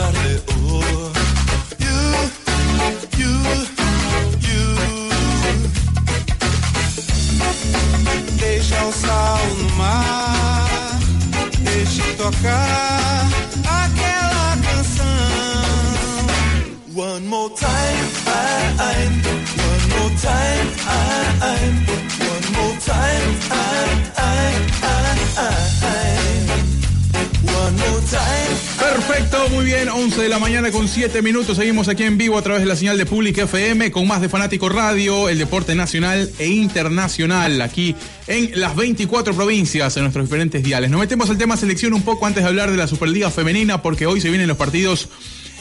Perfecto, 29.14 29.48
muy 29.50 29.64
bien, 29.64 29.88
11 29.88 30.22
de 30.22 30.28
la 30.28 30.40
mañana 30.40 30.72
con 30.72 30.88
7 30.88 31.22
minutos. 31.22 31.56
Seguimos 31.56 31.86
aquí 31.86 32.02
en 32.02 32.18
vivo 32.18 32.36
a 32.36 32.42
través 32.42 32.62
de 32.62 32.66
la 32.66 32.74
señal 32.74 32.98
de 32.98 33.06
Pública 33.06 33.42
FM 33.44 33.92
con 33.92 34.08
más 34.08 34.20
de 34.20 34.28
Fanático 34.28 34.68
Radio, 34.68 35.28
el 35.28 35.38
deporte 35.38 35.76
nacional 35.76 36.32
e 36.40 36.48
internacional 36.48 37.60
aquí 37.60 37.94
en 38.26 38.58
las 38.58 38.74
24 38.74 39.32
provincias, 39.32 39.96
en 39.96 40.02
nuestros 40.02 40.24
diferentes 40.24 40.64
diales. 40.64 40.90
Nos 40.90 40.98
metemos 40.98 41.30
al 41.30 41.38
tema 41.38 41.56
selección 41.56 41.94
un 41.94 42.02
poco 42.02 42.26
antes 42.26 42.42
de 42.42 42.48
hablar 42.48 42.72
de 42.72 42.76
la 42.76 42.88
Superliga 42.88 43.30
Femenina 43.30 43.82
porque 43.82 44.06
hoy 44.06 44.20
se 44.20 44.30
vienen 44.30 44.48
los 44.48 44.56
partidos 44.56 45.08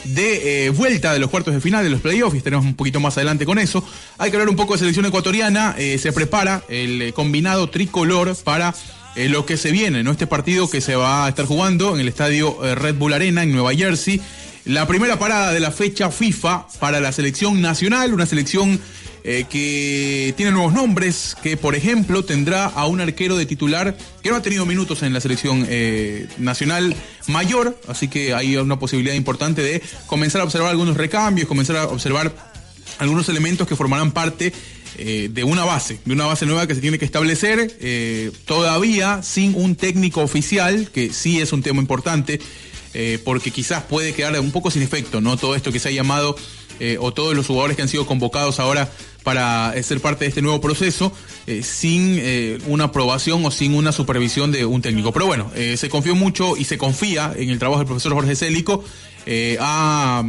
de 0.02 0.66
eh, 0.66 0.70
vuelta 0.70 1.12
de 1.12 1.20
los 1.20 1.30
cuartos 1.30 1.54
de 1.54 1.60
final 1.60 1.84
de 1.84 1.90
los 1.90 2.00
playoffs 2.00 2.34
y 2.34 2.38
estaremos 2.38 2.66
un 2.66 2.74
poquito 2.74 2.98
más 2.98 3.16
adelante 3.18 3.46
con 3.46 3.60
eso. 3.60 3.86
Hay 4.18 4.30
que 4.30 4.36
hablar 4.36 4.48
un 4.48 4.56
poco 4.56 4.72
de 4.72 4.80
selección 4.80 5.06
ecuatoriana. 5.06 5.76
eh, 5.78 5.98
se 5.98 6.12
prepara 6.12 6.64
el 6.68 7.00
eh, 7.00 7.12
combinado 7.12 7.70
tricolor 7.70 8.36
para 8.42 8.74
lo 9.16 9.46
que 9.46 9.56
se 9.56 9.70
viene, 9.70 10.02
¿no? 10.02 10.10
Este 10.10 10.26
partido 10.26 10.68
que 10.68 10.80
se 10.80 10.96
va 10.96 11.26
a 11.26 11.28
estar 11.28 11.46
jugando 11.46 11.94
en 11.94 12.00
el 12.00 12.08
estadio 12.08 12.64
eh, 12.64 12.74
Red 12.74 12.96
Bull 12.96 13.12
Arena 13.12 13.42
en 13.42 13.52
Nueva 13.52 13.72
Jersey. 13.74 14.20
La 14.64 14.86
primera 14.86 15.18
parada 15.18 15.52
de 15.52 15.60
la 15.60 15.70
fecha 15.70 16.10
FIFA 16.10 16.66
para 16.80 17.00
la 17.00 17.12
selección 17.12 17.60
nacional, 17.60 18.14
una 18.14 18.26
selección 18.26 18.80
eh, 19.22 19.44
que 19.48 20.34
tiene 20.36 20.52
nuevos 20.52 20.72
nombres, 20.72 21.36
que 21.42 21.56
por 21.56 21.74
ejemplo 21.74 22.24
tendrá 22.24 22.66
a 22.66 22.86
un 22.86 23.00
arquero 23.00 23.36
de 23.36 23.46
titular 23.46 23.96
que 24.22 24.30
no 24.30 24.36
ha 24.36 24.42
tenido 24.42 24.66
minutos 24.66 25.02
en 25.02 25.12
la 25.12 25.20
selección 25.20 25.66
eh, 25.68 26.26
nacional 26.38 26.96
mayor, 27.28 27.78
así 27.88 28.08
que 28.08 28.34
hay 28.34 28.56
una 28.56 28.78
posibilidad 28.78 29.14
importante 29.14 29.62
de 29.62 29.82
comenzar 30.06 30.40
a 30.40 30.44
observar 30.44 30.70
algunos 30.70 30.96
recambios, 30.96 31.46
comenzar 31.46 31.76
a 31.76 31.86
observar 31.86 32.34
algunos 32.98 33.28
elementos 33.28 33.66
que 33.66 33.76
formarán 33.76 34.12
parte 34.12 34.52
eh, 34.96 35.28
de 35.32 35.42
una 35.42 35.64
base, 35.64 35.98
de 36.04 36.12
una 36.12 36.26
base 36.26 36.46
nueva 36.46 36.66
que 36.66 36.74
se 36.74 36.80
tiene 36.80 36.98
que 36.98 37.04
establecer, 37.04 37.76
eh, 37.80 38.30
todavía 38.44 39.22
sin 39.22 39.54
un 39.56 39.74
técnico 39.74 40.20
oficial, 40.20 40.88
que 40.92 41.12
sí 41.12 41.40
es 41.40 41.52
un 41.52 41.62
tema 41.62 41.80
importante, 41.80 42.40
eh, 42.94 43.18
porque 43.24 43.50
quizás 43.50 43.82
puede 43.82 44.12
quedar 44.12 44.38
un 44.38 44.52
poco 44.52 44.70
sin 44.70 44.82
efecto, 44.82 45.20
¿no? 45.20 45.36
Todo 45.36 45.56
esto 45.56 45.72
que 45.72 45.80
se 45.80 45.88
ha 45.88 45.92
llamado, 45.92 46.36
o 46.98 47.14
todos 47.14 47.36
los 47.36 47.46
jugadores 47.46 47.76
que 47.76 47.82
han 47.82 47.88
sido 47.88 48.04
convocados 48.04 48.58
ahora 48.58 48.90
para 49.22 49.72
ser 49.84 50.00
parte 50.00 50.24
de 50.24 50.30
este 50.30 50.42
nuevo 50.42 50.60
proceso, 50.60 51.12
sin 51.62 52.20
una 52.66 52.84
aprobación 52.84 53.46
o 53.46 53.52
sin 53.52 53.74
una 53.74 53.92
supervisión 53.92 54.50
de 54.50 54.64
un 54.64 54.82
técnico. 54.82 55.12
Pero 55.12 55.26
bueno, 55.26 55.52
se 55.54 55.88
confió 55.88 56.16
mucho 56.16 56.56
y 56.56 56.64
se 56.64 56.76
confía 56.76 57.32
en 57.36 57.50
el 57.50 57.60
trabajo 57.60 57.78
del 57.78 57.86
profesor 57.86 58.14
Jorge 58.14 58.34
Célico. 58.34 58.84
Eh, 59.26 59.56
ha 59.60 60.22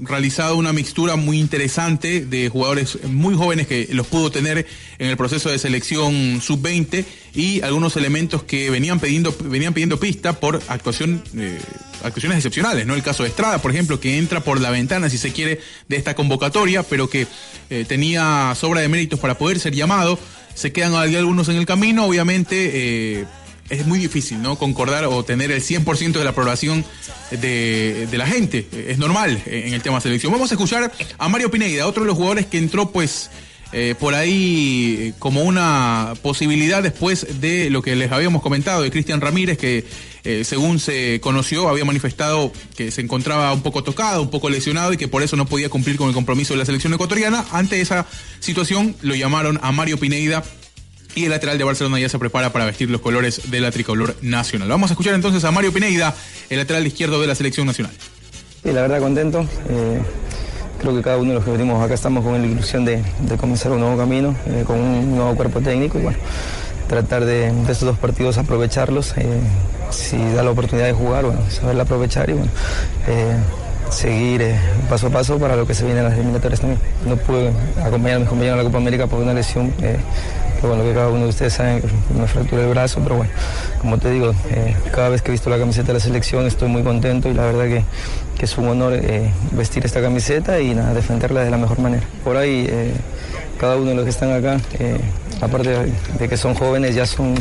realizado 0.00 0.56
una 0.56 0.72
mixtura 0.72 1.16
muy 1.16 1.38
interesante 1.38 2.24
de 2.24 2.48
jugadores 2.48 2.98
muy 3.04 3.36
jóvenes 3.36 3.66
que 3.66 3.88
los 3.92 4.06
pudo 4.06 4.30
tener 4.30 4.66
en 4.98 5.08
el 5.08 5.16
proceso 5.16 5.50
de 5.50 5.58
selección 5.58 6.40
sub-20 6.40 7.04
y 7.34 7.60
algunos 7.62 7.96
elementos 7.96 8.42
que 8.42 8.70
venían 8.70 8.98
pidiendo, 8.98 9.36
venían 9.44 9.74
pidiendo 9.74 10.00
pista 10.00 10.40
por 10.40 10.60
actuación, 10.68 11.22
eh, 11.36 11.60
actuaciones 12.02 12.38
excepcionales, 12.38 12.86
¿no? 12.86 12.94
El 12.94 13.02
caso 13.02 13.22
de 13.22 13.28
Estrada, 13.28 13.60
por 13.60 13.70
ejemplo, 13.70 14.00
que 14.00 14.18
entra 14.18 14.40
por 14.40 14.60
la 14.60 14.70
ventana, 14.70 15.10
si 15.10 15.18
se 15.18 15.32
quiere, 15.32 15.60
de 15.88 15.96
esta 15.96 16.14
convocatoria, 16.14 16.82
pero 16.82 17.08
que 17.08 17.26
eh, 17.68 17.84
tenía 17.86 18.54
sobra 18.56 18.80
de 18.80 18.88
méritos 18.88 19.20
para 19.20 19.38
poder 19.38 19.60
ser 19.60 19.74
llamado. 19.74 20.18
Se 20.54 20.72
quedan 20.72 20.94
algunos 20.94 21.48
en 21.48 21.56
el 21.56 21.66
camino, 21.66 22.06
obviamente. 22.06 23.26
Es 23.70 23.86
muy 23.86 23.98
difícil, 23.98 24.42
¿no? 24.42 24.58
Concordar 24.58 25.04
o 25.06 25.24
tener 25.24 25.50
el 25.50 25.62
100% 25.62 26.12
de 26.12 26.24
la 26.24 26.30
aprobación 26.30 26.84
de, 27.30 28.06
de 28.10 28.18
la 28.18 28.26
gente. 28.26 28.66
Es 28.88 28.98
normal 28.98 29.42
en 29.46 29.72
el 29.72 29.82
tema 29.82 30.00
selección. 30.00 30.32
Vamos 30.32 30.50
a 30.50 30.54
escuchar 30.54 30.92
a 31.18 31.28
Mario 31.28 31.50
Pineida, 31.50 31.86
otro 31.86 32.02
de 32.02 32.08
los 32.08 32.16
jugadores 32.16 32.46
que 32.46 32.58
entró, 32.58 32.90
pues, 32.90 33.30
eh, 33.72 33.94
por 33.98 34.14
ahí 34.16 34.96
eh, 34.98 35.12
como 35.20 35.44
una 35.44 36.14
posibilidad 36.22 36.82
después 36.82 37.40
de 37.40 37.70
lo 37.70 37.82
que 37.82 37.94
les 37.94 38.10
habíamos 38.10 38.42
comentado 38.42 38.82
de 38.82 38.90
Cristian 38.90 39.20
Ramírez, 39.20 39.58
que 39.58 39.84
eh, 40.24 40.42
según 40.44 40.80
se 40.80 41.20
conoció 41.20 41.68
había 41.68 41.84
manifestado 41.84 42.52
que 42.74 42.90
se 42.90 43.00
encontraba 43.00 43.52
un 43.52 43.62
poco 43.62 43.84
tocado, 43.84 44.22
un 44.22 44.30
poco 44.30 44.50
lesionado 44.50 44.92
y 44.92 44.96
que 44.96 45.06
por 45.06 45.22
eso 45.22 45.36
no 45.36 45.46
podía 45.46 45.68
cumplir 45.68 45.96
con 45.96 46.08
el 46.08 46.14
compromiso 46.14 46.52
de 46.52 46.58
la 46.58 46.64
selección 46.64 46.92
ecuatoriana. 46.94 47.44
Ante 47.52 47.80
esa 47.80 48.06
situación 48.40 48.96
lo 49.02 49.14
llamaron 49.14 49.60
a 49.62 49.70
Mario 49.70 49.98
Pineida 49.98 50.42
y 51.14 51.24
el 51.24 51.30
lateral 51.30 51.58
de 51.58 51.64
Barcelona 51.64 51.98
ya 51.98 52.08
se 52.08 52.18
prepara 52.18 52.52
para 52.52 52.64
vestir 52.64 52.90
los 52.90 53.00
colores 53.00 53.50
de 53.50 53.60
la 53.60 53.70
tricolor 53.70 54.14
nacional. 54.22 54.68
Vamos 54.68 54.90
a 54.90 54.94
escuchar 54.94 55.14
entonces 55.14 55.44
a 55.44 55.50
Mario 55.50 55.72
Pineida, 55.72 56.14
el 56.48 56.58
lateral 56.58 56.86
izquierdo 56.86 57.20
de 57.20 57.26
la 57.26 57.34
selección 57.34 57.66
nacional. 57.66 57.92
Sí, 58.62 58.72
la 58.72 58.82
verdad 58.82 59.00
contento. 59.00 59.46
Eh, 59.68 60.00
creo 60.78 60.94
que 60.94 61.02
cada 61.02 61.16
uno 61.16 61.30
de 61.30 61.34
los 61.36 61.44
que 61.44 61.50
venimos 61.50 61.82
acá 61.82 61.94
estamos 61.94 62.24
con 62.24 62.40
la 62.40 62.46
ilusión 62.46 62.84
de, 62.84 63.02
comenzar 63.38 63.72
un 63.72 63.80
nuevo 63.80 63.96
camino, 63.96 64.34
eh, 64.46 64.64
con 64.66 64.78
un 64.78 65.16
nuevo 65.16 65.34
cuerpo 65.34 65.60
técnico 65.60 65.98
y 65.98 66.02
bueno, 66.02 66.18
tratar 66.88 67.24
de, 67.24 67.48
estos 67.62 67.82
dos 67.82 67.98
partidos 67.98 68.38
aprovecharlos. 68.38 69.14
eh, 69.16 69.40
si 69.90 70.16
da 70.34 70.44
la 70.44 70.50
oportunidad 70.50 70.86
de 70.86 70.92
jugar, 70.92 71.24
bueno, 71.24 71.40
saberla 71.50 71.82
aprovechar 71.82 72.30
y 72.30 72.34
bueno, 72.34 72.50
seguir 73.90 74.54
paso 74.88 75.08
a 75.08 75.10
paso 75.10 75.38
para 75.38 75.56
lo 75.56 75.66
que 75.66 75.74
se 75.74 75.84
viene 75.84 75.98
en 75.98 76.04
las 76.04 76.14
eliminatorias 76.14 76.60
también. 76.60 76.80
No 77.06 77.16
pude 77.16 77.50
acompañar 77.82 78.16
a 78.16 78.20
mis 78.20 78.28
compañeros 78.28 78.54
a 78.54 78.62
la 78.62 78.68
Copa 78.68 78.78
América 78.78 79.06
por 79.08 79.20
una 79.20 79.34
lesión. 79.34 79.72
Bueno, 80.68 80.84
que 80.84 80.92
cada 80.92 81.08
uno 81.08 81.24
de 81.24 81.28
ustedes 81.28 81.54
sabe 81.54 81.80
que 81.80 81.88
me 82.14 82.26
fracturé 82.26 82.62
el 82.64 82.68
brazo, 82.68 83.00
pero 83.02 83.16
bueno, 83.16 83.32
como 83.80 83.98
te 83.98 84.10
digo, 84.10 84.32
eh, 84.50 84.76
cada 84.92 85.08
vez 85.08 85.22
que 85.22 85.28
he 85.28 85.32
visto 85.32 85.50
la 85.50 85.58
camiseta 85.58 85.88
de 85.88 85.94
la 85.94 86.00
selección 86.00 86.46
estoy 86.46 86.68
muy 86.68 86.82
contento 86.82 87.28
y 87.28 87.34
la 87.34 87.46
verdad 87.46 87.64
que, 87.64 87.84
que 88.38 88.44
es 88.44 88.58
un 88.58 88.68
honor 88.68 88.94
eh, 88.94 89.30
vestir 89.52 89.84
esta 89.84 90.00
camiseta 90.00 90.60
y 90.60 90.74
defenderla 90.74 91.42
de 91.42 91.50
la 91.50 91.56
mejor 91.56 91.78
manera. 91.78 92.02
Por 92.24 92.36
ahí, 92.36 92.66
eh, 92.68 92.92
cada 93.58 93.76
uno 93.76 93.90
de 93.90 93.94
los 93.94 94.04
que 94.04 94.10
están 94.10 94.32
acá, 94.32 94.58
aparte 95.40 95.92
de, 96.18 96.28
que 96.28 96.36
son 96.36 96.54
jóvenes, 96.54 96.94
ya 96.94 97.06
son 97.06 97.34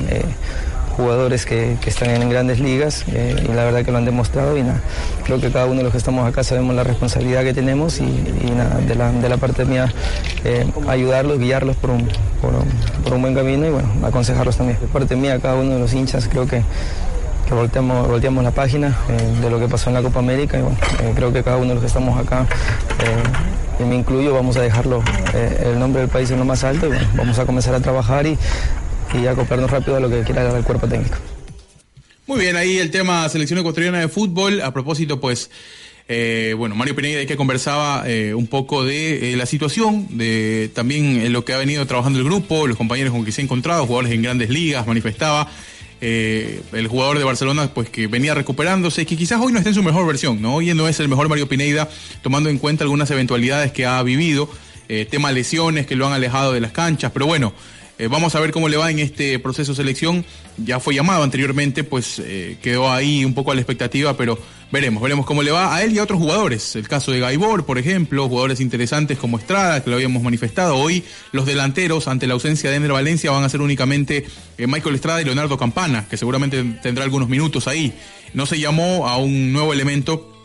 jugadores 1.00 1.46
que, 1.46 1.78
están 1.86 2.10
en 2.10 2.30
grandes 2.30 2.60
ligas 2.60 3.06
eh, 3.08 3.48
y 3.50 3.54
la 3.54 3.64
verdad 3.64 3.86
que 3.86 3.92
lo 3.92 3.98
han 3.98 4.06
demostrado 4.06 4.58
y 4.58 4.64
creo 5.24 5.40
que 5.40 5.50
cada 5.50 5.66
uno 5.66 5.78
de 5.78 5.84
los 5.84 5.92
que 5.94 5.98
estamos 5.98 6.28
acá 6.28 6.44
sabemos 6.44 6.76
la 6.76 6.84
responsabilidad 6.84 7.44
que 7.44 7.54
tenemos 7.54 8.00
y, 8.00 8.06
de 8.06 9.30
la, 9.30 9.38
parte 9.38 9.64
mía 9.64 9.92
eh, 10.44 10.68
ayudarlos, 10.88 11.40
guiarlos 11.40 11.78
por 11.78 11.92
un, 11.92 12.08
por, 12.42 13.14
un, 13.14 13.22
buen 13.22 13.34
camino 13.34 13.66
y 13.66 13.70
bueno, 13.70 13.88
aconsejarlos 14.04 14.58
también. 14.58 14.78
Parte 14.92 15.16
mía, 15.16 15.40
cada 15.40 15.56
uno 15.56 15.76
de 15.76 15.80
los 15.80 15.94
hinchas 15.94 16.28
creo 16.30 16.46
que 16.46 16.64
volteamos, 17.50 18.08
volteamos 18.08 18.44
la 18.44 18.52
página 18.52 18.98
eh, 19.10 19.42
de 19.42 19.50
lo 19.50 19.58
que 19.58 19.68
pasó 19.68 19.90
en 19.90 19.96
la 19.96 20.02
Copa 20.02 20.20
América 20.20 20.60
y 20.60 20.62
bueno, 20.62 20.78
creo 21.16 21.32
que 21.32 21.44
cada 21.44 21.58
uno 21.58 21.70
de 21.70 21.74
los 21.76 21.82
que 21.82 21.88
estamos 21.88 22.20
acá, 22.20 22.46
eh, 23.04 23.82
y 23.82 23.88
me 23.88 23.96
incluyo, 23.96 24.34
vamos 24.34 24.58
a 24.58 24.62
dejarlo 24.62 25.02
el 25.34 25.80
nombre 25.80 26.02
del 26.02 26.10
país 26.10 26.30
en 26.32 26.40
lo 26.40 26.46
más 26.46 26.66
alto 26.66 26.88
y 26.88 26.90
bueno, 26.90 27.08
vamos 27.16 27.40
a 27.40 27.46
comenzar 27.46 27.74
a 27.74 27.80
trabajar 27.80 28.28
y, 28.28 28.38
y 29.14 29.28
acoplarnos 29.28 29.72
rápido 29.72 29.98
a 29.98 30.00
lo 30.00 30.10
que 30.10 30.22
quiera 30.24 30.58
el 30.58 30.64
cuerpo 30.64 30.88
técnico. 30.88 31.18
Muy 32.28 32.40
bien, 32.40 32.56
ahí 32.56 32.78
el 32.78 32.92
tema 32.92 33.28
selección 33.30 33.60
ecuatoriana 33.60 34.00
de 34.00 34.08
fútbol. 34.08 34.62
A 34.62 34.72
propósito, 34.72 35.20
pues, 35.20 35.50
eh, 36.08 36.54
bueno, 36.58 36.76
Mario 36.76 36.96
Pineda 36.96 37.26
que 37.26 37.36
conversaba 37.36 38.04
eh, 38.06 38.34
un 38.36 38.48
poco 38.48 38.86
de 38.86 39.34
eh, 39.34 39.36
la 39.36 39.46
situación, 39.46 40.08
de 40.18 40.70
también 40.74 41.22
eh, 41.22 41.30
lo 41.30 41.44
que 41.44 41.54
ha 41.54 41.58
venido 41.58 41.86
trabajando 41.88 42.20
el 42.20 42.26
grupo, 42.26 42.68
los 42.68 42.78
compañeros 42.78 43.14
con 43.14 43.26
que 43.26 43.32
se 43.32 43.42
ha 43.42 43.44
encontrado, 43.44 43.86
jugadores 43.88 44.12
en 44.12 44.22
grandes 44.22 44.50
ligas, 44.50 44.86
manifestaba. 44.86 45.50
eh, 46.02 46.62
el 46.74 46.88
jugador 46.88 47.18
de 47.18 47.24
Barcelona, 47.24 47.72
pues 47.74 47.90
que 47.90 48.08
venía 48.08 48.34
recuperándose, 48.34 49.06
que 49.06 49.18
quizás 49.18 49.40
hoy 49.42 49.52
no 49.52 49.58
esté 49.58 49.70
en 49.70 49.76
su 49.76 49.84
mejor 49.84 50.06
versión, 50.08 50.42
¿no? 50.42 50.56
Hoy 50.56 50.74
no 50.74 50.88
es 50.88 51.00
el 51.00 51.10
mejor 51.10 51.28
Mario 51.30 51.48
Pineda, 51.48 51.90
tomando 52.22 52.50
en 52.50 52.58
cuenta 52.58 52.84
algunas 52.84 53.10
eventualidades 53.12 53.72
que 53.72 53.86
ha 53.86 54.02
vivido, 54.04 54.50
eh, 54.88 55.06
tema 55.10 55.32
lesiones 55.32 55.86
que 55.86 55.96
lo 55.96 56.08
han 56.08 56.14
alejado 56.14 56.54
de 56.54 56.62
las 56.62 56.72
canchas, 56.72 57.12
pero 57.14 57.26
bueno, 57.26 57.54
eh, 58.00 58.08
vamos 58.08 58.34
a 58.34 58.40
ver 58.40 58.54
cómo 58.54 58.70
le 58.70 58.78
va 58.78 58.90
en 58.90 59.00
este 59.00 59.38
proceso 59.40 59.74
de 59.74 59.76
selección. 59.76 60.24
Ya 60.58 60.80
fue 60.80 60.96
llamado 60.96 61.22
anteriormente, 61.22 61.84
pues 61.84 62.20
eh, 62.20 62.58
quedó 62.62 62.90
ahí 62.90 63.26
un 63.26 63.34
poco 63.34 63.52
a 63.52 63.56
la 63.56 63.60
expectativa, 63.60 64.16
pero 64.16 64.40
veremos, 64.72 65.04
veremos 65.04 65.26
cómo 65.26 65.44
le 65.44 65.52
va 65.52 65.76
a 65.76 65.84
él 65.84 65.92
y 65.92 66.00
a 66.00 66.04
otros 66.04 66.18
jugadores. 66.18 66.78
El 66.78 66.88
caso 66.88 67.12
de 67.12 67.20
Gaibor, 67.20 67.66
por 67.66 67.78
ejemplo, 67.78 68.30
jugadores 68.30 68.62
interesantes 68.62 69.18
como 69.18 69.38
Estrada, 69.38 69.84
que 69.84 69.90
lo 69.90 69.98
habíamos 69.98 70.24
manifestado. 70.24 70.78
Hoy 70.78 71.04
los 71.34 71.46
delanteros, 71.46 72.08
ante 72.08 72.26
la 72.26 72.36
ausencia 72.36 72.70
de 72.70 72.78
Ender 72.78 72.94
Valencia, 72.94 73.32
van 73.32 73.44
a 73.44 73.50
ser 73.50 73.60
únicamente 73.60 74.26
eh, 74.58 74.66
Michael 74.66 74.96
Estrada 74.96 75.22
y 75.22 75.26
Leonardo 75.26 75.58
Campana, 75.58 76.08
que 76.10 76.16
seguramente 76.16 76.64
tendrá 76.82 77.04
algunos 77.04 77.28
minutos 77.28 77.68
ahí. 77.68 77.94
No 78.34 78.46
se 78.46 78.60
llamó 78.60 79.10
a 79.10 79.18
un 79.18 79.52
nuevo 79.52 79.74
elemento 79.74 80.39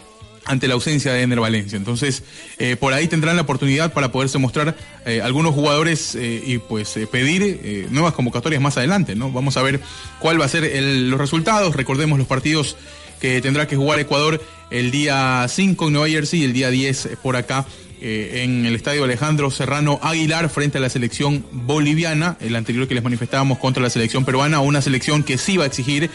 ante 0.47 0.68
la 0.68 0.74
ausencia 0.74 1.12
de 1.12 1.22
Ender 1.22 1.40
Valencia. 1.40 1.76
Entonces, 1.76 2.22
eh, 2.59 2.76
por 2.76 2.92
ahí 2.92 3.09
tendrán 3.09 3.36
la 3.36 3.42
oportunidad 3.42 3.92
para 3.92 4.12
poderse 4.12 4.38
mostrar 4.38 4.76
eh, 5.07 5.20
algunos 5.22 5.55
jugadores 5.55 6.14
eh, 6.14 6.42
y 6.47 6.59
pues 6.59 6.95
pedir 7.11 7.88
nuevas 7.90 8.12
convocatorias 8.14 8.61
más 8.61 8.76
adelante, 8.76 9.14
¿no? 9.14 9.30
Vamos 9.32 9.57
a 9.57 9.62
ver 9.62 9.80
cuál 10.18 10.40
va 10.40 10.45
a 10.45 10.49
ser 10.49 10.64
el- 10.64 11.11
los 11.11 11.18
resultados. 11.20 11.74
Recordemos 11.76 12.18
los 12.18 12.26
partidos 12.28 12.76
que 13.20 13.40
tendrá 13.40 13.66
que 13.66 13.76
jugar 13.76 14.01
Ecuador 14.01 14.42
el 14.70 14.90
día 14.90 15.47
5 15.49 15.86
en 15.86 15.92
Nueva 15.92 16.09
Jersey 16.09 16.40
y 16.40 16.45
el 16.45 16.53
día 16.53 16.68
10 16.70 17.11
por 17.22 17.36
acá 17.36 17.64
eh, 18.07 18.42
en 18.42 18.66
el 18.66 18.74
estadio 18.74 19.02
Alejandro 19.02 19.50
Serrano 19.50 19.98
Aguilar 20.02 20.50
frente 20.50 20.76
a 20.76 20.80
la 20.82 20.90
selección 20.90 21.42
boliviana, 21.52 22.36
el 22.38 22.55
anterior 22.55 22.86
que 22.86 22.94
les 22.94 23.02
manifestábamos 23.02 23.57
contra 23.57 23.82
la 23.82 23.88
selección 23.88 24.26
peruana, 24.26 24.61
una 24.61 24.82
selección 24.82 25.22
que 25.22 25.38
sí 25.38 25.57
va 25.57 25.64
a 25.64 25.68
exigir 25.68 26.11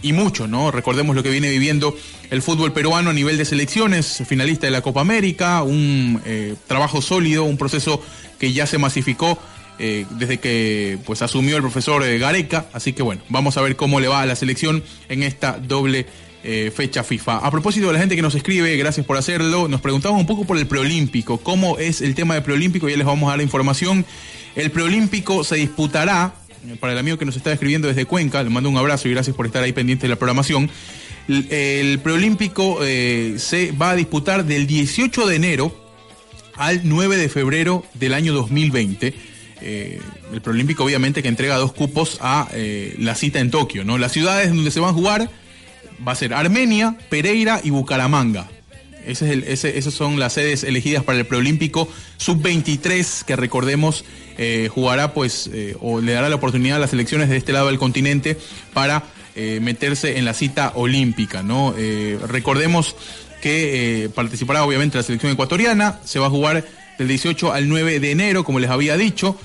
y 0.00 0.14
mucho, 0.14 0.46
¿no? 0.46 0.70
Recordemos 0.70 1.14
lo 1.14 1.22
que 1.22 1.28
viene 1.28 1.50
viviendo 1.50 1.94
el 2.30 2.40
fútbol 2.40 2.72
peruano 2.72 3.10
a 3.10 3.12
nivel 3.12 3.36
de 3.36 3.44
selecciones, 3.44 4.22
finalista 4.26 4.66
de 4.66 4.70
la 4.70 4.80
Copa 4.80 5.02
América, 5.02 5.62
un 5.64 6.22
eh, 6.24 6.54
trabajo 6.66 7.02
sólido, 7.02 7.44
un 7.44 7.58
proceso 7.58 8.02
que 8.38 8.54
ya 8.54 8.66
se 8.66 8.78
masificó 8.78 9.38
eh, 9.78 10.06
desde 10.12 10.38
que 10.38 10.96
pues 11.04 11.20
asumió 11.20 11.56
el 11.56 11.62
profesor 11.62 12.02
Gareca, 12.18 12.68
así 12.72 12.94
que 12.94 13.02
bueno, 13.02 13.20
vamos 13.28 13.58
a 13.58 13.60
ver 13.60 13.76
cómo 13.76 14.00
le 14.00 14.08
va 14.08 14.22
a 14.22 14.26
la 14.26 14.34
selección 14.34 14.82
en 15.10 15.22
esta 15.22 15.58
doble 15.58 16.06
eh, 16.46 16.70
fecha 16.70 17.02
FIFA. 17.02 17.38
A 17.38 17.50
propósito 17.50 17.86
de 17.86 17.94
la 17.94 17.98
gente 17.98 18.16
que 18.16 18.20
nos 18.22 18.34
escribe, 18.34 18.76
gracias 18.76 19.06
por 19.06 19.16
hacerlo, 19.16 19.66
nos 19.66 19.80
preguntamos 19.80 20.20
un 20.20 20.26
poco 20.26 20.44
por 20.44 20.58
el 20.58 20.66
preolímpico, 20.66 21.38
cómo 21.38 21.78
es 21.78 22.02
el 22.02 22.14
tema 22.14 22.34
del 22.34 22.42
preolímpico, 22.42 22.86
ya 22.86 22.98
les 22.98 23.06
vamos 23.06 23.28
a 23.28 23.30
dar 23.30 23.38
la 23.38 23.44
información. 23.44 24.04
El 24.54 24.70
preolímpico 24.70 25.42
se 25.42 25.56
disputará, 25.56 26.34
eh, 26.68 26.76
para 26.78 26.92
el 26.92 26.98
amigo 26.98 27.16
que 27.16 27.24
nos 27.24 27.36
está 27.36 27.50
escribiendo 27.50 27.88
desde 27.88 28.04
Cuenca, 28.04 28.42
le 28.42 28.50
mando 28.50 28.68
un 28.68 28.76
abrazo 28.76 29.08
y 29.08 29.12
gracias 29.12 29.34
por 29.34 29.46
estar 29.46 29.62
ahí 29.62 29.72
pendiente 29.72 30.02
de 30.02 30.10
la 30.10 30.16
programación. 30.16 30.68
El, 31.28 31.98
preolímpico 32.00 32.80
eh, 32.82 33.36
se 33.38 33.72
va 33.72 33.92
a 33.92 33.96
disputar 33.96 34.44
del 34.44 34.66
18 34.66 35.26
de 35.26 35.36
enero 35.36 35.74
al 36.56 36.82
9 36.84 37.16
de 37.16 37.30
febrero 37.30 37.86
del 37.94 38.12
año 38.12 38.34
2020. 38.34 39.14
Eh, 39.62 39.98
el 40.30 40.42
preolímpico 40.42 40.84
obviamente 40.84 41.22
que 41.22 41.28
entrega 41.28 41.56
dos 41.56 41.72
cupos 41.72 42.18
a 42.20 42.50
la 42.98 43.14
cita 43.14 43.40
en 43.40 43.50
Tokio, 43.50 43.82
¿no? 43.82 43.96
Las 43.96 44.12
ciudades 44.12 44.50
donde 44.50 44.70
se 44.70 44.80
van 44.80 44.90
a 44.90 44.92
jugar 44.92 45.30
va 46.06 46.12
a 46.12 46.16
ser 46.16 46.34
Armenia, 46.34 46.96
Pereira 47.08 47.60
y 47.62 47.70
Bucaramanga. 47.70 48.48
Ese 49.06 49.52
esas 49.52 49.92
son 49.92 50.18
las 50.18 50.32
sedes 50.32 50.64
elegidas 50.64 51.04
para 51.04 51.18
el 51.18 51.26
preolímpico 51.26 51.88
sub-23 52.16 53.24
que 53.24 53.36
recordemos 53.36 54.02
eh, 54.38 54.70
jugará 54.72 55.12
pues 55.12 55.50
eh, 55.52 55.76
o 55.80 56.00
le 56.00 56.12
dará 56.12 56.30
la 56.30 56.36
oportunidad 56.36 56.76
a 56.78 56.80
las 56.80 56.90
selecciones 56.90 57.28
de 57.28 57.36
este 57.36 57.52
lado 57.52 57.66
del 57.66 57.78
continente 57.78 58.38
para 58.72 59.04
eh, 59.36 59.58
meterse 59.60 60.16
en 60.16 60.24
la 60.24 60.32
cita 60.32 60.72
olímpica, 60.74 61.42
¿no? 61.42 61.74
Recordemos 62.28 62.96
que 63.42 64.10
participará 64.14 64.64
obviamente 64.64 64.96
la 64.96 65.02
selección 65.02 65.32
ecuatoriana, 65.32 66.00
se 66.04 66.18
va 66.18 66.28
a 66.28 66.30
jugar 66.30 66.64
del 66.98 67.08
18 67.08 67.52
al 67.52 67.68
9 67.68 68.00
de 68.00 68.10
enero, 68.10 68.42
como 68.42 68.58
les 68.58 68.70
había 68.70 68.96
dicho. 68.96 69.38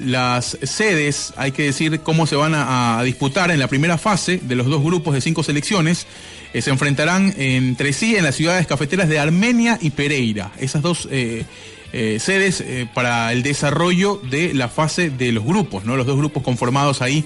Las 0.00 0.58
sedes, 0.62 1.32
hay 1.36 1.52
que 1.52 1.64
decir 1.64 2.00
cómo 2.00 2.26
se 2.26 2.36
van 2.36 2.52
a, 2.54 3.02
disputar 3.04 3.50
en 3.50 3.58
la 3.58 3.68
primera 3.68 3.98
fase 3.98 4.40
de 4.42 4.54
los 4.54 4.66
dos 4.66 4.82
grupos 4.82 5.14
de 5.14 5.20
cinco 5.20 5.42
selecciones. 5.42 6.06
eh, 6.52 6.62
se 6.62 6.70
enfrentarán 6.70 7.34
entre 7.38 7.92
sí 7.92 8.16
en 8.16 8.24
las 8.24 8.36
ciudades 8.36 8.66
cafeteras 8.66 9.08
de 9.08 9.18
Armenia 9.18 9.78
y 9.80 9.90
Pereira. 9.90 10.52
Esas 10.58 10.82
dos 10.82 11.08
eh, 11.10 11.44
eh, 11.92 12.18
sedes 12.20 12.62
para 12.94 13.32
el 13.32 13.42
desarrollo 13.42 14.20
de 14.30 14.54
la 14.54 14.68
fase 14.68 15.10
de 15.10 15.32
los 15.32 15.44
grupos, 15.44 15.84
¿no? 15.84 15.96
Los 15.96 16.06
dos 16.06 16.16
grupos 16.16 16.42
conformados 16.42 17.02
ahí 17.02 17.24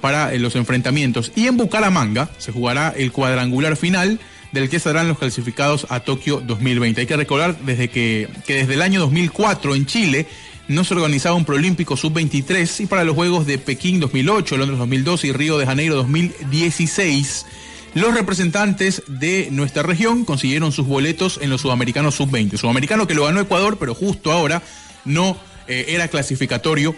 para 0.00 0.34
los 0.34 0.56
enfrentamientos. 0.56 1.30
Y 1.36 1.46
en 1.46 1.56
Bucaramanga 1.56 2.28
se 2.38 2.50
jugará 2.50 2.92
el 2.96 3.12
cuadrangular 3.12 3.76
final 3.76 4.18
del 4.50 4.68
que 4.68 4.80
serán 4.80 5.06
los 5.08 5.18
clasificados 5.18 5.86
a 5.88 6.00
Tokio 6.00 6.40
2020. 6.40 7.02
Hay 7.02 7.06
que 7.06 7.16
recordar 7.16 7.56
desde 7.60 7.88
que, 7.88 8.28
que 8.44 8.54
desde 8.54 8.74
el 8.74 8.82
año 8.82 8.98
2004 9.00 9.76
en 9.76 9.86
Chile 9.86 10.26
no 10.68 10.84
se 10.84 10.94
organizaba 10.94 11.34
un 11.34 11.44
Prolímpico 11.44 11.96
Sub-23 11.96 12.80
y 12.80 12.86
para 12.86 13.04
los 13.04 13.14
Juegos 13.14 13.46
de 13.46 13.58
Pekín 13.58 14.00
2008, 14.00 14.56
Londres 14.58 14.78
2012 14.78 15.26
y 15.26 15.32
Río 15.32 15.58
de 15.58 15.66
Janeiro 15.66 15.96
2016, 15.96 17.46
los 17.94 18.14
representantes 18.14 19.02
de 19.06 19.48
nuestra 19.50 19.82
región 19.82 20.26
consiguieron 20.26 20.70
sus 20.70 20.86
boletos 20.86 21.40
en 21.42 21.48
los 21.48 21.62
Sudamericanos 21.62 22.16
Sub-20. 22.16 22.58
Sudamericano 22.58 23.06
que 23.06 23.14
lo 23.14 23.24
ganó 23.24 23.40
Ecuador, 23.40 23.78
pero 23.80 23.94
justo 23.94 24.30
ahora 24.30 24.62
no 25.06 25.38
eh, 25.66 25.86
era 25.88 26.08
clasificatorio 26.08 26.94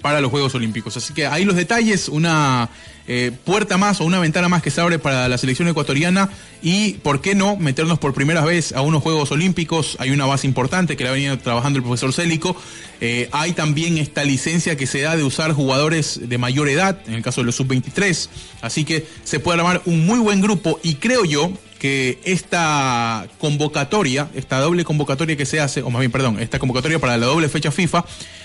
para 0.00 0.20
los 0.20 0.30
Juegos 0.30 0.54
Olímpicos. 0.54 0.96
Así 0.96 1.14
que 1.14 1.26
ahí 1.26 1.44
los 1.44 1.56
detalles, 1.56 2.08
una 2.08 2.68
eh, 3.08 3.30
puerta 3.44 3.78
más 3.78 4.00
o 4.00 4.04
una 4.04 4.18
ventana 4.18 4.48
más 4.48 4.62
que 4.62 4.70
se 4.70 4.80
abre 4.80 4.98
para 4.98 5.28
la 5.28 5.38
selección 5.38 5.68
ecuatoriana 5.68 6.28
y, 6.62 6.94
¿por 6.94 7.20
qué 7.20 7.34
no?, 7.34 7.56
meternos 7.56 7.98
por 7.98 8.14
primera 8.14 8.44
vez 8.44 8.72
a 8.72 8.80
unos 8.80 9.02
Juegos 9.02 9.30
Olímpicos. 9.30 9.96
Hay 10.00 10.10
una 10.10 10.26
base 10.26 10.46
importante 10.46 10.96
que 10.96 11.04
la 11.04 11.10
ha 11.10 11.12
venido 11.12 11.38
trabajando 11.38 11.78
el 11.78 11.84
profesor 11.84 12.12
Célico. 12.12 12.56
Eh, 13.00 13.28
hay 13.32 13.52
también 13.52 13.98
esta 13.98 14.24
licencia 14.24 14.76
que 14.76 14.86
se 14.86 15.02
da 15.02 15.16
de 15.16 15.22
usar 15.22 15.52
jugadores 15.52 16.28
de 16.28 16.38
mayor 16.38 16.68
edad, 16.68 16.98
en 17.06 17.14
el 17.14 17.22
caso 17.22 17.42
de 17.42 17.46
los 17.46 17.54
sub-23. 17.56 18.28
Así 18.62 18.84
que 18.84 19.06
se 19.22 19.38
puede 19.38 19.58
armar 19.58 19.82
un 19.84 20.04
muy 20.04 20.18
buen 20.18 20.40
grupo 20.40 20.80
y 20.82 20.96
creo 20.96 21.24
yo 21.24 21.52
que 21.78 22.18
esta 22.24 23.26
convocatoria, 23.38 24.28
esta 24.34 24.60
doble 24.60 24.84
convocatoria 24.84 25.36
que 25.36 25.46
se 25.46 25.60
hace, 25.60 25.82
o 25.82 25.90
más 25.90 26.00
bien, 26.00 26.10
perdón, 26.10 26.40
esta 26.40 26.58
convocatoria 26.58 26.98
para 26.98 27.16
la 27.16 27.26
doble 27.26 27.48
fecha 27.48 27.70
FIFA, 27.70 28.04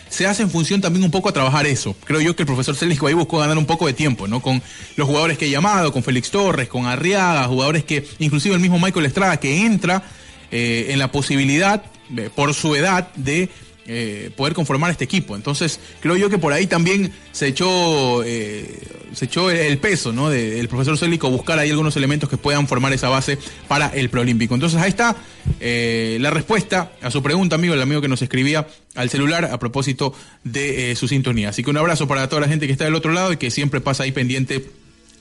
se 0.09 0.27
hace 0.27 0.43
en 0.43 0.49
función 0.49 0.82
también 0.82 1.05
un 1.05 1.11
poco 1.11 1.29
a 1.29 1.32
trabajar 1.32 1.65
eso. 1.65 1.95
Creo 2.03 2.19
yo 2.19 2.36
que 2.36 2.43
el 2.43 2.47
profesor 2.47 2.75
Célico 2.75 3.07
ahí 3.07 3.13
buscó 3.13 3.39
ganar 3.39 3.57
un 3.57 3.65
poco 3.65 3.88
de 3.88 3.93
tiempo, 3.93 4.27
¿no? 4.27 4.41
Con 4.41 4.61
los 4.97 5.07
jugadores 5.07 5.38
que 5.38 5.45
he 5.45 5.49
llamado, 5.49 5.93
con 5.93 6.03
Félix 6.03 6.32
Torres, 6.32 6.67
con 6.67 6.86
Arriaga, 6.86 7.45
jugadores 7.45 7.86
que, 7.86 8.05
inclusive 8.19 8.53
el 8.55 8.61
mismo 8.61 8.77
Michael 8.77 9.05
Estrada, 9.05 9.38
que 9.38 9.65
entra 9.65 10.03
eh, 10.51 10.88
en 10.89 10.99
la 10.99 11.11
posibilidad, 11.11 11.84
eh, 12.17 12.29
por 12.36 12.53
su 12.53 12.75
edad, 12.75 13.13
de 13.15 13.49
eh, 13.93 14.29
poder 14.37 14.53
conformar 14.53 14.89
este 14.91 15.03
equipo. 15.03 15.35
Entonces, 15.35 15.79
creo 15.99 16.15
yo 16.15 16.29
que 16.29 16.37
por 16.37 16.53
ahí 16.53 16.65
también 16.65 17.11
se 17.33 17.47
echó, 17.47 18.23
eh, 18.23 18.79
se 19.13 19.25
echó 19.25 19.51
el, 19.51 19.77
peso 19.79 20.13
¿no? 20.13 20.29
de- 20.29 20.51
del 20.51 20.67
profesor 20.69 20.97
Célico 20.97 21.29
buscar 21.29 21.59
ahí 21.59 21.69
algunos 21.69 21.97
elementos 21.97 22.29
que 22.29 22.37
puedan 22.37 22.67
formar 22.67 22.93
esa 22.93 23.09
base 23.09 23.37
para 23.67 23.87
el 23.87 24.09
preolímpico. 24.09 24.53
Entonces, 24.53 24.79
ahí 24.79 24.89
está 24.89 25.17
eh, 25.59 26.17
la 26.21 26.29
respuesta 26.29 26.93
a 27.01 27.11
su 27.11 27.21
pregunta, 27.21 27.55
amigo, 27.55 27.73
el 27.73 27.81
amigo 27.81 27.99
que 28.01 28.07
nos 28.07 28.21
escribía 28.21 28.65
al 28.95 29.09
celular 29.09 29.45
a 29.45 29.59
propósito 29.59 30.13
de 30.43 30.91
eh, 30.91 30.95
su 30.95 31.07
sintonía. 31.07 31.49
Así 31.49 31.63
que 31.63 31.69
un 31.69 31.77
abrazo 31.77 32.07
para 32.07 32.29
toda 32.29 32.41
la 32.41 32.47
gente 32.47 32.65
que 32.67 32.71
está 32.71 32.85
del 32.85 32.95
otro 32.95 33.11
lado 33.11 33.33
y 33.33 33.37
que 33.37 33.51
siempre 33.51 33.81
pasa 33.81 34.03
ahí 34.03 34.11
pendiente 34.13 34.65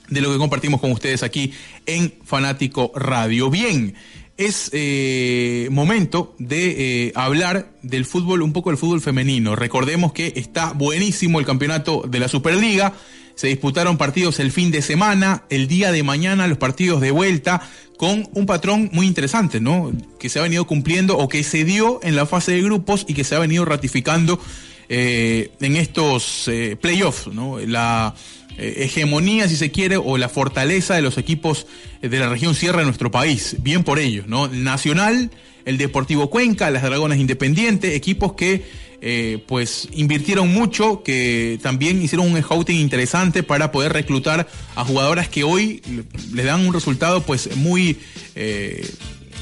de 0.09 0.19
lo 0.21 0.31
que 0.31 0.37
compartimos 0.37 0.81
con 0.81 0.91
ustedes 0.91 1.23
aquí 1.23 1.53
en 1.85 2.13
Fanático 2.25 2.91
Radio. 2.95 3.49
Bien, 3.49 3.95
es 4.37 4.69
eh, 4.73 5.67
momento 5.71 6.35
de 6.39 7.07
eh, 7.07 7.11
hablar 7.15 7.71
del 7.81 8.05
fútbol, 8.05 8.41
un 8.41 8.53
poco 8.53 8.69
del 8.69 8.77
fútbol 8.77 9.01
femenino. 9.01 9.55
Recordemos 9.55 10.13
que 10.13 10.33
está 10.35 10.73
buenísimo 10.73 11.39
el 11.39 11.45
campeonato 11.45 12.03
de 12.07 12.19
la 12.19 12.27
Superliga. 12.27 12.93
Se 13.35 13.47
disputaron 13.47 13.97
partidos 13.97 14.39
el 14.39 14.51
fin 14.51 14.71
de 14.71 14.81
semana, 14.81 15.43
el 15.49 15.67
día 15.67 15.91
de 15.91 16.03
mañana 16.03 16.47
los 16.47 16.57
partidos 16.57 17.01
de 17.01 17.11
vuelta, 17.11 17.61
con 17.97 18.27
un 18.33 18.45
patrón 18.45 18.89
muy 18.93 19.05
interesante, 19.05 19.59
¿no? 19.59 19.91
Que 20.19 20.29
se 20.29 20.39
ha 20.39 20.41
venido 20.41 20.65
cumpliendo 20.65 21.17
o 21.17 21.29
que 21.29 21.43
se 21.43 21.63
dio 21.63 21.99
en 22.03 22.15
la 22.15 22.25
fase 22.25 22.51
de 22.53 22.61
grupos 22.61 23.05
y 23.07 23.13
que 23.13 23.23
se 23.23 23.35
ha 23.35 23.39
venido 23.39 23.63
ratificando 23.63 24.39
eh, 24.89 25.51
en 25.61 25.77
estos 25.77 26.47
eh, 26.47 26.75
playoffs, 26.75 27.27
¿no? 27.27 27.59
La 27.59 28.13
hegemonía, 28.57 29.47
si 29.47 29.55
se 29.55 29.71
quiere, 29.71 29.97
o 29.97 30.17
la 30.17 30.29
fortaleza 30.29 30.95
de 30.95 31.01
los 31.01 31.17
equipos 31.17 31.67
eh, 32.01 32.09
de 32.09 32.19
la 32.19 32.29
región 32.29 32.55
sierra 32.55 32.79
de 32.79 32.85
nuestro 32.85 33.11
país. 33.11 33.57
Bien 33.59 33.83
por 33.83 33.99
ellos, 33.99 34.27
¿no? 34.27 34.47
Nacional, 34.47 35.31
el 35.65 35.77
Deportivo 35.77 36.29
Cuenca, 36.29 36.69
las 36.71 36.83
Dragonas 36.83 37.17
Independiente, 37.19 37.95
equipos 37.95 38.33
que 38.33 38.63
eh, 39.03 39.43
pues 39.47 39.87
invirtieron 39.93 40.49
mucho, 40.49 41.01
que 41.01 41.57
también 41.63 42.01
hicieron 42.03 42.31
un 42.31 42.39
scouting 42.39 42.79
interesante 42.79 43.41
para 43.41 43.71
poder 43.71 43.93
reclutar 43.93 44.47
a 44.75 44.85
jugadoras 44.85 45.27
que 45.27 45.43
hoy 45.43 45.81
le- 46.33 46.43
dan 46.43 46.65
un 46.67 46.71
resultado 46.73 47.23
pues 47.23 47.55
muy 47.57 47.97
eh, 48.35 48.87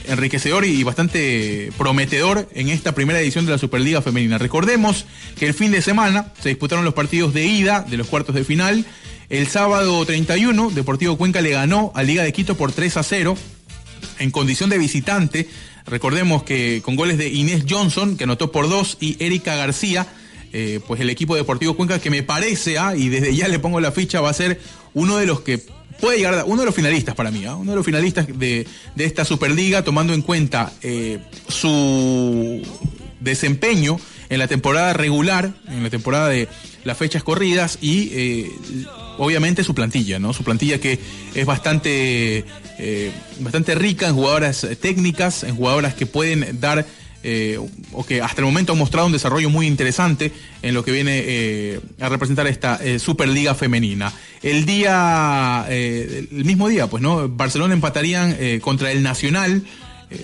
enriquecedor 0.09 0.65
y 0.65 0.83
bastante 0.83 1.71
prometedor 1.77 2.49
en 2.53 2.69
esta 2.69 2.93
primera 2.93 3.19
edición 3.19 3.45
de 3.45 3.51
la 3.51 3.57
Superliga 3.57 4.01
Femenina. 4.01 4.37
Recordemos 4.37 5.05
que 5.37 5.45
el 5.47 5.53
fin 5.53 5.71
de 5.71 5.81
semana 5.81 6.33
se 6.41 6.49
disputaron 6.49 6.83
los 6.83 6.93
partidos 6.93 7.33
de 7.33 7.45
ida 7.45 7.85
de 7.87 7.97
los 7.97 8.07
cuartos 8.07 8.35
de 8.35 8.43
final. 8.43 8.85
El 9.29 9.47
sábado 9.47 10.03
31, 10.05 10.71
Deportivo 10.71 11.17
Cuenca 11.17 11.41
le 11.41 11.51
ganó 11.51 11.91
a 11.95 12.03
Liga 12.03 12.23
de 12.23 12.33
Quito 12.33 12.57
por 12.57 12.71
3 12.71 12.97
a 12.97 13.03
0 13.03 13.37
en 14.17 14.31
condición 14.31 14.69
de 14.69 14.77
visitante. 14.77 15.47
Recordemos 15.85 16.43
que 16.43 16.81
con 16.83 16.95
goles 16.95 17.17
de 17.17 17.29
Inés 17.29 17.65
Johnson, 17.69 18.17
que 18.17 18.23
anotó 18.23 18.51
por 18.51 18.69
dos, 18.69 18.97
y 18.99 19.23
Erika 19.23 19.55
García, 19.55 20.07
eh, 20.51 20.79
pues 20.87 20.99
el 21.01 21.09
equipo 21.09 21.35
Deportivo 21.35 21.75
Cuenca, 21.75 21.99
que 21.99 22.09
me 22.09 22.23
parece, 22.23 22.79
ah, 22.79 22.95
y 22.95 23.09
desde 23.09 23.35
ya 23.35 23.47
le 23.47 23.59
pongo 23.59 23.79
la 23.79 23.91
ficha, 23.91 24.21
va 24.21 24.29
a 24.29 24.33
ser 24.33 24.59
uno 24.93 25.17
de 25.17 25.27
los 25.27 25.41
que 25.41 25.63
puede 25.99 26.17
llegar, 26.17 26.43
uno 26.45 26.61
de 26.61 26.65
los 26.65 26.75
finalistas 26.75 27.15
para 27.15 27.31
mí, 27.31 27.45
ah, 27.45 27.55
uno 27.55 27.71
de 27.71 27.75
los 27.75 27.85
finalistas 27.85 28.27
de, 28.27 28.67
de 28.95 29.05
esta 29.05 29.25
Superliga, 29.25 29.83
tomando 29.83 30.13
en 30.13 30.21
cuenta 30.21 30.71
eh, 30.81 31.19
su 31.47 32.61
desempeño 33.19 33.99
en 34.29 34.39
la 34.39 34.47
temporada 34.47 34.93
regular, 34.93 35.53
en 35.67 35.83
la 35.83 35.89
temporada 35.89 36.29
de 36.29 36.47
las 36.83 36.97
fechas 36.97 37.23
corridas 37.23 37.77
y 37.81 38.09
eh, 38.13 38.51
obviamente 39.17 39.63
su 39.63 39.75
plantilla, 39.75 40.19
¿no? 40.19 40.33
Su 40.33 40.43
plantilla 40.43 40.79
que 40.79 40.99
es 41.35 41.45
bastante, 41.45 42.45
eh, 42.77 43.11
bastante 43.39 43.75
rica 43.75 44.07
en 44.07 44.15
jugadoras 44.15 44.65
técnicas, 44.79 45.43
en 45.43 45.55
jugadoras 45.55 45.93
que 45.93 46.05
pueden 46.05 46.59
dar 46.59 46.85
eh, 47.21 47.59
o 47.91 48.05
que 48.05 48.21
hasta 48.21 48.41
el 48.41 48.45
momento 48.45 48.71
ha 48.71 48.75
mostrado 48.75 49.07
un 49.07 49.11
desarrollo 49.11 49.49
muy 49.49 49.67
interesante 49.67 50.31
en 50.61 50.73
lo 50.73 50.85
que 50.85 50.91
viene 50.91 51.21
eh, 51.25 51.79
a 51.99 52.07
representar 52.07 52.47
esta 52.47 52.79
eh, 52.81 52.97
Superliga 52.97 53.55
femenina. 53.55 54.13
El 54.41 54.65
día, 54.65 55.65
el 55.69 56.45
mismo 56.45 56.69
día, 56.69 56.87
pues, 56.87 57.03
¿no? 57.03 57.27
Barcelona 57.27 57.73
empatarían 57.73 58.37
contra 58.61 58.91
el 58.91 59.03
Nacional. 59.03 59.63
eh, 60.11 60.23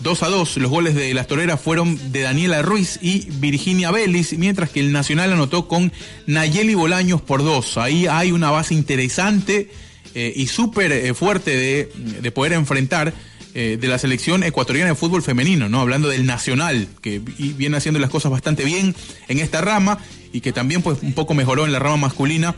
2 0.00 0.22
a 0.22 0.28
2, 0.28 0.56
los 0.56 0.70
goles 0.70 0.94
de 0.94 1.12
las 1.14 1.26
toreras 1.26 1.60
fueron 1.60 2.12
de 2.12 2.22
Daniela 2.22 2.62
Ruiz 2.62 2.98
y 3.02 3.28
Virginia 3.32 3.90
Vélez, 3.90 4.32
mientras 4.38 4.70
que 4.70 4.80
el 4.80 4.90
Nacional 4.90 5.32
anotó 5.32 5.68
con 5.68 5.92
Nayeli 6.26 6.74
Bolaños 6.74 7.20
por 7.20 7.44
2. 7.44 7.76
Ahí 7.76 8.06
hay 8.06 8.32
una 8.32 8.50
base 8.50 8.74
interesante 8.74 9.70
y 10.14 10.46
súper 10.46 11.14
fuerte 11.14 11.56
de, 11.56 11.92
de 12.20 12.32
poder 12.32 12.54
enfrentar 12.54 13.14
eh, 13.54 13.78
de 13.80 13.88
la 13.88 13.98
selección 13.98 14.42
ecuatoriana 14.44 14.90
de 14.90 14.94
fútbol 14.96 15.22
femenino, 15.22 15.68
¿no? 15.68 15.80
Hablando 15.80 16.08
del 16.08 16.24
Nacional, 16.26 16.88
que 17.00 17.18
vi- 17.18 17.52
viene 17.52 17.76
haciendo 17.76 18.00
las 18.00 18.10
cosas 18.10 18.30
bastante 18.32 18.64
bien 18.64 18.94
en 19.28 19.38
esta 19.38 19.60
rama 19.60 19.98
y 20.32 20.40
que 20.40 20.52
también 20.52 20.82
pues 20.82 20.98
un 21.02 21.12
poco 21.12 21.34
mejoró 21.34 21.66
en 21.66 21.72
la 21.72 21.78
rama 21.78 21.96
masculina 21.98 22.54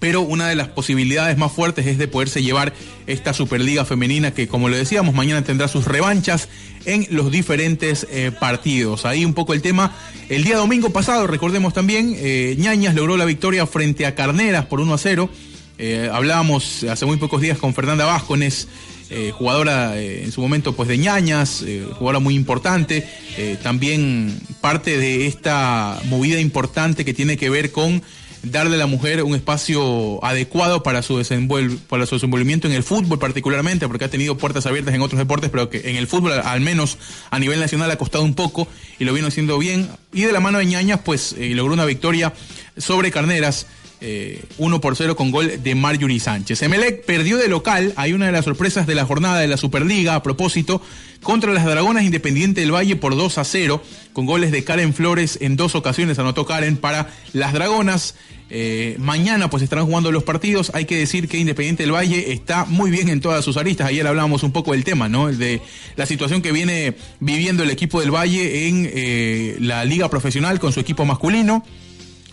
pero 0.00 0.20
una 0.20 0.46
de 0.46 0.54
las 0.54 0.68
posibilidades 0.68 1.36
más 1.38 1.50
fuertes 1.50 1.84
es 1.88 1.98
de 1.98 2.06
poderse 2.06 2.40
llevar 2.40 2.72
esta 3.08 3.32
Superliga 3.32 3.84
femenina 3.84 4.30
que, 4.32 4.46
como 4.46 4.68
le 4.68 4.76
decíamos, 4.76 5.12
mañana 5.12 5.42
tendrá 5.42 5.66
sus 5.66 5.86
revanchas 5.86 6.48
en 6.84 7.08
los 7.10 7.32
diferentes 7.32 8.06
eh, 8.12 8.30
partidos. 8.30 9.04
Ahí 9.06 9.24
un 9.24 9.34
poco 9.34 9.54
el 9.54 9.60
tema. 9.60 9.96
El 10.28 10.44
día 10.44 10.56
domingo 10.56 10.90
pasado, 10.90 11.26
recordemos 11.26 11.74
también, 11.74 12.14
eh, 12.16 12.54
Ñañas 12.60 12.94
logró 12.94 13.16
la 13.16 13.24
victoria 13.24 13.66
frente 13.66 14.06
a 14.06 14.14
Carneras 14.14 14.66
por 14.66 14.78
1 14.80 14.94
a 14.94 14.98
0. 14.98 15.30
Eh, 15.78 16.08
hablábamos 16.12 16.84
hace 16.84 17.04
muy 17.04 17.16
pocos 17.16 17.40
días 17.40 17.58
con 17.58 17.74
Fernanda 17.74 18.04
Vázquez, 18.04 18.68
eh, 19.10 19.32
jugadora 19.32 19.96
eh, 19.98 20.24
en 20.24 20.32
su 20.32 20.42
momento 20.42 20.76
pues 20.76 20.86
de 20.86 20.98
ñañas, 20.98 21.62
eh, 21.62 21.86
jugadora 21.92 22.18
muy 22.18 22.34
importante, 22.34 23.08
también 23.62 24.38
parte 24.60 24.98
de 24.98 25.26
esta 25.26 25.98
movida 26.06 26.40
importante 26.40 27.04
que 27.04 27.14
tiene 27.14 27.36
que 27.36 27.48
ver 27.48 27.70
con 27.70 28.02
darle 28.42 28.74
a 28.74 28.78
la 28.78 28.86
mujer 28.86 29.22
un 29.22 29.34
espacio 29.34 30.22
adecuado 30.24 30.82
para 30.82 31.02
su, 31.02 31.14
para 31.88 32.06
su 32.06 32.14
desenvolvimiento 32.16 32.66
en 32.66 32.74
el 32.74 32.82
fútbol 32.82 33.18
particularmente, 33.18 33.86
porque 33.86 34.04
ha 34.04 34.10
tenido 34.10 34.36
puertas 34.36 34.66
abiertas 34.66 34.94
en 34.94 35.02
otros 35.02 35.18
deportes, 35.18 35.50
pero 35.50 35.70
que 35.70 35.88
en 35.88 35.96
el 35.96 36.06
fútbol 36.06 36.32
al 36.32 36.60
menos 36.60 36.98
a 37.30 37.38
nivel 37.38 37.60
nacional 37.60 37.90
ha 37.90 37.96
costado 37.96 38.24
un 38.24 38.34
poco 38.34 38.68
y 38.98 39.04
lo 39.04 39.12
vino 39.12 39.28
haciendo 39.28 39.56
bien. 39.58 39.88
Y 40.12 40.22
de 40.22 40.32
la 40.32 40.40
mano 40.40 40.58
de 40.58 40.66
ñañas 40.66 41.00
pues 41.04 41.34
logró 41.38 41.72
una 41.72 41.84
victoria 41.84 42.34
sobre 42.76 43.10
Carneras. 43.10 43.66
Eh, 44.00 44.44
1 44.58 44.80
por 44.80 44.96
0 44.96 45.16
con 45.16 45.30
gol 45.30 45.62
de 45.62 45.74
Marjorie 45.74 46.20
Sánchez. 46.20 46.62
Emelec 46.62 47.04
perdió 47.04 47.36
de 47.36 47.48
local, 47.48 47.92
hay 47.96 48.12
una 48.12 48.26
de 48.26 48.32
las 48.32 48.44
sorpresas 48.44 48.86
de 48.86 48.94
la 48.94 49.04
jornada 49.04 49.40
de 49.40 49.48
la 49.48 49.56
Superliga 49.56 50.14
a 50.14 50.22
propósito, 50.22 50.80
contra 51.22 51.52
las 51.52 51.64
Dragonas 51.64 52.04
Independiente 52.04 52.60
del 52.60 52.72
Valle 52.72 52.96
por 52.96 53.16
2 53.16 53.38
a 53.38 53.44
0, 53.44 53.82
con 54.12 54.26
goles 54.26 54.52
de 54.52 54.64
Karen 54.64 54.94
Flores 54.94 55.38
en 55.40 55.56
dos 55.56 55.74
ocasiones, 55.74 56.18
anotó 56.18 56.46
Karen 56.46 56.76
para 56.76 57.10
las 57.32 57.52
Dragonas. 57.52 58.14
Eh, 58.50 58.96
mañana 58.98 59.50
pues 59.50 59.62
estarán 59.62 59.84
jugando 59.84 60.10
los 60.10 60.22
partidos. 60.22 60.70
Hay 60.74 60.86
que 60.86 60.96
decir 60.96 61.28
que 61.28 61.36
Independiente 61.36 61.82
del 61.82 61.92
Valle 61.92 62.32
está 62.32 62.64
muy 62.64 62.90
bien 62.90 63.08
en 63.10 63.20
todas 63.20 63.44
sus 63.44 63.58
aristas. 63.58 63.88
Ayer 63.88 64.06
hablábamos 64.06 64.42
un 64.42 64.52
poco 64.52 64.72
del 64.72 64.84
tema, 64.84 65.08
¿no? 65.08 65.26
De 65.30 65.60
la 65.96 66.06
situación 66.06 66.40
que 66.40 66.52
viene 66.52 66.94
viviendo 67.20 67.62
el 67.62 67.70
equipo 67.70 68.00
del 68.00 68.10
Valle 68.10 68.68
en 68.68 68.90
eh, 68.90 69.56
la 69.60 69.84
liga 69.84 70.08
profesional 70.08 70.58
con 70.60 70.72
su 70.72 70.80
equipo 70.80 71.04
masculino 71.04 71.62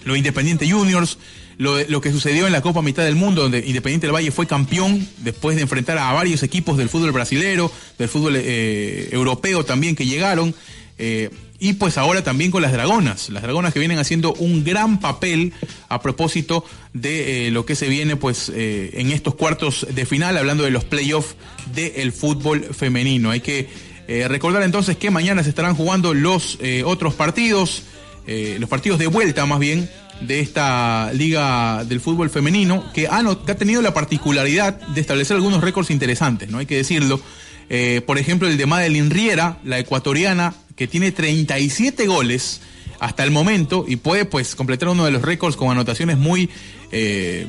lo 0.06 0.16
Independiente 0.16 0.70
Juniors, 0.70 1.18
lo, 1.58 1.82
lo 1.88 2.02
que 2.02 2.12
sucedió 2.12 2.48
en 2.48 2.54
la 2.54 2.62
Copa 2.62 2.82
Mitad 2.82 3.04
del 3.04 3.16
Mundo, 3.16 3.44
donde 3.44 3.60
Independiente 3.60 4.08
del 4.08 4.16
Valle 4.16 4.32
fue 4.32 4.48
campeón 4.48 5.08
después 5.20 5.56
de 5.56 5.64
enfrentar 5.64 5.98
a 5.98 6.12
varios 6.14 6.44
equipos 6.44 6.78
del 6.78 6.90
fútbol 6.90 7.12
brasilero, 7.12 7.72
del 7.98 8.10
fútbol 8.10 8.36
eh, 8.38 9.10
europeo 9.12 9.64
también 9.64 9.96
que 9.96 10.06
llegaron. 10.06 10.54
eh, 10.98 11.30
y 11.60 11.74
pues 11.74 11.98
ahora 11.98 12.24
también 12.24 12.52
con 12.52 12.62
las 12.62 12.74
Dragonas, 12.74 13.30
las 13.30 13.42
Dragonas 13.42 13.74
que 13.74 13.80
vienen 13.80 13.98
haciendo 13.98 14.34
un 14.34 14.64
gran 14.64 15.00
papel 15.00 15.54
a 15.88 16.02
propósito 16.02 16.66
de 16.94 17.48
eh, 17.48 17.52
lo 17.52 17.66
que 17.66 17.76
se 17.76 17.88
viene 17.88 18.18
pues 18.18 18.52
eh, 18.54 18.92
en 18.96 19.12
estos 19.12 19.36
cuartos 19.36 19.88
de 19.90 20.06
final, 20.06 20.38
hablando 20.38 20.64
de 20.64 20.72
los 20.72 20.84
playoffs 20.84 21.36
del 21.74 22.12
fútbol 22.12 22.64
femenino. 22.64 23.32
Hay 23.32 23.40
que 23.40 23.70
eh, 24.08 24.28
recordar 24.28 24.64
entonces 24.64 24.98
que 24.98 25.10
mañana 25.12 25.44
se 25.44 25.50
estarán 25.50 25.76
jugando 25.76 26.14
los 26.14 26.58
eh, 26.62 26.84
otros 26.86 27.14
partidos 27.14 27.84
los 28.28 28.68
partidos 28.68 28.98
de 28.98 29.06
vuelta 29.06 29.46
más 29.46 29.60
bien 29.60 29.88
de 30.22 30.40
esta 30.40 31.12
liga 31.14 31.84
del 31.86 32.00
fútbol 32.00 32.30
femenino 32.30 32.84
que 32.94 33.08
ha, 33.08 33.22
no- 33.22 33.44
que 33.46 33.52
ha 33.52 33.58
tenido 33.58 33.82
la 33.82 33.94
particularidad 33.94 34.76
de 34.88 35.02
establecer 35.02 35.36
algunos 35.36 35.62
récords 35.62 35.92
interesantes, 35.92 36.50
no 36.50 36.58
hay 36.60 36.66
que 36.66 36.78
decirlo. 36.78 37.20
Eh, 37.70 38.02
por 38.06 38.18
ejemplo, 38.18 38.48
el 38.48 38.58
de 38.58 38.66
Madeline 38.66 39.10
Riera, 39.10 39.58
la 39.64 39.80
ecuatoriana, 39.80 40.54
que 40.76 40.88
tiene 40.88 41.12
37 41.12 42.06
goles 42.08 42.62
hasta 43.00 43.24
el 43.24 43.32
momento 43.32 43.86
y 43.88 43.98
puede 43.98 44.26
pues 44.26 44.56
completar 44.56 44.90
uno 44.90 45.04
de 45.06 45.12
los 45.12 45.22
récords 45.22 45.58
con 45.58 45.70
anotaciones 45.72 46.18
muy 46.18 46.50
eh, 46.92 47.48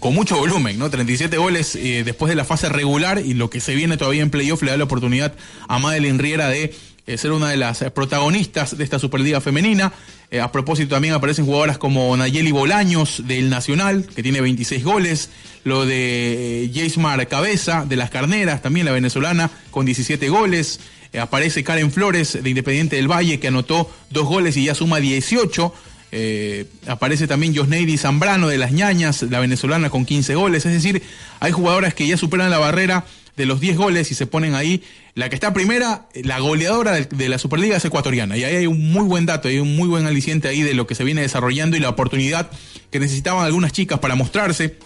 con 0.00 0.14
mucho 0.14 0.36
volumen, 0.36 0.78
¿no? 0.78 0.90
37 0.90 1.36
goles 1.38 1.74
eh, 1.74 2.02
después 2.04 2.30
de 2.30 2.36
la 2.36 2.44
fase 2.44 2.68
regular 2.68 3.20
y 3.24 3.34
lo 3.34 3.50
que 3.50 3.58
se 3.60 3.74
viene 3.74 3.96
todavía 3.96 4.22
en 4.22 4.30
playoff 4.30 4.62
le 4.62 4.70
da 4.70 4.76
la 4.76 4.84
oportunidad 4.84 5.34
a 5.68 5.78
Madeline 5.78 6.18
Riera 6.18 6.48
de 6.48 6.72
eh, 7.06 7.18
ser 7.18 7.32
una 7.32 7.48
de 7.50 7.56
las 7.56 7.82
eh, 7.82 7.90
protagonistas 7.90 8.76
de 8.76 8.84
esta 8.84 8.98
Superliga 8.98 9.40
femenina. 9.40 9.92
Eh, 10.30 10.40
a 10.40 10.52
propósito 10.52 10.94
también 10.94 11.14
aparecen 11.14 11.44
jugadoras 11.44 11.78
como 11.78 12.16
Nayeli 12.16 12.52
Bolaños 12.52 13.22
del 13.26 13.50
Nacional, 13.50 14.06
que 14.14 14.22
tiene 14.22 14.40
26 14.40 14.84
goles, 14.84 15.30
lo 15.64 15.84
de 15.84 16.70
Jaismar 16.72 17.26
Cabeza 17.28 17.84
de 17.86 17.96
las 17.96 18.10
Carneras, 18.10 18.62
también 18.62 18.86
la 18.86 18.92
venezolana, 18.92 19.50
con 19.70 19.84
17 19.84 20.28
goles. 20.28 20.80
Aparece 21.20 21.62
Karen 21.62 21.92
Flores 21.92 22.42
de 22.42 22.48
Independiente 22.48 22.96
del 22.96 23.10
Valle, 23.10 23.38
que 23.38 23.48
anotó 23.48 23.90
dos 24.08 24.26
goles 24.26 24.56
y 24.56 24.64
ya 24.64 24.74
suma 24.74 24.98
18. 24.98 25.74
Eh, 26.14 26.66
aparece 26.86 27.26
también 27.26 27.56
Josneidi 27.56 27.96
Zambrano 27.96 28.48
de 28.48 28.58
las 28.58 28.70
Ñañas, 28.70 29.22
la 29.22 29.40
venezolana 29.40 29.88
con 29.88 30.04
15 30.04 30.34
goles. 30.34 30.66
Es 30.66 30.72
decir, 30.72 31.02
hay 31.40 31.52
jugadoras 31.52 31.94
que 31.94 32.06
ya 32.06 32.18
superan 32.18 32.50
la 32.50 32.58
barrera 32.58 33.06
de 33.36 33.46
los 33.46 33.60
10 33.60 33.76
goles 33.76 34.10
y 34.10 34.14
se 34.14 34.26
ponen 34.26 34.54
ahí. 34.54 34.82
La 35.14 35.28
que 35.28 35.34
está 35.34 35.52
primera, 35.52 36.08
la 36.14 36.38
goleadora 36.38 36.92
de, 36.92 37.28
la 37.28 37.38
Superliga 37.38 37.76
es 37.76 37.84
ecuatoriana. 37.84 38.36
Y 38.36 38.44
ahí 38.44 38.56
hay 38.56 38.66
un 38.66 38.92
muy 38.92 39.04
buen 39.04 39.26
dato, 39.26 39.48
hay 39.48 39.58
un 39.58 39.76
muy 39.76 39.88
buen 39.88 40.06
aliciente 40.06 40.48
ahí 40.48 40.62
de 40.62 40.74
lo 40.74 40.86
que 40.86 40.94
se 40.94 41.04
viene 41.04 41.22
desarrollando 41.22 41.76
y 41.76 41.80
la 41.80 41.88
oportunidad 41.88 42.50
que 42.90 43.00
necesitaban 43.00 43.44
algunas 43.44 43.72
chicas 43.72 43.98
para 43.98 44.14
mostrarse, 44.14 44.76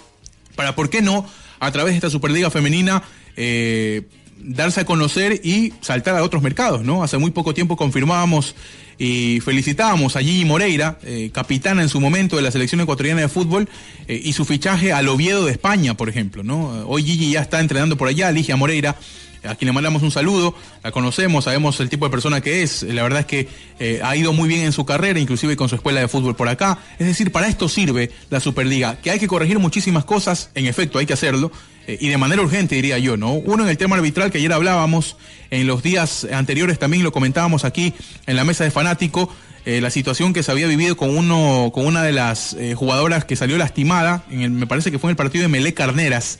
para, 0.55 0.75
¿por 0.75 0.91
qué 0.91 1.03
no?, 1.03 1.29
a 1.59 1.73
través 1.73 1.93
de 1.93 1.97
esta 1.97 2.11
Superliga 2.11 2.51
femenina, 2.51 3.03
eh, 3.37 4.03
darse 4.39 4.81
a 4.81 4.85
conocer 4.85 5.41
y 5.43 5.73
saltar 5.81 6.15
a 6.17 6.23
otros 6.23 6.43
mercados, 6.43 6.83
¿no? 6.83 7.03
Hace 7.03 7.19
muy 7.19 7.31
poco 7.31 7.55
tiempo 7.55 7.77
confirmábamos 7.77 8.55
y 8.99 9.41
felicitábamos 9.41 10.17
a 10.17 10.21
Gigi 10.21 10.45
Moreira, 10.45 10.99
eh, 11.03 11.31
capitana 11.33 11.83
en 11.83 11.89
su 11.89 12.01
momento 12.01 12.37
de 12.37 12.43
la 12.43 12.51
selección 12.51 12.81
ecuatoriana 12.81 13.21
de 13.21 13.29
fútbol, 13.29 13.69
eh, 14.09 14.21
y 14.23 14.33
su 14.33 14.45
fichaje 14.45 14.93
al 14.93 15.09
Oviedo 15.09 15.45
de 15.45 15.53
España, 15.53 15.95
por 15.95 16.09
ejemplo, 16.09 16.43
¿no? 16.43 16.87
Hoy 16.87 17.05
Gigi 17.05 17.33
ya 17.33 17.41
está 17.41 17.61
entrenando 17.61 17.97
por 17.97 18.09
allá, 18.09 18.31
Ligia 18.31 18.57
Moreira, 18.57 18.97
a 19.45 19.55
quien 19.55 19.67
le 19.67 19.73
mandamos 19.73 20.03
un 20.03 20.11
saludo, 20.11 20.55
la 20.83 20.93
conocemos, 20.93 21.45
sabemos 21.45 21.79
el 21.81 21.89
tipo 21.89 22.07
de 22.07 22.11
persona 22.11 22.41
que 22.41 22.63
es, 22.63 22.83
la 22.83 23.03
verdad 23.03 23.21
es 23.21 23.27
que 23.27 23.49
eh, 23.79 24.01
ha 24.03 24.17
ido 24.17 24.33
muy 24.33 24.49
bien 24.49 24.63
en 24.63 24.73
su 24.73 24.85
carrera, 24.85 25.19
inclusive 25.19 25.57
con 25.57 25.69
su 25.69 25.77
escuela 25.77 26.01
de 26.01 26.09
fútbol 26.09 26.37
por 26.37 26.49
acá, 26.49 26.79
es 26.99 27.07
decir, 27.07 27.33
para 27.33 27.49
esto 27.49 27.69
sirve 27.69 28.11
la 28.31 28.41
Superliga, 28.41 28.97
que 29.01 29.11
hay 29.11 29.19
que 29.19 29.29
corregir 29.29 29.59
muchísimas 29.59 30.05
cosas, 30.05 30.51
en 30.55 30.67
efecto, 30.67 30.99
hay 30.99 31.07
que 31.07 31.13
hacerlo, 31.13 31.53
eh, 31.87 31.97
y 32.01 32.09
de 32.09 32.17
manera 32.19 32.43
urgente 32.43 32.75
diría 32.75 32.99
yo, 32.99 33.17
¿no? 33.17 33.33
Uno 33.33 33.65
en 33.65 33.69
el 33.71 33.79
tema 33.79 33.97
arbitral 33.97 34.31
que 34.31 34.39
ayer 34.39 34.53
hablábamos, 34.53 35.17
en 35.51 35.67
los 35.67 35.83
días 35.83 36.27
anteriores 36.33 36.79
también 36.79 37.03
lo 37.03 37.13
comentábamos 37.13 37.65
aquí 37.65 37.95
en 38.27 38.37
la 38.37 38.45
mesa 38.45 38.65
de 38.65 38.71
fanático, 38.71 39.33
eh, 39.65 39.81
la 39.81 39.91
situación 39.91 40.33
que 40.33 40.43
se 40.43 40.51
había 40.53 40.67
vivido 40.69 40.97
con 40.97 41.17
uno, 41.17 41.71
con 41.75 41.87
una 41.87 42.03
de 42.03 42.13
las 42.13 42.55
eh, 42.55 42.75
jugadoras 42.75 43.25
que 43.25 43.37
salió 43.37 43.57
lastimada, 43.59 44.25
en 44.31 44.41
el- 44.43 44.51
me 44.51 44.67
parece 44.67 44.91
que 44.91 44.99
fue 44.99 45.09
en 45.09 45.13
el 45.13 45.17
partido 45.17 45.43
de 45.43 45.49
Melé 45.49 45.75
Carneras, 45.75 46.39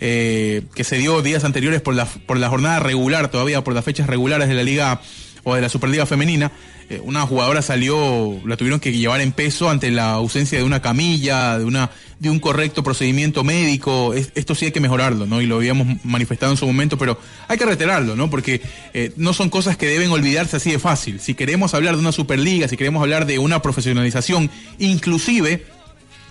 que 0.00 0.82
se 0.84 0.98
dio 0.98 1.22
días 1.22 1.44
anteriores 1.44 1.80
por 1.80 1.94
la, 1.94 2.04
por 2.04 2.36
la 2.38 2.50
jornada 2.50 2.78
regular, 2.80 3.30
todavía 3.30 3.64
por 3.64 3.72
las 3.74 3.84
fechas 3.86 4.06
regulares 4.06 4.48
de 4.48 4.54
la 4.54 4.62
liga 4.62 5.00
o 5.44 5.54
de 5.54 5.60
la 5.60 5.68
Superliga 5.68 6.06
Femenina. 6.06 6.50
Eh, 6.90 7.00
una 7.02 7.22
jugadora 7.22 7.62
salió, 7.62 8.38
la 8.44 8.56
tuvieron 8.58 8.78
que 8.80 8.92
llevar 8.92 9.20
en 9.22 9.32
peso 9.32 9.70
ante 9.70 9.90
la 9.90 10.12
ausencia 10.12 10.58
de 10.58 10.64
una 10.64 10.82
camilla, 10.82 11.58
de 11.58 11.64
una 11.64 11.90
de 12.18 12.30
un 12.30 12.38
correcto 12.40 12.82
procedimiento 12.82 13.42
médico. 13.44 14.14
Es- 14.14 14.30
esto 14.34 14.54
sí 14.54 14.66
hay 14.66 14.72
que 14.72 14.80
mejorarlo, 14.80 15.26
¿no? 15.26 15.40
Y 15.42 15.46
lo 15.46 15.56
habíamos 15.56 15.86
manifestado 16.04 16.52
en 16.52 16.58
su 16.58 16.66
momento, 16.66 16.96
pero 16.98 17.18
hay 17.48 17.58
que 17.58 17.66
reiterarlo, 17.66 18.16
¿no? 18.16 18.30
Porque 18.30 18.60
eh, 18.94 19.12
no 19.16 19.32
son 19.32 19.50
cosas 19.50 19.76
que 19.76 19.86
deben 19.86 20.10
olvidarse 20.10 20.56
así 20.56 20.70
de 20.70 20.78
fácil. 20.78 21.20
Si 21.20 21.34
queremos 21.34 21.74
hablar 21.74 21.94
de 21.94 22.00
una 22.00 22.12
Superliga, 22.12 22.68
si 22.68 22.76
queremos 22.76 23.02
hablar 23.02 23.26
de 23.26 23.38
una 23.38 23.60
profesionalización, 23.62 24.50
inclusive 24.78 25.66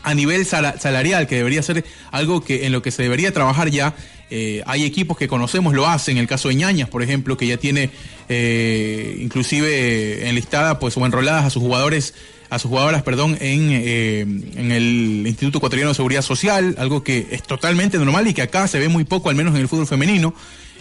a 0.03 0.13
nivel 0.13 0.45
sala- 0.45 0.77
salarial, 0.79 1.27
que 1.27 1.35
debería 1.35 1.61
ser 1.63 1.85
algo 2.11 2.43
que 2.43 2.65
en 2.65 2.71
lo 2.73 2.81
que 2.81 2.91
se 2.91 3.03
debería 3.03 3.31
trabajar 3.33 3.69
ya. 3.69 3.95
Eh, 4.35 4.63
hay 4.65 4.83
equipos 4.83 5.15
que 5.15 5.27
conocemos 5.27 5.75
lo 5.75 5.85
hacen, 5.85 6.17
el 6.17 6.25
caso 6.25 6.47
de 6.47 6.55
Ñañas, 6.55 6.89
por 6.89 7.03
ejemplo, 7.03 7.37
que 7.37 7.45
ya 7.45 7.57
tiene 7.57 7.91
eh, 8.29 9.15
inclusive 9.21 10.27
enlistada 10.27 10.79
pues 10.79 10.97
o 10.97 11.05
enroladas 11.05 11.45
a 11.45 11.49
sus 11.51 11.61
jugadores, 11.61 12.15
a 12.49 12.57
sus 12.57 12.69
jugadoras, 12.69 13.03
perdón, 13.03 13.37
en, 13.39 13.69
eh, 13.69 14.21
en 14.21 14.71
el 14.71 15.27
Instituto 15.27 15.59
Ecuatoriano 15.59 15.91
de 15.91 15.95
Seguridad 15.95 16.23
Social, 16.23 16.73
algo 16.79 17.03
que 17.03 17.27
es 17.29 17.43
totalmente 17.43 17.99
normal 17.99 18.27
y 18.27 18.33
que 18.33 18.41
acá 18.41 18.67
se 18.67 18.79
ve 18.79 18.89
muy 18.89 19.03
poco, 19.03 19.29
al 19.29 19.35
menos 19.35 19.53
en 19.53 19.61
el 19.61 19.67
fútbol 19.67 19.85
femenino. 19.85 20.33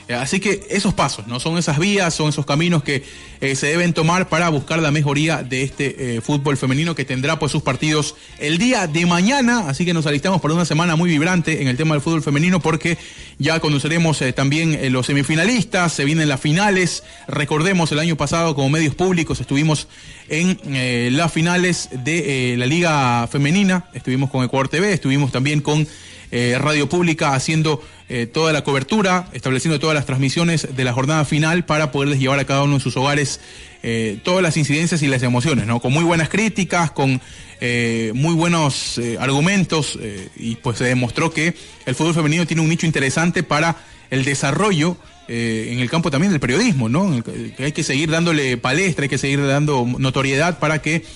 Eh, 0.08 0.14
Así 0.14 0.40
que 0.40 0.66
esos 0.70 0.94
pasos, 0.94 1.26
¿no? 1.26 1.40
Son 1.40 1.58
esas 1.58 1.78
vías, 1.78 2.14
son 2.14 2.28
esos 2.28 2.44
caminos 2.44 2.82
que 2.82 3.04
eh, 3.40 3.54
se 3.54 3.68
deben 3.68 3.92
tomar 3.92 4.28
para 4.28 4.48
buscar 4.48 4.80
la 4.80 4.90
mejoría 4.90 5.42
de 5.42 5.62
este 5.62 6.16
eh, 6.16 6.20
fútbol 6.20 6.56
femenino 6.56 6.94
que 6.94 7.04
tendrá 7.04 7.38
pues 7.38 7.52
sus 7.52 7.62
partidos 7.62 8.16
el 8.38 8.58
día 8.58 8.86
de 8.86 9.06
mañana. 9.06 9.68
Así 9.68 9.84
que 9.84 9.94
nos 9.94 10.06
alistamos 10.06 10.40
para 10.40 10.54
una 10.54 10.64
semana 10.64 10.96
muy 10.96 11.10
vibrante 11.10 11.62
en 11.62 11.68
el 11.68 11.76
tema 11.76 11.94
del 11.94 12.02
fútbol 12.02 12.22
femenino 12.22 12.60
porque 12.60 12.98
ya 13.38 13.60
conoceremos 13.60 14.22
también 14.34 14.92
los 14.92 15.06
semifinalistas, 15.06 15.92
se 15.92 16.04
vienen 16.04 16.28
las 16.28 16.40
finales. 16.40 17.04
Recordemos 17.28 17.90
el 17.92 17.98
año 17.98 18.16
pasado 18.16 18.54
como 18.54 18.70
medios 18.70 18.94
públicos 18.94 19.40
estuvimos 19.40 19.88
en 20.28 21.16
las 21.16 21.32
finales 21.32 21.88
de 21.92 22.54
la 22.56 22.66
Liga 22.66 23.26
Femenina, 23.26 23.86
estuvimos 23.92 24.30
con 24.30 24.44
Ecuador 24.44 24.68
TV, 24.68 24.92
estuvimos 24.92 25.32
también 25.32 25.60
con 25.60 25.86
Radio 26.30 26.88
Pública 26.88 27.34
haciendo 27.34 27.82
eh, 28.14 28.26
toda 28.26 28.52
la 28.52 28.62
cobertura, 28.62 29.26
estableciendo 29.32 29.80
todas 29.80 29.94
las 29.94 30.04
transmisiones 30.04 30.76
de 30.76 30.84
la 30.84 30.92
jornada 30.92 31.24
final 31.24 31.64
para 31.64 31.90
poderles 31.90 32.20
llevar 32.20 32.38
a 32.38 32.44
cada 32.44 32.62
uno 32.62 32.74
de 32.74 32.80
sus 32.80 32.94
hogares 32.98 33.40
eh, 33.82 34.18
todas 34.22 34.42
las 34.42 34.58
incidencias 34.58 35.00
y 35.00 35.06
las 35.06 35.22
emociones, 35.22 35.66
¿no? 35.66 35.80
Con 35.80 35.94
muy 35.94 36.04
buenas 36.04 36.28
críticas, 36.28 36.90
con 36.90 37.22
eh, 37.62 38.12
muy 38.14 38.34
buenos 38.34 39.00
argumentos 39.18 39.98
y 40.36 40.56
pues 40.56 40.76
se 40.76 40.84
demostró 40.84 41.32
que 41.32 41.54
el 41.86 41.94
fútbol 41.94 42.12
femenino 42.12 42.46
tiene 42.46 42.60
un 42.60 42.68
nicho 42.68 42.84
interesante 42.84 43.42
para 43.42 43.76
el 44.10 44.26
desarrollo 44.26 44.98
en 45.26 45.78
el 45.78 45.88
campo 45.88 46.10
también 46.10 46.32
del 46.32 46.40
periodismo, 46.40 46.90
¿no? 46.90 47.14
En 47.14 47.24
hay 47.58 47.72
que 47.72 47.82
seguir 47.82 48.10
dándole 48.10 48.58
palestra, 48.58 49.04
hay 49.04 49.08
que 49.08 49.16
seguir 49.16 49.46
dando 49.46 49.86
notoriedad 49.98 50.58
para 50.58 50.82
que 50.82 51.06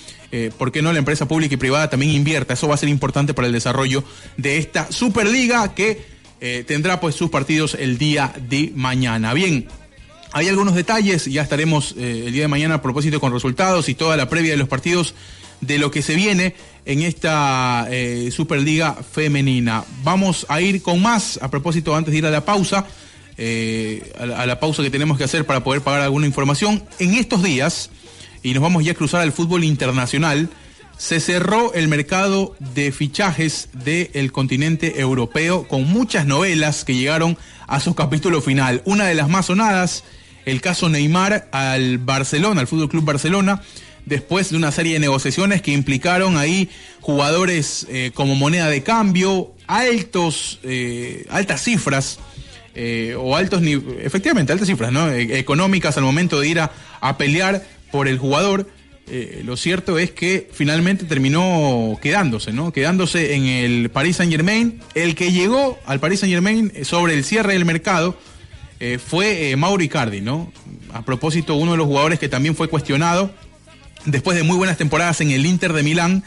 ¿por 0.57 0.71
qué 0.71 0.81
no 0.81 0.91
la 0.91 0.97
empresa 0.97 1.27
pública 1.27 1.53
y 1.53 1.57
privada 1.57 1.91
también 1.91 2.11
invierta? 2.13 2.55
Eso 2.55 2.67
va 2.67 2.73
a 2.73 2.77
ser 2.77 2.89
importante 2.89 3.35
para 3.35 3.45
el 3.45 3.53
desarrollo 3.53 4.03
de 4.37 4.57
esta 4.57 4.91
Superliga 4.91 5.75
que 5.75 6.16
eh, 6.41 6.63
tendrá 6.67 6.99
pues 6.99 7.15
sus 7.15 7.29
partidos 7.29 7.75
el 7.79 7.97
día 7.97 8.33
de 8.49 8.71
mañana. 8.75 9.33
Bien, 9.33 9.67
hay 10.31 10.47
algunos 10.47 10.75
detalles, 10.75 11.25
ya 11.25 11.41
estaremos 11.41 11.95
eh, 11.97 12.23
el 12.27 12.33
día 12.33 12.43
de 12.43 12.47
mañana 12.47 12.75
a 12.75 12.81
propósito 12.81 13.19
con 13.19 13.33
resultados 13.33 13.89
y 13.89 13.95
toda 13.95 14.17
la 14.17 14.29
previa 14.29 14.51
de 14.51 14.57
los 14.57 14.67
partidos 14.67 15.13
de 15.61 15.79
lo 15.79 15.89
que 15.89 16.01
se 16.01 16.15
viene 16.15 16.55
en 16.85 17.01
esta 17.01 17.87
eh, 17.89 18.29
Superliga 18.31 18.93
femenina. 18.93 19.83
Vamos 20.03 20.45
a 20.49 20.61
ir 20.61 20.81
con 20.81 21.01
más 21.01 21.39
a 21.41 21.49
propósito 21.49 21.95
antes 21.95 22.11
de 22.11 22.19
ir 22.19 22.25
a 22.25 22.31
la 22.31 22.45
pausa, 22.45 22.85
a, 24.19 24.23
a 24.23 24.45
la 24.45 24.59
pausa 24.59 24.83
que 24.83 24.89
tenemos 24.89 25.17
que 25.17 25.23
hacer 25.23 25.45
para 25.45 25.63
poder 25.63 25.81
pagar 25.81 26.01
alguna 26.01 26.27
información. 26.27 26.83
En 26.99 27.15
estos 27.15 27.41
días, 27.43 27.89
y 28.43 28.53
nos 28.53 28.61
vamos 28.61 28.83
ya 28.83 28.91
a 28.91 28.95
cruzar 28.95 29.21
al 29.21 29.31
fútbol 29.31 29.63
internacional, 29.63 30.49
se 30.97 31.19
cerró 31.19 31.73
el 31.73 31.87
mercado 31.87 32.55
de 32.59 32.91
fichajes 32.91 33.69
del 33.73 34.31
continente 34.31 34.99
europeo 34.99 35.67
con 35.67 35.83
muchas 35.83 36.25
novelas 36.25 36.83
que 36.85 36.95
llegaron 36.95 37.37
a 37.67 37.79
su 37.79 37.93
capítulo 37.93 38.41
final. 38.41 38.81
Una 38.85 39.05
de 39.05 39.13
las 39.13 39.29
más 39.29 39.45
sonadas, 39.47 40.03
el 40.45 40.61
caso 40.61 40.89
Neymar 40.89 41.49
al 41.51 41.99
Barcelona, 41.99 42.61
al 42.61 42.67
Fútbol 42.67 42.89
Club 42.89 43.05
Barcelona, 43.05 43.61
después 44.05 44.49
de 44.49 44.57
una 44.57 44.71
serie 44.71 44.93
de 44.93 44.99
negociaciones 44.99 45.61
que 45.61 45.71
implicaron 45.71 46.37
ahí 46.37 46.69
jugadores 47.01 47.85
eh, 47.89 48.11
como 48.13 48.35
moneda 48.35 48.69
de 48.69 48.81
cambio, 48.81 49.53
altos, 49.67 50.59
eh, 50.63 51.25
altas 51.29 51.61
cifras. 51.63 52.19
eh, 52.79 53.15
o 53.17 53.35
altos, 53.35 53.61
efectivamente, 54.01 54.53
altas 54.53 54.67
cifras, 54.67 54.91
¿no? 54.91 55.09
Eh, 55.09 55.39
económicas 55.39 55.97
al 55.97 56.03
momento 56.03 56.39
de 56.39 56.47
ir 56.47 56.59
a, 56.59 56.71
a 57.01 57.17
pelear 57.17 57.65
por 57.91 58.07
el 58.07 58.19
jugador. 58.19 58.69
Eh, 59.09 59.41
lo 59.45 59.55
cierto 59.55 59.97
es 59.97 60.11
que 60.11 60.49
finalmente 60.51 61.05
terminó 61.05 61.97
quedándose, 62.01 62.51
¿no? 62.51 62.73
Quedándose 62.73 63.35
en 63.35 63.45
el 63.45 63.89
Paris 63.89 64.17
Saint 64.17 64.31
Germain. 64.31 64.81
El 64.95 65.15
que 65.15 65.31
llegó 65.31 65.79
al 65.85 65.99
Paris 65.99 66.19
Saint 66.19 66.33
Germain 66.33 66.71
sobre 66.83 67.13
el 67.13 67.23
cierre 67.23 67.53
del 67.53 67.63
mercado 67.65 68.17
eh, 68.79 68.99
fue 68.99 69.51
eh, 69.51 69.55
Mauro 69.55 69.81
Icardi, 69.81 70.21
¿no? 70.21 70.51
A 70.93 71.03
propósito, 71.03 71.55
uno 71.55 71.71
de 71.71 71.77
los 71.77 71.87
jugadores 71.87 72.19
que 72.19 72.29
también 72.29 72.55
fue 72.55 72.67
cuestionado 72.67 73.31
después 74.05 74.37
de 74.37 74.43
muy 74.43 74.57
buenas 74.57 74.77
temporadas 74.77 75.21
en 75.21 75.31
el 75.31 75.45
Inter 75.45 75.73
de 75.73 75.83
Milán, 75.83 76.23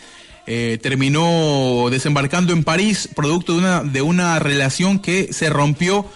eh, 0.47 0.79
terminó 0.83 1.89
desembarcando 1.91 2.53
en 2.53 2.65
París, 2.65 3.09
producto 3.15 3.53
de 3.53 3.59
una, 3.59 3.83
de 3.83 4.03
una 4.03 4.39
relación 4.39 4.99
que 4.99 5.33
se 5.33 5.51
rompió 5.51 6.07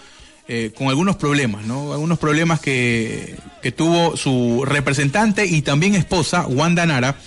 eh, 0.47 0.71
con 0.75 0.87
algunos 0.87 1.15
problemas, 1.15 1.65
¿no? 1.65 1.93
Algunos 1.93 2.19
problemas 2.19 2.59
que, 2.59 3.35
que 3.61 3.71
tuvo 3.71 4.15
su 4.17 4.63
representante 4.65 5.45
y 5.45 5.61
también 5.61 5.95
esposa, 5.95 6.45
Wanda 6.47 6.85
Nara, 6.85 7.17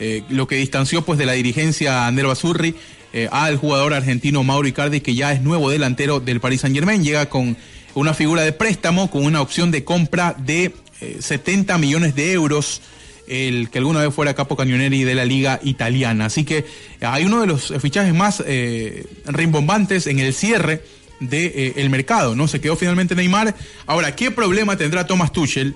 eh, 0.00 0.22
lo 0.28 0.48
que 0.48 0.56
distanció 0.56 1.04
pues 1.04 1.18
de 1.18 1.26
la 1.26 1.32
dirigencia 1.32 2.10
Nerva 2.10 2.34
Surri 2.34 2.74
eh, 3.12 3.28
al 3.30 3.58
jugador 3.58 3.94
argentino 3.94 4.42
Mauro 4.42 4.66
Icardi, 4.66 5.00
que 5.00 5.14
ya 5.14 5.32
es 5.32 5.40
nuevo 5.40 5.70
delantero 5.70 6.20
del 6.20 6.40
Paris 6.40 6.62
Saint 6.62 6.74
Germain, 6.74 7.04
llega 7.04 7.28
con 7.28 7.56
una 7.94 8.12
figura 8.12 8.42
de 8.42 8.52
préstamo, 8.52 9.10
con 9.10 9.24
una 9.24 9.40
opción 9.40 9.70
de 9.70 9.84
compra 9.84 10.34
de 10.36 10.74
eh, 11.00 11.18
70 11.20 11.78
millones 11.78 12.14
de 12.14 12.32
euros 12.32 12.80
el 13.26 13.70
que 13.70 13.78
alguna 13.78 14.00
vez 14.00 14.12
fuera 14.12 14.34
capo 14.34 14.56
cañoneri 14.56 15.04
de 15.04 15.14
la 15.14 15.24
liga 15.24 15.60
italiana. 15.62 16.26
Así 16.26 16.44
que 16.44 16.58
eh, 16.58 16.66
hay 17.00 17.24
uno 17.24 17.40
de 17.40 17.46
los 17.46 17.72
fichajes 17.80 18.14
más 18.14 18.42
eh, 18.46 19.06
rimbombantes 19.26 20.06
en 20.06 20.18
el 20.18 20.34
cierre 20.34 20.82
del 21.28 21.90
mercado, 21.90 22.34
¿no? 22.34 22.48
Se 22.48 22.60
quedó 22.60 22.76
finalmente 22.76 23.14
Neymar. 23.14 23.54
Ahora, 23.86 24.14
¿qué 24.14 24.30
problema 24.30 24.76
tendrá 24.76 25.06
Thomas 25.06 25.32
Tuchel? 25.32 25.74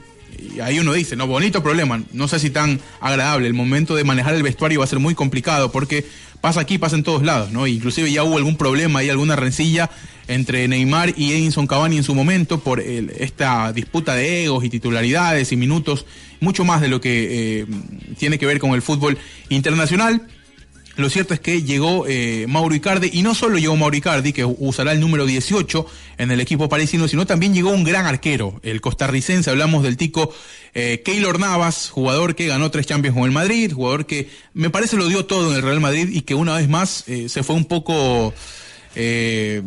Y 0.57 0.61
ahí 0.61 0.79
uno 0.79 0.93
dice, 0.93 1.17
no, 1.17 1.27
bonito 1.27 1.63
problema, 1.63 2.03
no 2.13 2.29
sé 2.29 2.39
si 2.39 2.51
tan 2.51 2.81
agradable. 3.01 3.47
El 3.49 3.55
momento 3.55 3.97
de 3.97 4.05
manejar 4.05 4.35
el 4.35 4.43
vestuario 4.43 4.79
va 4.81 4.85
a 4.85 4.89
ser 4.89 4.99
muy 5.01 5.15
complicado 5.15 5.73
porque 5.73 6.05
pasa 6.41 6.61
aquí, 6.61 6.79
pasa 6.79 6.95
en 6.97 7.03
todos 7.03 7.23
lados, 7.25 7.51
¿no? 7.51 7.67
Inclusive 7.67 8.13
ya 8.13 8.23
hubo 8.23 8.37
algún 8.37 8.57
problema 8.57 9.03
y 9.03 9.11
alguna 9.11 9.35
rencilla 9.37 9.91
entre 10.29 10.69
Neymar 10.69 11.15
y 11.17 11.33
Edinson 11.33 11.67
Cavani 11.67 11.97
en 11.97 12.05
su 12.05 12.15
momento 12.15 12.61
por 12.61 12.81
el- 12.81 13.11
esta 13.19 13.73
disputa 13.73 14.15
de 14.15 14.45
egos 14.45 14.63
y 14.65 14.69
titularidades 14.69 15.51
y 15.53 15.57
minutos, 15.57 16.05
mucho 16.41 16.65
más 16.65 16.81
de 16.83 16.89
lo 16.89 17.01
que 17.01 17.61
eh, 17.63 17.67
tiene 18.19 18.39
que 18.39 18.47
ver 18.47 18.59
con 18.61 18.73
el 18.73 18.83
fútbol 18.83 19.19
internacional. 19.49 20.29
Lo 20.99 21.09
cierto 21.09 21.33
es 21.33 21.39
que 21.39 21.63
llegó 21.63 22.07
eh, 22.09 22.47
Mauro 22.49 22.75
Icardi, 22.75 23.11
y 23.13 23.23
no 23.23 23.33
solo 23.33 23.57
llegó 23.57 23.77
Mauro 23.77 23.97
Icardi, 23.97 24.33
que 24.33 24.45
usará 24.45 24.91
el 24.91 24.99
número 24.99 25.27
18 25.27 25.87
en 26.19 26.33
el 26.33 26.41
equipo 26.41 26.69
parisino, 26.69 27.07
sino 27.07 27.25
también 27.25 27.55
llegó 27.55 27.71
un 27.71 27.85
gran 27.85 28.05
arquero, 28.05 28.59
el 28.65 28.81
costarricense, 28.81 29.49
hablamos 29.49 29.85
del 29.85 29.97
tico 29.97 30.35
eh, 30.75 31.01
Keylor 31.05 31.39
Navas, 31.39 31.91
jugador 31.91 32.35
que 32.35 32.49
ganó 32.49 32.73
tres 32.73 32.89
Champions 32.89 33.17
con 33.17 33.27
el 33.27 33.31
Madrid, 33.31 33.73
jugador 33.73 34.07
que 34.07 34.29
me 34.55 34.71
parece 34.71 34.97
lo 34.97 35.07
dio 35.07 35.25
todo 35.25 35.53
en 35.53 35.59
el 35.59 35.63
Real 35.63 35.79
Madrid 35.79 36.09
y 36.11 36.23
que 36.23 36.35
una 36.35 36.57
vez 36.57 36.69
más 36.69 37.05
eh, 37.07 37.29
se 37.29 37.45
fue 37.45 37.55
un 37.55 37.67
poco... 37.67 38.35
eh, 38.97 39.63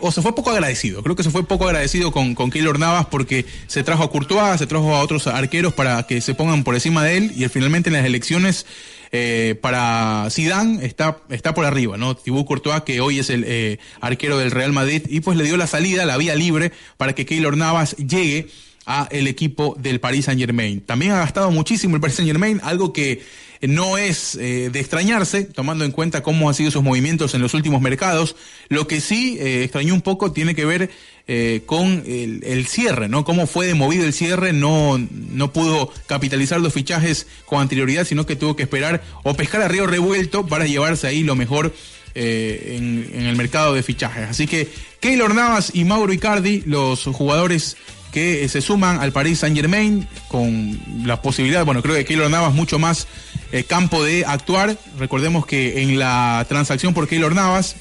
o 0.00 0.12
se 0.12 0.22
fue 0.22 0.34
poco 0.34 0.50
agradecido. 0.50 1.02
Creo 1.02 1.16
que 1.16 1.22
se 1.22 1.30
fue 1.30 1.46
poco 1.46 1.64
agradecido 1.66 2.12
con, 2.12 2.34
con 2.34 2.50
Keylor 2.50 2.78
Navas 2.78 3.06
porque 3.06 3.46
se 3.66 3.82
trajo 3.82 4.02
a 4.02 4.10
Courtois, 4.10 4.58
se 4.58 4.66
trajo 4.66 4.94
a 4.94 5.00
otros 5.00 5.26
arqueros 5.26 5.72
para 5.72 6.02
que 6.06 6.20
se 6.20 6.34
pongan 6.34 6.64
por 6.64 6.74
encima 6.74 7.02
de 7.02 7.16
él 7.16 7.32
y 7.36 7.48
finalmente 7.48 7.88
en 7.88 7.94
las 7.94 8.04
elecciones 8.04 8.66
eh, 9.12 9.58
para 9.60 10.28
Zidane 10.30 10.84
está, 10.84 11.18
está 11.28 11.54
por 11.54 11.64
arriba, 11.64 11.96
¿no? 11.96 12.16
Thibaut 12.16 12.46
Courtois, 12.46 12.82
que 12.82 13.00
hoy 13.00 13.18
es 13.18 13.30
el 13.30 13.44
eh, 13.46 13.78
arquero 14.00 14.38
del 14.38 14.50
Real 14.50 14.72
Madrid, 14.72 15.02
y 15.08 15.20
pues 15.20 15.36
le 15.36 15.44
dio 15.44 15.56
la 15.56 15.66
salida, 15.66 16.04
la 16.06 16.16
vía 16.16 16.34
libre 16.34 16.72
para 16.96 17.14
que 17.14 17.26
Keylor 17.26 17.56
Navas 17.56 17.96
llegue 17.96 18.48
a 18.86 19.08
el 19.10 19.26
equipo 19.26 19.76
del 19.78 20.00
Paris 20.00 20.26
Saint 20.26 20.40
Germain. 20.40 20.80
También 20.80 21.12
ha 21.12 21.18
gastado 21.18 21.50
muchísimo 21.50 21.96
el 21.96 22.00
Paris 22.00 22.16
Saint 22.16 22.30
Germain, 22.30 22.60
algo 22.62 22.92
que 22.92 23.22
no 23.62 23.98
es 23.98 24.36
eh, 24.36 24.70
de 24.70 24.80
extrañarse, 24.80 25.44
tomando 25.44 25.84
en 25.84 25.90
cuenta 25.90 26.22
cómo 26.22 26.48
han 26.48 26.54
sido 26.54 26.70
sus 26.70 26.82
movimientos 26.82 27.34
en 27.34 27.42
los 27.42 27.54
últimos 27.54 27.80
mercados. 27.80 28.36
Lo 28.68 28.86
que 28.86 29.00
sí 29.00 29.38
eh, 29.40 29.64
extrañó 29.64 29.94
un 29.94 30.02
poco 30.02 30.32
tiene 30.32 30.54
que 30.54 30.64
ver 30.64 30.90
eh, 31.28 31.62
con 31.66 32.04
el, 32.06 32.42
el 32.44 32.66
cierre, 32.66 33.08
¿no? 33.08 33.24
Cómo 33.24 33.46
fue 33.46 33.74
movido 33.74 34.04
el 34.04 34.12
cierre, 34.12 34.52
no, 34.52 34.98
no 35.10 35.52
pudo 35.52 35.92
capitalizar 36.06 36.60
los 36.60 36.72
fichajes 36.72 37.26
con 37.46 37.60
anterioridad, 37.60 38.04
sino 38.04 38.26
que 38.26 38.36
tuvo 38.36 38.54
que 38.54 38.62
esperar 38.62 39.02
o 39.24 39.34
pescar 39.34 39.62
a 39.62 39.68
río 39.68 39.86
revuelto 39.86 40.46
para 40.46 40.66
llevarse 40.66 41.06
ahí 41.06 41.24
lo 41.24 41.34
mejor 41.34 41.74
eh, 42.14 42.76
en, 42.76 43.10
en 43.12 43.26
el 43.26 43.36
mercado 43.36 43.74
de 43.74 43.82
fichajes. 43.82 44.28
Así 44.28 44.46
que 44.46 44.68
Keylor 45.00 45.34
Navas 45.34 45.72
y 45.74 45.84
Mauro 45.84 46.12
Icardi, 46.12 46.62
los 46.64 47.04
jugadores 47.04 47.76
que 48.12 48.44
eh, 48.44 48.48
se 48.48 48.62
suman 48.62 49.00
al 49.00 49.12
Paris 49.12 49.40
Saint 49.40 49.56
Germain 49.56 50.08
con 50.28 50.80
la 51.04 51.20
posibilidad, 51.20 51.64
bueno, 51.66 51.82
creo 51.82 51.96
que 51.96 52.04
Keylor 52.04 52.30
Navas 52.30 52.54
mucho 52.54 52.78
más 52.78 53.08
eh, 53.52 53.64
campo 53.64 54.02
de 54.02 54.24
actuar. 54.24 54.78
Recordemos 54.98 55.44
que 55.44 55.82
en 55.82 55.98
la 55.98 56.46
transacción 56.48 56.94
por 56.94 57.08
Keylor 57.08 57.34
Navas 57.34 57.76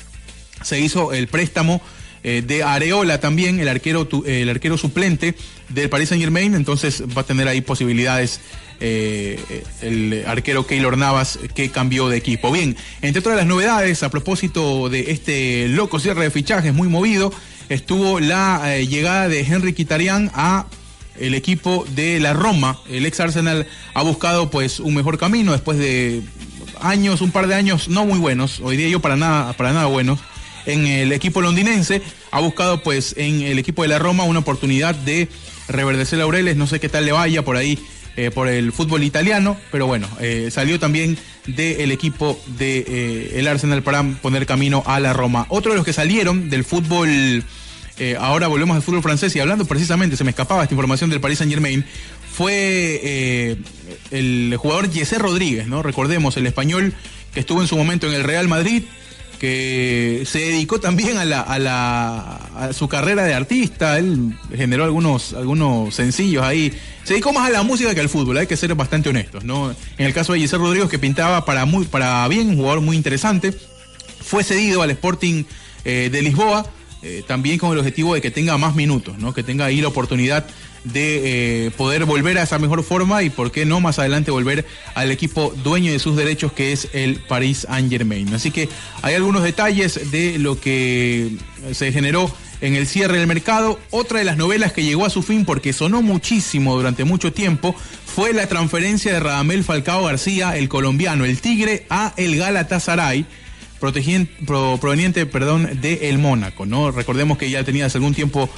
se 0.63 0.80
hizo 0.80 1.13
el 1.13 1.27
préstamo 1.27 1.80
eh, 2.26 2.41
de 2.45 2.64
Areola 2.64 3.19
también, 3.22 3.60
el 3.60 3.68
arquero, 3.69 4.06
tu- 4.07 4.26
el 4.26 4.49
arquero 4.49 4.77
suplente 4.77 5.35
del 5.69 5.89
Paris 5.89 6.10
Saint 6.10 6.22
Germain, 6.23 6.56
entonces 6.56 7.03
va 7.15 7.22
a 7.22 7.26
tener 7.26 7.47
ahí 7.47 7.61
posibilidades 7.61 8.39
eh, 8.81 9.39
el 9.81 10.23
arquero 10.27 10.65
Keylor 10.68 10.97
Navas 10.97 11.39
que 11.53 11.69
cambió 11.69 12.10
de 12.10 12.18
equipo. 12.18 12.52
Bien, 12.52 12.76
entre 13.02 13.22
todas 13.22 13.38
las 13.38 13.47
novedades, 13.47 14.03
a 14.03 14.10
propósito 14.10 14.89
de 14.89 15.11
este 15.11 15.68
loco 15.69 15.99
cierre 15.99 16.23
de 16.23 16.31
fichajes 16.31 16.73
muy 16.73 16.89
movido, 16.89 17.31
estuvo 17.69 18.19
la 18.19 18.76
eh, 18.76 18.88
llegada 18.88 19.30
de 19.30 19.41
Henry 19.41 19.73
Kitarian 19.73 20.30
a 20.34 20.65
el 21.19 21.34
equipo 21.35 21.85
de 21.95 22.19
la 22.19 22.34
Roma. 22.34 22.77
El 22.89 23.06
ex 23.06 23.19
Arsenal 23.22 23.65
ha 23.93 24.02
buscado 24.03 24.49
pues 24.49 24.81
un 24.81 24.93
mejor 24.95 25.18
camino 25.18 25.53
después 25.53 25.77
de 25.77 26.22
años, 26.81 27.22
un 27.22 27.31
par 27.31 27.47
de 27.47 27.56
años 27.56 27.88
no 27.88 28.06
muy 28.06 28.19
buenos, 28.19 28.60
hoy 28.61 28.76
día 28.76 28.89
yo 28.89 28.99
para 28.99 29.15
nada, 29.15 29.53
para 29.53 29.72
nada 29.72 29.85
buenos, 29.85 30.19
en 30.66 30.86
el 30.86 31.12
equipo 31.12 31.42
londinense. 31.42 32.02
Ha 32.32 32.40
buscado 32.40 32.82
pues 32.82 33.16
en 33.18 33.42
el 33.42 33.60
equipo 33.60 33.82
de 33.82 33.90
la 33.90 34.00
Roma 34.00 34.24
una 34.24 34.40
oportunidad 34.40 34.96
de 34.96 35.28
reverdecer 35.68 36.20
laureles. 36.20 36.56
No 36.56 36.68
sé 36.68 36.80
qué 36.80 36.90
tal 36.90 37.06
le 37.06 37.12
vaya 37.12 37.44
por 37.44 37.58
ahí 37.58 37.80
eh, 38.18 38.32
por 38.32 38.48
el 38.48 38.72
fútbol 38.72 39.04
italiano, 39.04 39.58
pero 39.74 39.88
bueno, 39.88 40.08
eh, 40.22 40.48
salió 40.50 40.80
también 40.80 41.18
del 41.48 41.92
equipo 41.92 42.40
del 42.58 42.86
de, 42.86 43.40
el 43.40 43.46
Arsenal 43.46 43.84
para 43.84 44.04
poner 44.22 44.46
camino 44.46 44.84
a 44.86 45.02
la 45.02 45.12
Roma. 45.12 45.48
Otro 45.50 45.74
de 45.74 45.76
los 45.76 45.86
que 45.86 45.92
salieron 45.92 46.50
del 46.50 46.64
fútbol, 46.64 47.44
eh, 47.98 48.16
ahora 48.18 48.48
volvemos 48.48 48.74
al 48.74 48.84
fútbol 48.84 49.02
francés 49.02 49.36
y 49.36 49.42
hablando 49.42 49.66
precisamente, 49.66 50.16
se 50.16 50.24
me 50.24 50.30
escapaba 50.30 50.64
esta 50.64 50.74
información 50.74 51.10
del 51.10 51.20
Paris 51.20 51.40
Saint 51.40 51.52
Germain, 51.52 51.84
fue 52.32 53.58
el 54.12 54.56
jugador 54.58 54.90
Jesse 54.90 55.18
Rodríguez, 55.18 55.68
¿no? 55.68 55.84
Recordemos, 55.84 56.38
el 56.38 56.48
español 56.48 56.94
que 57.34 57.42
estuvo 57.42 57.62
en 57.62 57.68
su 57.68 57.76
momento 57.76 58.08
en 58.08 58.14
el 58.14 58.24
Real 58.24 58.48
Madrid, 58.48 58.84
que 59.40 60.24
se 60.26 60.40
dedicó 60.40 60.80
también 60.80 61.18
a, 61.18 61.26
la, 61.26 61.41
a, 61.41 61.60
la, 61.60 62.36
a 62.56 62.74
su 62.74 62.88
carrera 62.88 63.24
de 63.24 63.34
artista, 63.34 63.98
él 63.98 64.38
generó 64.56 64.84
algunos, 64.84 65.34
algunos 65.34 65.94
sencillos 65.94 66.44
ahí, 66.44 66.74
se 67.03 67.14
dedicó 67.14 67.34
más 67.34 67.48
a 67.48 67.52
la 67.52 67.64
música 67.64 67.94
que 67.94 68.02
al 68.02 68.10
fútbol, 68.10 68.38
hay 68.38 68.48
que 68.48 68.57
ser 68.57 68.74
bastante 68.76 69.10
honestos, 69.10 69.44
¿no? 69.44 69.72
En 69.98 70.06
el 70.06 70.14
caso 70.14 70.34
de 70.34 70.40
Giselle 70.40 70.64
Rodríguez, 70.64 70.90
que 70.90 70.99
pintaba 70.99 71.45
para, 71.45 71.66
muy, 71.66 71.86
para 71.86 72.28
bien, 72.28 72.49
un 72.49 72.57
jugador 72.57 72.82
muy 72.82 72.98
interesante, 72.98 73.53
fue 74.22 74.44
cedido 74.44 74.82
al 74.82 74.91
Sporting 74.91 75.44
eh, 75.84 76.10
de 76.12 76.22
Lisboa, 76.22 76.66
eh, 77.07 77.23
también 77.27 77.60
con 77.60 77.72
el 77.72 77.77
objetivo 77.77 78.15
de 78.15 78.22
que 78.22 78.32
tenga 78.32 78.57
más 78.57 78.73
minutos, 78.73 79.19
¿no? 79.19 79.32
Que 79.32 79.44
tenga 79.44 79.65
ahí 79.65 79.80
la 79.80 79.90
oportunidad 79.90 80.48
de 80.86 81.68
eh, 81.68 81.72
poder 81.77 82.06
volver 82.06 82.40
a 82.40 82.41
esa 82.41 82.57
mejor 82.57 82.84
forma 82.84 83.22
y 83.22 83.30
por 83.30 83.52
qué 83.52 83.64
no 83.64 83.80
más 83.80 83.99
adelante 83.99 84.32
volver 84.32 84.65
al 84.95 85.11
equipo 85.11 85.53
dueño 85.64 85.91
de 85.91 85.99
sus 85.99 86.15
derechos 86.15 86.52
que 86.52 86.72
es 86.72 86.88
el 86.94 87.18
Paris 87.19 87.68
Saint 87.69 87.91
Germain. 87.91 88.34
Así 88.34 88.49
que 88.49 88.69
hay 89.03 89.14
algunos 89.14 89.44
detalles 89.44 90.10
de 90.10 90.40
lo 90.40 90.60
que 90.60 91.38
se 91.73 91.91
generó 91.91 92.34
en 92.61 92.73
el 92.73 92.88
cierre 92.88 93.19
del 93.19 93.27
mercado. 93.27 93.80
Otra 93.91 94.18
de 94.18 94.26
las 94.26 94.38
novelas 94.38 94.73
que 94.73 94.84
llegó 94.84 95.06
a 95.06 95.11
su 95.11 95.22
fin 95.22 95.45
porque 95.45 95.73
sonó 95.73 96.02
muchísimo 96.02 96.76
durante 96.76 97.03
mucho 97.03 97.32
tiempo 97.32 97.76
fue 98.06 98.34
la 98.34 98.48
transferencia 98.48 99.14
de 99.14 99.19
Radamel 99.19 99.64
Falcao 99.64 100.06
García, 100.06 100.57
el 100.57 100.69
colombiano, 100.69 101.23
el 101.23 101.40
Tigre, 101.40 101.86
a 101.91 102.14
el 102.18 102.36
Galatasaray 102.38 103.27
proveniente 104.45 105.26
perdón, 105.26 105.82
de 105.82 106.10
el 106.10 106.18
Mónaco, 106.18 106.66
¿no? 106.66 106.91
Recordemos 106.91 107.38
que 107.38 107.49
ya 107.49 107.64
tenía 107.64 107.86
hace 107.86 107.98
algún 107.98 108.14
tiempo 108.14 108.49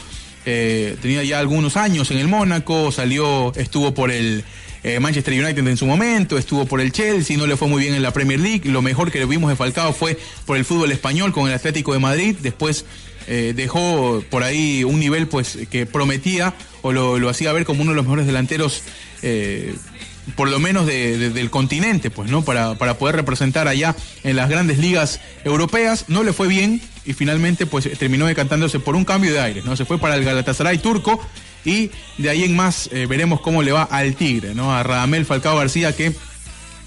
eh, 0.49 0.95
tenía 1.02 1.26
ya 1.26 1.40
algunos 1.40 1.76
años 1.76 2.10
en 2.10 2.20
el 2.20 2.30
Mónaco, 2.30 2.90
salió, 2.94 3.52
estuvo 3.56 3.94
por 3.94 4.12
el 4.12 4.45
eh, 4.82 4.98
Manchester 5.02 5.34
United 5.34 5.68
en 5.68 5.76
su 5.76 5.86
momento, 5.86 6.38
estuvo 6.38 6.66
por 6.66 6.80
el 6.80 6.94
Chelsea, 6.94 7.36
no 7.36 7.48
le 7.48 7.58
fue 7.58 7.68
muy 7.68 7.82
bien 7.82 7.95
en 7.95 8.02
la 8.02 8.12
Premier 8.12 8.40
League, 8.40 8.62
lo 8.70 8.82
mejor 8.82 9.12
que 9.12 9.20
le 9.20 9.26
vimos 9.26 9.49
de 9.49 9.58
fue 9.91 10.18
por 10.45 10.56
el 10.56 10.64
fútbol 10.64 10.94
español 10.94 11.34
con 11.34 11.49
el 11.49 11.54
Atlético 11.54 11.91
de 11.91 11.99
Madrid, 11.99 12.38
después 12.40 12.86
eh, 13.28 13.52
dejó 13.58 14.24
por 14.30 14.44
ahí 14.44 14.86
un 14.86 15.02
nivel 15.02 15.28
pues 15.28 15.58
que 15.70 15.86
prometía 15.86 16.54
o 16.82 16.94
lo, 16.94 17.20
lo, 17.20 17.28
hacía 17.28 17.52
ver 17.52 17.66
como 17.66 17.82
uno 17.82 17.91
de 17.91 17.98
los 17.98 18.06
mejores 18.06 18.26
delanteros 18.26 18.84
por 20.36 20.49
lo 20.49 20.60
menos 20.60 20.86
de, 20.86 21.18
de, 21.18 21.30
del 21.30 21.49
continente, 21.49 22.10
pues, 22.10 22.30
¿no? 22.30 22.44
Para, 22.44 22.76
para 22.76 22.98
poder 22.98 23.16
representar 23.16 23.68
allá 23.68 23.95
en 24.24 24.36
las 24.36 24.49
grandes 24.49 24.78
ligas 24.78 25.20
europeas. 25.44 26.06
No 26.08 26.24
le 26.24 26.34
fue 26.34 26.48
bien 26.48 26.82
y 27.06 27.14
finalmente, 27.14 27.66
pues, 27.66 27.90
terminó 27.98 28.26
decantándose 28.26 28.80
por 28.80 28.95
un 28.95 29.06
cambio 29.06 29.34
de 29.34 29.40
aire, 29.40 29.62
¿no? 29.64 29.76
Se 29.76 29.86
fue 29.86 29.98
para 29.98 30.16
el 30.16 30.24
Galatasaray 30.24 30.78
turco 30.80 31.20
y 31.66 31.91
de 32.18 32.30
ahí 32.30 32.44
en 32.44 32.56
más 32.56 32.90
eh, 32.91 33.06
veremos 33.08 33.41
cómo 33.41 33.62
le 33.62 33.72
va 33.72 33.84
al 33.84 34.16
Tigre, 34.16 34.56
¿no? 34.56 34.76
A 34.76 34.84
Radamel 34.84 35.26
Falcao 35.26 35.58
García 35.58 35.95
que 35.95 36.14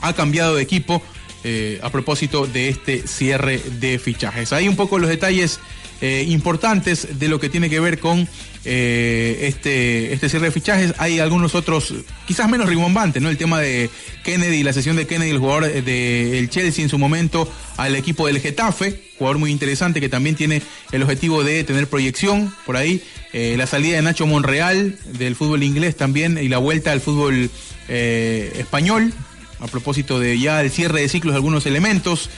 ha 0.01 0.13
cambiado 0.15 0.57
de 0.57 0.63
equipo 0.63 1.03
eh, 1.45 1.79
a 1.83 1.91
propósito 1.91 2.47
de 2.47 2.69
este 2.69 3.07
cierre 3.07 3.59
de 3.59 3.99
fichajes. 3.99 4.53
Ahí 4.53 4.69
un 4.69 4.77
poco 4.77 4.99
los 4.99 5.09
detalles 5.09 5.61
eh, 6.01 6.25
importantes 6.29 7.19
de 7.19 7.29
lo 7.29 7.41
que 7.41 7.49
tiene 7.49 7.69
que 7.69 7.81
ver 7.81 7.99
con 7.99 8.29
eh, 8.65 9.39
este, 9.43 10.13
este 10.13 10.29
cierre 10.29 10.47
de 10.47 10.53
fichajes. 10.53 10.95
Hay 10.99 11.19
algunos 11.19 11.55
otros, 11.55 11.95
quizás 12.27 12.49
menos 12.49 12.69
rimbombantes, 12.69 13.23
¿no? 13.23 13.29
El 13.29 13.37
tema 13.37 13.61
de 13.61 13.91
Kennedy, 14.25 14.63
la 14.63 14.73
sesión 14.73 14.97
de 14.97 15.07
Kennedy, 15.07 15.31
el 15.31 15.39
jugador 15.39 15.71
del 15.71 16.51
Chelsea 16.51 16.83
en 16.83 16.91
su 16.91 16.99
momento 16.99 17.51
al 17.77 17.97
equipo 17.97 18.27
del 18.27 18.41
Getafe, 18.41 19.01
jugador 19.19 19.39
muy 19.39 19.51
interesante 19.51 20.01
que 20.01 20.09
también 20.09 20.37
tiene 20.37 20.63
el 20.93 21.03
objetivo 21.03 21.43
de 21.45 21.65
tener 21.65 21.87
proyección 21.87 22.53
por 22.67 22.77
ahí. 22.77 23.03
Eh, 23.33 23.55
la 23.57 23.67
salida 23.67 23.97
de 23.97 24.03
Nacho 24.03 24.27
Monreal 24.27 24.99
del 25.19 25.37
fútbol 25.37 25.63
inglés 25.63 25.97
también 25.97 26.37
y 26.37 26.49
la 26.49 26.59
vuelta 26.59 26.93
al 26.93 27.01
fútbol 27.01 27.49
eh, 27.89 28.53
español 28.59 29.13
a 29.61 29.67
propósito 29.67 30.19
de 30.19 30.39
ya 30.39 30.61
el 30.61 30.71
cierre 30.71 31.03
de 31.03 31.09
ciclos 31.09 31.33
de 31.33 31.37
algunos 31.37 31.67
elementos. 31.67 32.31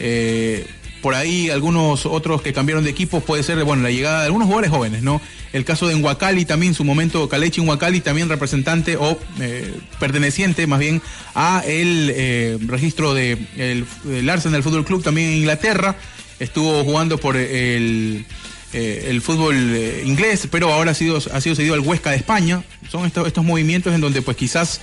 Eh, 0.00 0.66
por 1.00 1.14
ahí 1.14 1.50
algunos 1.50 2.06
otros 2.06 2.42
que 2.42 2.52
cambiaron 2.52 2.84
de 2.84 2.90
equipo 2.90 3.20
puede 3.20 3.42
ser, 3.42 3.62
bueno, 3.64 3.82
la 3.82 3.90
llegada 3.90 4.20
de 4.20 4.26
algunos 4.26 4.46
jugadores 4.46 4.70
jóvenes, 4.70 5.02
¿no? 5.02 5.20
El 5.52 5.64
caso 5.64 5.86
de 5.86 5.94
Huacali 5.94 6.44
también, 6.44 6.74
su 6.74 6.84
momento, 6.84 7.28
Kalechi 7.28 7.60
Huacali 7.60 8.00
también 8.00 8.28
representante 8.28 8.96
o 8.96 9.18
eh, 9.40 9.74
perteneciente 9.98 10.66
más 10.66 10.78
bien 10.78 11.00
a 11.34 11.62
el 11.66 12.12
eh, 12.14 12.58
registro 12.66 13.14
de 13.14 13.38
el, 13.56 13.86
el, 14.10 14.28
Arsenal 14.28 14.62
Fútbol 14.62 14.84
Club 14.84 15.02
también 15.02 15.30
en 15.30 15.38
Inglaterra, 15.38 15.96
estuvo 16.38 16.84
jugando 16.84 17.18
por 17.18 17.36
el, 17.36 18.26
eh, 18.72 19.06
el 19.08 19.22
fútbol 19.22 19.56
inglés, 20.04 20.48
pero 20.50 20.72
ahora 20.72 20.90
ha 20.90 20.94
sido, 20.94 21.18
ha 21.32 21.40
sido 21.40 21.54
cedido 21.54 21.74
al 21.74 21.80
Huesca 21.80 22.10
de 22.10 22.16
España. 22.16 22.62
Son 22.90 23.06
estos, 23.06 23.26
estos 23.26 23.44
movimientos 23.44 23.94
en 23.94 24.00
donde 24.00 24.22
pues 24.22 24.36
quizás 24.36 24.80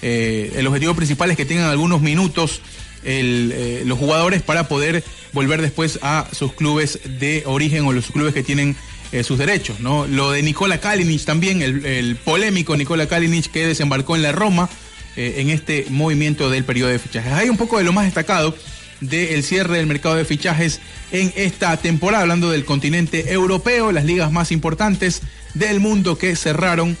el 0.00 0.64
objetivo 0.64 0.94
principal 0.94 1.28
es 1.32 1.36
que 1.36 1.44
tengan 1.44 1.68
algunos 1.70 2.00
minutos 2.00 2.60
el, 3.04 3.52
eh, 3.54 3.82
los 3.84 3.98
jugadores 3.98 4.42
para 4.42 4.68
poder 4.68 5.04
volver 5.32 5.62
después 5.62 5.98
a 6.02 6.26
sus 6.32 6.52
clubes 6.52 7.00
de 7.04 7.42
origen 7.46 7.84
o 7.84 7.92
los 7.92 8.10
clubes 8.10 8.34
que 8.34 8.42
tienen 8.42 8.76
eh, 9.12 9.22
sus 9.22 9.38
derechos. 9.38 9.80
¿no? 9.80 10.06
Lo 10.06 10.32
de 10.32 10.42
Nikola 10.42 10.78
Kalinic 10.80 11.24
también, 11.24 11.62
el, 11.62 12.16
polémico 12.16 12.76
Nikola 12.76 13.06
Kalinic 13.06 13.50
que 13.50 13.66
desembarcó 13.66 14.16
en 14.16 14.22
la 14.22 14.32
Roma 14.32 14.68
eh, 15.16 15.36
en 15.38 15.50
este 15.50 15.86
movimiento 15.90 16.50
del 16.50 16.64
periodo 16.64 16.90
de 16.90 16.98
fichajes. 16.98 17.32
Hay 17.32 17.48
un 17.48 17.56
poco 17.56 17.78
de 17.78 17.84
lo 17.84 17.92
más 17.92 18.04
destacado 18.04 18.54
del 19.00 19.44
cierre 19.44 19.76
del 19.76 19.86
mercado 19.86 20.16
de 20.16 20.24
fichajes 20.24 20.80
en 21.12 21.32
esta 21.36 21.76
temporada, 21.76 22.22
hablando 22.22 22.50
del 22.50 22.64
continente 22.64 23.32
europeo, 23.32 23.92
las 23.92 24.04
ligas 24.04 24.32
más 24.32 24.50
importantes 24.50 25.22
del 25.54 25.78
mundo 25.78 26.18
que 26.18 26.34
cerraron 26.34 26.96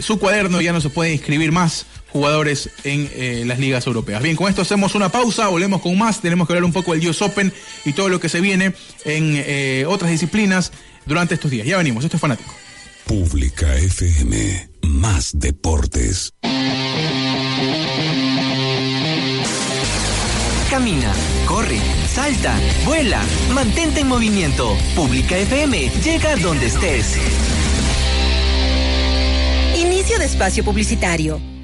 su 0.00 0.18
cuaderno, 0.18 0.60
ya 0.60 0.74
no 0.74 0.82
se 0.82 0.90
puede 0.90 1.14
inscribir 1.14 1.52
más 1.52 1.86
jugadores 2.16 2.70
en 2.84 3.10
eh, 3.14 3.44
las 3.46 3.58
ligas 3.58 3.86
europeas. 3.86 4.22
Bien, 4.22 4.36
con 4.36 4.48
esto 4.48 4.62
hacemos 4.62 4.94
una 4.94 5.10
pausa, 5.10 5.48
volvemos 5.48 5.82
con 5.82 5.96
más, 5.98 6.22
tenemos 6.22 6.46
que 6.46 6.54
hablar 6.54 6.64
un 6.64 6.72
poco 6.72 6.94
del 6.94 7.06
US 7.06 7.20
Open 7.20 7.52
y 7.84 7.92
todo 7.92 8.08
lo 8.08 8.18
que 8.18 8.30
se 8.30 8.40
viene 8.40 8.72
en 9.04 9.34
eh, 9.36 9.84
otras 9.86 10.10
disciplinas 10.10 10.72
durante 11.04 11.34
estos 11.34 11.50
días. 11.50 11.66
Ya 11.66 11.76
venimos, 11.76 12.04
esto 12.04 12.16
es 12.16 12.20
fanático. 12.20 12.54
Pública 13.04 13.76
FM, 13.76 14.70
más 14.82 15.38
deportes. 15.38 16.32
Camina, 20.70 21.12
corre, 21.46 21.78
salta, 22.08 22.58
vuela, 22.86 23.22
mantente 23.52 24.00
en 24.00 24.08
movimiento. 24.08 24.74
Pública 24.94 25.36
FM 25.36 25.90
llega 26.02 26.34
donde 26.36 26.66
estés. 26.66 27.16
Inicio 29.78 30.18
de 30.18 30.24
espacio 30.24 30.64
publicitario. 30.64 31.55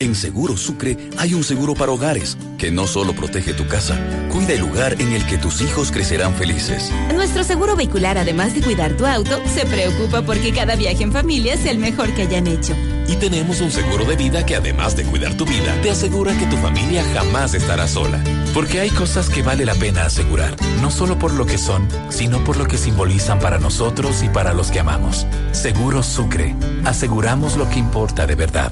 En 0.00 0.14
Seguro 0.14 0.56
Sucre 0.56 0.96
hay 1.16 1.34
un 1.34 1.42
seguro 1.42 1.74
para 1.74 1.90
hogares 1.90 2.38
que 2.56 2.70
no 2.70 2.86
solo 2.86 3.14
protege 3.14 3.52
tu 3.52 3.66
casa, 3.66 3.98
cuida 4.30 4.52
el 4.52 4.60
lugar 4.60 4.94
en 5.02 5.12
el 5.12 5.26
que 5.26 5.38
tus 5.38 5.60
hijos 5.60 5.90
crecerán 5.90 6.34
felices. 6.34 6.92
Nuestro 7.12 7.42
seguro 7.42 7.74
vehicular, 7.74 8.16
además 8.16 8.54
de 8.54 8.60
cuidar 8.60 8.96
tu 8.96 9.06
auto, 9.06 9.40
se 9.52 9.66
preocupa 9.66 10.22
porque 10.22 10.52
cada 10.52 10.76
viaje 10.76 11.02
en 11.02 11.10
familia 11.10 11.56
sea 11.56 11.72
el 11.72 11.78
mejor 11.78 12.14
que 12.14 12.22
hayan 12.22 12.46
hecho. 12.46 12.76
Y 13.08 13.16
tenemos 13.16 13.60
un 13.60 13.72
seguro 13.72 14.04
de 14.04 14.14
vida 14.14 14.46
que 14.46 14.54
además 14.54 14.94
de 14.94 15.02
cuidar 15.02 15.36
tu 15.36 15.44
vida, 15.44 15.76
te 15.82 15.90
asegura 15.90 16.32
que 16.38 16.46
tu 16.46 16.56
familia 16.58 17.04
jamás 17.12 17.54
estará 17.54 17.88
sola. 17.88 18.22
Porque 18.54 18.78
hay 18.78 18.90
cosas 18.90 19.28
que 19.28 19.42
vale 19.42 19.64
la 19.64 19.74
pena 19.74 20.04
asegurar, 20.04 20.54
no 20.80 20.92
solo 20.92 21.18
por 21.18 21.34
lo 21.34 21.44
que 21.44 21.58
son, 21.58 21.88
sino 22.08 22.44
por 22.44 22.56
lo 22.56 22.66
que 22.66 22.78
simbolizan 22.78 23.40
para 23.40 23.58
nosotros 23.58 24.22
y 24.22 24.28
para 24.28 24.54
los 24.54 24.70
que 24.70 24.78
amamos. 24.78 25.26
Seguro 25.50 26.04
Sucre, 26.04 26.54
aseguramos 26.84 27.56
lo 27.56 27.68
que 27.68 27.80
importa 27.80 28.28
de 28.28 28.36
verdad. 28.36 28.70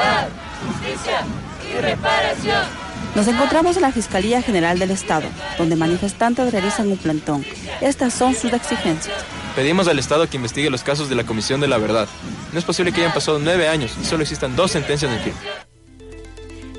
Verdad, 0.00 0.28
justicia 0.66 1.22
y 1.68 1.80
reparación. 1.80 2.64
Nos 3.14 3.26
encontramos 3.26 3.76
en 3.76 3.82
la 3.82 3.92
Fiscalía 3.92 4.40
General 4.40 4.78
del 4.78 4.90
Estado, 4.92 5.26
donde 5.58 5.74
manifestantes 5.74 6.52
realizan 6.52 6.88
un 6.88 6.96
plantón. 6.96 7.44
Estas 7.80 8.14
son 8.14 8.34
sus 8.34 8.52
exigencias. 8.52 9.16
Pedimos 9.56 9.88
al 9.88 9.98
Estado 9.98 10.28
que 10.28 10.36
investigue 10.36 10.70
los 10.70 10.84
casos 10.84 11.08
de 11.08 11.16
la 11.16 11.24
Comisión 11.24 11.60
de 11.60 11.66
la 11.66 11.78
Verdad. 11.78 12.08
No 12.52 12.58
es 12.58 12.64
posible 12.64 12.92
que 12.92 13.00
hayan 13.00 13.12
pasado 13.12 13.40
nueve 13.40 13.68
años 13.68 13.96
y 14.00 14.04
solo 14.04 14.22
existan 14.22 14.54
dos 14.54 14.70
sentencias 14.70 15.10
en 15.10 15.18
firme. 15.18 15.40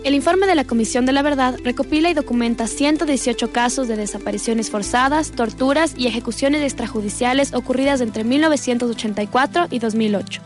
El 0.04 0.16
informe 0.16 0.48
de 0.48 0.56
la 0.56 0.64
Comisión 0.64 1.06
de 1.06 1.12
la 1.12 1.22
Verdad 1.22 1.60
recopila 1.64 2.10
y 2.10 2.16
documenta 2.16 2.66
118 2.66 3.52
casos 3.52 3.88
de 3.88 3.98
desapariciones 3.98 4.72
forzadas, 4.72 5.32
torturas 5.32 5.94
y 5.96 6.08
ejecuciones 6.08 6.64
extrajudiciales 6.64 7.54
ocurridas 7.54 8.02
entre 8.02 8.24
1984 8.24 9.68
y 9.70 9.78
2008. 9.78 10.42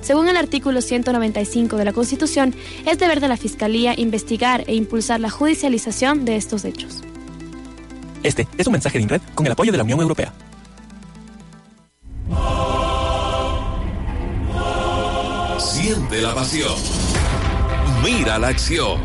Según 0.00 0.28
el 0.28 0.36
artículo 0.36 0.80
195 0.80 1.76
de 1.76 1.84
la 1.84 1.92
Constitución, 1.92 2.54
es 2.86 2.98
deber 2.98 3.20
de 3.20 3.28
la 3.28 3.36
Fiscalía 3.36 3.94
investigar 3.96 4.64
e 4.66 4.74
impulsar 4.74 5.20
la 5.20 5.30
judicialización 5.30 6.24
de 6.24 6.36
estos 6.36 6.64
hechos. 6.64 7.02
Este 8.22 8.48
es 8.56 8.66
un 8.66 8.72
mensaje 8.72 8.98
de 8.98 9.04
INRED 9.04 9.22
con 9.34 9.46
el 9.46 9.52
apoyo 9.52 9.72
de 9.72 9.78
la 9.78 9.84
Unión 9.84 10.00
Europea. 10.00 10.32
Siente 15.58 16.20
la 16.20 16.34
pasión. 16.34 16.74
Mira 18.02 18.38
la 18.38 18.48
acción. 18.48 19.00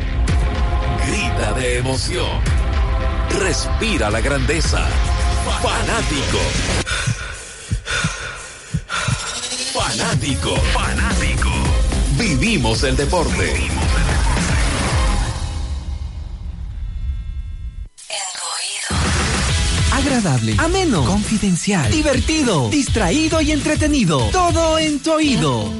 Grita 1.07 1.53
de 1.53 1.77
emoción. 1.77 2.27
Respira 3.39 4.09
la 4.09 4.21
grandeza. 4.21 4.85
Fanático. 5.61 6.39
Fanático. 9.73 10.55
Fanático. 10.71 11.49
Vivimos 12.15 12.83
el 12.83 12.95
deporte. 12.95 13.55
Agradable, 19.91 20.55
ameno, 20.59 21.03
confidencial, 21.05 21.89
divertido, 21.91 22.69
distraído 22.69 23.41
y 23.41 23.51
entretenido. 23.51 24.19
Todo 24.31 24.77
en 24.77 24.99
tu 24.99 25.13
oído. 25.13 25.73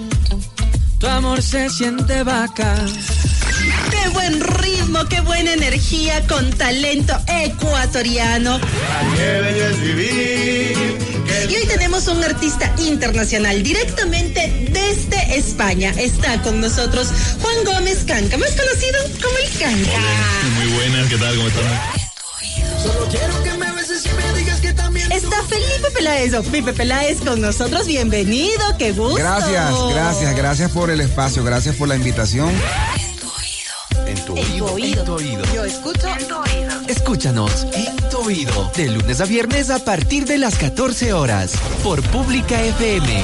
Tu 0.97 1.05
amor 1.05 1.43
se 1.43 1.69
siente 1.69 2.23
vaca. 2.23 2.75
¡Qué 3.91 4.09
buen 4.09 4.41
ritmo, 4.41 5.05
qué 5.07 5.21
buena 5.21 5.53
energía 5.53 6.25
con 6.25 6.49
talento 6.51 7.13
ecuatoriano! 7.27 8.59
Y 11.49 11.55
hoy 11.57 11.65
tenemos 11.65 12.07
un 12.07 12.23
artista 12.23 12.73
internacional 12.77 13.63
directamente 13.63 14.69
desde 14.71 15.37
España. 15.37 15.93
Está 15.97 16.41
con 16.41 16.61
nosotros 16.61 17.09
Juan 17.41 17.55
Gómez 17.65 18.05
Canca, 18.07 18.37
más 18.37 18.51
conocido 18.51 18.97
como 19.21 19.37
el 19.37 19.49
Canca. 19.59 19.99
Muy 20.55 20.73
buenas, 20.73 21.09
¿qué 21.09 21.17
tal? 21.17 21.35
¿Cómo 21.35 21.47
están? 21.49 21.63
Solo 22.81 23.07
quiero 23.09 23.43
que 23.43 23.53
me 23.55 23.71
beses 23.73 24.05
y 24.05 24.09
me 24.09 24.39
digas 24.39 24.61
que 24.61 24.73
también. 24.73 25.11
Está 25.11 25.43
Felipe 25.43 25.91
Peláez, 25.93 26.33
o 26.33 26.43
Pipe 26.43 26.71
Peláez 26.71 27.19
con 27.19 27.41
nosotros. 27.41 27.87
Bienvenido, 27.87 28.77
qué 28.77 28.93
gusto. 28.93 29.15
Gracias, 29.15 29.73
gracias, 29.93 30.35
gracias 30.35 30.71
por 30.71 30.91
el 30.91 31.01
espacio, 31.01 31.43
gracias 31.43 31.75
por 31.75 31.89
la 31.89 31.95
invitación. 31.95 32.53
En 34.07 34.25
tu 34.25 34.37
En 34.37 34.57
tu 34.57 34.65
oído. 34.65 34.99
En 34.99 35.05
tu 35.05 35.13
oído. 35.13 35.43
Yo 35.53 35.65
escucho 35.65 36.07
en 36.07 36.27
tu 36.27 36.35
oído. 36.35 36.72
Escúchanos 36.95 37.65
en 37.73 38.09
tu 38.11 38.19
oído. 38.19 38.71
De 38.75 38.87
lunes 38.87 39.19
a 39.19 39.25
viernes 39.25 39.71
a 39.71 39.83
partir 39.83 40.25
de 40.25 40.37
las 40.37 40.59
14 40.59 41.11
horas. 41.13 41.55
Por 41.83 42.03
Pública 42.03 42.61
FM. 42.61 43.23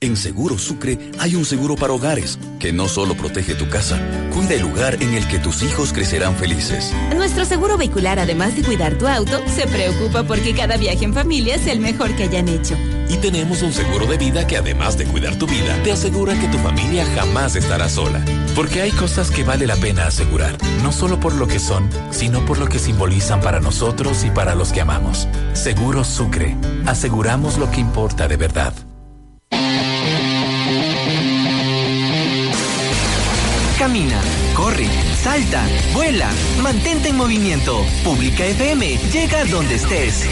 En 0.00 0.16
Seguro 0.16 0.56
Sucre 0.56 1.10
hay 1.18 1.34
un 1.34 1.44
seguro 1.44 1.74
para 1.74 1.92
hogares 1.92 2.38
que 2.60 2.72
no 2.72 2.86
solo 2.86 3.16
protege 3.16 3.56
tu 3.56 3.68
casa, 3.68 4.00
cuida 4.32 4.54
el 4.54 4.60
lugar 4.60 5.02
en 5.02 5.14
el 5.14 5.26
que 5.26 5.40
tus 5.40 5.64
hijos 5.64 5.92
crecerán 5.92 6.36
felices. 6.36 6.92
Nuestro 7.16 7.44
seguro 7.44 7.76
vehicular, 7.76 8.20
además 8.20 8.54
de 8.54 8.62
cuidar 8.62 8.96
tu 8.96 9.08
auto, 9.08 9.42
se 9.48 9.66
preocupa 9.66 10.22
porque 10.22 10.54
cada 10.54 10.76
viaje 10.76 11.04
en 11.04 11.14
familia 11.14 11.58
sea 11.58 11.72
el 11.72 11.80
mejor 11.80 12.14
que 12.14 12.24
hayan 12.24 12.46
hecho. 12.46 12.76
Y 13.08 13.16
tenemos 13.18 13.62
un 13.62 13.72
seguro 13.72 14.06
de 14.06 14.16
vida 14.16 14.46
que 14.46 14.56
además 14.56 14.98
de 14.98 15.04
cuidar 15.04 15.36
tu 15.36 15.46
vida, 15.46 15.80
te 15.84 15.92
asegura 15.92 16.38
que 16.38 16.48
tu 16.48 16.58
familia 16.58 17.06
jamás 17.14 17.56
estará 17.56 17.88
sola. 17.88 18.24
Porque 18.54 18.82
hay 18.82 18.90
cosas 18.90 19.30
que 19.30 19.44
vale 19.44 19.66
la 19.66 19.76
pena 19.76 20.06
asegurar, 20.06 20.56
no 20.82 20.92
solo 20.92 21.20
por 21.20 21.34
lo 21.34 21.46
que 21.46 21.58
son, 21.58 21.88
sino 22.10 22.44
por 22.44 22.58
lo 22.58 22.68
que 22.68 22.78
simbolizan 22.78 23.40
para 23.40 23.60
nosotros 23.60 24.24
y 24.24 24.30
para 24.30 24.54
los 24.54 24.72
que 24.72 24.80
amamos. 24.80 25.28
Seguro 25.52 26.04
Sucre, 26.04 26.56
aseguramos 26.86 27.58
lo 27.58 27.70
que 27.70 27.80
importa 27.80 28.28
de 28.28 28.36
verdad. 28.36 28.72
Camina, 33.78 34.20
corre, 34.54 34.88
salta, 35.22 35.62
vuela, 35.92 36.30
mantente 36.62 37.10
en 37.10 37.16
movimiento. 37.16 37.84
Pública 38.02 38.46
FM 38.46 38.96
llega 39.12 39.44
donde 39.44 39.74
estés. 39.76 40.24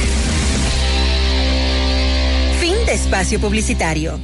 Fin 2.85 2.87
de 2.87 2.93
espacio 2.93 3.41
publicitario. 3.41 4.21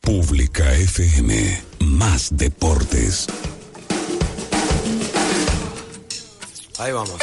Pública 0.00 0.72
FM. 0.72 1.62
Más 1.80 2.28
deportes. 2.30 3.26
Ahí 6.78 6.92
vamos. 6.92 7.16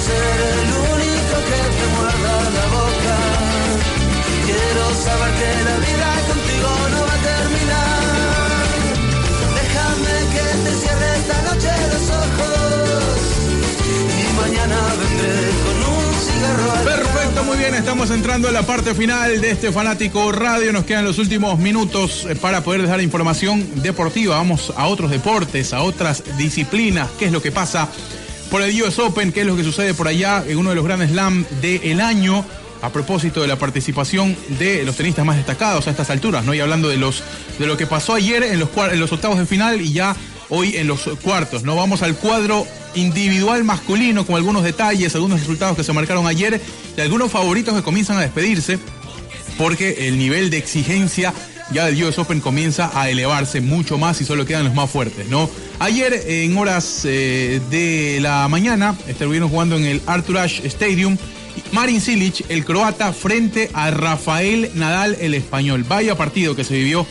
Ser 0.00 0.36
el 0.52 0.70
único 0.94 1.34
que 1.48 1.60
te 1.76 1.86
muerda 1.94 2.34
la 2.56 2.66
boca. 2.78 3.16
Quiero 4.46 4.84
saber 5.04 5.32
que 5.40 5.50
la 5.68 5.76
vida 5.86 6.08
contigo 6.28 6.70
no 6.94 7.00
va 7.08 7.14
a 7.14 7.22
terminar. 7.32 8.00
Déjame 9.60 10.14
que 10.34 10.44
te 10.64 10.72
cierre 10.80 11.08
esta 11.20 11.38
noche 11.48 11.70
los 11.92 12.06
ojos 12.24 13.18
y 14.20 14.26
mañana 14.40 14.78
vendré 15.00 15.38
con 15.64 15.76
un 15.94 16.06
cigarro 16.24 16.72
al 16.72 16.84
Perfecto, 16.84 17.44
muy 17.44 17.58
bien, 17.58 17.74
estamos 17.74 18.10
entrando 18.10 18.48
a 18.48 18.52
la 18.52 18.62
parte 18.62 18.94
final 18.94 19.40
de 19.40 19.50
este 19.50 19.70
fanático 19.70 20.32
radio. 20.32 20.72
Nos 20.72 20.84
quedan 20.84 21.04
los 21.04 21.18
últimos 21.18 21.58
minutos 21.58 22.26
eh, 22.28 22.36
para 22.36 22.62
poder 22.62 22.82
dejar 22.82 23.02
información 23.02 23.82
deportiva. 23.82 24.36
Vamos 24.36 24.72
a 24.76 24.86
otros 24.86 25.10
deportes, 25.10 25.74
a 25.74 25.82
otras 25.82 26.22
disciplinas. 26.38 27.10
¿Qué 27.18 27.26
es 27.26 27.32
lo 27.32 27.42
que 27.42 27.52
pasa 27.52 27.88
por 28.50 28.62
el 28.62 28.82
US 28.82 28.98
Open? 28.98 29.32
¿Qué 29.32 29.42
es 29.42 29.46
lo 29.46 29.56
que 29.56 29.64
sucede 29.64 29.94
por 29.94 30.08
allá 30.08 30.44
en 30.46 30.58
uno 30.58 30.70
de 30.70 30.76
los 30.76 30.84
grandes 30.84 31.10
slam 31.10 31.46
del 31.60 32.00
año? 32.00 32.44
A 32.82 32.90
propósito 32.90 33.42
de 33.42 33.46
la 33.46 33.56
participación 33.56 34.34
de 34.58 34.84
los 34.84 34.96
tenistas 34.96 35.24
más 35.24 35.36
destacados 35.36 35.86
a 35.86 35.90
estas 35.90 36.08
alturas, 36.08 36.44
¿no? 36.46 36.54
Y 36.54 36.60
hablando 36.60 36.88
de 36.88 36.96
los 36.96 37.22
de 37.58 37.66
lo 37.66 37.76
que 37.76 37.86
pasó 37.86 38.14
ayer 38.14 38.42
en 38.42 38.58
los, 38.58 38.70
en 38.90 38.98
los 38.98 39.12
octavos 39.12 39.38
de 39.38 39.44
final 39.44 39.82
y 39.82 39.92
ya 39.92 40.16
hoy 40.48 40.76
en 40.76 40.86
los 40.86 41.02
cuartos, 41.22 41.62
¿no? 41.62 41.76
Vamos 41.76 42.02
al 42.02 42.16
cuadro 42.16 42.66
individual 42.94 43.64
masculino 43.64 44.26
con 44.26 44.36
algunos 44.36 44.64
detalles, 44.64 45.14
algunos 45.14 45.40
resultados 45.40 45.76
que 45.76 45.84
se 45.84 45.92
marcaron 45.92 46.26
ayer 46.26 46.60
y 46.96 47.00
algunos 47.00 47.30
favoritos 47.30 47.74
que 47.74 47.82
comienzan 47.82 48.16
a 48.16 48.22
despedirse 48.22 48.78
porque 49.58 50.08
el 50.08 50.18
nivel 50.18 50.48
de 50.48 50.56
exigencia 50.56 51.34
ya 51.72 51.86
del 51.86 52.02
US 52.04 52.18
Open 52.18 52.40
comienza 52.40 52.90
a 52.94 53.10
elevarse 53.10 53.60
mucho 53.60 53.98
más 53.98 54.20
y 54.20 54.24
solo 54.24 54.44
quedan 54.44 54.64
los 54.64 54.74
más 54.74 54.90
fuertes, 54.90 55.28
¿no? 55.28 55.48
Ayer, 55.78 56.24
en 56.26 56.56
horas 56.56 57.02
eh, 57.04 57.60
de 57.70 58.18
la 58.20 58.46
mañana, 58.48 58.96
estuvieron 59.06 59.48
jugando 59.48 59.76
en 59.76 59.84
el 59.84 60.02
Arthur 60.06 60.38
Ashe 60.38 60.66
Stadium. 60.66 61.16
Marin 61.72 62.00
Cilic, 62.00 62.44
el 62.48 62.64
croata, 62.64 63.12
frente 63.12 63.70
a 63.72 63.90
Rafael 63.90 64.70
Nadal, 64.74 65.16
el 65.20 65.34
español. 65.34 65.84
Vaya 65.88 66.16
partido 66.16 66.56
que 66.56 66.64
se 66.64 66.74
vivió 66.74 67.06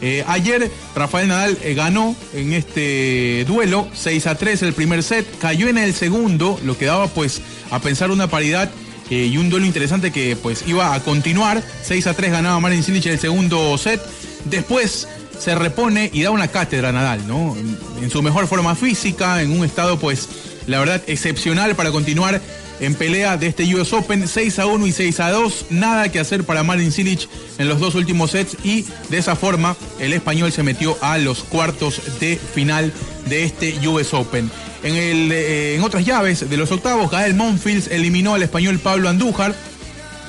eh, 0.00 0.24
ayer. 0.26 0.70
Rafael 0.94 1.28
Nadal 1.28 1.58
eh, 1.62 1.74
ganó 1.74 2.14
en 2.32 2.52
este 2.52 3.44
duelo 3.46 3.88
6 3.94 4.26
a 4.26 4.34
3 4.34 4.62
el 4.62 4.72
primer 4.72 5.02
set, 5.02 5.26
cayó 5.38 5.68
en 5.68 5.78
el 5.78 5.94
segundo, 5.94 6.58
lo 6.64 6.76
que 6.76 6.86
daba 6.86 7.06
pues 7.08 7.40
a 7.70 7.78
pensar 7.78 8.10
una 8.10 8.28
paridad 8.28 8.70
eh, 9.10 9.26
y 9.26 9.36
un 9.36 9.50
duelo 9.50 9.66
interesante 9.66 10.10
que 10.10 10.36
pues 10.36 10.64
iba 10.66 10.94
a 10.94 11.00
continuar. 11.00 11.62
6 11.82 12.06
a 12.06 12.14
3 12.14 12.32
ganaba 12.32 12.60
Marin 12.60 12.82
Cilic 12.82 13.06
el 13.06 13.18
segundo 13.18 13.76
set. 13.78 14.00
Después 14.44 15.08
se 15.38 15.54
repone 15.54 16.10
y 16.12 16.22
da 16.22 16.30
una 16.30 16.48
cátedra 16.48 16.92
Nadal, 16.92 17.26
¿no? 17.26 17.56
En 18.00 18.10
su 18.10 18.22
mejor 18.22 18.46
forma 18.46 18.74
física, 18.74 19.42
en 19.42 19.50
un 19.50 19.64
estado 19.64 19.98
pues 19.98 20.28
la 20.66 20.78
verdad 20.78 21.02
excepcional 21.06 21.74
para 21.74 21.90
continuar 21.90 22.40
en 22.80 22.94
pelea 22.94 23.36
de 23.36 23.46
este 23.46 23.72
US 23.74 23.92
Open 23.92 24.26
6 24.26 24.58
a 24.58 24.66
1 24.66 24.86
y 24.86 24.92
6 24.92 25.20
a 25.20 25.30
2. 25.30 25.66
Nada 25.70 26.10
que 26.10 26.18
hacer 26.18 26.44
para 26.44 26.62
Marin 26.62 26.92
Cilic 26.92 27.28
en 27.58 27.68
los 27.68 27.80
dos 27.80 27.94
últimos 27.94 28.32
sets 28.32 28.56
y 28.64 28.84
de 29.10 29.18
esa 29.18 29.36
forma 29.36 29.76
el 29.98 30.12
español 30.12 30.52
se 30.52 30.62
metió 30.62 30.96
a 31.00 31.18
los 31.18 31.44
cuartos 31.44 32.00
de 32.20 32.36
final 32.36 32.92
de 33.26 33.44
este 33.44 33.88
US 33.88 34.12
Open. 34.14 34.50
En, 34.84 34.96
el, 34.96 35.32
eh, 35.32 35.74
en 35.76 35.82
otras 35.82 36.04
llaves 36.04 36.48
de 36.48 36.56
los 36.58 36.70
octavos, 36.70 37.10
Gael 37.10 37.32
Monfils 37.32 37.88
eliminó 37.88 38.34
al 38.34 38.42
español 38.42 38.78
Pablo 38.78 39.08
Andújar. 39.08 39.54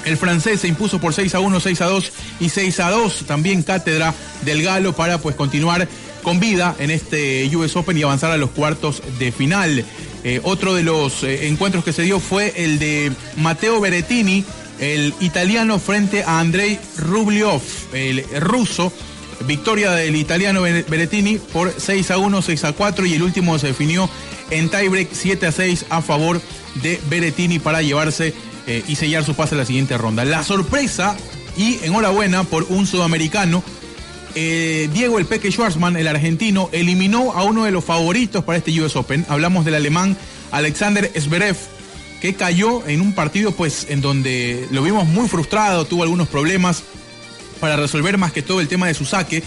El 0.05 0.15
francés 0.15 0.61
se 0.61 0.69
impuso 0.69 0.99
por 0.99 1.13
6 1.13 1.35
a 1.35 1.41
1, 1.41 1.59
6 1.59 1.81
a 1.81 1.85
2 1.87 2.11
y 2.39 2.49
6 2.49 2.79
a 2.79 2.91
2. 2.91 3.25
También 3.27 3.63
cátedra 3.63 4.13
del 4.45 4.63
Galo 4.63 4.95
para 4.95 5.17
pues 5.17 5.35
continuar 5.35 5.89
con 6.23 6.39
vida 6.39 6.73
en 6.79 6.89
este 6.89 7.49
US 7.53 7.75
Open 7.75 7.97
y 7.97 8.03
avanzar 8.03 8.31
a 8.31 8.37
los 8.37 8.51
cuartos 8.51 9.03
de 9.19 9.33
final. 9.33 9.83
Eh, 10.23 10.39
otro 10.43 10.73
de 10.73 10.83
los 10.83 11.23
eh, 11.23 11.47
encuentros 11.47 11.83
que 11.83 11.91
se 11.91 12.03
dio 12.03 12.21
fue 12.21 12.53
el 12.55 12.79
de 12.79 13.11
Matteo 13.35 13.81
Berrettini, 13.81 14.45
el 14.79 15.13
italiano 15.19 15.79
frente 15.79 16.23
a 16.23 16.39
Andrei 16.39 16.79
Rublev, 16.97 17.61
el 17.91 18.23
ruso. 18.39 18.93
Victoria 19.45 19.91
del 19.91 20.15
italiano 20.15 20.61
Berrettini 20.61 21.39
por 21.39 21.73
6 21.77 22.11
a 22.11 22.17
1, 22.17 22.41
6 22.41 22.63
a 22.63 22.71
4 22.71 23.05
y 23.05 23.15
el 23.15 23.21
último 23.23 23.59
se 23.59 23.67
definió 23.67 24.09
en 24.49 24.69
tiebreak 24.69 25.09
7 25.11 25.47
a 25.47 25.51
6 25.51 25.85
a 25.89 26.01
favor 26.01 26.41
de 26.81 26.99
Berrettini 27.09 27.59
para 27.59 27.81
llevarse 27.81 28.33
eh, 28.67 28.83
y 28.87 28.95
sellar 28.95 29.23
su 29.23 29.35
pase 29.35 29.55
a 29.55 29.59
la 29.59 29.65
siguiente 29.65 29.97
ronda. 29.97 30.25
La 30.25 30.43
sorpresa 30.43 31.15
y 31.57 31.79
enhorabuena 31.83 32.43
por 32.43 32.63
un 32.69 32.87
sudamericano. 32.87 33.63
eh, 34.35 34.89
Diego 34.93 35.17
El 35.19 35.25
Peque 35.25 35.51
Schwarzman, 35.51 35.95
el 35.95 36.07
argentino, 36.07 36.69
eliminó 36.73 37.31
a 37.33 37.43
uno 37.43 37.63
de 37.63 37.71
los 37.71 37.85
favoritos 37.85 38.43
para 38.43 38.57
este 38.57 38.79
US 38.81 38.95
Open. 38.95 39.25
Hablamos 39.29 39.63
del 39.65 39.75
alemán 39.75 40.17
Alexander 40.51 41.09
Zverev, 41.17 41.55
que 42.21 42.33
cayó 42.33 42.85
en 42.87 43.01
un 43.01 43.13
partido 43.13 43.51
pues 43.53 43.87
en 43.89 44.01
donde 44.01 44.67
lo 44.71 44.83
vimos 44.83 45.07
muy 45.07 45.29
frustrado, 45.29 45.85
tuvo 45.85 46.03
algunos 46.03 46.27
problemas 46.27 46.83
para 47.59 47.77
resolver 47.77 48.17
más 48.17 48.33
que 48.33 48.41
todo 48.41 48.59
el 48.59 48.67
tema 48.67 48.87
de 48.87 48.93
su 48.93 49.05
saque. 49.05 49.41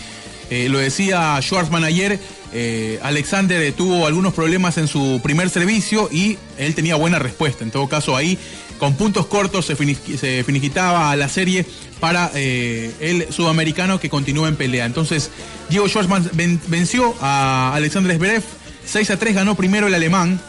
Eh, 0.51 0.69
lo 0.69 0.79
decía 0.79 1.39
Schwarzman 1.43 1.85
ayer, 1.85 2.19
eh, 2.53 2.99
Alexander 3.03 3.71
tuvo 3.73 4.07
algunos 4.07 4.33
problemas 4.33 4.79
en 4.79 4.89
su 4.89 5.21
primer 5.23 5.51
servicio 5.51 6.09
y 6.11 6.39
él 6.57 6.75
tenía 6.75 6.97
buena 6.97 7.19
respuesta. 7.19 7.65
En 7.65 7.71
todo 7.71 7.89
caso, 7.89 8.17
ahí 8.17 8.39
con 8.79 8.95
puntos 8.95 9.27
cortos 9.27 9.67
se, 9.67 9.77
fini- 9.77 9.97
se 10.19 10.43
finiquitaba 10.45 11.15
la 11.17 11.29
serie 11.29 11.67
para 12.01 12.31
eh, 12.35 12.93
el 13.01 13.33
sudamericano 13.33 14.01
que 14.01 14.09
continúa 14.09 14.49
en 14.49 14.57
pelea. 14.57 14.87
Entonces, 14.87 15.31
Diego 15.69 15.87
Schwarzman 15.89 16.31
ven- 16.33 16.61
venció 16.69 17.15
a 17.21 17.73
Alexander 17.75 18.17
Zverev. 18.17 18.43
6 18.87 19.11
a 19.11 19.19
3 19.19 19.35
ganó 19.35 19.55
primero 19.55 19.87
el 19.87 19.95
alemán, 19.95 20.41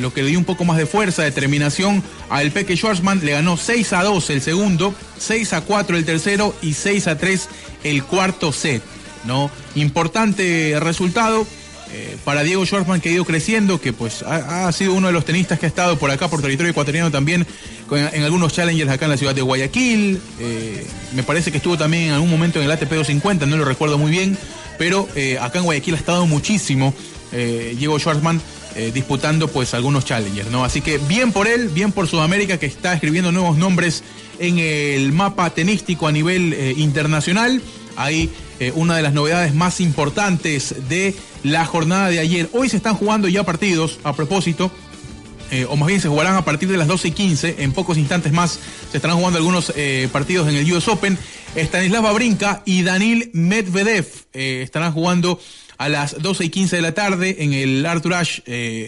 lo 0.00 0.12
que 0.12 0.22
le 0.22 0.28
dio 0.30 0.38
un 0.38 0.44
poco 0.44 0.64
más 0.66 0.76
de 0.78 0.84
fuerza, 0.86 1.22
determinación 1.22 2.02
a 2.28 2.42
El 2.42 2.50
Peque 2.52 2.76
Schwarzman. 2.76 3.24
Le 3.24 3.32
ganó 3.32 3.56
6 3.56 3.92
a 3.94 4.02
2 4.02 4.28
el 4.30 4.42
segundo, 4.42 4.94
6 5.18 5.52
a 5.54 5.62
4 5.62 5.96
el 5.96 6.04
tercero 6.04 6.54
y 6.60 6.74
6 6.74 7.06
a 7.06 7.16
3 7.16 7.48
el 7.84 8.04
cuarto 8.04 8.52
set. 8.52 8.82
¿No? 9.28 9.50
Importante 9.76 10.76
resultado 10.80 11.46
eh, 11.90 12.18
para 12.22 12.42
Diego 12.42 12.66
Schwarzman 12.66 13.00
que 13.00 13.08
ha 13.08 13.12
ido 13.12 13.24
creciendo, 13.24 13.80
que 13.80 13.94
pues 13.94 14.22
ha, 14.22 14.70
sido 14.72 14.92
uno 14.92 15.06
de 15.06 15.12
los 15.12 15.24
tenistas 15.24 15.58
que 15.58 15.66
ha 15.66 15.68
estado 15.68 15.98
por 15.98 16.10
acá, 16.10 16.28
por 16.28 16.42
territorio 16.42 16.70
ecuatoriano 16.70 17.10
también, 17.10 17.46
en 17.90 18.22
algunos 18.22 18.52
challengers 18.52 18.90
acá 18.90 19.06
en 19.06 19.12
la 19.12 19.16
ciudad 19.16 19.34
de 19.34 19.40
Guayaquil. 19.40 20.20
Eh, 20.38 20.86
me 21.14 21.22
parece 21.22 21.50
que 21.50 21.56
estuvo 21.56 21.78
también 21.78 22.04
en 22.04 22.12
algún 22.12 22.28
momento 22.28 22.58
en 22.58 22.66
el 22.66 22.70
ATP 22.72 22.90
250, 22.90 23.46
no 23.46 23.56
lo 23.56 23.64
recuerdo 23.64 23.96
muy 23.96 24.10
bien, 24.10 24.36
pero 24.76 25.08
eh, 25.14 25.38
acá 25.40 25.60
en 25.60 25.64
Guayaquil 25.64 25.94
ha 25.94 25.98
estado 25.98 26.26
muchísimo 26.26 26.92
Diego 27.30 27.98
Schwarzman 27.98 28.40
eh, 28.74 28.90
disputando 28.92 29.48
pues 29.48 29.74
algunos 29.74 30.06
challengers, 30.06 30.50
¿no? 30.50 30.64
Así 30.64 30.80
que 30.80 30.96
bien 30.96 31.32
por 31.32 31.46
él, 31.46 31.68
bien 31.68 31.92
por 31.92 32.06
Sudamérica 32.08 32.58
que 32.58 32.64
está 32.66 32.94
escribiendo 32.94 33.32
nuevos 33.32 33.58
nombres 33.58 34.02
en 34.38 34.58
el 34.58 35.12
mapa 35.12 35.50
tenístico 35.50 36.06
a 36.06 36.12
nivel 36.12 36.54
internacional. 36.78 37.60
Ahí 37.98 38.30
eh, 38.60 38.72
una 38.76 38.96
de 38.96 39.02
las 39.02 39.12
novedades 39.12 39.54
más 39.54 39.80
importantes 39.80 40.88
de 40.88 41.16
la 41.42 41.66
jornada 41.66 42.08
de 42.08 42.20
ayer. 42.20 42.48
Hoy 42.52 42.68
se 42.68 42.76
están 42.76 42.94
jugando 42.94 43.26
ya 43.26 43.42
partidos, 43.44 43.98
a 44.04 44.14
propósito, 44.14 44.70
eh, 45.50 45.66
o 45.68 45.74
más 45.74 45.88
bien 45.88 46.00
se 46.00 46.08
jugarán 46.08 46.36
a 46.36 46.44
partir 46.44 46.68
de 46.68 46.76
las 46.76 46.86
12 46.86 47.08
y 47.08 47.10
15. 47.10 47.56
En 47.58 47.72
pocos 47.72 47.98
instantes 47.98 48.32
más 48.32 48.60
se 48.90 48.98
estarán 48.98 49.16
jugando 49.16 49.38
algunos 49.38 49.72
eh, 49.74 50.08
partidos 50.12 50.48
en 50.48 50.54
el 50.54 50.72
US 50.72 50.86
Open. 50.86 51.18
Stanislav 51.56 52.04
Babrinka 52.04 52.62
y 52.64 52.84
Danil 52.84 53.30
Medvedev 53.32 54.06
estarán 54.32 54.92
jugando 54.92 55.40
a 55.76 55.88
las 55.88 56.22
12 56.22 56.44
y 56.44 56.50
15 56.50 56.76
de 56.76 56.82
la 56.82 56.94
tarde 56.94 57.36
en 57.40 57.52
el 57.52 57.84
Arthur 57.84 58.14
Ashe 58.14 58.42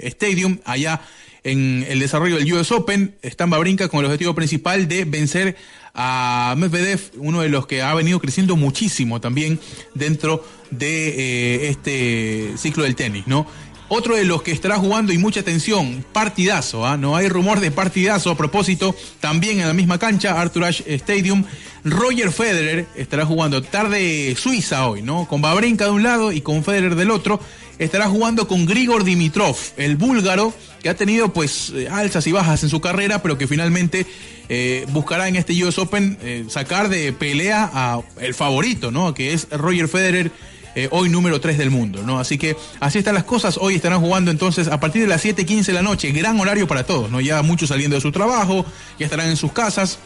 Stadium, 0.06 0.58
allá 0.64 1.00
en 1.42 1.84
el 1.88 1.98
desarrollo 1.98 2.36
del 2.36 2.52
US 2.52 2.70
Open. 2.70 3.16
Están 3.22 3.50
Babrinka 3.50 3.88
con 3.88 4.00
el 4.00 4.06
objetivo 4.06 4.34
principal 4.34 4.86
de 4.86 5.04
vencer 5.04 5.56
a 5.94 6.54
Medvedev, 6.56 7.00
uno 7.16 7.40
de 7.40 7.48
los 7.48 7.66
que 7.66 7.82
ha 7.82 7.94
venido 7.94 8.20
creciendo 8.20 8.56
muchísimo 8.56 9.20
también 9.20 9.58
dentro 9.94 10.44
de 10.70 11.08
eh, 11.08 11.68
este 11.70 12.56
ciclo 12.56 12.84
del 12.84 12.94
tenis, 12.94 13.26
¿no? 13.26 13.46
Otro 13.92 14.14
de 14.14 14.24
los 14.24 14.42
que 14.42 14.52
estará 14.52 14.76
jugando 14.76 15.12
y 15.12 15.18
mucha 15.18 15.40
atención, 15.40 16.04
partidazo, 16.12 16.86
¿ah? 16.86 16.96
no 16.96 17.16
hay 17.16 17.28
rumor 17.28 17.58
de 17.58 17.72
partidazo 17.72 18.30
a 18.30 18.36
propósito, 18.36 18.94
también 19.18 19.58
en 19.58 19.66
la 19.66 19.74
misma 19.74 19.98
cancha, 19.98 20.40
Arthur 20.40 20.64
Ashe 20.64 20.94
Stadium, 20.94 21.42
Roger 21.82 22.30
Federer 22.30 22.86
estará 22.94 23.26
jugando 23.26 23.62
tarde 23.62 24.36
Suiza 24.38 24.86
hoy, 24.86 25.02
¿no? 25.02 25.26
Con 25.26 25.42
Babrinka 25.42 25.86
de 25.86 25.90
un 25.90 26.04
lado 26.04 26.30
y 26.30 26.40
con 26.40 26.62
Federer 26.62 26.94
del 26.94 27.10
otro, 27.10 27.40
estará 27.80 28.08
jugando 28.08 28.46
con 28.46 28.64
Grigor 28.64 29.02
Dimitrov, 29.02 29.56
el 29.76 29.96
búlgaro 29.96 30.54
que 30.80 30.88
ha 30.88 30.94
tenido 30.94 31.32
pues 31.32 31.72
eh, 31.74 31.88
alzas 31.90 32.24
y 32.28 32.32
bajas 32.32 32.62
en 32.62 32.68
su 32.68 32.80
carrera, 32.80 33.22
pero 33.22 33.38
que 33.38 33.48
finalmente 33.48 34.06
eh, 34.48 34.86
buscará 34.90 35.26
en 35.26 35.34
este 35.34 35.64
US 35.64 35.78
Open 35.78 36.16
eh, 36.22 36.44
sacar 36.48 36.90
de 36.90 37.12
pelea 37.12 37.68
a 37.72 38.00
el 38.20 38.34
favorito, 38.34 38.92
¿no? 38.92 39.14
Que 39.14 39.32
es 39.32 39.48
Roger 39.50 39.88
Federer 39.88 40.30
eh, 40.76 40.88
hoy 40.92 41.08
número 41.08 41.40
3 41.40 41.58
del 41.58 41.70
mundo, 41.70 42.02
¿no? 42.04 42.20
Así 42.20 42.38
que 42.38 42.56
así 42.78 42.98
están 42.98 43.14
las 43.14 43.24
cosas. 43.24 43.58
Hoy 43.60 43.74
estarán 43.74 44.00
jugando 44.00 44.30
entonces 44.30 44.68
a 44.68 44.78
partir 44.78 45.02
de 45.02 45.08
las 45.08 45.24
7:15 45.24 45.66
de 45.66 45.72
la 45.72 45.82
noche. 45.82 46.12
Gran 46.12 46.38
horario 46.38 46.68
para 46.68 46.84
todos, 46.84 47.10
¿no? 47.10 47.20
Ya 47.20 47.42
muchos 47.42 47.70
saliendo 47.70 47.96
de 47.96 48.00
su 48.00 48.12
trabajo, 48.12 48.64
ya 48.98 49.06
estarán 49.06 49.28
en 49.28 49.36
sus 49.36 49.52
casas. 49.52 49.98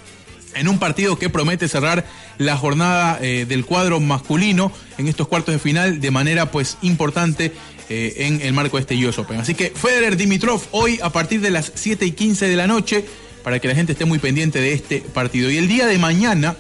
En 0.55 0.69
un 0.69 0.78
partido 0.78 1.19
que 1.19 1.28
promete 1.28 1.66
cerrar 1.69 2.07
la 2.39 2.57
jornada 2.57 3.19
eh, 3.20 3.45
del 3.47 3.66
cuadro 3.66 3.99
masculino 3.99 4.73
en 4.99 5.09
estos 5.09 5.27
cuartos 5.27 5.53
de 5.53 5.59
final 5.59 6.01
de 6.01 6.11
manera 6.12 6.51
pues 6.53 6.78
importante 6.81 7.53
eh, 7.89 8.15
en 8.19 8.41
el 8.41 8.53
marco 8.53 8.77
de 8.77 8.82
este 8.82 9.07
US 9.07 9.19
Open. 9.19 9.41
Así 9.41 9.55
que 9.55 9.70
Federer 9.70 10.16
Dimitrov 10.16 10.62
hoy 10.70 11.01
a 11.03 11.11
partir 11.11 11.41
de 11.41 11.51
las 11.51 11.73
7 11.74 12.07
y 12.07 12.12
15 12.12 12.47
de 12.47 12.57
la 12.57 12.69
noche 12.69 13.05
para 13.43 13.59
que 13.59 13.66
la 13.66 13.74
gente 13.74 13.93
esté 13.93 14.05
muy 14.05 14.20
pendiente 14.20 14.61
de 14.61 14.73
este 14.73 15.01
partido. 15.01 15.51
Y 15.51 15.59
el 15.59 15.66
día 15.66 15.86
de 15.86 15.99
mañana 15.99 16.57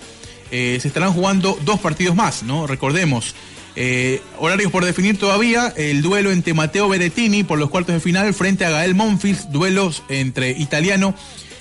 se 0.50 0.76
estarán 0.76 1.12
jugando 1.12 1.58
dos 1.64 1.80
partidos 1.80 2.14
más, 2.14 2.44
¿no? 2.44 2.68
Recordemos, 2.68 3.34
eh, 3.76 4.22
horarios 4.38 4.70
por 4.70 4.84
definir 4.84 5.18
todavía, 5.18 5.72
el 5.76 6.00
duelo 6.00 6.30
entre 6.30 6.54
Matteo 6.54 6.88
Berrettini 6.88 7.42
por 7.42 7.58
los 7.58 7.70
cuartos 7.70 7.94
de 7.94 8.00
final 8.00 8.32
frente 8.32 8.64
a 8.64 8.70
Gael 8.70 8.94
Monfils, 8.94 9.50
duelos 9.50 10.04
entre 10.08 10.50
italiano 10.50 11.14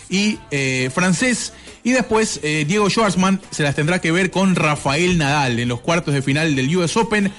y 0.10 0.38
eh, 0.52 0.92
francés. 0.94 1.54
Y 1.84 1.92
después 1.92 2.40
eh, 2.44 2.66
Diego 2.68 2.90
Schwartzman 2.90 3.42
se 3.50 3.64
las 3.64 3.76
tendrá 3.76 4.00
que 4.00 4.12
ver 4.12 4.30
con 4.30 4.56
Rafael 4.56 5.18
Nadal 5.18 5.60
en 5.60 5.68
los 5.68 5.82
cuartos 5.82 6.14
de 6.14 6.22
final 6.22 6.56
del 6.56 6.76
US 6.78 6.96
Open. 6.98 7.32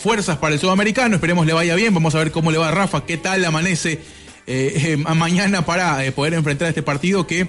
Fuerzas 0.00 0.38
para 0.38 0.54
el 0.54 0.60
sudamericano, 0.60 1.16
esperemos 1.16 1.46
le 1.46 1.52
vaya 1.52 1.74
bien, 1.74 1.92
vamos 1.92 2.14
a 2.14 2.18
ver 2.18 2.30
cómo 2.30 2.52
le 2.52 2.58
va 2.58 2.68
a 2.68 2.70
Rafa, 2.70 3.04
qué 3.04 3.16
tal 3.16 3.44
amanece 3.44 3.98
mañana 5.16 5.66
para 5.66 5.98
poder 6.12 6.34
enfrentar 6.34 6.68
este 6.68 6.84
partido 6.84 7.26
que 7.26 7.48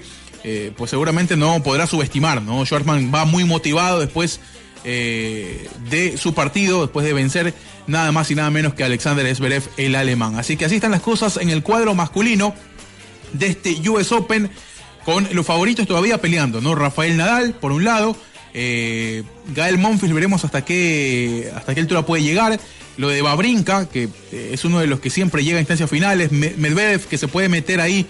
pues 0.76 0.90
seguramente 0.90 1.36
no 1.36 1.62
podrá 1.62 1.86
subestimar, 1.86 2.42
¿no? 2.42 2.66
Schwartzman 2.66 3.14
va 3.14 3.26
muy 3.26 3.44
motivado 3.44 4.00
después 4.00 4.40
eh, 4.88 5.68
de 5.90 6.16
su 6.16 6.32
partido, 6.32 6.82
después 6.82 7.04
de 7.04 7.12
vencer 7.12 7.52
nada 7.88 8.12
más 8.12 8.30
y 8.30 8.34
nada 8.36 8.50
menos 8.50 8.72
que 8.74 8.84
Alexander 8.84 9.34
Zverev, 9.34 9.62
el 9.76 9.94
alemán. 9.96 10.36
Así 10.38 10.56
que 10.56 10.64
así 10.64 10.76
están 10.76 10.92
las 10.92 11.02
cosas 11.02 11.36
en 11.36 11.50
el 11.50 11.62
cuadro 11.62 11.94
masculino 11.94 12.54
de 13.32 13.48
este 13.48 13.76
US 13.90 14.12
Open, 14.12 14.48
con 15.04 15.28
los 15.32 15.44
favoritos 15.44 15.86
todavía 15.86 16.18
peleando, 16.20 16.60
¿no? 16.60 16.74
Rafael 16.74 17.16
Nadal, 17.16 17.54
por 17.54 17.72
un 17.72 17.84
lado, 17.84 18.16
eh, 18.54 19.22
Gael 19.54 19.78
Monfils, 19.78 20.14
veremos 20.14 20.44
hasta 20.44 20.64
qué, 20.64 21.50
hasta 21.54 21.74
qué 21.74 21.80
altura 21.80 22.06
puede 22.06 22.22
llegar. 22.22 22.58
Lo 22.96 23.08
de 23.08 23.20
Babrinka, 23.22 23.88
que 23.88 24.04
eh, 24.32 24.50
es 24.52 24.64
uno 24.64 24.78
de 24.80 24.86
los 24.86 25.00
que 25.00 25.10
siempre 25.10 25.44
llega 25.44 25.58
a 25.58 25.60
instancias 25.60 25.90
finales, 25.90 26.32
Me- 26.32 26.54
Medvedev, 26.56 27.06
que 27.06 27.18
se 27.18 27.28
puede 27.28 27.48
meter 27.48 27.80
ahí 27.80 28.06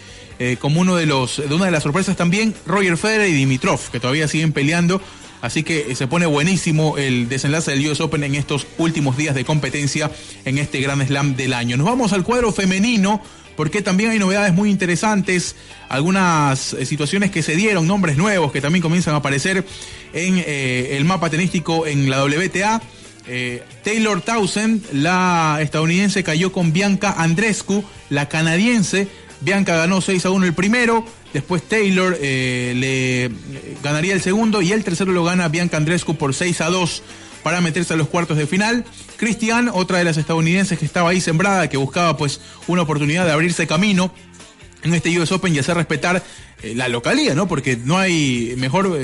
como 0.61 0.83
uno 0.83 0.97
de 0.97 1.07
los, 1.07 1.39
de 1.49 1.55
una 1.55 1.65
de 1.65 1.71
las 1.71 1.83
sorpresas 1.83 2.15
también, 2.15 2.55
Roger 2.67 2.99
Federer 2.99 3.31
y 3.31 3.33
Dimitrov, 3.33 3.81
que 3.91 3.99
todavía 4.01 4.29
siguen 4.29 4.53
peleando. 4.53 5.01
Así 5.47 5.63
que 5.63 5.93
eh, 5.93 5.95
se 5.95 6.09
pone 6.09 6.27
buenísimo 6.27 6.99
el 6.99 7.29
desenlace 7.29 7.71
del 7.71 7.89
US 7.89 8.01
Open 8.01 8.25
en 8.25 8.35
estos 8.35 8.67
últimos 8.79 9.17
días 9.17 9.33
de 9.37 9.45
competencia 9.45 10.11
en 10.45 10.59
este 10.59 10.81
Grand 10.81 11.07
Slam 11.07 11.37
del 11.37 11.53
año. 11.53 11.77
Nos 11.77 11.87
vamos 11.87 12.13
al 12.13 12.25
cuadro 12.25 12.51
femenino 12.51 13.23
porque 13.55 13.81
también 13.81 14.11
hay 14.11 14.19
novedades 14.19 14.53
muy 14.53 14.71
interesantes, 14.71 15.55
algunas 15.89 16.73
eh, 16.73 16.85
situaciones 16.85 17.31
que 17.31 17.45
se 17.45 17.55
dieron, 17.55 17.87
nombres 17.87 18.17
nuevos 18.17 18.51
que 18.51 18.61
también 18.61 18.83
comienzan 18.83 19.15
a 19.15 19.19
aparecer 19.19 19.65
en 20.13 20.43
eh, 20.45 20.97
el 20.97 21.05
mapa 21.05 21.31
tenístico 21.31 21.87
en 21.87 22.11
la 22.11 22.25
WTA. 22.25 22.83
Taylor 23.85 24.23
Townsend, 24.23 24.85
la 24.93 25.59
estadounidense, 25.61 26.25
cayó 26.25 26.53
con 26.53 26.73
Bianca 26.73 27.15
Andrescu, 27.19 27.85
la 28.09 28.29
canadiense. 28.29 29.09
Bianca 29.41 29.77
ganó 29.77 30.01
6 30.01 30.27
a 30.27 30.31
1 30.31 30.47
el 30.47 30.55
primero, 30.55 31.05
después 31.33 31.63
Taylor 31.63 32.17
eh, 32.21 32.73
le 32.77 33.25
eh, 33.25 33.31
ganaría 33.83 34.15
el 34.15 34.21
segundo 34.21 34.63
y 34.63 34.73
el 34.73 34.85
tercero 34.85 35.13
lo 35.13 35.25
gana 35.25 35.49
Bianca 35.49 35.77
Andrescu 35.77 36.17
por 36.17 36.35
6 36.35 36.61
a 36.61 36.71
2 36.71 37.03
para 37.43 37.61
meterse 37.61 37.95
a 37.95 37.97
los 37.97 38.09
cuartos 38.09 38.37
de 38.37 38.47
final. 38.47 38.85
Cristian, 39.17 39.71
otra 39.73 39.99
de 39.99 40.05
las 40.05 40.17
estadounidenses 40.17 40.79
que 40.79 40.85
estaba 40.85 41.11
ahí 41.11 41.21
sembrada, 41.21 41.69
que 41.69 41.77
buscaba 41.77 42.17
pues 42.17 42.41
una 42.67 42.83
oportunidad 42.83 43.25
de 43.25 43.33
abrirse 43.33 43.67
camino 43.67 44.13
en 44.83 44.95
este 44.95 45.19
US 45.19 45.33
Open 45.33 45.55
y 45.55 45.59
hacer 45.59 45.77
respetar 45.77 46.23
eh, 46.63 46.75
la 46.75 46.89
localía, 46.89 47.35
¿no? 47.35 47.49
Porque 47.49 47.77
no 47.77 47.99
hay 47.99 48.55
mejor, 48.57 48.99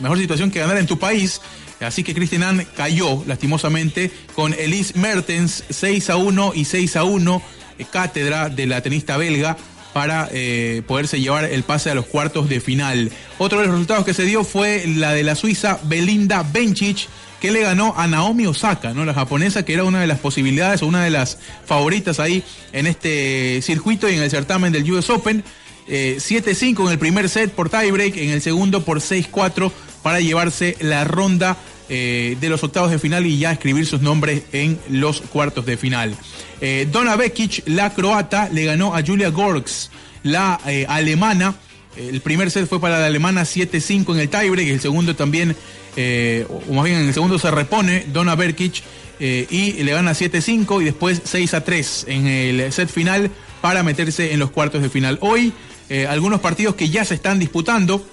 mejor 0.00 0.18
situación 0.18 0.50
que 0.50 0.60
ganar 0.60 0.78
en 0.78 0.86
tu 0.86 0.98
país. 0.98 1.40
Así 1.80 2.02
que 2.02 2.14
Christian 2.14 2.66
cayó 2.76 3.22
lastimosamente 3.26 4.10
con 4.34 4.54
Elise 4.54 4.98
Mertens 4.98 5.64
6 5.68 6.10
a 6.10 6.16
1 6.16 6.52
y 6.54 6.64
6 6.64 6.96
a 6.96 7.04
1, 7.04 7.42
eh, 7.78 7.86
cátedra 7.90 8.48
de 8.48 8.66
la 8.66 8.82
tenista 8.82 9.16
belga 9.16 9.56
para 9.96 10.28
eh, 10.30 10.82
poderse 10.86 11.22
llevar 11.22 11.46
el 11.46 11.62
pase 11.62 11.90
a 11.90 11.94
los 11.94 12.04
cuartos 12.04 12.50
de 12.50 12.60
final. 12.60 13.10
Otro 13.38 13.60
de 13.60 13.64
los 13.64 13.76
resultados 13.76 14.04
que 14.04 14.12
se 14.12 14.24
dio 14.24 14.44
fue 14.44 14.84
la 14.86 15.14
de 15.14 15.22
la 15.22 15.34
suiza 15.34 15.80
Belinda 15.84 16.42
Bencic, 16.42 17.08
que 17.40 17.50
le 17.50 17.62
ganó 17.62 17.94
a 17.96 18.06
Naomi 18.06 18.44
Osaka, 18.44 18.92
¿no? 18.92 19.06
La 19.06 19.14
japonesa 19.14 19.64
que 19.64 19.72
era 19.72 19.84
una 19.84 20.02
de 20.02 20.06
las 20.06 20.18
posibilidades 20.18 20.82
o 20.82 20.86
una 20.86 21.02
de 21.02 21.08
las 21.08 21.38
favoritas 21.64 22.20
ahí 22.20 22.44
en 22.74 22.86
este 22.86 23.62
circuito 23.62 24.06
y 24.06 24.16
en 24.16 24.22
el 24.22 24.30
certamen 24.30 24.70
del 24.70 24.92
US 24.92 25.08
Open. 25.08 25.42
Eh, 25.88 26.18
7-5 26.18 26.84
en 26.84 26.92
el 26.92 26.98
primer 26.98 27.30
set 27.30 27.50
por 27.50 27.70
tiebreak, 27.70 28.18
en 28.18 28.28
el 28.28 28.42
segundo 28.42 28.84
por 28.84 29.00
6-4 29.00 29.72
para 30.02 30.20
llevarse 30.20 30.76
la 30.80 31.04
ronda 31.04 31.56
eh, 31.88 32.36
de 32.40 32.48
los 32.48 32.62
octavos 32.64 32.90
de 32.90 32.98
final 32.98 33.26
y 33.26 33.38
ya 33.38 33.52
escribir 33.52 33.86
sus 33.86 34.00
nombres 34.00 34.42
en 34.52 34.78
los 34.88 35.20
cuartos 35.20 35.66
de 35.66 35.76
final. 35.76 36.16
Eh, 36.60 36.88
Donna 36.90 37.16
Bekic, 37.16 37.62
la 37.66 37.92
croata, 37.94 38.48
le 38.50 38.64
ganó 38.64 38.94
a 38.94 39.02
Julia 39.04 39.30
Gorks, 39.30 39.90
la 40.22 40.60
eh, 40.66 40.86
alemana. 40.88 41.54
El 41.96 42.20
primer 42.20 42.50
set 42.50 42.68
fue 42.68 42.80
para 42.80 42.98
la 42.98 43.06
alemana 43.06 43.42
7-5 43.42 44.14
en 44.14 44.20
el 44.20 44.28
tiebreak, 44.28 44.68
el 44.68 44.80
segundo 44.80 45.16
también, 45.16 45.56
eh, 45.96 46.46
o 46.68 46.74
más 46.74 46.84
bien 46.84 46.98
en 46.98 47.08
el 47.08 47.14
segundo 47.14 47.38
se 47.38 47.50
repone 47.50 48.04
Donna 48.12 48.34
Berkic 48.34 48.82
eh, 49.18 49.46
y 49.48 49.82
le 49.82 49.92
gana 49.92 50.12
7-5 50.12 50.82
y 50.82 50.84
después 50.84 51.22
6-3 51.24 52.04
en 52.08 52.26
el 52.26 52.72
set 52.72 52.90
final 52.90 53.30
para 53.62 53.82
meterse 53.82 54.32
en 54.32 54.40
los 54.40 54.50
cuartos 54.50 54.82
de 54.82 54.90
final. 54.90 55.18
Hoy 55.22 55.54
eh, 55.88 56.06
algunos 56.06 56.40
partidos 56.40 56.74
que 56.74 56.90
ya 56.90 57.04
se 57.04 57.14
están 57.14 57.38
disputando 57.38 58.06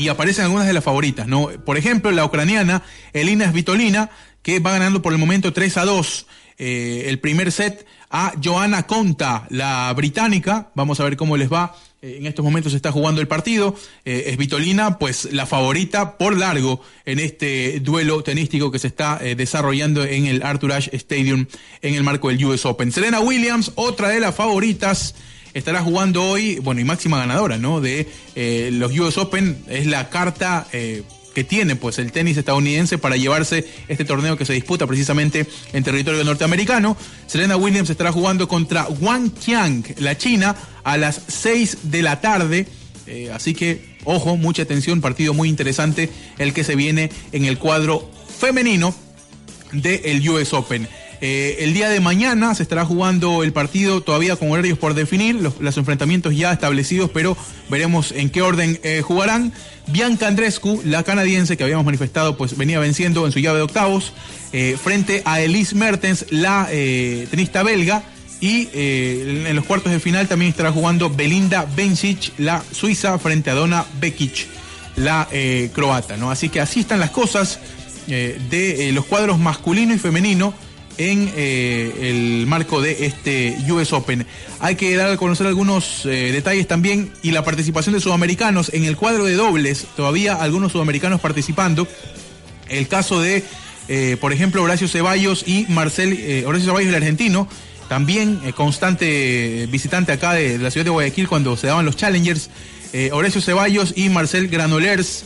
y 0.00 0.08
aparecen 0.08 0.46
algunas 0.46 0.66
de 0.66 0.72
las 0.72 0.82
favoritas, 0.82 1.26
¿no? 1.28 1.48
Por 1.66 1.76
ejemplo, 1.76 2.10
la 2.10 2.24
ucraniana 2.24 2.82
Elina 3.12 3.50
Svitolina, 3.50 4.08
que 4.42 4.58
va 4.58 4.72
ganando 4.72 5.02
por 5.02 5.12
el 5.12 5.18
momento 5.18 5.52
3 5.52 5.76
a 5.76 5.84
2 5.84 6.26
eh, 6.56 7.04
el 7.08 7.18
primer 7.18 7.52
set 7.52 7.86
a 8.08 8.32
Joana 8.42 8.86
Conta, 8.86 9.46
la 9.50 9.92
británica. 9.94 10.70
Vamos 10.74 11.00
a 11.00 11.04
ver 11.04 11.18
cómo 11.18 11.36
les 11.36 11.52
va. 11.52 11.76
Eh, 12.00 12.16
en 12.18 12.26
estos 12.26 12.42
momentos 12.42 12.72
se 12.72 12.76
está 12.76 12.92
jugando 12.92 13.20
el 13.20 13.28
partido. 13.28 13.74
Eh, 14.06 14.32
Svitolina, 14.34 14.98
pues 14.98 15.28
la 15.32 15.44
favorita 15.44 16.16
por 16.16 16.34
largo 16.38 16.80
en 17.04 17.18
este 17.18 17.80
duelo 17.80 18.22
tenístico 18.22 18.70
que 18.70 18.78
se 18.78 18.86
está 18.86 19.18
eh, 19.20 19.34
desarrollando 19.34 20.02
en 20.02 20.24
el 20.24 20.42
Arthur 20.42 20.72
Ashe 20.72 20.96
Stadium 20.96 21.44
en 21.82 21.94
el 21.94 22.02
marco 22.02 22.28
del 22.28 22.42
US 22.46 22.64
Open. 22.64 22.90
Serena 22.90 23.20
Williams, 23.20 23.72
otra 23.74 24.08
de 24.08 24.20
las 24.20 24.34
favoritas 24.34 25.14
estará 25.54 25.82
jugando 25.82 26.22
hoy, 26.24 26.58
bueno, 26.58 26.80
y 26.80 26.84
máxima 26.84 27.18
ganadora, 27.18 27.58
¿no? 27.58 27.80
De 27.80 28.08
eh, 28.34 28.70
los 28.72 28.96
US 28.98 29.18
Open, 29.18 29.62
es 29.68 29.86
la 29.86 30.08
carta 30.08 30.66
eh, 30.72 31.02
que 31.34 31.44
tiene 31.44 31.76
pues 31.76 31.98
el 31.98 32.12
tenis 32.12 32.36
estadounidense 32.36 32.98
para 32.98 33.16
llevarse 33.16 33.66
este 33.88 34.04
torneo 34.04 34.36
que 34.36 34.44
se 34.44 34.52
disputa 34.52 34.86
precisamente 34.86 35.46
en 35.72 35.84
territorio 35.84 36.24
norteamericano. 36.24 36.96
Serena 37.26 37.56
Williams 37.56 37.90
estará 37.90 38.12
jugando 38.12 38.48
contra 38.48 38.86
Wang 38.88 39.30
Qiang, 39.32 39.84
la 39.98 40.16
China, 40.16 40.56
a 40.82 40.96
las 40.96 41.20
6 41.28 41.78
de 41.84 42.02
la 42.02 42.20
tarde. 42.20 42.66
Eh, 43.06 43.30
así 43.32 43.54
que, 43.54 43.96
ojo, 44.04 44.36
mucha 44.36 44.62
atención, 44.62 45.00
partido 45.00 45.34
muy 45.34 45.48
interesante 45.48 46.10
el 46.38 46.52
que 46.52 46.64
se 46.64 46.76
viene 46.76 47.10
en 47.32 47.44
el 47.44 47.58
cuadro 47.58 48.10
femenino 48.38 48.94
del 49.72 50.28
US 50.28 50.52
Open. 50.52 50.88
Eh, 51.20 51.58
el 51.60 51.74
día 51.74 51.90
de 51.90 52.00
mañana 52.00 52.54
se 52.54 52.62
estará 52.62 52.86
jugando 52.86 53.42
el 53.42 53.52
partido 53.52 54.00
todavía 54.00 54.36
con 54.36 54.50
horarios 54.50 54.78
por 54.78 54.94
definir, 54.94 55.34
los, 55.34 55.60
los 55.60 55.76
enfrentamientos 55.76 56.34
ya 56.34 56.52
establecidos, 56.52 57.10
pero 57.12 57.36
veremos 57.68 58.12
en 58.12 58.30
qué 58.30 58.40
orden 58.40 58.80
eh, 58.82 59.02
jugarán. 59.02 59.52
Bianca 59.88 60.28
Andrescu, 60.28 60.80
la 60.84 61.02
canadiense 61.02 61.56
que 61.56 61.64
habíamos 61.64 61.84
manifestado, 61.84 62.36
pues 62.36 62.56
venía 62.56 62.78
venciendo 62.78 63.26
en 63.26 63.32
su 63.32 63.40
llave 63.40 63.58
de 63.58 63.64
octavos, 63.64 64.12
eh, 64.52 64.78
frente 64.82 65.22
a 65.26 65.40
Elise 65.40 65.74
Mertens, 65.74 66.26
la 66.30 66.68
tenista 67.30 67.62
belga. 67.62 68.02
Y 68.42 68.70
en 68.72 69.54
los 69.54 69.66
cuartos 69.66 69.92
de 69.92 70.00
final 70.00 70.26
también 70.26 70.50
estará 70.50 70.72
jugando 70.72 71.10
Belinda 71.10 71.66
Bencic, 71.76 72.32
la 72.38 72.64
suiza, 72.72 73.18
frente 73.18 73.50
a 73.50 73.54
Donna 73.54 73.84
Bekic, 74.00 74.46
la 74.96 75.28
croata. 75.74 76.16
¿no? 76.16 76.30
Así 76.30 76.48
que 76.48 76.58
así 76.58 76.80
están 76.80 77.00
las 77.00 77.10
cosas 77.10 77.58
de 78.06 78.90
los 78.94 79.04
cuadros 79.04 79.38
masculino 79.38 79.92
y 79.92 79.98
femenino 79.98 80.54
en 80.98 81.32
eh, 81.34 82.08
el 82.10 82.46
marco 82.46 82.80
de 82.80 83.06
este 83.06 83.56
US 83.70 83.92
Open. 83.92 84.26
Hay 84.60 84.76
que 84.76 84.94
dar 84.96 85.10
a 85.10 85.16
conocer 85.16 85.46
algunos 85.46 86.04
eh, 86.06 86.30
detalles 86.32 86.66
también 86.66 87.12
y 87.22 87.30
la 87.30 87.44
participación 87.44 87.94
de 87.94 88.00
sudamericanos 88.00 88.70
en 88.74 88.84
el 88.84 88.96
cuadro 88.96 89.24
de 89.24 89.34
dobles, 89.34 89.86
todavía 89.96 90.34
algunos 90.34 90.72
sudamericanos 90.72 91.20
participando. 91.20 91.86
El 92.68 92.86
caso 92.88 93.20
de, 93.20 93.42
eh, 93.88 94.16
por 94.20 94.32
ejemplo, 94.32 94.62
Horacio 94.62 94.88
Ceballos 94.88 95.44
y 95.46 95.66
Marcel, 95.68 96.44
Horacio 96.46 96.66
Ceballos 96.66 96.88
el 96.88 96.94
argentino, 96.94 97.48
también 97.88 98.38
constante 98.54 99.66
visitante 99.70 100.12
acá 100.12 100.34
de, 100.34 100.58
de 100.58 100.64
la 100.64 100.70
ciudad 100.70 100.84
de 100.84 100.90
Guayaquil 100.90 101.28
cuando 101.28 101.56
se 101.56 101.66
daban 101.66 101.84
los 101.84 101.96
Challengers. 101.96 102.50
Horacio 103.12 103.40
Ceballos 103.40 103.94
y 103.96 104.08
Marcel 104.08 104.48
Granolers 104.48 105.24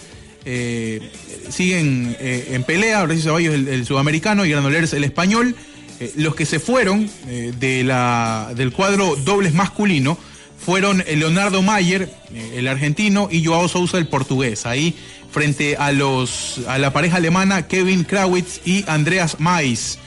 siguen 1.51 2.17
eh, 2.21 2.51
en 2.53 2.65
pelea. 2.65 3.03
Horacio 3.03 3.23
Ceballos 3.23 3.55
el, 3.55 3.69
el 3.69 3.87
sudamericano 3.87 4.45
y 4.45 4.51
Granolers 4.51 4.93
el 4.93 5.05
español. 5.05 5.55
Eh, 6.01 6.13
los 6.17 6.35
que 6.35 6.47
se 6.47 6.59
fueron 6.59 7.09
eh, 7.29 7.53
de 7.59 7.85
la, 7.85 8.53
del 8.57 8.73
cuadro 8.73 9.17
dobles 9.17 9.55
masculino 9.55 10.19
fueron 10.59 11.05
Leonardo 11.07 11.61
Mayer, 11.61 12.11
el 12.55 12.69
argentino, 12.69 13.29
y 13.31 13.45
Joao 13.45 13.69
Sousa, 13.69 13.99
el 13.99 14.07
portugués. 14.07 14.65
Ahí 14.65 14.95
frente 15.31 15.77
a 15.77 15.93
los 15.93 16.61
a 16.67 16.79
la 16.79 16.93
pareja 16.93 17.19
alemana 17.19 17.67
Kevin 17.67 18.05
Krawitz 18.05 18.61
y 18.65 18.83
Andreas 18.87 19.41
Mais. 19.41 19.99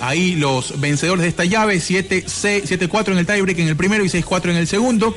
Ahí 0.00 0.34
los 0.34 0.80
vencedores 0.80 1.22
de 1.22 1.28
esta 1.28 1.44
llave, 1.44 1.76
7-4 1.76 3.12
en 3.12 3.18
el 3.18 3.26
tiebreak 3.26 3.58
en 3.58 3.68
el 3.68 3.76
primero 3.76 4.02
y 4.02 4.08
6-4 4.08 4.50
en 4.50 4.56
el 4.56 4.66
segundo. 4.66 5.14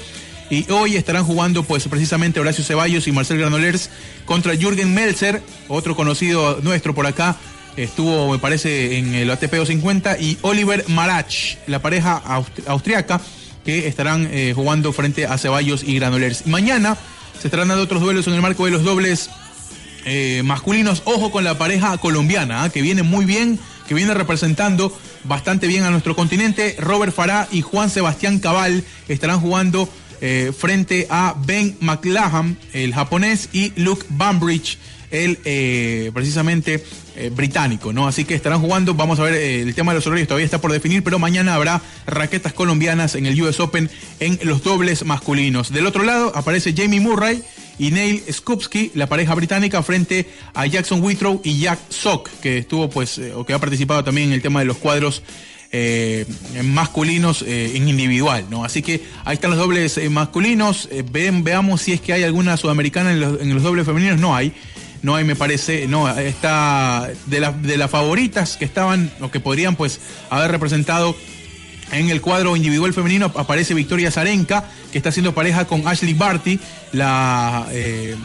Y 0.49 0.69
hoy 0.71 0.95
estarán 0.95 1.25
jugando 1.25 1.63
pues 1.63 1.87
precisamente 1.87 2.39
Horacio 2.39 2.63
Ceballos 2.63 3.07
y 3.07 3.11
Marcel 3.11 3.39
Granolers 3.39 3.89
contra 4.25 4.55
Jürgen 4.55 4.93
Melzer, 4.93 5.41
otro 5.67 5.95
conocido 5.95 6.59
nuestro 6.61 6.93
por 6.93 7.07
acá, 7.07 7.35
estuvo 7.77 8.31
me 8.31 8.37
parece 8.39 8.97
en 8.99 9.15
el 9.15 9.29
ATP 9.31 9.51
250 9.55 10.19
y 10.19 10.37
Oliver 10.41 10.85
Marach, 10.87 11.33
la 11.67 11.79
pareja 11.81 12.21
aust- 12.25 12.67
austriaca 12.67 13.19
que 13.65 13.87
estarán 13.87 14.29
eh, 14.31 14.53
jugando 14.55 14.93
frente 14.93 15.25
a 15.25 15.37
Ceballos 15.39 15.83
y 15.83 15.95
Granolers. 15.95 16.45
Mañana 16.45 16.95
se 17.41 17.47
estarán 17.47 17.69
dando 17.69 17.83
otros 17.83 18.01
duelos 18.01 18.27
en 18.27 18.33
el 18.35 18.41
marco 18.41 18.65
de 18.65 18.71
los 18.71 18.83
dobles 18.83 19.31
eh, 20.05 20.41
masculinos. 20.45 21.01
Ojo 21.05 21.31
con 21.31 21.43
la 21.43 21.57
pareja 21.57 21.97
colombiana, 21.97 22.63
¿ah? 22.63 22.69
que 22.69 22.83
viene 22.83 23.01
muy 23.01 23.25
bien, 23.25 23.57
que 23.87 23.95
viene 23.95 24.13
representando 24.13 24.95
bastante 25.23 25.65
bien 25.65 25.83
a 25.83 25.89
nuestro 25.89 26.15
continente. 26.15 26.75
Robert 26.79 27.11
Farah 27.13 27.47
y 27.51 27.61
Juan 27.61 27.89
Sebastián 27.89 28.37
Cabal 28.37 28.83
estarán 29.09 29.39
jugando 29.41 29.89
eh, 30.27 30.51
frente 30.51 31.05
a 31.11 31.35
Ben 31.45 31.77
McLachlan, 31.81 32.57
el 32.73 32.95
japonés, 32.95 33.47
y 33.53 33.73
Luke 33.75 34.07
Bambridge, 34.09 34.79
el 35.11 35.37
eh, 35.45 36.09
precisamente 36.15 36.83
eh, 37.15 37.29
británico, 37.29 37.93
¿no? 37.93 38.07
Así 38.07 38.25
que 38.25 38.33
estarán 38.33 38.59
jugando, 38.59 38.95
vamos 38.95 39.19
a 39.19 39.23
ver, 39.25 39.35
el 39.35 39.75
tema 39.75 39.91
de 39.91 39.99
los 39.99 40.07
horarios 40.07 40.27
todavía 40.27 40.45
está 40.45 40.59
por 40.59 40.71
definir, 40.71 41.03
pero 41.03 41.19
mañana 41.19 41.53
habrá 41.53 41.79
raquetas 42.07 42.53
colombianas 42.53 43.13
en 43.13 43.27
el 43.27 43.39
US 43.39 43.59
Open 43.59 43.87
en 44.19 44.39
los 44.41 44.63
dobles 44.63 45.05
masculinos. 45.05 45.71
Del 45.71 45.85
otro 45.85 46.03
lado 46.03 46.31
aparece 46.33 46.73
Jamie 46.75 46.99
Murray 46.99 47.43
y 47.77 47.91
Neil 47.91 48.23
Skupski, 48.27 48.93
la 48.95 49.05
pareja 49.05 49.35
británica, 49.35 49.83
frente 49.83 50.27
a 50.55 50.65
Jackson 50.65 51.03
Whitrow 51.03 51.39
y 51.43 51.59
Jack 51.59 51.77
Sock, 51.89 52.31
que 52.41 52.57
estuvo 52.57 52.89
pues, 52.89 53.21
o 53.35 53.45
que 53.45 53.53
ha 53.53 53.59
participado 53.59 54.03
también 54.03 54.29
en 54.29 54.33
el 54.33 54.41
tema 54.41 54.61
de 54.61 54.65
los 54.65 54.77
cuadros 54.77 55.21
eh, 55.77 56.25
masculinos 56.63 57.41
eh, 57.41 57.73
en 57.75 57.87
individual, 57.89 58.45
¿no? 58.49 58.63
Así 58.63 58.81
que 58.81 59.03
ahí 59.25 59.33
están 59.35 59.51
los 59.51 59.59
dobles 59.59 59.97
eh, 59.97 60.09
masculinos, 60.09 60.87
eh, 60.91 61.03
veamos 61.11 61.81
si 61.81 61.91
es 61.93 62.01
que 62.01 62.13
hay 62.13 62.23
alguna 62.23 62.55
sudamericana 62.57 63.11
en 63.11 63.19
los, 63.19 63.41
en 63.41 63.53
los 63.53 63.63
dobles 63.63 63.85
femeninos, 63.85 64.19
no 64.19 64.35
hay. 64.35 64.53
No 65.01 65.13
hay, 65.15 65.23
me 65.23 65.35
parece, 65.35 65.85
no, 65.87 66.09
está 66.17 67.07
de, 67.27 67.39
la- 67.39 67.51
de 67.51 67.77
las 67.77 67.91
favoritas 67.91 68.57
que 68.57 68.65
estaban 68.65 69.11
o 69.21 69.29
que 69.29 69.39
podrían 69.39 69.75
pues 69.75 69.99
haber 70.31 70.49
representado 70.49 71.15
en 71.91 72.09
el 72.09 72.21
cuadro 72.21 72.55
individual 72.55 72.91
femenino 72.91 73.31
aparece 73.35 73.75
Victoria 73.75 74.09
Zarenka, 74.09 74.63
que 74.91 74.97
está 74.97 75.09
haciendo 75.09 75.35
pareja 75.35 75.65
con 75.65 75.87
Ashley 75.87 76.15
Barty, 76.15 76.59
la, 76.93 77.67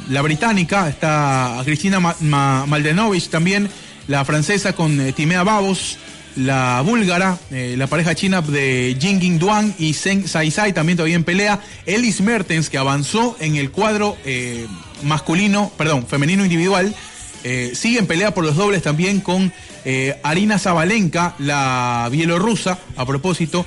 la 0.09 0.23
británica, 0.23 0.89
está 0.89 1.61
Cristina 1.67 2.01
Ma- 2.01 2.65
Maldenovich 2.67 3.29
también, 3.29 3.69
la 4.09 4.25
francesa 4.25 4.73
con 4.73 4.99
eh, 5.03 5.13
Timea 5.13 5.43
Babos, 5.43 5.99
la 6.37 6.83
búlgara, 6.85 7.39
eh, 7.51 7.75
la 7.77 7.87
pareja 7.87 8.15
china 8.15 8.41
de 8.41 8.97
Jinging 8.99 9.39
Duan 9.39 9.75
y 9.79 9.95
Zheng 9.95 10.27
Saisai 10.27 10.73
también 10.73 10.97
todavía 10.97 11.17
en 11.17 11.25
pelea, 11.25 11.61
Ellis 11.87 12.21
Mertens 12.21 12.71
que 12.71 12.79
avanzó 12.79 13.37
en 13.41 13.57
el 13.57 13.71
cuadro 13.71 14.17
eh, 14.25 14.67
masculino, 15.03 15.73
perdón, 15.77 16.07
femenino 16.07 16.45
individual, 16.45 16.95
eh, 17.43 17.73
sigue 17.75 17.99
en 17.99 18.07
pelea 18.07 18.33
por 18.35 18.45
los 18.45 18.57
dobles 18.57 18.83
también 18.83 19.21
con 19.21 19.53
Arina 20.23 20.59
Zabalenka, 20.59 21.35
la 21.39 22.07
bielorrusa, 22.13 22.79
a 22.97 23.07
propósito. 23.07 23.65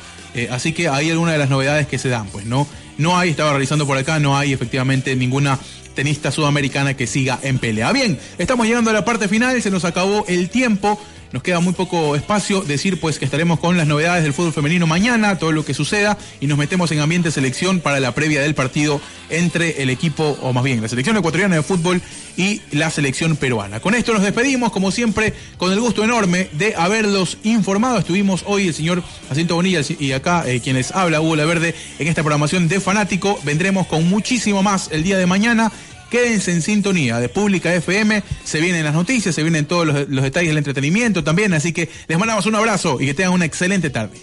así 0.51 0.71
que 0.71 0.87
hay 0.87 1.09
algunas 1.09 1.33
de 1.33 1.39
las 1.39 1.49
novedades 1.49 1.87
que 1.87 1.97
se 1.97 2.07
dan, 2.07 2.27
pues, 2.27 2.45
¿no? 2.45 2.67
no 2.97 3.17
hay, 3.17 3.31
estaba 3.31 3.51
realizando 3.51 3.87
por 3.87 3.97
acá, 3.97 4.19
no 4.19 4.37
hay 4.37 4.53
efectivamente 4.53 5.15
ninguna 5.15 5.59
tenista 5.95 6.31
sudamericana 6.31 6.95
que 6.95 7.07
siga 7.07 7.39
en 7.43 7.59
pelea. 7.59 7.91
Bien, 7.91 8.19
estamos 8.37 8.67
llegando 8.67 8.89
a 8.89 8.93
la 8.93 9.05
parte 9.05 9.27
final, 9.27 9.61
se 9.61 9.71
nos 9.71 9.85
acabó 9.85 10.25
el 10.27 10.49
tiempo. 10.49 10.99
Nos 11.33 11.41
queda 11.41 11.59
muy 11.59 11.73
poco 11.73 12.15
espacio 12.15 12.61
decir 12.61 12.99
pues 12.99 13.17
que 13.17 13.25
estaremos 13.25 13.59
con 13.59 13.75
las 13.75 13.87
novedades 13.87 14.21
del 14.21 14.33
fútbol 14.33 14.53
femenino 14.53 14.85
mañana, 14.85 15.39
todo 15.39 15.51
lo 15.51 15.65
que 15.65 15.73
suceda 15.73 16.15
y 16.39 16.45
nos 16.45 16.59
metemos 16.59 16.91
en 16.91 16.99
ambiente 16.99 17.31
selección 17.31 17.79
para 17.79 17.99
la 17.99 18.13
previa 18.13 18.39
del 18.43 18.53
partido 18.53 19.01
entre 19.31 19.81
el 19.81 19.89
equipo 19.89 20.37
o 20.43 20.53
más 20.53 20.63
bien 20.63 20.79
la 20.79 20.87
selección 20.87 21.17
ecuatoriana 21.17 21.55
de 21.55 21.63
fútbol 21.63 22.03
y 22.37 22.61
la 22.69 22.91
selección 22.91 23.35
peruana. 23.35 23.79
Con 23.79 23.95
esto 23.95 24.13
nos 24.13 24.21
despedimos 24.21 24.71
como 24.71 24.91
siempre 24.91 25.33
con 25.57 25.71
el 25.71 25.79
gusto 25.79 26.03
enorme 26.03 26.49
de 26.51 26.75
haberlos 26.75 27.39
informado. 27.41 27.97
Estuvimos 27.97 28.43
hoy 28.45 28.67
el 28.67 28.73
señor 28.75 29.01
Jacinto 29.27 29.55
Bonilla 29.55 29.81
y 29.99 30.11
acá 30.11 30.43
eh, 30.45 30.59
quienes 30.59 30.91
habla 30.91 31.19
Hugo 31.19 31.35
La 31.35 31.45
Verde 31.45 31.73
en 31.97 32.07
esta 32.07 32.21
programación 32.21 32.67
de 32.67 32.79
Fanático. 32.79 33.39
Vendremos 33.43 33.87
con 33.87 34.07
muchísimo 34.07 34.61
más 34.61 34.89
el 34.91 35.01
día 35.01 35.17
de 35.17 35.25
mañana 35.25 35.71
Quédense 36.13 36.51
en 36.51 36.61
sintonía 36.61 37.19
de 37.19 37.27
Pública 37.27 37.73
FM. 37.73 38.21
Se 38.43 38.61
vienen 38.61 38.83
las 38.83 38.93
noticias, 38.93 39.33
se 39.33 39.41
vienen 39.41 39.65
todos 39.65 39.87
los, 39.87 40.07
los 40.09 40.23
detalles 40.23 40.49
del 40.49 40.59
entretenimiento 40.59 41.23
también. 41.23 41.55
Así 41.55 41.73
que 41.73 41.89
les 42.07 42.19
mandamos 42.19 42.45
un 42.45 42.53
abrazo 42.53 43.01
y 43.01 43.07
que 43.07 43.15
tengan 43.15 43.33
una 43.33 43.45
excelente 43.45 43.89
tarde. 43.89 44.19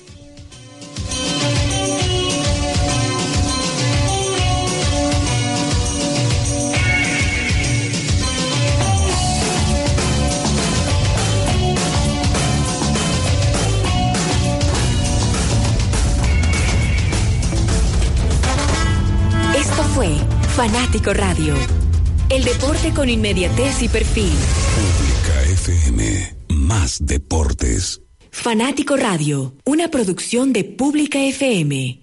Fanático 20.60 21.14
Radio. 21.14 21.54
El 22.28 22.44
deporte 22.44 22.92
con 22.92 23.08
inmediatez 23.08 23.82
y 23.82 23.88
perfil. 23.88 24.34
Pública 24.76 25.42
FM, 25.52 26.34
más 26.50 26.98
deportes. 27.00 28.02
Fanático 28.30 28.98
Radio, 28.98 29.54
una 29.64 29.88
producción 29.88 30.52
de 30.52 30.64
Pública 30.64 31.18
FM. 31.18 32.02